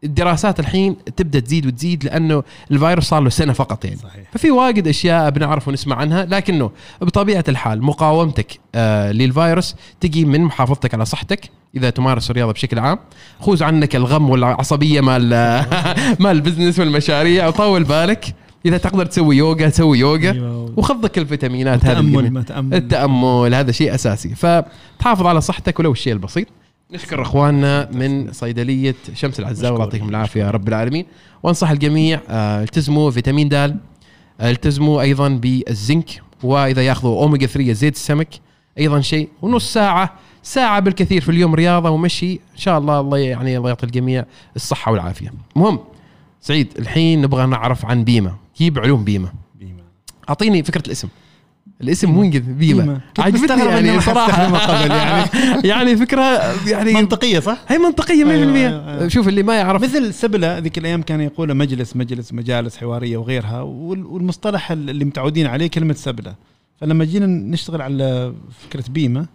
الدراسات 0.04 0.60
الحين 0.60 0.96
تبدأ 1.16 1.40
تزيد 1.40 1.66
وتزيد 1.66 2.04
لأنه 2.04 2.42
الفيروس 2.70 3.04
صار 3.04 3.22
له 3.22 3.30
سنة 3.30 3.52
فقط 3.52 3.84
يعني. 3.84 3.96
صحيح. 3.96 4.30
ففي 4.32 4.50
واجد 4.50 4.88
أشياء 4.88 5.30
بنعرف 5.30 5.68
ونسمع 5.68 5.96
عنها 5.96 6.24
لكنه 6.24 6.70
بطبيعة 7.00 7.44
الحال 7.48 7.82
مقاومتك 7.82 8.60
آه 8.74 9.12
للفيروس 9.12 9.76
تجي 10.00 10.24
من 10.24 10.40
محافظتك 10.40 10.94
على 10.94 11.04
صحتك 11.04 11.50
إذا 11.76 11.90
تمارس 11.90 12.30
الرياضة 12.30 12.52
بشكل 12.52 12.78
عام 12.78 12.98
خوز 13.40 13.62
عنك 13.62 13.96
الغم 13.96 14.30
والعصبية 14.30 15.00
مال 15.00 15.28
مال 16.22 16.36
البزنس 16.36 16.78
والمشاريع 16.78 17.46
وطول 17.46 17.84
بالك. 17.84 18.34
إذا 18.66 18.76
تقدر 18.76 19.06
تسوي 19.06 19.36
يوغا 19.36 19.68
تسوي 19.68 19.98
يوغا 19.98 20.30
أيوة. 20.30 20.72
وخذك 20.76 21.18
الفيتامينات 21.18 21.84
هذه 21.84 21.94
تامل 21.94 22.08
الجميلة. 22.08 22.30
ما 22.30 22.42
تأمل. 22.42 22.74
التأمل 22.74 23.54
هذا 23.54 23.72
شيء 23.72 23.94
أساسي. 23.94 24.34
فتحافظ 24.34 25.26
على 25.26 25.40
صحتك 25.40 25.78
ولو 25.78 25.92
الشيء 25.92 26.12
البسيط. 26.12 26.46
نشكر 26.92 27.22
إخواننا 27.22 27.88
من 27.92 28.32
صيدلية 28.32 28.94
شمس 29.14 29.40
العزاء 29.40 29.72
الله 29.72 29.84
يعطيهم 29.84 30.08
العافية 30.08 30.50
رب 30.50 30.68
العالمين. 30.68 31.06
وأنصح 31.42 31.70
الجميع 31.70 32.20
آه، 32.28 32.62
التزموا 32.62 33.10
فيتامين 33.10 33.48
د 33.48 33.54
آه، 33.54 33.76
التزموا 34.40 35.02
أيضا 35.02 35.28
بالزنك 35.28 36.22
وإذا 36.42 36.82
يأخذوا 36.86 37.22
أوميجا 37.22 37.46
3 37.46 37.72
زيت 37.72 37.94
السمك 37.94 38.28
أيضا 38.78 39.00
شيء 39.00 39.28
ونص 39.42 39.72
ساعة 39.72 40.14
ساعة 40.42 40.80
بالكثير 40.80 41.20
في 41.20 41.28
اليوم 41.28 41.54
رياضة 41.54 41.90
ومشي 41.90 42.32
إن 42.32 42.56
شاء 42.56 42.78
الله 42.78 43.00
الله 43.00 43.18
يعني 43.18 43.56
الله 43.56 43.68
يعطي 43.68 43.86
الجميع 43.86 44.24
الصحة 44.56 44.92
والعافية. 44.92 45.32
مهم 45.56 45.78
سعيد 46.40 46.72
الحين 46.78 47.22
نبغى 47.22 47.46
نعرف 47.46 47.86
عن 47.86 48.04
بيمه 48.04 48.36
جيب 48.58 48.78
علوم 48.78 49.04
بيمه 49.04 49.32
بيما. 49.54 49.82
أعطيني 50.28 50.62
فكرة 50.62 50.82
الاسم. 50.86 51.08
الاسم 51.80 52.30
بيمة. 52.30 52.94
كنت 53.16 53.20
عجبتني 53.20 53.64
يعني 53.64 53.90
ما 53.92 54.00
صراحة. 54.00 54.30
استخدمها 54.30 54.82
قبل 54.82 54.90
يعني. 54.90 55.28
يعني 55.68 55.96
فكرة 55.96 56.22
يعني 56.70 56.92
منطقية 56.92 57.40
صح؟ 57.40 57.58
هي 57.68 57.78
منطقية 57.78 58.24
100% 58.24 58.28
أيوة، 58.28 58.54
أيوة، 58.56 58.90
أيوة. 58.94 59.08
شوف 59.08 59.28
اللي 59.28 59.42
ما 59.42 59.54
يعرف. 59.56 59.82
مثل 59.82 60.14
سبلة 60.14 60.58
ذيك 60.58 60.78
الأيام 60.78 61.02
كان 61.02 61.20
يقول 61.20 61.54
مجلس 61.54 61.96
مجلس 61.96 62.32
مجالس 62.32 62.76
حوارية 62.76 63.16
وغيرها 63.16 63.60
وال- 63.60 64.06
والمصطلح 64.06 64.70
اللي 64.72 65.04
متعودين 65.04 65.46
عليه 65.46 65.66
كلمة 65.66 65.94
سبلة. 65.94 66.34
فلما 66.80 67.04
جينا 67.04 67.26
نشتغل 67.26 67.82
على 67.82 68.34
فكرة 68.68 68.84
بيمة 68.90 69.26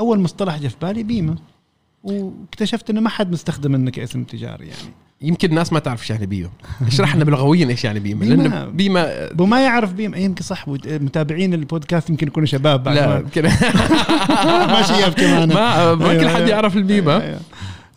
أول 0.00 0.20
مصطلح 0.20 0.58
جاء 0.58 0.70
في 0.70 0.76
بالي 0.82 1.02
بيمة. 1.02 1.36
واكتشفت 2.04 2.90
إنه 2.90 3.00
ما 3.00 3.08
حد 3.08 3.32
مستخدم 3.32 3.74
انه 3.74 3.90
كاسم 3.90 4.24
تجاري 4.24 4.66
يعني. 4.66 4.92
يمكن 5.22 5.50
الناس 5.50 5.72
ما 5.72 5.78
تعرف 5.78 6.00
إيش 6.02 6.10
يعني 6.10 6.26
بيمه 6.26 6.50
اشرح 6.86 7.14
لنا 7.16 7.24
بلغويا 7.24 7.66
إيش 7.68 7.84
يعني 7.84 8.00
بيمه 8.00 8.20
بيمة. 8.20 8.42
لأنه 8.42 8.64
بيمه 8.64 9.28
وما 9.40 9.64
يعرف 9.64 9.92
بيمه 9.92 10.18
يمكن 10.18 10.42
صح 10.44 10.68
متابعين 10.68 11.54
البودكاست 11.54 12.10
يمكن 12.10 12.26
يكونوا 12.26 12.46
شباب 12.46 12.82
بعد 12.82 12.96
لا 12.96 13.08
ما- 13.08 13.16
يمكن 13.18 13.42
ما 14.72 14.82
شياب 14.82 15.12
كمان 15.12 15.48
ما 15.54 15.94
ما 15.94 16.04
كل 16.04 16.10
أيوة، 16.18 16.28
حد 16.30 16.36
أيوة. 16.36 16.48
يعرف 16.48 16.76
البيمه 16.76 17.22
أيوة. 17.22 17.40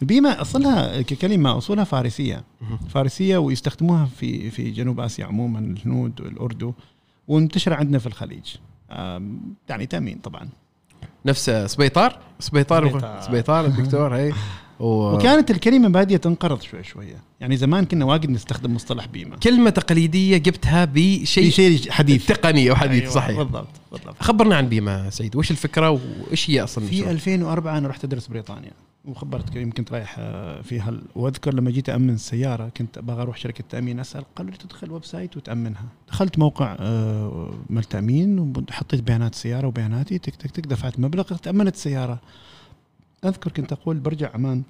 بيما 0.01 0.41
أصلها 0.41 1.01
ككلمة 1.01 1.57
أصولها 1.57 1.83
فارسية 1.83 2.43
مهم. 2.61 2.77
فارسية 2.89 3.37
ويستخدموها 3.37 4.05
في 4.19 4.49
في 4.51 4.71
جنوب 4.71 4.99
آسيا 4.99 5.25
عموما 5.25 5.59
الهنود 5.59 6.21
والاردو 6.21 6.73
ومنتشره 7.27 7.75
عندنا 7.75 7.99
في 7.99 8.07
الخليج 8.07 8.55
يعني 9.69 9.85
تامين 9.89 10.17
طبعا 10.23 10.49
نفس 11.25 11.49
سبيطار 11.49 12.19
سبيطار 12.39 12.89
سبيطار. 12.89 13.21
سبيطار 13.21 13.65
الدكتور 13.65 14.15
هي 14.17 14.33
و... 14.81 15.15
وكانت 15.15 15.51
الكلمة 15.51 15.89
باديه 15.89 16.17
تنقرض 16.17 16.61
شوي 16.61 16.83
شوية. 16.83 17.15
يعني 17.39 17.57
زمان 17.57 17.85
كنا 17.85 18.05
واجد 18.05 18.29
نستخدم 18.29 18.75
مصطلح 18.75 19.05
بيما. 19.05 19.35
كلمة 19.37 19.69
تقليدية 19.69 20.37
جبتها 20.37 20.85
بشيء 20.85 21.49
شيء 21.49 21.91
حديث. 21.91 22.25
تقني 22.25 22.71
وحديث 22.71 23.01
أيوة، 23.01 23.13
صحيح. 23.13 23.37
بالضبط 23.37 23.67
بالضبط. 23.91 24.15
خبرنا 24.19 24.55
عن 24.55 24.69
بيما 24.69 25.09
سعيد. 25.09 25.35
وش 25.35 25.51
الفكرة 25.51 25.89
وإيش 25.89 26.49
هي 26.49 26.63
أصلا 26.63 26.85
في 26.85 26.91
المشروع؟ 26.91 27.11
2004 27.11 27.77
أنا 27.77 27.87
رحت 27.87 28.03
أدرس 28.03 28.27
بريطانيا. 28.27 28.71
وخبرتك 29.05 29.55
يمكن 29.55 29.71
كنت 29.71 29.91
رايح 29.93 30.15
آه، 30.19 30.61
في 30.61 30.79
هال. 30.79 31.01
وأذكر 31.15 31.53
لما 31.53 31.71
جيت 31.71 31.89
امن 31.89 32.09
السياره 32.09 32.71
كنت 32.77 32.97
أبغى 32.97 33.21
أروح 33.21 33.37
شركة 33.37 33.63
تأمين 33.69 33.99
أسأل 33.99 34.23
قالوا 34.35 34.51
لي 34.51 34.57
تدخل 34.57 34.91
website 34.91 35.37
وتأمنها. 35.37 35.85
دخلت 36.07 36.39
موقع 36.39 36.75
آه، 36.79 37.53
مال 37.69 37.83
تأمين 37.83 38.53
وحطيت 38.69 39.01
بيانات 39.01 39.33
السياره 39.33 39.67
وبياناتي 39.67 40.17
تك 40.17 40.35
تك 40.35 40.51
تك 40.51 40.65
دفعت 40.67 40.99
مبلغ 40.99 41.23
تأمنت 41.23 41.75
السياره 41.75 42.19
اذكر 43.25 43.51
كنت 43.51 43.71
أقول 43.71 43.99
برجع 43.99 44.29
عمان 44.33 44.63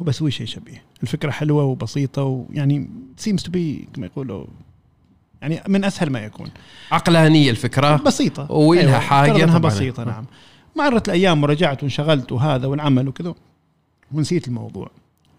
وبسوي 0.00 0.30
شيء 0.30 0.46
شبيه. 0.46 0.82
الفكرة 1.02 1.30
حلوة 1.30 1.64
وبسيطة 1.64 2.22
ويعني 2.22 2.90
seems 3.16 3.42
to 3.42 3.50
be 3.50 3.88
كما 3.94 4.06
يقولوا 4.06 4.46
يعني 5.42 5.60
من 5.68 5.84
أسهل 5.84 6.10
ما 6.10 6.20
يكون. 6.20 6.48
عقلانية 6.92 7.50
الفكرة. 7.50 7.96
بسيطة. 7.96 8.52
وإلها 8.52 8.82
أيوة، 8.82 8.98
حاجة 8.98 9.30
افترض 9.30 9.42
انها. 9.42 9.58
بسيطة 9.58 10.04
نعم. 10.04 10.26
مرت 10.76 11.08
الأيام 11.08 11.42
ورجعت 11.42 11.82
وانشغلت 11.82 12.32
وهذا 12.32 12.66
والعمل 12.66 13.08
وكذا 13.08 13.34
ونسيت 14.12 14.48
الموضوع. 14.48 14.90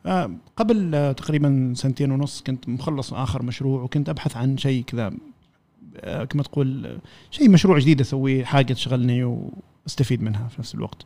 آه، 0.05 0.31
قبل 0.57 0.95
آه، 0.95 1.11
تقريبا 1.11 1.73
سنتين 1.75 2.11
ونص 2.11 2.41
كنت 2.41 2.69
مخلص 2.69 3.13
آخر 3.13 3.43
مشروع 3.43 3.81
وكنت 3.81 4.09
أبحث 4.09 4.37
عن 4.37 4.57
شيء 4.57 4.83
كذا 4.83 5.13
آه، 5.97 6.23
كما 6.23 6.43
تقول 6.43 6.99
شيء 7.31 7.49
مشروع 7.49 7.79
جديد 7.79 8.01
أسويه 8.01 8.43
حاجة 8.43 8.73
تشغلني 8.73 9.23
واستفيد 9.85 10.21
منها 10.21 10.47
في 10.47 10.55
نفس 10.59 10.75
الوقت. 10.75 11.05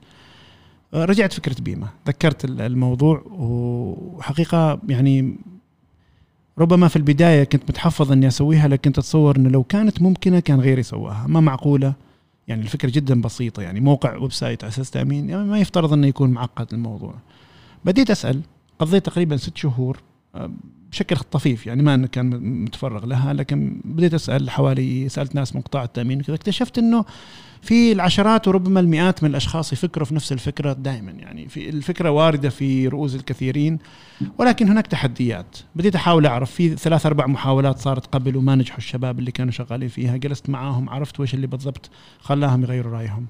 رجعت 0.93 1.33
فكرة 1.33 1.55
بيمه 1.61 1.87
ذكرت 2.07 2.45
ال- 2.45 2.61
الموضوع 2.61 3.23
وحقيقة 3.29 4.79
يعني 4.89 5.35
ربما 6.57 6.87
في 6.87 6.95
البداية 6.95 7.43
كنت 7.43 7.63
متحفظ 7.69 8.11
إني 8.11 8.27
أسويها 8.27 8.67
لكن 8.67 8.89
اتصور 8.89 9.35
إنه 9.37 9.49
لو 9.49 9.63
كانت 9.63 10.01
ممكنة 10.01 10.39
كان 10.39 10.59
غيري 10.59 10.83
سواها. 10.83 11.25
ما 11.27 11.39
معقولة. 11.39 11.93
يعني 12.47 12.61
الفكرة 12.61 12.89
جدا 12.89 13.21
بسيطة. 13.21 13.61
يعني 13.63 13.79
موقع 13.79 14.17
website 14.17 14.63
أساس 14.63 14.91
تأمين. 14.91 15.29
يعني 15.29 15.43
ما 15.43 15.59
يفترض 15.59 15.93
إنه 15.93 16.07
يكون 16.07 16.29
معقد 16.29 16.73
الموضوع. 16.73 17.13
بديت 17.85 18.11
أسأل. 18.11 18.41
قضيت 18.79 19.05
تقريبا 19.05 19.37
ست 19.37 19.57
شهور 19.57 19.97
آه، 20.35 20.51
بشكل 20.91 21.15
طفيف 21.15 21.67
يعني 21.67 21.83
ما 21.83 21.93
أنا 21.93 22.07
كان 22.07 22.29
متفرغ 22.63 23.05
لها 23.05 23.33
لكن 23.33 23.81
بديت 23.85 24.13
أسأل 24.13 24.49
حوالي 24.49 25.09
سألت 25.09 25.35
ناس 25.35 25.55
من 25.55 25.61
قطاع 25.61 25.83
التأمين 25.83 26.19
وكذا. 26.19 26.35
اكتشفت 26.35 26.77
إنه 26.77 27.05
في 27.61 27.91
العشرات 27.91 28.47
وربما 28.47 28.79
المئات 28.79 29.23
من 29.23 29.29
الأشخاص 29.29 29.73
يفكروا 29.73 30.05
في 30.05 30.15
نفس 30.15 30.31
الفكرة 30.31 30.73
دائما. 30.73 31.11
يعني 31.11 31.47
في 31.47 31.69
الفكرة 31.69 32.11
واردة 32.11 32.49
في 32.49 32.87
رؤوس 32.87 33.15
الكثيرين 33.15 33.79
ولكن 34.37 34.69
هناك 34.69 34.87
تحديات. 34.87 35.57
بديت 35.75 35.95
أحاول 35.95 36.25
أعرف. 36.25 36.51
في 36.51 36.75
ثلاث 36.75 37.05
أربع 37.05 37.27
محاولات 37.27 37.79
صارت 37.79 38.05
قبل 38.05 38.37
وما 38.37 38.55
نجحوا 38.55 38.77
الشباب 38.77 39.19
اللي 39.19 39.31
كانوا 39.31 39.51
شغالين 39.51 39.89
فيها. 39.89 40.17
جلست 40.17 40.49
معاهم 40.49 40.89
عرفت 40.89 41.19
وش 41.19 41.33
اللي 41.33 41.47
بالضبط 41.47 41.89
خلاهم 42.19 42.63
يغيروا 42.63 42.93
رأيهم. 42.93 43.25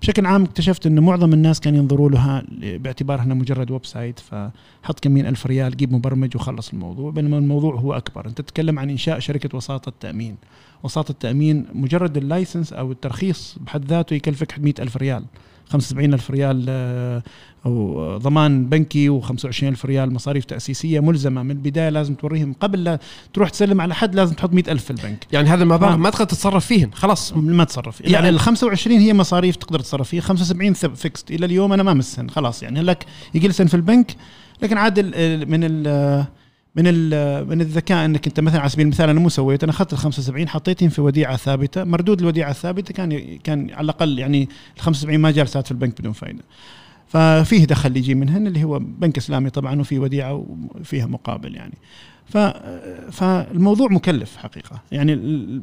بشكل 0.00 0.26
عام 0.26 0.42
اكتشفت 0.42 0.86
انه 0.86 1.00
معظم 1.00 1.32
الناس 1.32 1.60
كانوا 1.60 1.78
ينظروا 1.78 2.10
لها 2.10 2.42
باعتبارها 2.60 3.22
إنها 3.24 3.36
مجرد 3.36 3.70
website 3.70 4.18
فحط 4.18 5.00
كمين 5.00 5.26
ألف 5.26 5.46
ريال 5.46 5.76
جيب 5.76 5.92
مبرمج 5.92 6.36
وخلص 6.36 6.72
الموضوع. 6.72 7.10
بينما 7.10 7.38
الموضوع 7.38 7.74
هو 7.74 7.92
أكبر. 7.92 8.26
أنت 8.26 8.40
تتكلم 8.40 8.78
عن 8.78 8.90
إنشاء 8.90 9.18
شركة 9.18 9.56
وساطة 9.56 9.92
تامين 10.00 10.36
وساطه 10.82 11.10
التأمين 11.12 11.66
مجرد 11.74 12.16
ال 12.16 12.23
license 12.23 12.72
أو 12.72 12.92
الترخيص 12.92 13.56
بحد 13.60 13.84
ذاته 13.84 14.14
يكلفك 14.14 14.54
100 14.58 14.74
ألف 14.78 14.96
ريال 14.96 15.24
75 15.68 16.14
ألف 16.14 16.30
ريال 16.30 16.66
آه، 16.68 17.22
أو 17.66 18.16
ضمان 18.18 18.68
بنكي 18.68 19.20
و25 19.20 19.44
ألف 19.64 19.84
ريال 19.86 20.12
مصاريف 20.14 20.44
تأسيسية 20.44 21.00
ملزمة. 21.00 21.42
من 21.42 21.50
البداية 21.50 21.88
لازم 21.88 22.14
توريهم 22.14 22.52
قبل 22.60 22.84
لا 22.84 22.98
تروح 23.34 23.50
تسلم 23.50 23.80
على 23.80 23.94
حد 23.94 24.14
لازم 24.14 24.34
تحط 24.34 24.52
100 24.52 24.64
ألف 24.68 24.84
في 24.84 24.90
البنك. 24.90 25.26
يعني 25.32 25.48
هذا 25.48 25.62
المبالغ 25.62 25.92
آه. 25.92 25.96
ما 25.96 26.10
تقدر 26.10 26.24
تتصرف 26.24 26.66
فيهن 26.66 26.90
خلاص. 26.94 27.32
ما 27.36 27.64
تصرف 27.64 28.00
يعني 28.00 28.12
يعني- 28.12 28.28
ال 28.28 28.40
25 28.40 28.98
هي 28.98 29.14
مصاريف 29.14 29.56
تقدر 29.56 29.80
تتصرف 29.80 30.08
فيها 30.08 30.20
75 30.20 30.72
fixed 30.74 31.30
إلى 31.30 31.46
اليوم 31.46 31.72
أنا 31.72 31.82
ما 31.82 31.94
مسهن 31.94 32.30
خلاص. 32.30 32.62
يعني 32.62 32.82
لك 32.82 33.06
يجلسن 33.34 33.66
في 33.66 33.74
البنك 33.74 34.16
لكن 34.62 34.78
عاد 34.78 34.98
ال- 34.98 35.50
من 35.50 35.60
ال 35.64 36.24
من 36.76 36.84
من 37.48 37.60
الذكاء 37.60 38.04
انك 38.04 38.26
انت 38.26 38.40
مثلا 38.40 38.60
على 38.60 38.68
سبيل 38.68 38.86
المثال 38.86 39.08
أنا 39.08 39.20
مو 39.20 39.28
سويت 39.28 39.62
أنا 39.62 39.72
أخذت 39.72 39.92
ال 39.92 39.98
75 39.98 40.48
حطيتهم 40.48 40.88
في 40.88 41.00
وديعة 41.00 41.36
ثابتة. 41.36 41.84
مردود 41.84 42.20
الوديعة 42.20 42.50
الثابتة 42.50 42.94
كان 42.94 43.38
كان 43.38 43.70
على 43.70 43.84
الأقل 43.84 44.18
يعني 44.18 44.48
ال 44.76 44.80
75 44.80 45.20
ما 45.20 45.30
جالسات 45.30 45.64
في 45.66 45.72
البنك 45.72 46.00
بدون 46.00 46.12
فائده 46.12 46.44
ففيه 47.08 47.64
دخل 47.64 47.96
يجي 47.96 48.14
منهن 48.14 48.46
اللي 48.46 48.64
هو 48.64 48.78
بنك 48.78 49.16
إسلامي 49.16 49.50
طبعا 49.50 49.80
وفي 49.80 49.98
وديعة 49.98 50.46
وفيها 50.80 51.06
مقابل 51.06 51.54
يعني. 51.54 51.74
فالموضوع 53.10 53.88
مكلف 53.88 54.36
حقيقة. 54.36 54.80
يعني 54.92 55.16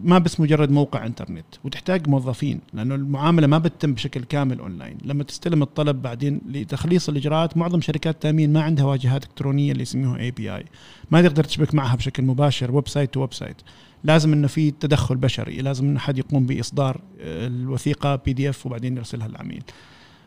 ما 0.04 0.20
بس 0.20 0.40
مجرد 0.40 0.72
موقع 0.72 1.06
إنترنت 1.06 1.46
وتحتاج 1.64 2.08
موظفين 2.10 2.60
لأنه 2.74 2.96
المعاملة 2.96 3.48
ما 3.48 3.58
بتتم 3.58 3.94
بشكل 3.94 4.24
كامل 4.24 4.60
اونلاين 4.60 4.98
لما 5.06 5.24
تستلم 5.24 5.62
الطلب 5.62 6.02
بعدين 6.02 6.42
لتخليص 6.50 7.10
الإجراءات 7.10 7.58
معظم 7.58 7.82
شركات 7.82 8.16
التامين 8.16 8.54
ما 8.54 8.62
عندها 8.62 8.86
واجهات 8.86 9.24
إلكترونية 9.24 9.72
اللي 9.72 9.82
يسموها 9.82 10.20
API 10.20 10.66
ما 11.12 11.22
تقدر 11.22 11.44
تشبك 11.44 11.76
معها 11.76 11.96
بشكل 11.96 12.24
مباشر 12.24 12.72
website 12.76 13.14
to 13.14 13.20
website 13.22 13.56
لازم 14.04 14.34
إنه 14.34 14.48
في 14.48 14.72
تدخل 14.72 15.16
بشري 15.16 15.58
لازم 15.58 15.86
إنه 15.86 16.00
حد 16.00 16.18
يقوم 16.18 16.46
بإصدار 16.46 17.02
الوثيقة 17.20 18.16
PDF 18.16 18.66
وبعدين 18.66 18.98
يرسلها 18.98 19.28
للعميل. 19.28 19.64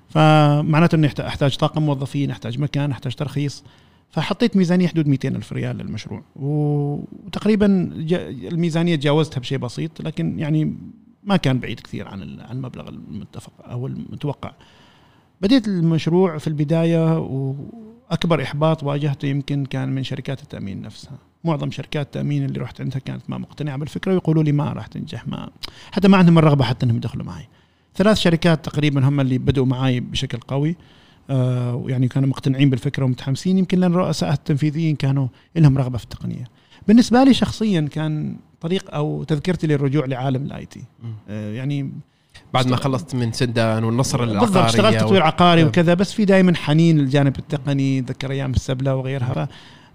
فمعناته 0.09 1.09
أحت- 1.09 1.21
احتاج 1.21 1.57
طاقم 1.57 1.83
موظفين 1.83 2.31
أحتاج 2.31 2.59
مكان 2.59 2.91
أحتاج 2.91 3.15
ترخيص. 3.15 3.65
فحطيت 4.13 4.57
ميزانية 4.57 4.89
حدود 4.89 5.09
200 5.09 5.29
ألف 5.29 5.53
ريال 5.53 5.77
للمشروع. 5.77 6.23
وتقريبا 6.37 7.67
الميزانية 8.53 8.97
تجاوزتها 8.97 9.41
بشيء 9.41 9.59
بسيط 9.59 10.03
لكن 10.03 10.39
يعني 10.39 10.77
ما 11.25 11.37
كان 11.37 11.59
بعيد 11.59 11.81
كثير 11.81 12.09
عن 12.09 12.41
عن 12.41 12.57
المبلغ 12.57 12.89
المتفق 12.89 13.53
أو 13.61 13.87
المتوقع. 13.87 14.53
بديت 15.41 15.69
المشروع 15.69 16.39
في 16.39 16.47
البداية 16.47 17.19
وأكبر 17.19 18.43
إحباط 18.43 18.83
واجهته 18.83 19.27
يمكن 19.27 19.65
كان 19.65 19.89
من 19.89 20.05
شركات 20.05 20.43
التأمين 20.43 20.83
نفسها. 20.83 21.19
معظم 21.45 21.71
شركات 21.71 22.07
التأمين 22.07 22.45
اللي 22.45 22.61
رحت 22.61 22.81
عندها 22.81 22.99
كانت 22.99 23.23
ما 23.31 23.39
مقتنعة 23.39 23.77
بالفكرة 23.77 24.13
ويقولوا 24.13 24.43
لي 24.43 24.53
ما 24.53 24.73
راح 24.73 24.87
تنجح 24.87 25.29
ما 25.29 25.51
حتى 25.93 26.09
ما 26.09 26.17
عندهم 26.17 26.39
الرغبة 26.39 26.65
حتى 26.65 26.87
إنهم 26.87 26.97
يدخلوا 26.97 27.27
معي. 27.27 27.49
ثلاث 27.95 28.17
شركات 28.17 28.65
تقريبا 28.65 29.09
هم 29.09 29.21
اللي 29.21 29.39
بدأوا 29.39 29.67
معي 29.67 30.01
بشكل 30.01 30.39
قوي. 30.39 30.77
ويعني 31.29 32.09
كانوا 32.09 32.29
مقتنعين 32.29 32.71
بالفكرة 32.71 33.05
ومتحمسين. 33.05 33.59
يمكن 33.59 33.79
لأن 33.79 33.93
الرؤساء 33.93 34.33
التنفيذيين 34.33 34.97
كانوا 34.97 35.29
لهم 35.57 35.79
رغبة 35.79 35.99
في 35.99 36.05
التقنية. 36.05 36.45
بالنسبة 36.89 37.25
لي 37.25 37.35
شخصيا 37.35 37.81
كان 37.81 38.37
طريق 38.61 38.95
أو 38.95 39.25
تذكرتي 39.25 39.67
للرجوع 39.67 40.07
لعالم 40.07 40.45
ال 40.45 40.67
IT. 40.67 40.85
آه 41.29 41.53
يعني 41.53 41.93
بعد 42.55 42.67
ما 42.67 42.77
خلصت 42.77 43.15
من 43.15 43.33
سندان 43.33 43.85
والنصر 43.85 44.25
العقاري 44.25 44.41
بالضبط 44.41 44.65
اشتغلت 44.65 45.01
تطوير 45.01 45.23
عقاري 45.23 45.61
نعم. 45.61 45.69
وكذا 45.69 45.95
بس 45.95 46.13
في 46.13 46.25
دائما 46.25 46.55
حنين 46.57 46.99
للجانب 46.99 47.39
التقني 47.39 48.01
ذكر 48.01 48.31
أيام 48.31 48.51
السبلة 48.51 48.97
وغيرها. 48.97 49.49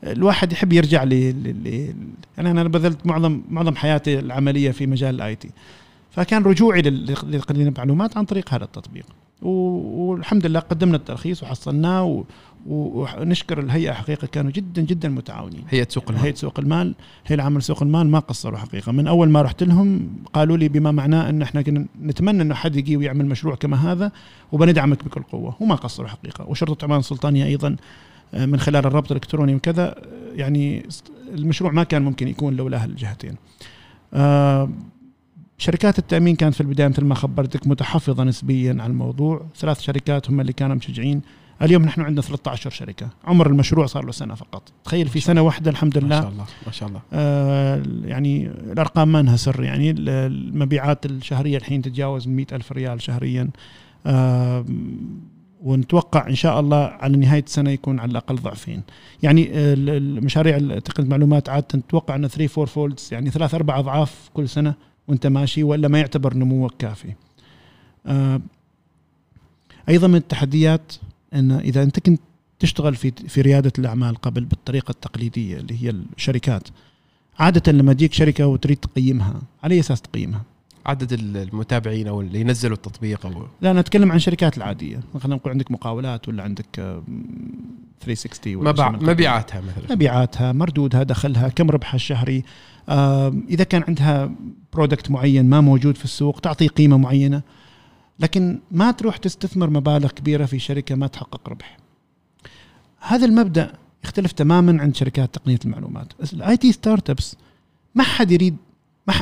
الواحد 0.03 0.51
يحب 0.51 0.73
يرجع 0.73 1.03
ل 1.03 1.13
يعني 2.37 2.51
أنا 2.51 2.63
بذلت 2.63 3.05
معظم 3.05 3.41
معظم 3.49 3.75
حياتي 3.75 4.19
العملية 4.19 4.71
في 4.71 4.87
مجال 4.87 5.15
ال 5.15 5.35
IT. 5.35 5.49
فكان 6.11 6.43
رجوعي 6.43 6.81
لتقديم 6.81 7.67
المعلومات 7.67 8.17
عن 8.17 8.25
طريق 8.25 8.53
هذا 8.53 8.63
التطبيق. 8.63 9.05
والحمد 9.41 10.45
لله 10.45 10.59
قدمنا 10.59 10.95
الترخيص 10.95 11.43
وحصلناه 11.43 12.23
ونشكر 12.67 13.59
الهيئة 13.59 13.91
حقيقة 13.91 14.27
كانوا 14.27 14.51
جدا 14.51 14.81
جدا 14.81 15.09
متعاونين. 15.09 15.63
هي 15.69 15.85
سوق 15.89 16.09
المال. 16.09 16.23
هيئة 16.23 16.35
سوق 16.35 16.59
المال. 16.59 16.95
هي 17.27 17.35
العمل 17.35 17.63
سوق 17.63 17.83
المال 17.83 18.07
ما 18.07 18.19
قصروا 18.19 18.57
حقيقة. 18.57 18.91
من 18.91 19.07
أول 19.07 19.29
ما 19.29 19.41
رحت 19.41 19.63
لهم 19.63 20.09
قالوا 20.33 20.57
لي 20.57 20.69
بما 20.69 20.91
معناه 20.91 21.29
أن 21.29 21.41
إحنا 21.41 21.61
كنا 21.61 21.85
نتمنى 22.01 22.41
إنه 22.41 22.55
حد 22.55 22.75
يجي 22.75 22.97
ويعمل 22.97 23.25
مشروع 23.25 23.55
كما 23.55 23.91
هذا 23.91 24.11
وبندعمك 24.51 25.03
بكل 25.03 25.21
قوة. 25.21 25.55
وما 25.59 25.75
قصروا 25.75 26.07
حقيقة. 26.07 26.49
وشرطة 26.49 26.85
عمان 26.85 26.99
السلطانية 26.99 27.45
أيضا 27.45 27.75
آه، 28.33 28.45
من 28.45 28.59
خلال 28.59 28.85
الربط 28.85 29.11
الإلكتروني 29.11 29.55
وكذا 29.55 29.87
آه، 29.87 30.03
يعني 30.33 30.85
المشروع 31.33 31.71
ما 31.71 31.83
كان 31.83 32.01
ممكن 32.01 32.27
يكون 32.27 32.55
لولا 32.55 32.83
هالجهتين. 32.83 33.35
آه، 34.13 34.69
شركات 35.61 35.99
التأمين 35.99 36.35
كانت 36.35 36.53
في 36.55 36.61
البداية 36.61 36.87
مثل 36.87 37.03
ما 37.05 37.15
خبرتك 37.15 37.67
متحفظة 37.67 38.23
نسبيا 38.23 38.71
على 38.79 38.85
الموضوع. 38.91 39.45
ثلاث 39.55 39.81
شركات 39.81 40.29
هم 40.29 40.41
اللي 40.41 40.53
كانوا 40.53 40.75
مشجعين. 40.75 41.21
اليوم 41.61 41.83
نحن 41.85 42.01
عندنا 42.01 42.21
13 42.21 42.69
شركة. 42.69 43.09
عمر 43.25 43.47
المشروع 43.47 43.85
صار 43.85 44.05
له 44.05 44.11
سنة 44.11 44.35
فقط. 44.35 44.71
تخيل 44.83 45.07
في 45.07 45.19
سنة 45.19 45.41
واحدة 45.41 45.71
الحمد 45.71 45.97
ما 45.97 46.03
لله 46.07 46.21
شاء 46.21 46.29
الله. 46.29 46.45
ما 46.65 46.71
شاء 46.71 46.89
الله. 46.89 47.01
آه، 47.13 47.83
يعني 48.05 48.47
الأرقام 48.47 49.11
ما 49.11 49.19
انها 49.19 49.35
سر. 49.35 49.63
يعني 49.63 49.91
ال- 49.91 50.09
المبيعات 50.09 51.05
الشهرية 51.05 51.57
الحين 51.57 51.81
تتجاوز 51.81 52.27
100 52.27 52.45
ألف 52.51 52.71
ريال 52.71 53.01
شهريا. 53.01 53.49
آه، 54.05 54.65
ونتوقع 55.61 56.27
إن 56.27 56.35
شاء 56.35 56.59
الله 56.59 56.77
على 56.77 57.17
نهاية 57.17 57.43
السنة 57.43 57.69
يكون 57.71 57.99
على 57.99 58.11
الأقل 58.11 58.35
ضعفين. 58.35 58.83
يعني 59.23 59.43
ال- 59.51 59.89
المشاريع 59.89 60.57
تقنيه 60.79 61.05
المعلومات 61.05 61.49
عادة 61.49 61.67
نتوقع 61.75 62.15
إنه 62.15 62.27
3 62.27 62.51
4 62.61 62.65
folds 62.65 63.09
يعني 63.11 63.29
ثلاث 63.29 63.53
أربع 63.53 63.79
أضعاف 63.79 64.29
كل 64.33 64.49
سنة. 64.49 64.73
وانت 65.07 65.27
ماشي 65.27 65.63
ولا 65.63 65.87
ما 65.87 65.99
يعتبر 65.99 66.33
نموك 66.33 66.73
كافي. 66.79 67.13
آه، 68.05 68.41
أيضا 69.89 70.07
من 70.07 70.15
التحديات 70.15 70.93
إن 71.33 71.51
إذا 71.51 71.83
أنت 71.83 71.99
كنت 71.99 72.21
تشتغل 72.59 72.95
في 72.95 73.11
في 73.11 73.41
ريادة 73.41 73.71
الأعمال 73.79 74.15
قبل 74.15 74.45
بالطريقة 74.45 74.91
التقليدية 74.91 75.57
اللي 75.57 75.83
هي 75.83 75.89
الشركات 75.89 76.67
عادة 77.39 77.71
لما 77.71 77.93
تجيك 77.93 78.13
شركة 78.13 78.47
وتريد 78.47 78.77
تقيمها 78.77 79.41
على 79.63 79.79
أساس 79.79 80.01
تقيمها 80.01 80.41
عدد 80.87 81.13
المتابعين 81.13 82.07
أو 82.07 82.21
اللي 82.21 82.41
ينزلوا 82.41 82.75
التطبيق 82.75 83.25
أو 83.25 83.47
لا 83.61 83.71
أنا 83.71 83.79
أتكلم 83.79 84.11
عن 84.11 84.17
الشركات 84.17 84.57
العادية. 84.57 84.99
خلينا 85.19 85.35
نقول 85.35 85.51
عندك 85.51 85.71
مقاولات 85.71 86.27
ولا 86.27 86.43
عندك 86.43 86.79
آه، 86.79 87.03
360 88.01 88.55
ولا 88.55 88.69
القبيل. 88.69 89.09
مبيعاتها 89.09 89.61
مثلا. 89.61 89.95
مبيعاتها 89.95 90.51
مردودها 90.51 91.03
دخلها 91.03 91.49
كم 91.49 91.69
ربحها 91.71 91.95
الشهري. 91.95 92.43
آه، 92.89 93.33
إذا 93.49 93.63
كان 93.63 93.83
عندها 93.87 94.31
product 94.73 95.11
معين 95.11 95.49
ما 95.49 95.61
موجود 95.61 95.97
في 95.97 96.05
السوق 96.05 96.39
تعطيه 96.39 96.67
قيمة 96.67 96.97
معينة. 96.97 97.41
لكن 98.19 98.59
ما 98.71 98.91
تروح 98.91 99.17
تستثمر 99.17 99.69
مبالغ 99.69 100.11
كبيرة 100.11 100.45
في 100.45 100.59
شركة 100.59 100.95
ما 100.95 101.07
تحقق 101.07 101.49
ربح. 101.49 101.77
هذا 102.99 103.25
المبدأ 103.25 103.73
يختلف 104.03 104.31
تماما 104.31 104.81
عند 104.81 104.95
شركات 104.95 105.35
تقنية 105.35 105.59
المعلومات. 105.65 106.13
ال 106.33 106.57
IT 106.57 106.71
startups 106.71 107.35
ما 107.95 108.03
حد 108.03 108.31
يريد. 108.31 108.57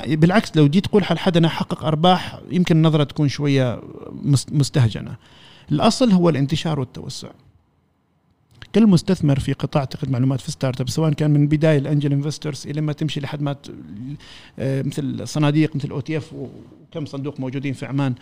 بالعكس 0.08 0.58
لو 0.58 0.68
جيت 0.68 0.86
تقول 0.86 1.04
حد 1.04 1.38
أنا 1.38 1.48
أحقق 1.48 1.84
أرباح 1.86 2.40
يمكن 2.52 2.78
النظرة 2.78 3.04
تكون 3.04 3.28
شوية 3.28 3.82
مس- 4.12 4.52
مستهجنة. 4.52 5.16
الأصل 5.72 6.12
هو 6.12 6.30
الانتشار 6.30 6.80
والتوسع. 6.80 7.30
كل 8.76 8.88
مستثمر 8.88 9.40
في 9.40 9.54
قطاع 9.54 9.86
تقنيه 9.86 10.08
المعلومات 10.08 10.42
في 10.42 10.52
startup 10.52 10.89
سواء 10.90 11.14
كان 11.14 11.32
من 11.32 11.48
بداية 11.48 11.78
ال 11.78 11.84
angel 11.84 12.14
investors 12.14 12.68
إلى 12.68 12.82
ما 12.82 12.94
تمشي 12.94 13.20
لحد 13.20 13.42
ما. 13.42 13.56
آه، 14.60 14.82
مثل 14.82 15.28
صناديق 15.28 15.76
مثل 15.76 15.90
OTF 15.89 16.34
وكم 16.34 17.06
صندوق 17.06 17.40
موجودين 17.40 17.74
في 17.74 17.86
عمان. 17.86 18.14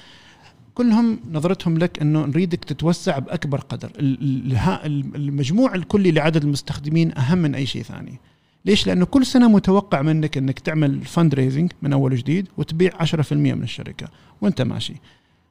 كلهم 0.75 1.19
نظرتهم 1.31 1.77
لك 1.77 2.01
إنه 2.01 2.25
نريدك 2.25 2.63
تتوسع 2.65 3.19
بأكبر 3.19 3.59
قدر. 3.59 3.91
المجموع 3.99 5.75
الكلي 5.75 6.11
لعدد 6.11 6.43
المستخدمين 6.43 7.17
أهم 7.17 7.37
من 7.37 7.55
أي 7.55 7.65
شيء 7.65 7.83
ثاني. 7.83 8.19
ليش؟ 8.65 8.87
لأنه 8.87 9.05
كل 9.05 9.25
سنة 9.25 9.47
متوقع 9.49 10.01
منك 10.01 10.37
إنك 10.37 10.59
تعمل 10.59 11.01
fundraising 11.01 11.71
من 11.81 11.93
أول 11.93 12.13
وجديد 12.13 12.47
وتبيع 12.57 12.91
10% 13.03 13.33
من 13.33 13.63
الشركة 13.63 14.07
وأنت 14.41 14.61
ماشي. 14.61 14.93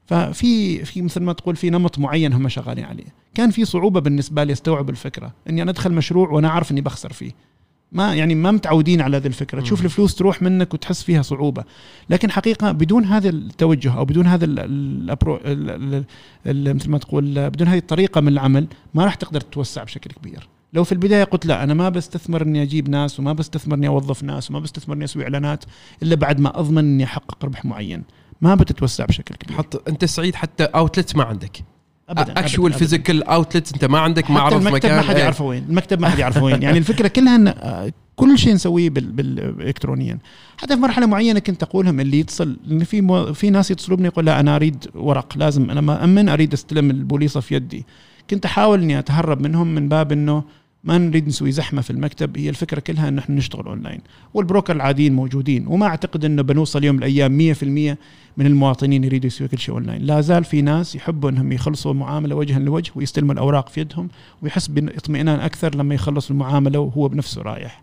ففي 0.07 0.85
في 0.85 1.03
مثل 1.03 1.21
ما 1.23 1.33
تقول 1.33 1.57
في 1.57 1.71
نمط 1.71 1.99
معين 1.99 2.33
هم 2.33 2.49
شغالين 2.49 2.85
عليه. 2.85 3.05
كان 3.35 3.51
في 3.51 3.65
صعوبة 3.65 4.01
بالنسبة 4.01 4.45
لي 4.45 4.53
أستوعب 4.53 4.91
الفكرة 4.91 5.33
إني 5.49 5.63
أنا 5.63 5.71
أدخل 5.71 5.93
مشروع 5.93 6.29
وأنا 6.29 6.49
عارف 6.49 6.71
إني 6.73 6.81
بخسر 6.81 7.13
فيه. 7.13 7.31
ما 7.93 8.15
يعني 8.15 8.35
ما 8.35 8.51
متعودين 8.51 9.01
على 9.01 9.17
هذه 9.17 9.27
الفكرة، 9.27 9.61
تشوف. 9.61 9.85
الفلوس 9.85 10.15
تروح 10.15 10.43
منك 10.43 10.75
وتحس 10.75 11.03
فيها 11.03 11.23
صعوبة. 11.23 11.65
لكن 12.11 12.31
حقيقة 12.31 12.73
بدون 12.73 13.05
هذا 13.05 13.29
التوجه 13.29 13.93
أو 13.99 14.05
بدون 14.05 14.27
هذا 14.27 14.45
ال- 14.45 14.59
ال 14.59 14.67
approach 14.67 15.37
ال- 15.37 15.71
ال- 15.71 16.05
ال- 16.47 16.75
مثل 16.77 16.91
ما 16.91 16.99
تقول 16.99 17.51
بدون 17.51 17.69
هذه 17.69 17.79
الطريقة 17.79 18.21
من 18.21 18.29
العمل 18.29 18.67
ما 18.95 19.05
راح 19.05 19.15
تقدر 19.15 19.41
تتوسع 19.41 19.83
بشكل 19.85 20.11
كبير. 20.11 20.49
لو 20.73 20.85
في 20.85 20.93
البداية 20.93 21.25
قلت 21.25 21.47
لا 21.47 21.63
أنا 21.65 21.75
ما 21.75 21.89
بستثمر 21.89 22.43
إني 22.43 22.63
أجيب 22.63 22.89
ناس 22.91 23.21
وما 23.21 23.33
بستثمر 23.33 23.75
إني 23.77 23.89
أوظف 23.89 24.23
ناس 24.23 24.51
وما 24.51 24.61
بستثمر 24.61 24.95
إني 24.97 25.05
أسوي 25.05 25.23
إعلانات 25.23 25.65
إلا 26.03 26.15
بعد 26.15 26.41
ما 26.41 26.59
أضمن 26.61 26.79
إني 26.79 27.05
أحقق 27.05 27.45
ربح 27.45 27.65
معين. 27.65 28.03
ما 28.41 28.55
بتتوسع 28.55 29.05
بشكل 29.05 29.35
كبير. 29.35 29.57
حط 29.57 29.89
أنت 29.89 30.05
سعيد 30.05 30.35
حتى 30.35 30.65
outlet 30.65 31.17
ما 31.17 31.25
عندك. 31.25 31.65
ابدا 32.09 32.39
اكشوال. 32.41 32.73
فيزيكال 32.73 33.23
اوتلت 33.23 33.73
أنت 33.73 33.85
ما 33.85 33.99
عندك 33.99 34.31
معرض 34.31 34.55
المكتب 34.57 34.75
مكان 34.75 34.97
ما 34.97 35.03
حد 35.03 35.15
إيه. 35.15 35.23
يعرفه 35.23 35.45
وين 35.45 35.65
المكتب 35.69 36.01
ما 36.01 36.09
حد 36.09 36.19
يعرفه 36.19 36.43
وين. 36.43 36.63
يعني 36.63 36.79
الفكرة 36.79 37.09
كلها 37.09 37.37
إن 37.37 37.49
آه، 37.49 37.93
كل 38.17 38.39
شيء 38.39 38.55
نسويه 38.55 38.91
بال- 38.91 39.13
بال- 39.13 39.63
الكترونيا 39.69 40.19
حتى 40.59 40.75
في 40.75 40.81
مرحلة 40.81 41.07
معينة 41.07 41.39
كنت 41.41 41.63
أقولهم 41.63 42.01
اللي 42.01 42.19
يتصل 42.19 42.57
لأن 42.67 42.85
في 42.85 43.01
مو 43.01 43.33
في 43.33 43.51
ناس 43.51 43.71
يتصلوا 43.71 43.97
بني 43.99 44.07
يقول 44.07 44.27
لا 44.27 44.41
أنا 44.41 44.57
أريد 44.57 44.87
ورق 44.95 45.33
لازم 45.37 45.71
أنا 45.71 45.81
ما 45.81 46.05
أمن 46.05 46.29
أريد 46.29 46.53
أستلم 46.53 46.91
البوليصة 46.91 47.41
في 47.41 47.55
يدي. 47.55 47.87
كنت 48.31 48.45
أحاول 48.45 48.83
إني 48.83 48.99
أتهرب 48.99 49.41
منهم 49.41 49.75
من 49.75 49.89
باب 49.89 50.13
إنه 50.13 50.45
ما 50.85 50.99
نريد 50.99 51.29
نسوي 51.29 51.53
زحمة 51.53 51.83
في 51.83 51.91
المكتب 51.91 52.39
هي 52.39 52.49
الفكرة 52.49 52.81
كلها 52.81 53.09
إن 53.09 53.19
إحنا 53.19 53.37
نشتغل 53.37 53.67
online. 53.67 54.01
وال 54.35 54.45
broker 54.45 54.77
العاديين 54.77 55.13
موجودين 55.15 55.67
وما 55.67 55.87
أعتقد 55.87 56.25
إنه 56.25 56.43
بنوصل 56.43 56.85
يوم 56.85 56.97
من 56.97 57.03
الأيام 57.03 57.55
100% 57.55 57.97
من 58.37 58.47
المواطنين 58.47 59.05
يريدوا 59.05 59.27
يسوي 59.27 59.49
كل 59.49 59.59
شيء 59.59 59.75
أونلاين. 59.75 60.03
لا 60.03 60.21
زال 60.21 60.45
في 60.45 60.63
ناس 60.63 60.95
يحبوا 60.97 61.31
إنهم 61.31 61.53
يخلصوا 61.53 61.93
المعامله 61.93 62.35
وجها 62.35 62.59
لوجه 62.59 62.93
ويستلموا 62.95 63.33
الأوراق 63.35 63.69
في 63.69 63.81
يدهم 63.81 64.09
ويحس 64.43 64.69
باطمئنان 64.69 65.41
أكثر 65.41 65.75
لما 65.75 65.95
يخلص 65.95 66.31
المعاملة 66.31 66.79
وهو 66.79 67.09
بنفسه 67.09 67.43
رايح. 67.43 67.83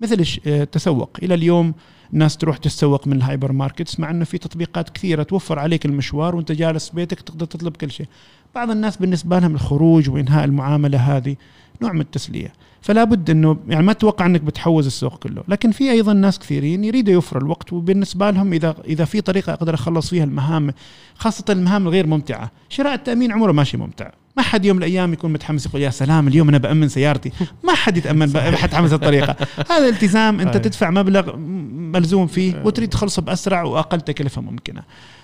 مثل 0.00 0.20
الش- 0.20 0.40
آه، 0.46 0.62
التسوق 0.62 1.10
إلى 1.22 1.34
اليوم 1.34 1.74
الناس 2.12 2.36
تروح 2.36 2.56
تتسوق 2.56 3.06
من 3.06 3.16
ال 3.16 3.52
hypermarkets 3.52 4.00
مع 4.00 4.10
إنه 4.10 4.24
في 4.24 4.38
تطبيقات 4.38 4.90
كثيرة 4.90 5.22
توفر 5.22 5.58
عليك 5.58 5.86
المشوار 5.86 6.36
وأنت 6.36 6.52
جالس 6.52 6.88
بيتك 6.88 7.20
تقدر 7.20 7.46
تطلب 7.46 7.76
كل 7.76 7.90
شيء. 7.90 8.06
بعض 8.54 8.70
الناس 8.70 8.96
بالنسبة 8.96 9.38
لهم 9.38 9.54
الخروج 9.54 10.10
وإنهاء 10.10 10.44
المعاملة 10.44 10.98
هذه 10.98 11.36
نوع 11.82 11.92
من 11.92 12.00
التسلية. 12.00 12.52
فلا 12.82 13.04
بد 13.04 13.30
إنه 13.30 13.56
يعني 13.68 13.86
ما 13.86 13.92
تتوقع 13.92 14.26
إنك 14.26 14.40
بتحوز 14.40 14.86
السوق 14.86 15.18
كله. 15.18 15.42
لكن 15.48 15.70
في 15.70 15.90
أيضا 15.90 16.12
ناس 16.12 16.38
كثيرين 16.38 16.84
يريدوا 16.84 17.12
يوفروا 17.14 17.42
الوقت 17.42 17.72
وبالنسبة 17.72 18.30
لهم 18.30 18.52
إذا 18.52 18.74
إذا 18.84 19.04
في 19.04 19.20
طريقة 19.20 19.52
أقدر 19.52 19.74
أخلص 19.74 20.10
فيها 20.10 20.24
المهام 20.24 20.72
خاصة 21.14 21.44
المهام 21.48 21.86
الغير 21.86 22.06
ممتعة. 22.06 22.50
شراء 22.68 22.94
التأمين 22.94 23.32
عمره 23.32 23.52
ماشي 23.52 23.76
ممتع. 23.76 24.10
ما 24.36 24.42
حد 24.42 24.64
يوم 24.64 24.76
من 24.76 24.82
الأيام 24.82 25.12
يكون 25.12 25.32
متحمس 25.32 25.66
يقول 25.66 25.82
يا 25.82 25.90
سلام 25.90 26.28
اليوم 26.28 26.48
أنا 26.48 26.58
بأمن 26.58 26.88
سيارتي. 26.88 27.32
ما 27.64 27.74
حد 27.74 27.96
يتأمن 27.96 28.26
بحتحمس 28.32 28.92
الطريقة. 28.92 29.36
هذا 29.70 29.88
التزام 29.88 30.40
أنت. 30.40 30.56
تدفع 30.56 30.90
مبلغ 30.90 31.36
ملزوم 31.36 32.26
فيه 32.26 32.62
وتريد 32.64 32.88
تخلصه 32.88 33.22
بأسرع 33.22 33.62
وأقل 33.62 34.00
تكلفة 34.00 34.40
ممكنة. 34.42 34.82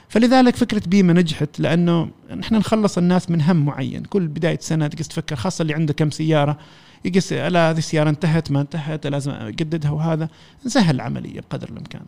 فلذلك 0.09 0.57
فكرة 0.57 0.83
بيما 0.87 1.13
نجحت 1.13 1.61
لأنه 1.61 2.09
نحن 2.37 2.55
نخلص 2.55 2.99
الناس 2.99 3.31
من 3.31 3.41
هم 3.43 3.65
معين. 3.65 4.05
كل 4.05 4.29
بداية 4.29 4.59
سنة 4.61 4.87
تقص 4.87 5.09
تفكر 5.09 5.37
خاصة 5.37 5.63
اللي 5.63 5.75
عنده 5.75 5.93
كم 5.93 6.11
سيارة 6.11 6.59
يقص 7.05 7.33
لا 7.33 7.71
هذه 7.71 7.79
السيارة 7.79 8.11
انتهت 8.11 8.51
ما 8.51 8.61
انتهت 8.61 9.07
لازم 9.07 9.31
أجددها 9.31 9.91
وهذا. 9.91 10.29
نسهل 10.67 10.95
العملية 10.95 11.41
بقدر 11.41 11.69
الإمكان. 11.69 12.03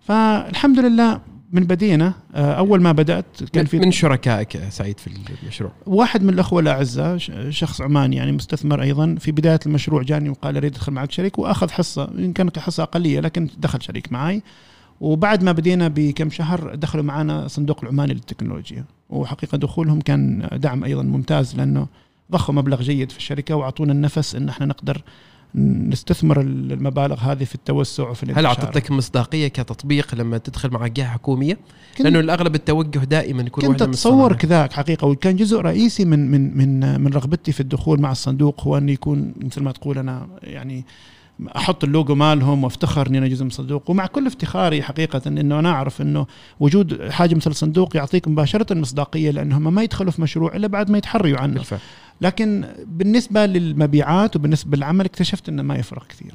فالحمد 0.00 0.78
لله 0.78 1.20
من 1.52 1.64
بدينا. 1.64 2.12
آه، 2.34 2.52
أول 2.52 2.82
ما 2.82 2.92
بدأت 2.92 3.44
كان 3.52 3.66
في 3.66 3.78
من 3.78 3.92
شركائك 3.92 4.58
سعيد 4.68 5.00
في 5.00 5.10
المشروع؟ 5.42 5.72
واحد 5.86 6.22
من 6.22 6.34
الأخوة 6.34 6.60
الأعزاء 6.60 7.18
شخص 7.50 7.80
عماني 7.80 8.16
يعني 8.16 8.32
مستثمر 8.32 8.82
أيضا. 8.82 9.16
في 9.20 9.32
بداية 9.32 9.60
المشروع 9.66 10.02
جاني 10.02 10.28
وقال 10.28 10.56
أريد 10.56 10.74
أدخل 10.74 10.92
معك 10.92 11.12
شريك 11.12 11.38
وأخذ 11.38 11.70
حصة 11.70 12.32
كانت 12.34 12.58
حصة 12.58 12.82
أقلية 12.82 13.20
لكن 13.20 13.48
دخل 13.58 13.82
شريك 13.82 14.12
معي. 14.12 14.42
وبعد 15.00 15.42
ما 15.42 15.52
بدينا 15.52 15.88
بكم 15.88 16.30
شهر 16.30 16.74
دخلوا 16.74 17.04
معنا 17.04 17.48
صندوق 17.48 17.78
العماني 17.82 18.14
للتكنولوجيا 18.14 18.84
وحقيقة 19.10 19.58
دخولهم 19.58 20.00
كان 20.00 20.48
دعم 20.52 20.84
أيضا 20.84 21.02
ممتاز 21.02 21.56
لأنه 21.56 21.86
ضخوا 22.32 22.54
مبلغ 22.54 22.82
جيد 22.82 23.12
في 23.12 23.18
الشركة 23.18 23.54
وأعطونا 23.54 23.92
النفس 23.92 24.34
إن 24.34 24.48
إحنا 24.48 24.66
نقدر 24.66 25.02
نستثمر 25.54 26.40
المبالغ 26.40 27.20
هذه 27.20 27.44
في 27.44 27.54
التوسع 27.54 28.08
وفي 28.08 28.26
هل 28.26 28.30
الانتشار. 28.30 28.64
اعطت 28.64 28.76
لك 28.76 28.90
مصداقية 28.90 29.48
كتطبيق 29.48 30.14
لما 30.14 30.38
تدخل 30.38 30.70
مع 30.70 30.86
جهه 30.86 31.06
حكومية؟ 31.06 31.58
لأنه 32.00 32.20
الأغلب 32.20 32.54
التوجه 32.54 32.98
دائما 32.98 33.42
يكون 33.42 33.64
كنت 33.64 33.82
أتصور. 33.82 34.32
كذاك 34.32 34.72
حقيقة 34.72 35.06
وكان 35.06 35.36
جزء 35.36 35.60
رئيسي 35.60 36.04
من 36.04 36.30
من 36.30 36.56
من 36.56 37.00
من 37.00 37.12
رغبتي 37.12 37.52
في 37.52 37.60
الدخول 37.60 38.00
مع 38.00 38.12
الصندوق 38.12 38.60
هو 38.60 38.78
إنه 38.78 38.92
يكون 38.92 39.34
مثل 39.44 39.62
ما 39.62 39.72
تقول 39.72 39.98
أنا 39.98 40.28
يعني 40.42 40.84
أحط 41.56 41.84
اللوجو 41.84 42.14
مالهم 42.14 42.64
وأفتخر 42.64 43.06
إني 43.06 43.18
أنا 43.18 43.28
جزء 43.28 43.42
من 43.44 43.50
الصندوق 43.50 43.90
ومع 43.90 44.06
كل 44.06 44.26
افتخاري 44.26 44.82
حقيقة 44.82 45.22
إنه 45.26 45.58
أنا 45.58 45.70
أعرف 45.70 46.02
إنه 46.02 46.26
وجود 46.60 47.08
حاجة 47.10 47.34
مثل 47.34 47.50
الصندوق 47.50 47.96
يعطيك 47.96 48.28
مباشرة 48.28 48.74
مصداقيه 48.74 49.30
لأنهم 49.30 49.74
ما 49.74 49.82
يدخلوا 49.82 50.10
في 50.12 50.22
مشروع 50.22 50.56
إلا 50.56 50.66
بعد 50.66 50.90
ما 50.90 50.98
يتحريوا 50.98 51.38
عنه. 51.38 51.54
بالفعل. 51.54 51.78
لكن 52.20 52.64
بالنسبة 52.86 53.46
للمبيعات 53.46 54.36
وبالنسبة 54.36 54.76
للعمل 54.76 55.04
اكتشفت 55.04 55.48
إنه 55.48 55.62
ما 55.62 55.76
يفرق 55.76 56.06
كثير. 56.06 56.34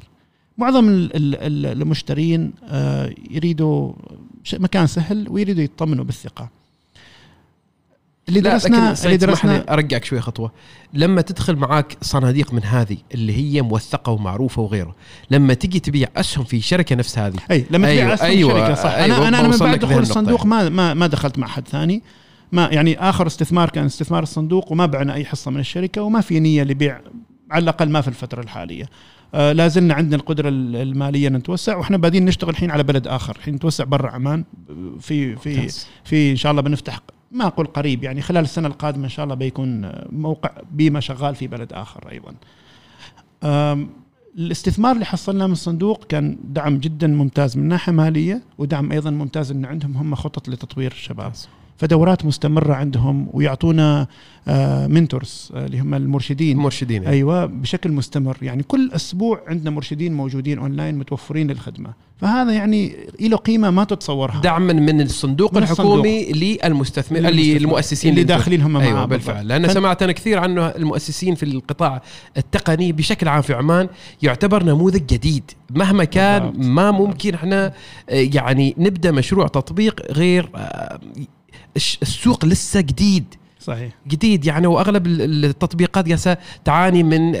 معظم 0.58 0.88
ال- 0.88 1.16
ال- 1.16 1.34
ال- 1.66 1.82
المشترين 1.82 2.52
آه، 2.68 3.14
يريدوا 3.30 3.92
مكان 4.54 4.86
سهل 4.86 5.26
ويريدوا 5.30 5.62
يطمنوا 5.62 6.04
بالثقة. 6.04 6.48
اللي 8.28 8.40
درسنا 8.40 8.94
اللي 9.04 9.16
درسنا 9.16 9.72
أرجعك 9.72 10.04
شوي 10.04 10.20
خطوة. 10.20 10.52
لما 10.94 11.20
تدخل 11.20 11.56
معاك 11.56 11.96
صناديق 12.02 12.52
من 12.54 12.64
هذه 12.64 12.96
اللي 13.14 13.36
هي 13.36 13.62
موثقة 13.62 14.12
ومعروفة 14.12 14.62
وغيره 14.62 14.94
لما 15.30 15.54
تيجي 15.54 15.80
تبيع 15.80 16.08
أسهم 16.16 16.44
في 16.44 16.60
شركة 16.60 16.96
نفس 16.96 17.18
هذه. 17.18 17.36
أي 17.50 17.64
لما 17.70 17.88
أيوة، 17.88 18.02
تبيع 18.02 18.14
اسهم 18.14 18.26
أيوة، 18.26 18.50
شركة 18.52 18.74
صح. 18.74 18.90
أيوة، 18.90 19.16
أنا 19.18 19.28
أنا 19.28 19.40
أنا 19.40 19.48
من 19.48 19.56
بعد 19.56 19.78
دخول 19.78 20.02
الصندوق. 20.02 20.46
ما 20.46 20.68
ما 20.68 20.94
ما 20.94 21.06
دخلت 21.06 21.38
مع 21.38 21.46
حد 21.46 21.68
ثاني. 21.68 22.02
ما 22.52 22.68
يعني 22.72 22.98
آخر 23.00 23.26
استثمار 23.26 23.70
كان 23.70 23.84
استثمار 23.84 24.22
الصندوق 24.22 24.72
وما 24.72 24.86
بعنا 24.86 25.14
أي 25.14 25.24
حصة 25.24 25.50
من 25.50 25.60
الشركة 25.60 26.02
وما 26.02 26.20
في 26.20 26.40
نية 26.40 26.62
لبيع 26.62 27.00
على 27.50 27.62
الأقل 27.62 27.88
ما 27.88 28.00
في 28.00 28.08
الفترة 28.08 28.40
الحالية. 28.42 28.84
آه 29.34 29.52
لا 29.52 29.68
زلنا 29.68 29.94
عندنا 29.94 30.16
القدرة 30.16 30.48
ال- 30.48 30.76
المالية 30.76 31.28
نتوسع 31.28 31.76
وإحنا 31.76 31.96
بادين 31.96 32.24
نشتغل 32.24 32.50
الحين 32.50 32.70
على 32.70 32.82
بلد 32.82 33.06
آخر 33.06 33.36
الحين 33.36 33.54
نتوسع 33.54 33.84
برا 33.84 34.10
عمان 34.10 34.44
في 35.00 35.36
في. 35.36 35.68
في 36.04 36.30
إن 36.30 36.36
شاء 36.36 36.50
الله 36.52 36.62
بنفتح 36.62 37.00
ما 37.32 37.46
أقول 37.46 37.66
قريب 37.66 38.04
يعني 38.04 38.22
خلال 38.22 38.44
السنة 38.44 38.68
القادمة 38.68 39.04
إن 39.04 39.08
شاء 39.08 39.24
الله 39.24 39.34
بيكون 39.34 39.92
موقع 40.10 40.50
بيمه 40.72 41.00
شغال 41.00 41.34
في 41.34 41.46
بلد 41.46 41.72
آخر 41.72 42.10
أيضا. 42.10 42.34
الاستثمار 44.38 44.94
اللي 44.94 45.04
حصلناه 45.04 45.46
من 45.46 45.52
الصندوق 45.52 46.04
كان 46.04 46.38
دعم 46.44 46.78
جدا 46.78 47.06
ممتاز 47.06 47.58
من 47.58 47.68
ناحية 47.68 47.92
مالية 47.92 48.42
ودعم 48.58 48.92
أيضا 48.92 49.10
ممتاز 49.10 49.50
إن 49.50 49.64
عندهم 49.64 49.96
هم 49.96 50.14
خطط 50.14 50.48
لتطوير 50.48 50.92
الشباب. 50.92 51.32
فدورات 51.86 52.24
مستمرة 52.24 52.74
عندهم 52.74 53.28
ويعطونا 53.32 54.06
mentors 54.88 55.52
اللي 55.54 55.80
هم 55.80 55.94
المرشدين. 55.94 56.56
مرشدين 56.56 57.04
أيوه 57.06 57.46
بشكل 57.46 57.92
مستمر. 57.92 58.36
يعني 58.42 58.62
كل 58.62 58.90
أسبوع 58.92 59.40
عندنا 59.46 59.70
مرشدين 59.70 60.12
موجودين 60.14 60.58
اونلاين 60.58 60.98
متوفرين 60.98 61.50
للخدمة. 61.50 61.90
فهذا 62.16 62.52
يعني 62.52 62.96
له 63.20 63.36
قيمة 63.36 63.70
ما 63.70 63.84
تتصورها. 63.84 64.40
دعما 64.40 64.72
من 64.72 65.00
الصندوق 65.00 65.54
من 65.56 65.62
الحكومي 65.62 66.32
للمستثمر 66.32 67.18
اللي. 67.18 67.56
المؤسسين 67.56 68.10
اللي. 68.10 68.24
داخلين 68.24 68.62
هم 68.62 68.76
أيوه 68.76 69.04
بالفعل. 69.04 69.48
لأن 69.48 69.66
فن- 69.66 69.74
سمعت 69.74 70.02
أنا 70.02 70.12
كثير 70.12 70.38
عنه 70.38 70.66
المؤسسين 70.68 71.34
في 71.34 71.42
القطاع 71.42 72.02
التقني 72.36 72.92
بشكل 72.92 73.28
عام 73.28 73.42
في 73.42 73.54
عمان 73.54 73.88
يعتبر 74.22 74.62
نموذج 74.64 75.06
جديد. 75.06 75.50
مهما 75.70 76.04
كان 76.04 76.42
بالضبط. 76.50 76.66
ما 76.66 76.90
ممكن 76.90 77.34
إحنا 77.34 77.66
آه، 77.66 77.72
يعني 78.34 78.74
نبدأ 78.78 79.10
مشروع 79.10 79.46
تطبيق 79.46 80.12
غير 80.12 80.50
آه، 80.54 81.00
السوق 81.76 82.44
لسه 82.44 82.80
جديد. 82.80 83.34
صحيح. 83.62 83.92
جديد 84.08 84.44
يعني 84.44 84.66
وأغلب 84.66 85.06
ال- 85.06 85.44
التطبيقات 85.44 86.06
جالسه 86.08 86.36
تعاني 86.64 87.02
من 87.02 87.34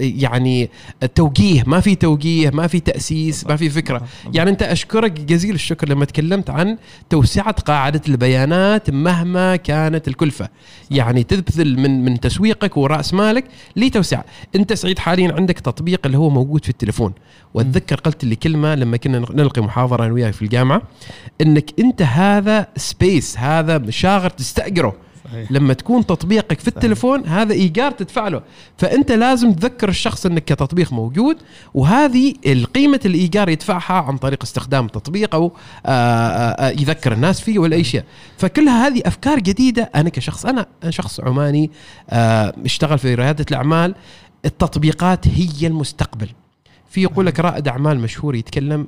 يعني 0.00 0.70
التوجيه 1.02 1.62
ما 1.66 1.80
في 1.80 1.94
توجيه 1.94 2.50
ما 2.50 2.66
في 2.66 2.80
تأسيس 2.80 3.46
ما 3.46 3.56
في 3.56 3.70
فكرة. 3.70 4.02
يعني 4.34 4.50
أنت 4.50 4.62
أشكرك 4.62 5.12
جزيل 5.12 5.54
الشكر 5.54 5.88
لما 5.88 6.04
تكلمت 6.04 6.50
عن 6.50 6.76
توسعة 7.10 7.52
قاعدة 7.52 8.00
البيانات 8.08 8.90
مهما 8.90 9.56
كانت 9.56 10.08
الكلفة. 10.08 10.48
يعني 10.90 11.22
تبذل 11.22 11.78
من 11.78 12.04
من 12.04 12.20
تسويقك 12.20 12.76
ورأس 12.76 13.14
مالك 13.14 13.44
لتوسعه 13.76 14.24
أنت 14.56 14.72
سعيد 14.72 14.98
حاليا 14.98 15.32
عندك 15.34 15.58
تطبيق 15.60 16.00
اللي 16.06 16.18
هو 16.18 16.30
موجود 16.30 16.64
في 16.64 16.70
التليفون. 16.70 17.12
وأتذكر 17.54 17.96
قلت 18.00 18.24
لي 18.24 18.36
كلمة 18.36 18.74
لما 18.74 18.96
كنا 18.96 19.18
نلقي 19.18 19.62
محاضرة 19.62 20.04
أنا 20.04 20.12
وياك 20.12 20.32
في 20.32 20.42
الجامعة 20.42 20.82
إنك 21.40 21.70
أنت 21.80 22.02
هذا 22.02 22.66
سبيس 22.76 23.38
هذا 23.38 23.90
شاغر 23.90 24.30
تستأجره. 24.30 25.07
صحيح. 25.32 25.52
لما 25.52 25.74
تكون 25.74 26.06
تطبيقك 26.06 26.60
في 26.60 26.68
التليفون 26.68 27.26
هذا 27.26 27.52
إيجار 27.52 27.90
تدفع 27.90 28.28
له. 28.28 28.42
فأنت 28.76 29.12
لازم 29.12 29.52
تذكر 29.52 29.88
الشخص 29.88 30.26
إنك 30.26 30.44
كتطبيق 30.44 30.92
موجود 30.92 31.36
وهذه 31.74 32.34
القيمة 32.46 33.00
الايجار 33.04 33.48
يدفعها 33.48 34.02
عن 34.02 34.16
طريق 34.16 34.42
استخدام 34.42 34.86
التطبيق 34.86 35.34
أو 35.34 35.52
آه، 35.86 35.88
آه، 35.88 36.68
آه، 36.68 36.70
يذكر 36.70 37.12
الناس 37.12 37.40
فيه 37.40 37.58
ولا 37.58 37.76
اي 37.76 37.84
شيء. 37.84 38.02
فكلها 38.38 38.86
هذه 38.86 39.02
أفكار 39.06 39.38
جديدة. 39.38 39.90
أنا 39.94 40.08
كشخص 40.08 40.46
أنا 40.46 40.66
شخص 40.88 41.20
عماني 41.20 41.70
اشتغل 42.64 42.98
في 42.98 43.14
ريادة 43.14 43.46
الأعمال. 43.50 43.94
التطبيقات 44.44 45.28
هي 45.28 45.66
المستقبل. 45.66 46.28
في 46.90 47.02
يقول 47.02 47.26
لك 47.26 47.40
رائد 47.40 47.68
أعمال 47.68 48.00
مشهور 48.00 48.34
يتكلم 48.34 48.86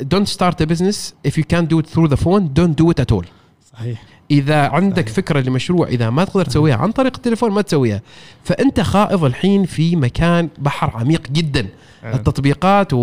don't 0.00 0.28
start 0.28 0.62
a 0.62 0.64
business 0.64 1.14
if 1.28 1.30
you 1.30 1.44
can't 1.54 1.68
do 1.68 1.78
it 1.78 1.86
through 1.94 2.08
the 2.08 2.20
phone. 2.24 2.42
Don't 2.58 2.82
do 2.82 2.90
it 2.90 3.04
at 3.04 3.16
all. 3.16 3.26
صحيح. 3.72 4.13
إذا 4.38 4.68
عندك 4.68 5.02
صحيح. 5.08 5.16
فكرة 5.16 5.40
لمشروع 5.40 5.86
إذا 5.88 6.10
ما 6.10 6.24
تقدر 6.24 6.44
تسويها 6.44 6.76
عن 6.76 6.92
طريق 6.92 7.16
التليفون 7.16 7.50
ما 7.50 7.62
تسويها 7.62 8.00
فأنت 8.44 8.80
خائض 8.80 9.24
الحين 9.24 9.64
في 9.64 9.96
مكان 9.96 10.48
بحر 10.58 10.90
عميق 10.94 11.22
جدا 11.32 11.66
التطبيقات 12.04 12.92
و- 12.92 12.96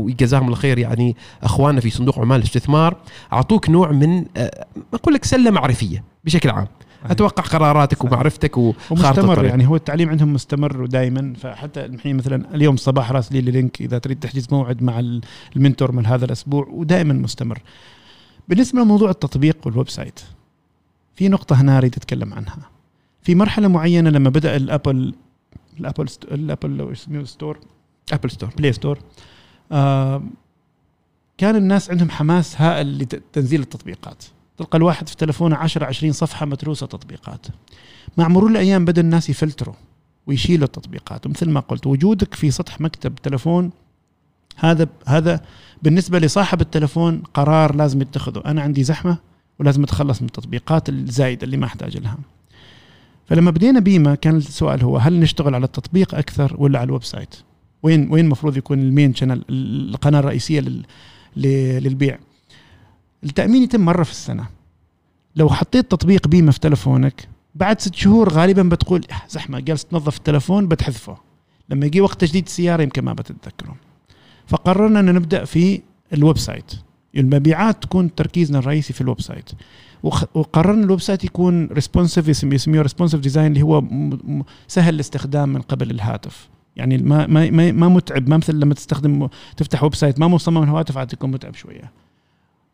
وجزاهم 0.00 0.44
الله 0.44 0.56
خير 0.56 0.78
يعني 0.78 1.16
أخواننا 1.42 1.80
في 1.80 1.90
صندوق 1.90 2.18
عمال 2.18 2.38
الاستثمار 2.38 2.96
أعطوك 3.32 3.70
نوع 3.70 3.92
من 3.92 4.24
آه، 4.36 4.66
أقول 4.94 5.14
لك 5.14 5.24
سلة 5.24 5.50
معرفية 5.50 6.04
بشكل 6.24 6.50
عام. 6.50 6.66
أتوقع 7.10 7.42
قراراتك 7.42 7.98
صحيح. 7.98 8.12
ومعرفتك 8.12 8.56
ومستمر. 8.58 9.44
يعني 9.44 9.66
هو 9.68 9.76
التعليم 9.76 10.08
عندهم 10.08 10.32
مستمر 10.32 10.82
ودائما 10.82 11.32
فحتى 11.40 11.84
الحين 11.84 12.16
مثلا 12.16 12.54
اليوم 12.54 12.74
الصباح 12.74 13.12
راسلي 13.12 13.40
لي 13.40 13.50
لينك 13.50 13.80
إذا 13.80 13.98
تريد 13.98 14.18
تحجز 14.20 14.46
موعد 14.52 14.82
مع 14.82 14.98
ال- 14.98 15.20
ال 15.56 15.61
mentor 15.61 15.92
من 15.92 16.06
هذا 16.06 16.24
الأسبوع 16.24 16.66
ودائما 16.72 17.14
مستمر. 17.14 17.58
بالنسبة 18.48 18.80
لموضوع 18.80 19.10
التطبيق 19.10 19.56
وال 19.66 19.88
website 19.88 20.20
في 21.16 21.28
نقطة 21.28 21.60
هنا 21.60 21.78
أريد 21.78 21.94
أتكلم 21.96 22.34
عنها. 22.34 22.56
في 23.22 23.34
مرحلة 23.34 23.68
معينة 23.68 24.10
لما 24.10 24.30
بدأ 24.30 24.56
ال 24.56 24.66
Apple 24.66 25.14
ال 25.80 25.85
Apple 25.85 26.08
st- 26.08 26.24
ال 26.24 26.33
Apple 26.33 26.76
لو 26.76 26.92
اسمه 26.92 27.24
store 27.24 27.60
Apple 28.12 28.30
Store 28.30 28.50
Play 28.58 28.72
Store 28.72 28.98
آه 29.72 30.22
كان 31.38 31.56
الناس 31.56 31.90
عندهم 31.90 32.10
حماس 32.10 32.60
هائل 32.60 32.98
لتنزيل 32.98 33.60
التطبيقات. 33.60 34.24
تلقى 34.58 34.78
الواحد 34.78 35.08
في 35.08 35.16
تلفونه 35.16 35.56
10 35.56 35.84
20 35.84 36.12
صفحة 36.12 36.46
متروسة 36.46 36.86
تطبيقات. 36.86 37.46
مع 38.16 38.28
مرور 38.28 38.50
الأيام 38.50 38.84
بدأ 38.84 39.00
الناس 39.00 39.30
يفلتروا 39.30 39.74
ويشيلوا 40.26 40.66
التطبيقات. 40.66 41.26
ومثل 41.26 41.50
ما 41.50 41.60
قلت 41.60 41.86
وجودك 41.86 42.34
في 42.34 42.50
سطح 42.50 42.80
مكتب 42.80 43.14
تلفون 43.14 43.70
هذا 44.56 44.88
هذا 45.06 45.40
بالنسبة 45.82 46.18
لصاحب 46.18 46.60
التلفون 46.60 47.22
قرار 47.34 47.74
لازم 47.74 48.02
يتخذه 48.02 48.42
أنا 48.46 48.62
عندي 48.62 48.84
زحمة 48.84 49.18
ولازم 49.58 49.82
اتخلص 49.82 50.22
من 50.22 50.26
التطبيقات 50.28 50.88
الزايدة 50.88 51.44
اللي 51.44 51.56
ما 51.56 51.66
أحتاج 51.66 51.96
لها. 51.96 52.18
فلما 53.26 53.50
بدينا 53.50 53.80
بيما 53.80 54.14
كان 54.14 54.36
السؤال 54.36 54.82
هو 54.82 54.96
هل 54.98 55.20
نشتغل 55.20 55.54
على 55.54 55.64
التطبيق 55.64 56.14
أكثر 56.14 56.56
ولا 56.58 56.78
على 56.78 56.86
ال 56.86 57.04
website؟ 57.04 57.34
وين 57.82 58.12
وين 58.12 58.24
المفروض 58.24 58.56
يكون 58.56 58.78
ال 58.78 58.85
main 58.85 59.14
channel 59.14 59.44
القناة 59.50 60.18
الرئيسية 60.18 60.64
للبيع؟ 61.36 62.18
التأمين 63.24 63.62
يتم 63.62 63.80
مرة 63.80 64.02
في 64.02 64.10
السنة. 64.10 64.46
لو 65.36 65.48
حطيت 65.48 65.90
تطبيق 65.90 66.28
بيمه 66.28 66.52
في 66.52 66.60
تلفونك 66.60 67.28
بعد 67.54 67.80
ست 67.80 67.94
شهور 67.94 68.28
غالبا 68.28 68.62
بتقول 68.62 69.04
"إح، 69.10 69.26
زحمة 69.28 69.60
جالس 69.60 69.84
تنظف 69.84 70.16
التلفون 70.16 70.68
بتحذفه. 70.68 71.16
لما 71.68 71.86
يجي 71.86 72.00
وقت 72.00 72.20
تجديد 72.20 72.44
السيارة 72.46 72.82
يمكن 72.82 73.04
ما 73.04 73.12
بتتذكره. 73.12 73.76
فقررنا 74.46 75.00
ان 75.00 75.14
نبدأ 75.14 75.44
في 75.44 75.80
ال 76.12 76.38
website. 76.38 76.72
المبيعات 77.16 77.82
تكون 77.82 78.14
تركيزنا 78.14 78.58
الرئيسي 78.58 78.92
في 78.92 79.00
ال 79.00 79.20
website. 79.20 79.50
وقررنا 80.34 80.84
ال 80.84 81.00
website 81.00 81.24
يكون 81.24 81.66
responsive 81.66 82.28
يسميه 82.28 82.82
responsive 82.82 83.20
design 83.20 83.46
اللي 83.46 83.62
هو 83.62 83.82
سهل 84.68 84.94
الاستخدام 84.94 85.48
من 85.48 85.60
قبل 85.60 85.90
الهاتف. 85.90 86.48
يعني 86.76 86.98
ما 86.98 87.26
ما 87.26 87.50
ما, 87.50 87.72
ما 87.72 87.88
متعب. 87.88 88.28
ما 88.28 88.36
مثل 88.36 88.54
لما 88.54 88.74
تستخدم 88.74 89.28
تفتح 89.56 89.82
website 89.82 90.20
ما 90.20 90.28
مصمم 90.28 90.62
الهواتف 90.62 90.98
عاد 90.98 91.12
يكون 91.12 91.30
متعب 91.30 91.54
شوية. 91.54 91.92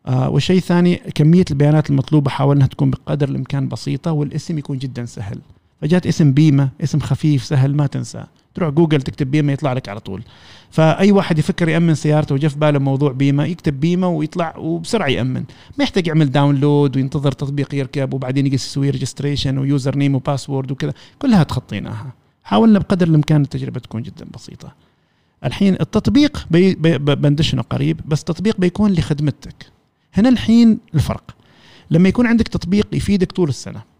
آه 0.07 0.29
والشيء 0.29 0.57
الثاني 0.57 0.95
كمية 0.95 1.45
البيانات 1.51 1.89
المطلوبة 1.89 2.29
حاولنا 2.29 2.65
تكون 2.65 2.89
بقدر 2.89 3.29
الإمكان 3.29 3.67
بسيطة 3.67 4.11
والاسم 4.11 4.57
يكون 4.57 4.77
جدا 4.77 5.05
سهل. 5.05 5.39
فجات 5.81 6.07
اسم 6.07 6.33
بيمة 6.33 6.69
اسم 6.83 6.99
خفيف 6.99 7.43
سهل 7.43 7.75
ما 7.75 7.87
تنساه. 7.87 8.27
تروح 8.55 8.69
جوجل 8.69 9.01
تكتب 9.01 9.31
بيمة 9.31 9.53
يطلع 9.53 9.73
لك 9.73 9.89
على 9.89 9.99
طول. 9.99 10.23
فأي 10.71 11.11
واحد 11.11 11.39
يفكر 11.39 11.69
يأمن 11.69 11.95
سيارته 11.95 12.35
وجا 12.35 12.47
في 12.47 12.59
باله 12.59 12.79
موضوع 12.79 13.11
بيمة 13.11 13.45
يكتب 13.45 13.79
بيمة 13.79 14.07
ويطلع 14.07 14.57
وبسرعة 14.57 15.07
يأمن. 15.07 15.43
ما 15.77 15.83
يحتاج 15.83 16.07
يعمل 16.07 16.31
download 16.31 16.95
وينتظر 16.95 17.31
تطبيق 17.31 17.75
يركب 17.75 18.13
وبعدين 18.13 18.53
يسوي 18.53 18.89
registration 18.89 19.57
و 19.57 19.65
user 19.65 19.95
name 19.95 20.15
و 20.15 20.21
password 20.21 20.71
وكذا. 20.71 20.93
كلها 21.19 21.43
تخطيناها. 21.43 22.13
حاولنا 22.43 22.79
بقدر 22.79 23.07
الإمكان 23.07 23.41
التجربة 23.41 23.79
تكون 23.79 24.01
جدا 24.01 24.25
بسيطة. 24.33 24.73
الحين 25.45 25.73
التطبيق 25.81 26.47
بي 26.51 26.75
بي 26.75 26.97
بندشنه 26.97 27.61
قريب 27.61 27.99
بس 28.05 28.23
تطبيق 28.23 28.57
بيكون 28.57 28.91
لخدمتك. 28.93 29.65
هنا 30.13 30.29
الحين 30.29 30.79
الفرق. 30.95 31.35
لما 31.91 32.09
يكون 32.09 32.27
عندك 32.27 32.47
تطبيق 32.47 32.87
يفيدك 32.93 33.31
طول 33.31 33.49
السنة. 33.49 33.92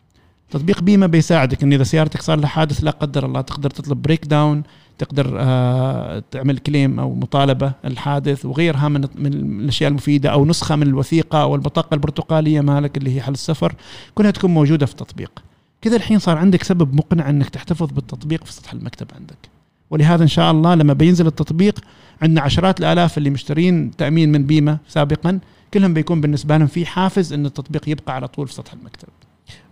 تطبيق 0.54 0.82
بيمه 0.82 1.06
بيساعدك 1.06 1.64
إن 1.64 1.74
إذا 1.74 1.84
سيارتك 1.84 2.22
صار 2.22 2.40
لها 2.40 2.48
حادث 2.48 2.84
لا 2.84 2.92
قدر 2.92 3.26
الله 3.26 3.42
تقدر 3.42 3.70
تطلب 3.70 4.02
breakdown 4.02 4.64
تقدر 4.98 5.38
آه 5.40 6.24
تعمل 6.32 6.58
claim 6.58 7.00
أو 7.00 7.14
مطالبة 7.16 7.72
الحادث 7.86 8.46
وغيرها 8.46 8.88
من 8.88 9.08
من 9.16 9.34
الأشياء 9.34 9.90
المفيدة 9.90 10.30
أو 10.30 10.46
نسخة 10.46 10.76
من 10.76 10.88
الوثيقة 10.88 11.42
أو 11.42 11.56
البطاقة 11.56 11.94
البرتقالية 11.96 12.62
مالك 12.62 12.98
اللي 12.98 13.16
هي 13.16 13.22
حال 13.22 13.32
السفر 13.32 13.76
كلها 14.16 14.32
تكون 14.32 14.54
موجودة 14.54 14.86
في 14.86 14.92
التطبيق. 14.92 15.44
كذا 15.82 15.96
الحين 15.96 16.20
صار 16.20 16.38
عندك 16.38 16.64
سبب 16.64 16.96
مقنع 16.96 17.30
إنك 17.30 17.50
تحتفظ 17.50 17.92
بالتطبيق 17.92 18.46
في 18.46 18.54
سطح 18.54 18.74
المكتب 18.74 19.08
عندك. 19.20 19.50
ولهذا 19.90 20.24
إن 20.24 20.28
شاء 20.28 20.52
الله 20.52 20.76
لما 20.76 20.94
بينزل 20.94 21.28
التطبيق 21.28 21.80
عندنا 22.22 22.42
عشرات 22.42 22.80
الآلاف 22.80 23.18
اللي 23.18 23.30
مشترين 23.30 23.92
تأمين 23.96 24.32
من 24.32 24.46
بيمه 24.46 24.78
سابقا 24.88 25.40
كلهم 25.74 25.94
بيكون 25.94 26.22
بالنسبة 26.22 26.58
لهم 26.58 26.68
في 26.68 26.86
حافز 26.86 27.34
إن 27.34 27.46
التطبيق 27.46 27.90
يبقى 27.90 28.16
على 28.16 28.28
طول 28.28 28.48
في 28.48 28.54
سطح 28.54 28.74
المكتب. 28.74 29.08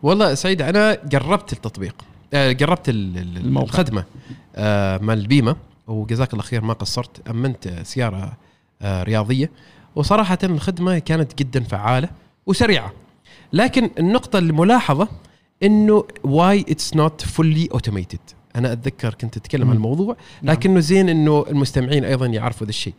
والله 0.04 0.34
سعيد 0.34 0.62
أنا 0.62 0.98
جربت 1.06 1.54
التطبيق 1.54 1.96
آه، 2.34 2.52
جربت 2.52 2.90
ال- 2.90 3.38
الموقع. 3.38 3.66
الخدمة 3.66 4.04
آه، 4.56 4.98
مال 4.98 5.20
البيمه 5.20 5.56
وجزاك 5.88 6.34
الله 6.34 6.44
خير 6.44 6.62
ما 6.62 6.74
قصرت 6.74 7.30
أمنت 7.30 7.68
آه، 7.68 7.84
سيارة 7.84 8.34
آه، 8.82 9.04
رياضية 9.04 9.52
وصراحة 9.96 10.38
الخدمة 10.44 11.00
كانت 11.00 11.38
جدا 11.40 11.64
فعالة 11.64 12.10
وسريعة 12.46 12.92
لكن 13.54 13.90
النقطة 14.00 14.40
الملاحظة 14.40 15.08
إنه 15.64 16.04
why 16.24 16.66
it's 16.70 16.96
not 16.96 17.22
fully 17.22 17.70
automated 17.72 18.20
أنا 18.56 18.74
أتذكر 18.74 19.14
كنت 19.14 19.38
أتكلم 19.38 19.70
عن. 19.70 19.76
الموضوع 19.76 20.16
نعم. 20.42 20.56
لكنه 20.56 20.80
زين 20.80 21.10
إنه 21.10 21.46
المستمعين 21.50 22.06
أيضا 22.06 22.26
يعرفوا 22.26 22.68
ذا 22.68 22.70
الشيء 22.70 22.94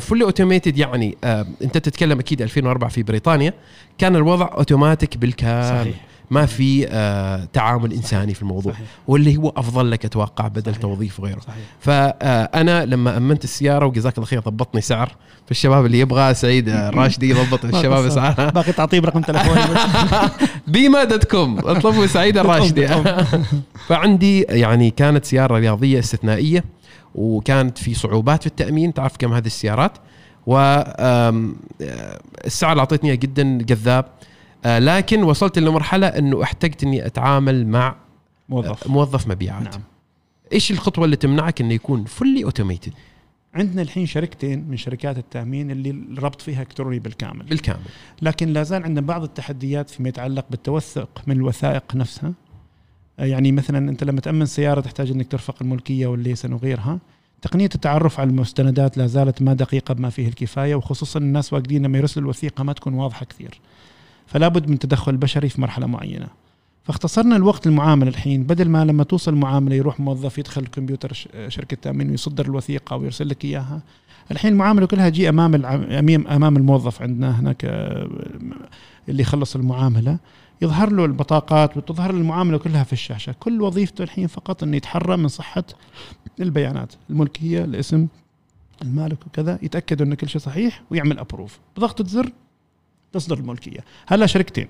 fully 0.00 0.24
automated 0.24 0.78
يعني 0.78 1.16
آه، 1.24 1.46
أنت 1.62 1.78
تتكلم 1.78 2.18
أكيد 2.18 2.42
2004 2.42 2.90
في 2.90 3.02
بريطانيا 3.02 3.52
كان 3.98 4.16
الوضع 4.16 4.50
اوتوماتيك 4.54 5.16
بالكامل 5.16 5.82
صحيح 5.84 6.07
ما 6.30 6.46
في 6.46 6.86
آه، 6.90 7.48
تعامل 7.52 7.92
إنساني 7.92 8.34
في 8.34 8.42
الموضوع. 8.42 8.72
صحيح. 8.72 8.86
واللي 9.08 9.36
هو 9.36 9.52
أفضل 9.56 9.90
لك 9.90 10.04
أتوقع 10.04 10.48
بدل 10.48 10.72
صحيح. 10.72 10.82
توظيف 10.82 11.20
وغيره. 11.20 11.40
صحيح. 11.40 11.56
فانا 11.80 12.84
لما 12.84 13.16
أمنت 13.16 13.44
السيارة 13.44 13.86
وجزاك 13.86 14.18
الله 14.18 14.26
خير 14.26 14.40
ضبطني 14.40 14.80
سعر. 14.80 15.08
في 15.44 15.50
الشباب 15.50 15.86
اللي 15.86 16.00
يبغى 16.00 16.34
سعيد 16.34 16.68
آه، 16.68 16.74
الراشدي 16.88 17.30
يضبط 17.30 17.64
الشباب 17.64 18.04
اسعارها 18.04 18.50
باقي 18.50 18.72
تعطيه 18.78 19.00
برقم 19.00 19.20
تليفوني. 19.28 19.60
بيما 20.66 21.04
dot 21.04 21.24
com. 21.24 21.58
اطلبوا 21.58 22.06
سعيد 22.06 22.38
الراشدي 22.38 22.88
فعندي 23.88 24.42
يعني 24.42 24.90
كانت 24.90 25.24
سيارة 25.24 25.58
رياضية 25.58 25.98
استثنائية 25.98 26.64
وكانت 27.14 27.78
في 27.78 27.94
صعوبات 27.94 28.40
في 28.40 28.46
التأمين 28.46 28.94
تعرف 28.94 29.12
كم 29.18 29.32
هذه 29.32 29.46
السيارات؟ 29.46 29.92
والسعر 30.46 31.52
اللي 32.72 32.80
أعطيتني 32.80 33.16
جدا 33.16 33.58
جذاب. 33.62 34.04
آه، 34.64 34.78
لكن 34.78 35.22
وصلت 35.22 35.58
لمرحلة 35.58 36.06
إنه 36.06 36.42
احتجت 36.42 36.84
إني 36.84 37.06
أتعامل 37.06 37.66
مع 37.66 37.96
موظف. 38.48 38.86
موظف 38.86 39.28
مبيعات. 39.28 39.62
نعم. 39.62 39.82
إيش 40.52 40.70
الخطوة 40.70 41.04
اللي 41.04 41.16
تمنعك 41.16 41.60
إنه 41.60 41.74
يكون 41.74 42.04
fully 42.04 42.44
automated 42.44 42.92
عندنا 43.54 43.82
الحين 43.82 44.06
شركتين 44.06 44.64
من 44.68 44.76
شركات 44.76 45.18
التأمين 45.18 45.70
اللي 45.70 45.90
الربط 45.90 46.40
فيها 46.40 46.62
إلكتروني 46.62 46.98
بالكامل. 46.98 47.46
بالكامل. 47.46 47.80
لكن 48.22 48.48
لا 48.48 48.62
زال 48.62 48.82
عندنا 48.82 49.06
بعض 49.06 49.22
التحديات 49.22 49.90
فيما 49.90 50.08
يتعلق 50.08 50.46
بالتوثق 50.50 51.22
من 51.26 51.36
الوثائق 51.36 51.94
نفسها. 51.94 52.32
آه، 53.18 53.24
يعني 53.24 53.52
مثلا 53.52 53.90
أنت 53.90 54.04
لما 54.04 54.20
تأمن 54.20 54.46
سيارة 54.46 54.80
تحتاج 54.80 55.10
إنك 55.10 55.28
ترفق 55.28 55.54
الملكية 55.60 56.06
والليسن 56.06 56.52
وغيرها 56.52 56.98
تقنية 57.42 57.68
التعرف 57.74 58.20
على 58.20 58.30
المستندات 58.30 58.98
لا 58.98 59.06
زالت 59.06 59.42
ما 59.42 59.54
دقيقة 59.54 59.94
بما 59.94 60.10
فيه 60.10 60.28
الكفاية 60.28 60.74
وخصوصا 60.74 61.18
الناس 61.18 61.52
واجدين 61.52 61.82
لما 61.82 61.98
يرسلوا 61.98 62.24
الوثيقة 62.24 62.64
ما 62.64 62.72
تكون 62.72 62.94
واضحة 62.94 63.26
كثير. 63.26 63.60
فلا 64.28 64.48
بد 64.48 64.70
من 64.70 64.78
تدخل 64.78 65.16
بشري 65.16 65.48
في 65.48 65.60
مرحلة 65.60 65.86
معينة. 65.86 66.28
فاختصرنا 66.84 67.36
الوقت 67.36 67.66
المعامله 67.66 68.08
الحين. 68.08 68.42
بدل 68.42 68.68
ما 68.68 68.84
لما 68.84 69.04
توصل 69.04 69.32
المعامله 69.32 69.74
يروح 69.74 70.00
موظف 70.00 70.38
يدخل 70.38 70.62
الكمبيوتر 70.62 71.28
شركة 71.48 71.76
تأمين 71.82 72.10
ويصدر 72.10 72.46
الوثيقة 72.46 72.96
ويرسل 72.96 73.28
لك 73.28 73.44
إياها. 73.44 73.82
الحين 74.30 74.52
المعامله 74.52 74.86
كلها 74.86 75.08
تجي 75.08 75.28
أمام. 75.28 75.54
أمام 76.26 76.56
الموظف 76.56 77.02
عندنا 77.02 77.40
هناك 77.40 77.64
آه، 77.64 78.08
اللي 79.08 79.22
يخلص 79.22 79.56
المعاملة. 79.56 80.18
يظهر 80.62 80.92
له 80.92 81.04
البطاقات 81.04 81.76
وتظهر 81.76 82.12
له 82.12 82.18
المعاملة 82.18 82.58
كلها 82.58 82.84
في 82.84 82.92
الشاشة. 82.92 83.34
كل 83.40 83.62
وظيفته 83.62 84.02
الحين 84.02 84.26
فقط 84.26 84.62
إنه 84.62 84.76
يتحرى 84.76 85.16
من 85.16 85.28
صحة 85.28 85.64
البيانات 86.40 86.92
الملكية 87.10 87.64
الاسم 87.64 88.06
المالك 88.82 89.26
وكذا 89.26 89.58
يتأكد 89.62 90.02
إنه 90.02 90.14
كل 90.14 90.28
شيء 90.28 90.40
صحيح 90.40 90.82
ويعمل 90.90 91.18
approve 91.18 91.58
بضغطة 91.76 92.04
زر 92.04 92.32
تصدر 93.12 93.38
الملكية. 93.38 93.80
هلا 94.06 94.26
شركتين. 94.26 94.66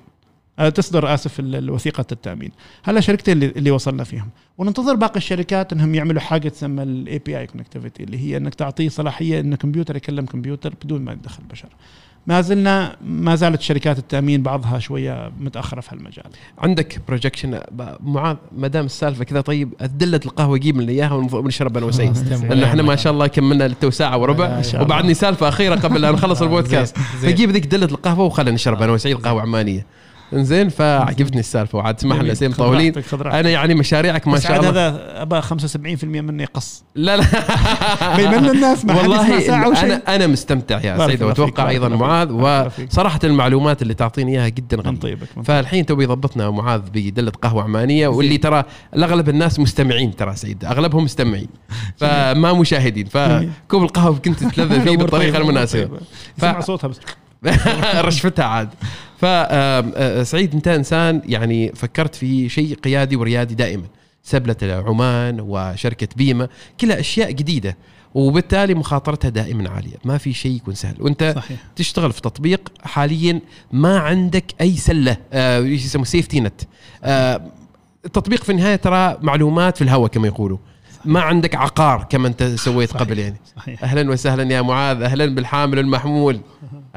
آه، 0.58 0.68
تصدر 0.68 1.14
آسف 1.14 1.40
الوثيقة 1.40 2.04
التأمين. 2.12 2.50
هلا 2.84 3.00
شركتين 3.00 3.42
اللي, 3.42 3.70
وصلنا 3.70 4.04
فيهم. 4.04 4.28
وننتظر 4.58 4.94
باقي 4.94 5.16
الشركات 5.16 5.72
إنهم 5.72 5.94
يعملوا 5.94 6.20
حاجة 6.20 6.48
تسمى 6.48 6.82
ال 6.82 7.18
API 7.18 7.46
اللي 8.00 8.18
هي 8.18 8.36
إنك 8.36 8.54
تعطيه 8.54 8.88
صلاحية 8.88 9.40
إن 9.40 9.54
كمبيوتر 9.54 9.96
يكلم 9.96 10.26
كمبيوتر 10.26 10.74
بدون 10.84 11.04
ما 11.04 11.12
يدخل 11.12 11.42
بشر. 11.44 11.68
ما 12.26 12.40
زلنا 12.40 12.96
ما 13.04 13.34
زالت 13.34 13.60
شركات 13.60 13.98
التأمين 13.98 14.42
بعضها 14.42 14.78
شوية 14.78 15.32
متأخرة 15.40 15.80
في 15.80 15.88
هالمجال 15.94 16.24
عندك 16.58 17.00
projection 17.08 17.60
معاذ 18.00 18.36
ما 18.58 18.68
دام 18.68 18.84
السالفة 18.84 19.24
كذا 19.24 19.40
طيب 19.40 19.72
دله 19.80 20.20
القهوة 20.26 20.58
جيب 20.58 20.76
لنا 20.80 20.92
إياها 20.92 21.12
ونشرب 21.14 21.76
أنا 21.76 21.86
وسعيد 21.86 22.12
تسلم. 22.14 22.46
لأن 22.48 22.62
إحنا 22.62 22.82
ما 22.82 22.96
شاء 22.96 23.12
الله 23.12 23.26
كملنا 23.26 23.68
للتو 23.68 23.90
ساعة 23.90 24.18
وربع. 24.18 24.62
وبعدني 24.80 25.14
سالفة 25.14 25.48
أخيرة 25.48 25.74
قبل 25.74 26.00
لا 26.00 26.10
نخلص 26.10 26.42
البودكاست 26.46 26.96
زين، 26.96 27.06
زين. 27.20 27.30
فجيب 27.30 27.50
ذيك 27.50 27.66
دلة 27.66 27.86
القهوة 27.86 28.24
وخلينا 28.26 28.54
نشرب 28.54 28.82
أنا 28.82 28.92
وسعيد 28.92 29.16
قهوه 29.16 29.42
عمانية 29.42 29.86
إنزين 30.32 30.68
فعجبتني 30.68 31.40
السالفة 31.40 31.78
وعاد 31.78 31.94
تسمح 31.94 32.16
لنا 32.16 32.34
سيم 32.34 32.54
راحتك. 32.58 33.04
أنا 33.26 33.50
يعني 33.50 33.74
مشاريعك 33.74 34.28
ما 34.28 34.38
شاء 34.38 34.60
الله. 34.60 34.70
هذا 34.70 35.22
ابى 35.22 35.42
75% 35.42 36.04
منه 36.04 36.42
يقص 36.42 36.84
لا 36.94 37.16
لا. 37.16 37.24
بيمل 38.16 38.50
الناس 38.50 38.84
ما 38.84 38.94
والله 38.94 39.40
ساعة 39.40 39.68
وشيء 39.68 39.84
أنا 39.84 40.16
أنا 40.16 40.26
مستمتع 40.26 40.80
يا 40.80 41.06
فيك، 41.06 41.20
وأتوقع 41.20 41.68
أيضا 41.68 41.88
معاذ. 41.88 42.32
وصراحة 42.32 43.20
المعلومات 43.24 43.82
اللي 43.82 43.94
تعطيني 43.94 44.32
إياها 44.32 44.48
جدا 44.48 44.76
من 44.76 44.82
غنية 44.82 44.98
طيبك. 44.98 45.28
فالحين 45.44 45.86
توي 45.86 46.06
ضبطنا 46.06 46.50
معاذ 46.50 46.80
بدلة 46.94 47.32
قهوة 47.42 47.62
عمانية 47.62 48.08
واللي 48.08 48.38
ترى 48.38 48.64
الأغلب 48.94 49.28
الناس 49.28 49.60
مستمعين 49.60 50.16
ترى 50.16 50.36
سعيد 50.36 50.64
أغلبهم 50.64 51.04
مستمعين. 51.04 51.48
فما 52.00 52.52
مشاهدين 52.52 53.06
فكوب 53.06 53.82
القهوة 53.82 54.18
كنت 54.18 54.44
تتلذذ 54.44 54.80
فيه 54.80 54.96
بالطريقة 55.00 55.38
المناسبة. 55.38 55.90
سمع 56.40 56.60
صوتها 56.60 56.88
بس. 56.88 57.00
رشفتها 57.94 58.44
عاد. 58.44 58.68
فسعيد 59.18 60.54
انت 60.54 60.68
إنسان 60.68 61.22
يعني 61.26 61.72
فكرت 61.74 62.14
في 62.14 62.48
شيء 62.48 62.74
قيادي 62.74 63.16
وريادي 63.16 63.54
دائما. 63.54 63.86
سبلة 64.22 64.56
عمان 64.62 65.40
وشركة 65.40 66.08
بيمه 66.16 66.48
كلها 66.80 67.00
أشياء 67.00 67.30
جديدة 67.30 67.76
وبالتالي 68.14 68.74
مخاطرتها 68.74 69.28
دائما 69.28 69.70
عالية. 69.70 69.96
ما 70.04 70.18
في 70.18 70.32
شيء 70.32 70.52
يكون 70.56 70.74
سهل. 70.74 70.94
وأنت 71.00 71.32
صحيح. 71.36 71.58
تشتغل 71.76 72.12
في 72.12 72.20
تطبيق 72.20 72.72
حاليا 72.82 73.40
ما 73.72 73.98
عندك 73.98 74.44
أي 74.60 74.76
سلة 74.76 75.16
آه، 75.32 75.58
يسموه 75.58 76.04
سيفتي 76.04 76.40
نت 76.40 76.60
آه، 77.04 77.40
التطبيق 78.04 78.44
في 78.44 78.52
النهاية 78.52 78.76
ترى 78.76 79.18
معلومات 79.22 79.76
في 79.76 79.84
الهواء 79.84 80.10
كما 80.10 80.26
يقولوا. 80.26 80.58
ما 81.04 81.20
عندك 81.20 81.54
عقار 81.54 82.06
كما 82.10 82.28
انت 82.28 82.42
سويت 82.42 82.90
صحيح. 82.90 83.02
قبل 83.02 83.18
يعني. 83.18 83.36
صحيح. 83.56 83.84
أهلا 83.84 84.10
وسهلا 84.10 84.52
يا 84.54 84.62
معاذ 84.62 85.02
أهلا 85.02 85.26
بالحامل 85.26 85.78
المحمول 85.78 86.40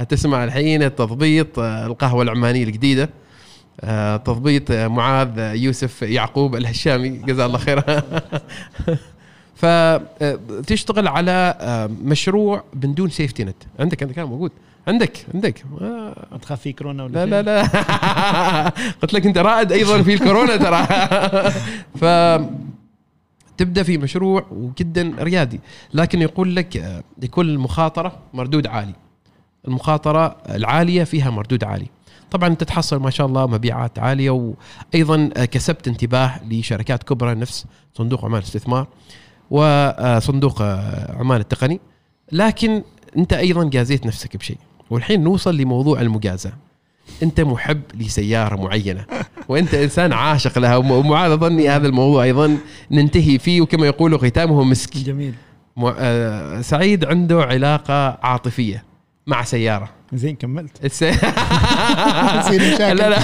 تسمع 0.09 0.43
الحين 0.43 0.83
التضبيط 0.83 1.59
آه، 1.59 1.85
القهوة 1.85 2.23
العمانية 2.23 2.63
الجديدة. 2.63 3.09
آه، 3.81 4.17
تضبيط 4.17 4.71
آه، 4.71 4.87
معاذ 4.87 5.55
يوسف 5.55 6.01
يعقوب 6.01 6.55
الهشامي. 6.55 7.09
جزاه 7.09 7.45
الله 7.45 7.57
خير 7.57 7.83
فتشتغل 9.61 11.07
على 11.07 11.55
مشروع 12.03 12.63
من 12.83 12.93
دون 12.93 13.09
سيفتي 13.09 13.43
نت 13.43 13.55
عندك 13.79 14.03
عندك 14.03 14.15
كان 14.15 14.25
موجود. 14.25 14.51
عندك 14.87 15.25
عندك. 15.33 15.63
ما 15.81 16.13
تخاف 16.41 16.61
في 16.61 16.73
كورونا 16.73 17.03
ولا 17.03 17.25
لا 17.25 17.41
لا؟ 17.41 17.41
لا. 17.41 18.69
قلت 19.01 19.13
لك 19.13 19.25
أنت 19.25 19.37
رائد 19.37 19.71
أيضا 19.71 20.01
في 20.01 20.13
الكورونا 20.13 20.57
ترى. 20.57 20.83
ف 22.01 22.05
تبدأ 23.61 23.83
في 23.83 23.97
مشروع 23.97 24.45
وجدا 24.51 25.13
ريادي. 25.19 25.59
لكن 25.93 26.21
يقول 26.21 26.55
لك 26.55 26.77
آه، 26.77 27.03
يكون 27.23 27.49
المخاطرة 27.49 28.19
مردود 28.33 28.67
عالي. 28.67 28.93
المخاطرة 29.67 30.37
العالية 30.49 31.03
فيها 31.03 31.29
مردود 31.29 31.63
عالي. 31.63 31.87
طبعا 32.31 32.49
انت 32.49 32.63
تحصل 32.63 32.97
ما 32.97 33.09
شاء 33.09 33.27
الله 33.27 33.47
مبيعات 33.47 33.99
عالية 33.99 34.29
وأيضا 34.29 35.29
آه، 35.37 35.45
كسبت 35.45 35.87
انتباه 35.87 36.39
لشركات 36.49 37.03
كبرى 37.03 37.35
نفس 37.35 37.65
صندوق 37.93 38.25
عمان 38.25 38.41
الاستثمار 38.41 38.87
وصندوق 39.49 40.61
آه، 40.61 41.17
عمان 41.19 41.39
التقني. 41.41 41.79
لكن 42.31 42.83
أنت 43.17 43.33
أيضا 43.33 43.63
جازيت 43.63 44.05
نفسك 44.05 44.37
بشيء. 44.37 44.57
والحين 44.89 45.23
نوصل 45.23 45.57
لموضوع 45.57 46.01
المجازاة. 46.01 46.53
أنت 47.23 47.41
محب 47.41 47.81
لسيارة 47.93 48.55
معينة 48.55 49.05
وأنت 49.49 49.73
إنسان 49.73 50.13
عاشق 50.13 50.59
لها 50.59 50.77
وم- 50.77 50.91
ومعاذ 50.91 51.31
ظني 51.37 51.69
هذا 51.69 51.87
الموضوع 51.87 52.23
أيضا 52.23 52.57
ننتهي 52.91 53.39
فيه 53.39 53.61
وكما 53.61 53.85
يقولوا 53.87 54.17
ختامه 54.17 54.63
مسك. 54.63 54.97
جميل. 54.97 55.33
آه، 55.97 56.61
سعيد 56.61 57.05
عنده 57.05 57.43
علاقة 57.43 58.19
عاطفية 58.23 58.83
مع 59.27 59.43
سيارة. 59.43 59.89
زين 60.13 60.35
كملت. 60.35 60.71
الس... 60.85 61.03
لا 62.79 62.93
لا. 63.09 63.17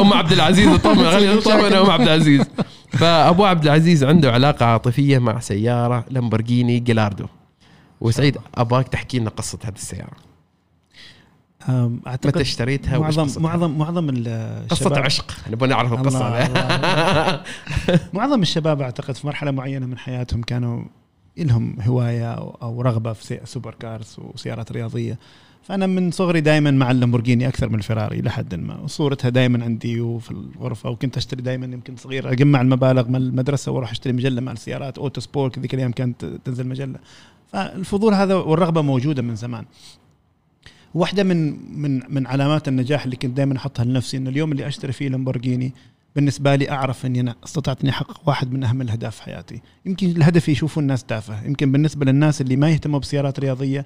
أم 0.00 0.12
عبد 0.12 0.32
العزيز 0.32 0.76
طمن 0.76 1.10
خلينا 1.10 1.34
نطمن 1.34 1.72
ام 1.72 1.90
عبد 1.90 2.02
العزيز. 2.02 2.42
فأبو 2.92 3.44
عبد 3.44 3.64
العزيز 3.64 4.04
عنده 4.04 4.32
علاقة 4.32 4.66
عاطفية 4.66 5.18
مع 5.18 5.40
سيارة 5.40 6.04
لامبورجيني 6.10 6.80
جالاردو 6.80 7.26
وسعيد 8.00 8.38
اباك 8.54 8.88
تحكي 8.88 9.18
لنا 9.18 9.30
قصة 9.30 9.58
هذه 9.64 9.74
السيارة. 9.74 10.25
أم، 11.68 11.94
متى 11.94 12.08
أعتقد 12.08 12.40
اشتريتها 12.40 12.98
معظم؟ 12.98 13.42
معظم 13.42 13.78
معظم 13.78 14.08
الشباب 14.10 14.98
عشق 14.98 15.34
نبغى 15.50 15.68
نعرف 15.68 15.92
الله، 15.92 16.28
هذه 16.28 17.42
معظم 18.14 18.42
الشباب 18.42 18.82
أعتقد 18.82 19.14
في 19.14 19.26
مرحلة 19.26 19.50
معينة 19.50 19.86
من 19.86 19.98
حياتهم 19.98 20.42
كانوا 20.42 20.84
لهم 21.36 21.76
هواية 21.80 22.32
أو 22.32 22.58
أو 22.62 22.82
رغبة 22.82 23.12
في 23.12 23.40
super 23.44 23.74
cars 23.74 24.16
وسيارات 24.18 24.72
رياضية. 24.72 25.18
فأنا 25.62 25.86
من 25.86 26.10
صغري 26.10 26.40
دائما 26.40 26.70
مع 26.70 26.90
اللامبورجيني 26.90 27.48
أكثر 27.48 27.68
من 27.68 27.74
الفيراري 27.74 28.22
لحد 28.22 28.54
ما. 28.54 28.80
وصورتها 28.80 29.28
دائما 29.28 29.64
عندي 29.64 30.00
وفي 30.00 30.30
الغرفة 30.30 30.90
وكنت 30.90 31.16
أشتري 31.16 31.42
دائما 31.42 31.66
يمكن 31.66 31.96
صغير. 31.96 32.32
اجمع 32.32 32.60
المبالغ 32.60 33.08
من 33.08 33.16
المدرسة 33.16 33.72
وأروح 33.72 33.90
أشتري 33.90 34.12
مجلة 34.12 34.40
مع 34.40 34.52
السيارات 34.52 34.98
أوتو 34.98 35.20
سبورت 35.20 35.58
ذيك 35.58 35.74
الأيام 35.74 35.92
كانت 35.92 36.24
تنزل 36.24 36.66
مجلة. 36.66 36.98
فالفضول 37.52 38.14
هذا 38.14 38.34
والرغبة 38.34 38.82
موجودة 38.82 39.22
من 39.22 39.36
زمان. 39.36 39.64
واحدة 40.96 41.22
من 41.22 41.56
من 41.80 42.02
من 42.08 42.26
علامات 42.26 42.68
النجاح 42.68 43.04
اللي 43.04 43.16
كنت 43.16 43.36
دائما 43.36 43.56
أحطها 43.56 43.84
لنفسي 43.84 44.16
إنه 44.16 44.30
اليوم 44.30 44.52
اللي 44.52 44.66
أشتري 44.66 44.92
فيه 44.92 45.08
لامبورجيني 45.08 45.72
بالنسبة 46.16 46.54
لي 46.54 46.70
أعرف 46.70 47.06
إني 47.06 47.20
أنا 47.20 47.34
استطعت 47.44 47.80
إني 47.80 47.90
أحقق 47.90 48.28
واحد 48.28 48.52
من 48.52 48.64
أهم 48.64 48.82
الأهداف 48.82 49.16
في 49.16 49.22
حياتي. 49.22 49.60
يمكن 49.86 50.10
الهدف 50.10 50.48
يشوفوا 50.48 50.82
الناس 50.82 51.04
تافه. 51.04 51.46
يمكن 51.46 51.72
بالنسبة 51.72 52.04
للناس 52.06 52.40
اللي 52.40 52.56
ما 52.56 52.70
يهتموا 52.70 52.98
بسيارات 52.98 53.40
رياضية 53.40 53.84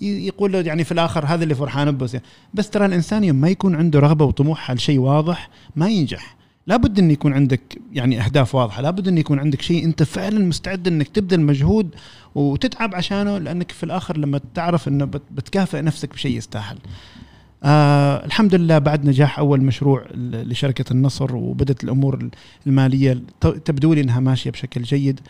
يقول 0.00 0.52
له 0.52 0.60
يعني 0.60 0.84
في 0.84 0.92
الآخر 0.92 1.26
هذا 1.26 1.42
اللي 1.42 1.54
فرحان 1.54 1.90
به 1.90 2.20
بس 2.54 2.70
ترى 2.70 2.86
الإنسان 2.86 3.24
يوم 3.24 3.36
ما 3.36 3.48
يكون 3.48 3.74
عنده 3.74 4.00
رغبة 4.00 4.24
وطموح 4.24 4.70
على 4.70 4.78
شيء 4.78 4.98
واضح 4.98 5.50
ما 5.76 5.88
ينجح. 5.88 6.36
لابد 6.66 6.98
إن 6.98 7.10
يكون 7.10 7.32
عندك 7.32 7.78
يعني 7.92 8.24
أهداف 8.24 8.54
واضحة. 8.54 8.82
لابد 8.82 9.08
إن 9.08 9.18
يكون 9.18 9.38
عندك 9.38 9.62
شيء 9.62 9.84
أنت 9.84 10.02
فعلا 10.02 10.38
مستعد 10.38 10.88
إنك 10.88 11.08
تبذل 11.08 11.40
مجهود 11.40 11.94
وتتعب 12.38 12.94
عشانه 12.94 13.38
لأنك 13.38 13.72
في 13.72 13.84
الآخر 13.84 14.16
لما 14.18 14.40
تعرف 14.54 14.88
إنه 14.88 15.04
بت- 15.04 15.22
بتكافئ 15.30 15.80
نفسك 15.82 16.12
بشيء 16.14 16.36
يستاهل. 16.36 16.78
آه 17.64 18.24
الحمد 18.24 18.54
لله 18.54 18.78
بعد 18.78 19.06
نجاح 19.06 19.38
أول 19.38 19.60
مشروع 19.60 20.04
لشركة 20.14 20.92
النصر 20.92 21.36
وبدت 21.36 21.84
الأمور 21.84 22.28
المالية 22.66 23.22
تبدو 23.40 23.92
لي 23.94 24.00
إنها 24.00 24.20
ماشية 24.20 24.50
بشكل 24.50 24.82
جيد. 24.82 25.20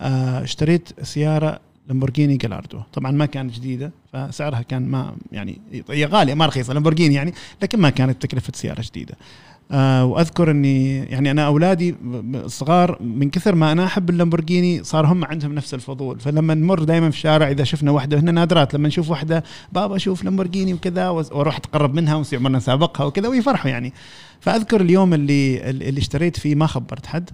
آه 0.00 0.42
اشتريت 0.44 0.88
سيارة 1.02 1.60
لامبورجيني 1.88 2.36
جلاردو 2.36 2.80
طبعا 2.92 3.10
ما 3.12 3.26
كانت 3.26 3.54
جديدة 3.54 3.92
فسعرها 4.12 4.62
كان 4.62 4.88
ما 4.88 5.16
يعني 5.32 5.60
هي 5.90 6.04
غالية 6.04 6.34
ما 6.34 6.46
رخيصة 6.46 6.72
لامبورجيني 6.72 7.14
يعني 7.14 7.34
لكن 7.62 7.78
ما 7.80 7.90
كانت 7.90 8.22
تكلفة 8.22 8.52
سيارة 8.56 8.82
جديدة. 8.82 9.14
آه 9.14 9.53
وأذكر 9.70 10.50
إني 10.50 10.96
يعني 10.98 11.30
أنا 11.30 11.46
أولادي 11.46 11.92
ب- 11.92 11.96
ب- 12.02 12.46
صغار 12.46 13.02
من 13.02 13.30
كثر 13.30 13.54
ما 13.54 13.72
أنا 13.72 13.84
أحب 13.84 14.10
اللامبورجيني 14.10 14.84
صار 14.84 15.06
هم 15.06 15.24
عندهم 15.24 15.54
نفس 15.54 15.74
الفضول. 15.74 16.20
فلما 16.20 16.54
نمر 16.54 16.82
دائما 16.84 17.10
في 17.10 17.16
الشارع 17.16 17.48
إذا 17.50 17.64
شفنا 17.64 17.90
واحدة 17.90 18.18
هنا 18.20 18.32
نادرات 18.32 18.74
لما 18.74 18.88
نشوف 18.88 19.10
واحدة 19.10 19.44
بابا 19.72 19.96
أشوف 19.96 20.24
لامبورجيني 20.24 20.74
وكذا 20.74 21.08
وأروح 21.08 21.56
أتقرب 21.56 21.94
منها 21.94 22.14
ونصير 22.14 22.38
عمرنا 22.38 22.58
نسابقها 22.58 23.04
وكذا 23.06 23.28
ويفرحوا 23.28 23.70
يعني. 23.70 23.92
فأذكر 24.40 24.80
اليوم 24.80 25.14
اللي 25.14 25.70
اللي 25.70 25.98
اشتريت 25.98 26.38
فيه 26.38 26.54
ما 26.54 26.66
خبرت 26.66 27.06
حد. 27.06 27.30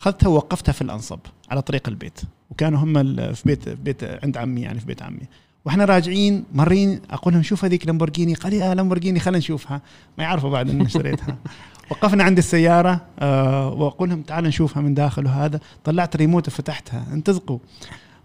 اخذتها 0.00 0.28
ووقفتها 0.28 0.72
في 0.72 0.82
الأنصب 0.82 1.18
على 1.50 1.62
طريق 1.62 1.88
البيت. 1.88 2.20
وكانوا 2.50 2.78
هم 2.78 2.94
في 3.34 3.42
بيت 3.44 3.62
في 3.68 3.74
بيت 3.74 4.04
عند 4.24 4.36
عمي 4.36 4.60
يعني 4.60 4.80
في 4.80 4.86
بيت 4.86 5.02
عمي. 5.02 5.22
وإحنا 5.64 5.84
راجعين 5.84 6.44
مرين 6.54 7.00
أقول 7.10 7.34
لهم 7.34 7.42
شوف 7.42 7.64
هذيك 7.64 7.86
لامبورجيني. 7.86 8.34
قال 8.34 8.52
يا 8.52 8.74
لامبورجيني 8.74 9.20
خلينا 9.20 9.38
نشوفها. 9.38 9.82
ما 10.18 10.24
يعرفوا 10.24 10.50
بعد 10.50 10.70
إني 10.70 10.86
اشتريتها. 10.86 11.36
وقفنا 11.90 12.24
عند 12.24 12.38
السيارة 12.38 13.00
آه 13.18 13.68
وأقول 13.68 14.08
لهم 14.08 14.22
تعالوا 14.22 14.48
نشوفها 14.48 14.82
من 14.82 14.94
داخل 14.94 15.26
وهذا. 15.26 15.60
طلعت 15.84 16.16
ريموت 16.16 16.48
وفتحتها. 16.48 17.06
انتزقوا. 17.12 17.58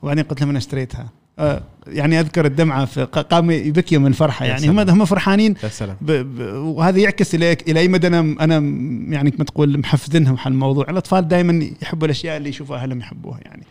وبعدين 0.01 0.23
قلت 0.23 0.41
لهم 0.41 0.49
أنا 0.49 0.57
اشتريتها. 0.57 1.09
آه 1.39 1.63
يعني 1.87 2.19
أذكر 2.19 2.45
الدمعة 2.45 2.85
في 2.85 3.03
قام 3.03 3.51
يبكي 3.51 3.97
من 3.97 4.07
الفرحة 4.07 4.45
يعني. 4.45 4.69
هم. 4.69 4.79
هم 4.79 5.05
فرحانين. 5.05 5.55
ب... 6.01 6.11
ب... 6.11 6.53
وهذا 6.55 6.99
يعكس 6.99 7.35
إلى 7.35 7.53
إلى 7.53 7.79
أي 7.79 7.87
مدى 7.87 8.07
أنا 8.07 8.19
أنا 8.19 8.55
يعني 9.13 9.31
كما 9.31 9.43
تقول 9.45 9.79
محفزنهم 9.79 10.37
على 10.37 10.53
الموضوع. 10.53 10.85
الأطفال 10.89 11.27
دائما 11.27 11.69
يحبوا 11.81 12.05
الأشياء 12.05 12.37
اللي 12.37 12.49
يشوفوا 12.49 12.75
أهلهم 12.75 12.99
يحبوها 12.99 13.39
يعني. 13.45 13.63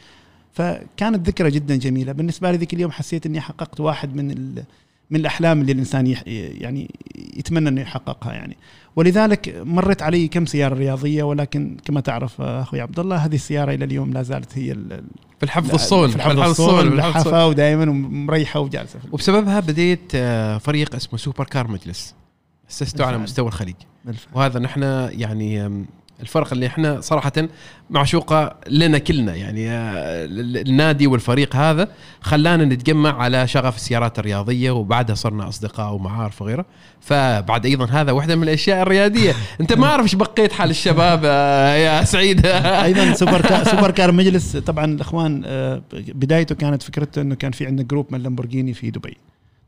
فكانت 0.53 1.29
ذكرى 1.29 1.51
جدا 1.51 1.77
جميلة 1.77 2.13
بالنسبة 2.13 2.51
لي 2.51 2.57
ذيك 2.57 2.75
اليوم 2.75 2.91
حسيت 2.91 3.27
إني 3.27 3.41
حققت 3.41 3.81
واحد 3.81 4.15
من 4.15 4.31
ال... 4.31 4.65
من 5.11 5.21
الأحلام 5.21 5.61
اللي 5.61 5.73
الإنسان 5.73 6.07
يح... 6.07 6.23
يعني 6.27 6.91
يتمنى 7.37 7.69
إنه 7.69 7.81
يحققها 7.81 8.33
يعني 8.33 8.57
ولذلك 8.97 9.63
مرت 9.65 10.03
علي 10.03 10.29
كم 10.29 10.47
سيارة 10.47 10.75
رياضية 10.75 11.23
ولكن 11.23 11.77
كما 11.85 12.01
تعرف 12.01 12.41
أخوي 12.41 12.81
عبد 12.81 12.99
الله 12.99 13.17
هذه 13.17 13.35
السيارة 13.35 13.75
إلى 13.75 13.85
اليوم 13.85 14.13
لا 14.13 14.23
زالت 14.23 14.59
هي 14.59 14.73
ال... 14.73 15.05
في 15.39 15.43
الحفظ 15.43 15.75
الصون 15.75 16.11
في 16.11 16.17
الحفظ 16.17 16.39
الصون. 16.39 16.87
ملحفه 16.87 17.47
ودائما 17.47 17.85
مريحه 17.85 18.61
وجالسة. 18.61 18.99
وبسببها 19.13 19.61
بديت 19.61 20.13
آه، 20.15 20.59
فريق 20.59 20.95
اسمه 20.95 21.19
Supercar 21.19 21.69
مجلس 21.69 22.15
أسسته 22.71 23.05
على. 23.05 23.19
مستوى 23.19 23.49
الخليج 23.49 23.75
بالفعل. 24.05 24.33
وهذا 24.35 24.59
نحن 24.59 24.83
يعني 25.11 25.85
الفرق 26.23 26.53
اللي 26.53 26.67
إحنا 26.67 27.01
صراحة 27.01 27.33
معشوقة 27.91 28.55
لنا 28.71 28.99
كلنا. 28.99 29.35
يعني 29.35 29.71
آه، 29.71 30.25
ال- 30.25 30.69
النادي 30.69 31.07
والفريق 31.07 31.57
هذا 31.57 31.89
خلانا 32.21 32.65
نتجمع 32.65 33.23
على 33.23 33.47
شغف 33.49 33.77
السيارات 33.77 34.19
الرياضية 34.19 34.71
وبعدها 34.71 35.15
صرنا 35.15 35.49
أصدقاء 35.49 35.93
ومعارف 35.95 36.43
وغيره. 36.43 36.65
فبعد 37.01 37.67
أيضا 37.67 37.85
هذا 37.87 38.13
واحدة 38.13 38.37
من 38.37 38.43
الأشياء 38.43 38.83
الرياضية. 38.83 39.33
أنت 39.61 39.73
ما 39.73 39.87
أعرف 39.87 40.03
إيش 40.05 40.15
بقيت 40.15 40.53
حال 40.53 40.71
الشباب 40.71 41.21
آه، 41.25 41.75
يا 41.75 42.05
سعيد. 42.05 42.47
أيضا 42.87 43.13
Supercar 43.15 43.65
Supercar 43.75 44.13
مجلس. 44.13 44.57
طبعا 44.57 44.85
الأخوان 44.85 45.43
آه، 45.47 45.83
بدايته 45.93 46.55
كانت 46.55 46.83
فكرته 46.83 47.23
إنه 47.23 47.35
كان 47.35 47.53
في 47.53 47.67
عندنا 47.67 47.87
group 47.89 48.07
من 48.11 48.23
لامبورجيني 48.23 48.75
في 48.75 48.91
دبي. 48.91 49.17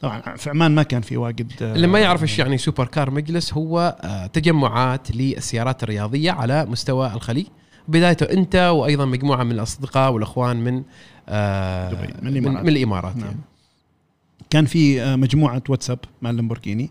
طبعا 0.01 0.21
في 0.37 0.51
عمان 0.51 0.75
ما 0.75 0.83
كان 0.83 1.03
في 1.03 1.17
واجد 1.17 1.53
آه، 1.63 1.75
اللي 1.75 1.87
ما 1.87 1.99
يعرف 1.99 2.23
إيش 2.23 2.39
يعني 2.39 2.59
Supercar 2.59 3.11
مجلس 3.11 3.53
هو 3.55 3.97
آه، 4.01 4.27
تجمعات 4.27 5.17
للسيارات 5.17 5.83
الرياضية 5.83 6.31
على 6.33 6.67
مستوى 6.67 7.13
الخليج 7.15 7.47
بدايته 7.89 8.25
أنت 8.25 8.57
وأيضا 8.57 9.05
مجموعة 9.05 9.43
من 9.45 9.53
الأصدقاء 9.53 10.13
والأخوان 10.13 10.57
من 10.57 10.83
آه، 11.29 11.93
دبي، 11.93 12.07
من 12.23 12.31
من, 12.33 12.37
الإمارات. 12.37 12.63
من 12.63 12.69
الإمارات 12.69 13.17
نعم. 13.17 13.25
يعني. 13.27 13.39
كان 14.51 14.65
في 14.67 15.17
مجموعة 15.17 15.63
واتساب 15.69 15.99
مع 16.23 16.31
اللامبورجيني 16.31 16.91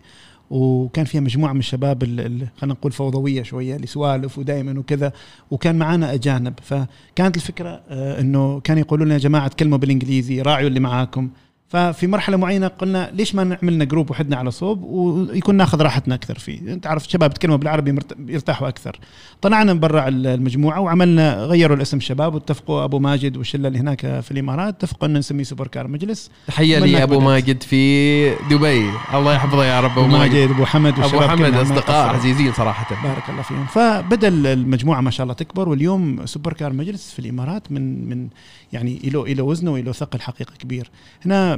وكان 0.50 1.06
فيها 1.06 1.22
مجموعة 1.22 1.54
من 1.54 1.60
الشباب 1.60 2.04
ال- 2.04 2.20
ال- 2.20 2.48
خلينا 2.58 2.74
نقول 2.74 2.92
فوضوية 2.92 3.44
شوية 3.44 3.76
اللي 3.76 3.88
سوالف 3.88 4.38
ودائما 4.38 4.80
وكذا 4.80 5.12
وكان 5.52 5.76
معانا 5.76 6.14
أجانب 6.14 6.54
فكانت 6.64 7.36
الفكرة 7.36 7.82
إنه 7.92 8.60
كانوا 8.60 8.82
يقولون 8.82 9.06
لنا 9.08 9.14
يا 9.16 9.20
جماعة 9.20 9.48
تكلموا 9.48 9.78
بالإنجليزي 9.78 10.42
راعوا 10.42 10.68
اللي 10.68 10.80
معاكم 10.80 11.30
ففي 11.68 12.08
مرحلة 12.08 12.38
معينة 12.38 12.68
قلنا 12.68 13.12
ليش 13.14 13.36
ما 13.36 13.44
نعمل 13.44 13.74
لنا 13.74 13.86
group 13.86 14.12
وحدنا 14.12 14.38
على 14.38 14.52
صوب 14.52 14.84
ويكون 14.84 15.56
ناخذ 15.56 15.82
راحتنا 15.82 16.16
أكثر 16.16 16.40
فيه؟ 16.40 16.74
أنت 16.74 16.88
عارف 16.88 17.06
الشباب 17.06 17.32
يتكلموا 17.32 17.58
بالعربي 17.58 17.96
يرتاحوا 18.28 18.68
أكثر. 18.68 19.00
طلعنا 19.42 19.74
من 19.74 19.80
برا 19.80 20.08
المجموعة 20.08 20.80
وعملنا 20.80 21.44
غيروا 21.44 21.78
الاسم 21.78 21.98
الشباب 21.98 22.34
واتفقوا 22.34 22.84
أبو 22.84 23.00
ماجد 23.00 23.38
والشلة 23.38 23.68
اللي 23.68 23.80
هناك 23.80 24.00
في 24.00 24.32
الإمارات 24.32 24.76
اتفقوا 24.84 25.08
ان 25.08 25.14
نسميه 25.14 25.44
Supercar 25.44 25.88
مجلس. 25.88 26.32
تحية 26.48 26.80
لي 26.80 27.04
أبو 27.04 27.16
بدأت. 27.16 27.28
ماجد 27.28 27.64
في 27.64 28.30
دبي. 28.30 28.90
الله 29.14 29.34
يحفظه 29.34 29.66
يا 29.66 29.82
رب 29.82 30.00
أبو 30.00 30.08
ماجد 30.08 30.50
أبو 30.50 30.66
حمد 30.66 31.00
أبو 31.00 31.22
حمد 31.22 31.54
أصدقاء. 31.54 32.16
عزيزين 32.16 32.54
صراحة. 32.54 33.04
بارك 33.04 33.30
الله 33.30 33.42
فيهم. 33.42 33.66
فبدأ 33.66 34.28
المجموعة 34.28 35.02
ما 35.02 35.12
شاء 35.12 35.24
الله 35.24 35.34
تكبر 35.34 35.70
واليوم 35.70 36.26
Supercar 36.26 36.74
مجلس 36.74 37.12
في 37.12 37.20
الإمارات 37.20 37.72
من 37.72 38.10
من 38.10 38.28
يعني 38.74 39.00
له 39.04 39.28
له 39.28 39.44
وزنه 39.44 39.72
وله 39.72 39.92
ثقل 39.92 40.22
حقيقي 40.22 40.54
كبير. 40.60 40.90
هنا 41.26 41.53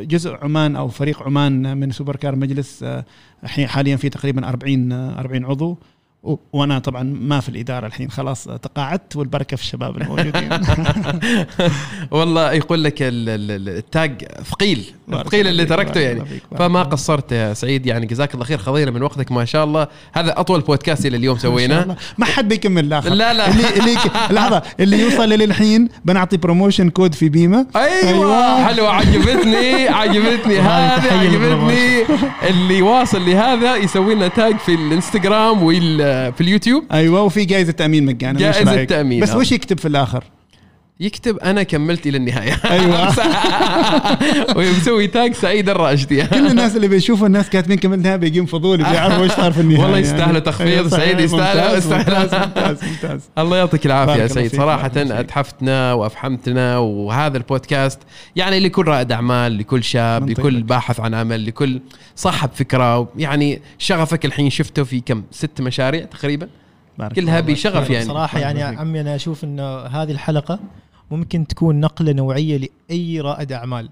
جزء 0.00 0.34
عمان 0.42 0.76
أو 0.76 0.88
فريق 0.88 1.22
عمان 1.22 1.76
من 1.76 1.90
Supercar 1.90 2.36
مجلس 2.36 2.82
آه، 2.82 3.04
حاليا 3.44 3.96
في 3.96 4.08
تقريبا 4.08 4.48
40 4.48 4.92
آه، 4.92 5.18
40 5.20 5.44
عضو. 5.44 5.66
و- 5.70 5.76
وأنا 6.52 6.78
طبعا 6.78 7.02
ما 7.02 7.40
في 7.40 7.48
الإدارة 7.48 7.86
الحين 7.86 8.10
خلاص 8.10 8.44
تقاعدت 8.44 9.16
والبركة 9.16 9.56
في 9.56 9.62
الشباب 9.62 9.96
الموجودين 10.02 10.50
والله 12.10 12.52
يقول 12.52 12.84
لك 12.84 13.02
ال- 13.02 13.28
ال- 13.28 13.50
ال- 13.50 13.68
التاج 13.76 14.24
ثقيل 14.50 14.84
الله 15.08 15.24
اللي 15.40 15.64
تركته 15.64 16.00
يعني. 16.00 16.22
فما. 16.58 16.82
قصرت 16.82 17.32
يا 17.32 17.54
سعيد 17.54 17.86
يعني 17.86 18.06
جزاك 18.06 18.34
الله 18.34 18.44
خير 18.44 18.58
خذينا 18.58 18.90
من 18.90 19.02
وقتك 19.02 19.32
ما 19.32 19.44
شاء 19.44 19.64
الله. 19.64 19.86
هذا 20.12 20.40
أطول 20.40 20.60
بودكاست 20.60 21.06
إلى 21.06 21.16
اليوم 21.16 21.38
سويناه. 21.38 21.96
ما 22.18 22.24
حد 22.26 22.48
بيكمل 22.48 22.84
الآخر 22.84 23.10
لا 23.10 23.34
لا. 23.34 23.48
اللي 23.50 23.68
اللي 23.76 23.94
لحظة 24.40 24.62
اللي 24.80 25.00
يوصل 25.00 25.28
للحين 25.28 25.88
بنعطي 26.04 26.36
promotion 26.36 26.90
code 26.90 27.14
في 27.14 27.28
بيمه 27.28 27.66
أيوه, 27.76 28.08
أيوة. 28.08 28.64
حلوة 28.66 28.88
عجبتني 28.88 29.88
عجبتني. 29.98 30.58
هذا 30.58 31.18
عجبتني. 31.18 32.04
اللي 32.48 32.82
واصل 32.82 33.26
لهذا 33.26 33.76
يسوي 33.76 34.14
لنا 34.14 34.28
tag 34.28 34.56
في 34.56 34.74
الإنستغرام 34.74 35.62
وفي 36.14 36.40
اليوتيوب 36.40 36.84
أيوه 36.92 37.22
وفي 37.22 37.44
جائزه 37.44 37.72
تأمين 37.72 38.04
مجانا 38.04 38.50
رأيك؟ 38.50 38.88
تأمين، 38.88 39.22
بس 39.22 39.30
آه. 39.30 39.36
وش 39.38 39.52
يكتب 39.52 39.78
في 39.78 39.88
الآخر؟ 39.88 40.24
يكتب 41.00 41.38
أنا 41.38 41.62
كملت 41.62 42.06
إلى 42.06 42.16
النهاية. 42.16 42.60
أيوه. 42.70 43.14
ويسوي 44.58 45.06
تاج 45.06 45.34
سعيد 45.34 45.68
الراشدي 45.68 46.26
كل 46.26 46.46
الناس 46.46 46.76
اللي 46.76 46.88
بيشوفوا 46.88 47.26
الناش 47.26 47.48
كاتبين 47.48 47.78
كم 47.78 47.92
النهاية 47.92 48.16
بيجيهم 48.16 48.46
فضول 48.46 48.78
بيعرفوا 48.78 49.24
إيش 49.24 49.32
صار 49.32 49.52
في 49.52 49.60
النهاية. 49.60 49.82
والله 49.82 49.98
يستاهلوا 49.98 50.40
تخفيض، 50.40 50.68
أيوة، 50.68 50.88
سعيد 50.88 51.20
ممتاز, 51.20 51.92
ممتاز. 52.84 53.20
الله 53.38 53.56
يعطيك 53.56 53.86
العافية 53.86 54.22
يا 54.22 54.26
سعيد. 54.26 54.56
صراحة. 54.56 54.90
أتحفتنا 54.96 55.92
وافحمتنا 55.92 56.78
وهذا 56.78 57.36
البودكاست 57.36 57.98
يعني 58.36 58.60
لكل 58.60 58.84
رائد 58.84 59.12
أعمال 59.12 59.58
لكل 59.58 59.84
شاب 59.84 60.30
لكل. 60.30 60.62
باحث 60.62 61.00
عن 61.00 61.14
عمل 61.14 61.46
لكل 61.46 61.80
صاحب 62.16 62.50
فكرة. 62.54 63.08
يعني 63.16 63.62
شغفك 63.78 64.24
الحين 64.24 64.50
شفته 64.50 64.84
في 64.84 65.00
كم؟ 65.00 65.22
ست 65.30 65.60
مشاريع 65.60 66.04
تقريبا؟ 66.04 66.48
بارك 66.98 67.12
كلها. 67.12 67.40
بشغف 67.40 67.90
يعني 67.90 68.04
صراحة 68.04 68.38
يعني. 68.38 68.62
عمي 68.62 69.00
أنا 69.00 69.14
أشوف 69.14 69.44
انه 69.44 69.78
هذه 69.78 70.10
الحلقة 70.10 70.58
ممكن 71.10 71.46
تكون 71.46 71.80
نقلة 71.80 72.12
نوعية 72.12 72.68
لأي 72.90 73.20
رائد 73.20 73.52
أعمال 73.52 73.90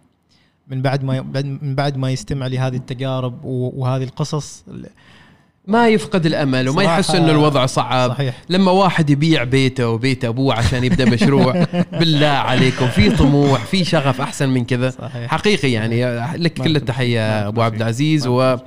من 0.68 0.82
بعد 0.82 1.04
ما 1.04 1.20
من 1.62 1.74
بعد 1.74 1.96
ما 1.96 2.10
يستمع 2.10 2.46
لهذه 2.46 2.76
التجارب 2.76 3.44
و- 3.44 3.72
وهذه 3.76 4.02
القصص 4.02 4.64
ما 5.66 5.88
يفقد 5.88 6.26
الأمل 6.26 6.68
وما 6.68 6.82
يحس 6.82 7.10
إنه 7.10 7.30
الوضع 7.30 7.66
صعب 7.66 8.10
صحيح 8.10 8.34
لما 8.48 8.70
واحد 8.70 9.10
يبيع 9.10 9.44
بيته 9.44 9.88
وبيت 9.88 10.24
أبوه 10.24 10.54
عشان 10.54 10.84
يبدأ 10.84 11.04
مشروع 11.04 11.64
بالله 11.98 12.26
عليكم 12.26 12.88
في 12.88 13.10
طموح 13.10 13.64
في 13.64 13.84
شغف 13.84 14.20
أحسن 14.20 14.48
من 14.48 14.64
كذا 14.64 14.90
صحيح 14.90 15.30
حقيقي 15.30 15.72
يعني 15.72 16.04
لك 16.38 16.52
كل 16.52 16.76
التحية 16.76 17.48
أبو 17.48 17.62
عبد. 17.62 17.76
العزيز. 17.76 18.26
آه، 18.26 18.60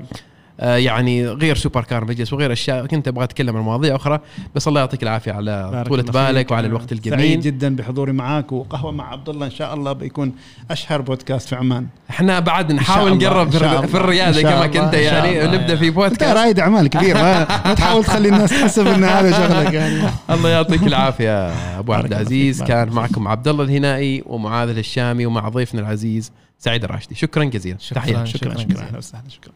يعني 0.59 1.27
غير 1.27 1.55
سوبر 1.55 1.83
كار 1.83 2.05
مجلس 2.05 2.33
وغير 2.33 2.51
أشياء 2.53 2.85
كنت 2.85 3.07
أبغى 3.07 3.23
أتكلم 3.23 3.57
عن 3.57 3.63
مواضيع 3.63 3.95
أخرى 3.95 4.19
بس 4.55 4.67
الله 4.67 4.79
يعطيك 4.79 5.03
العافية 5.03 5.31
على 5.31 5.83
الله 5.87 6.03
بالك. 6.03 6.51
وعلى 6.51 6.67
الوقت 6.67 6.89
سعيد 6.89 7.05
الجميل. 7.05 7.41
جدا 7.41 7.75
بحضوري 7.75 8.11
معاك 8.11 8.51
وقهوة 8.51 8.91
مع 8.91 9.11
عبد 9.11 9.29
الله 9.29 9.45
إن 9.45 9.51
شاء 9.51 9.73
الله 9.73 9.93
بيكون 9.93 10.33
أشهر 10.71 11.01
بودكاست 11.01 11.49
في 11.49 11.55
عمان. 11.55 11.87
إحنا 12.09 12.39
بعد 12.39 12.71
نحاول 12.71 13.17
نقرب 13.17 13.49
في 13.85 13.95
الريادة 13.95 14.41
كما 14.41 14.67
كنت 14.67 14.93
يعني. 14.93 15.57
نبدا 15.57 15.75
في 15.75 15.87
أنت 15.87 15.95
بودكاست. 15.95 16.23
رائد 16.23 16.59
اعمال 16.59 16.87
كبير 16.87 17.15
ما, 17.23 17.43
تحاول 17.73 18.03
تخلي 18.03 18.29
الناس 18.29 18.49
تحسب 18.49 18.87
إن 18.87 19.03
هذا 19.03 19.31
شغلك 19.31 19.73
يعني. 19.73 20.09
الله 20.29 20.49
يعطيك 20.49 20.83
العافية 20.83 21.47
أبو 21.79 21.93
عبد 21.93 22.13
العزيز. 22.13 22.63
كان 22.63 22.89
معكم 22.89 23.27
عبد 23.27 23.47
الله 23.47 23.63
الهنائي 23.63 24.23
ومعاذ 24.25 24.69
الهشامي 24.69 25.25
ومع 25.25 25.49
ضيفنا 25.49 25.81
العزيز 25.81 26.31
سعيد 26.59 26.83
الراشدي. 26.83 27.15
شكرا 27.15 27.43
جزيلا. 27.43 27.77
شكراً. 27.79 28.01
شكرا 28.05 28.25
شكراً. 28.25 28.51
شكرا. 28.53 28.63
جزيلاً. 28.63 28.87
أهلا 28.87 28.97
وسهلا 28.97 29.29
شكرا. 29.29 29.53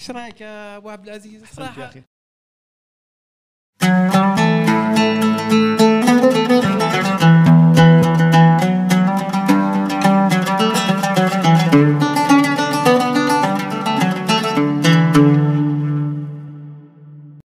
إيش 0.00 0.10
رايك 0.10 0.40
يا 0.40 0.76
أبو 0.76 0.90
عبد 0.90 1.08
العزيز؟ 1.08 1.44
صراحة 1.44 1.82
يا 1.82 1.86
أخي 1.88 2.02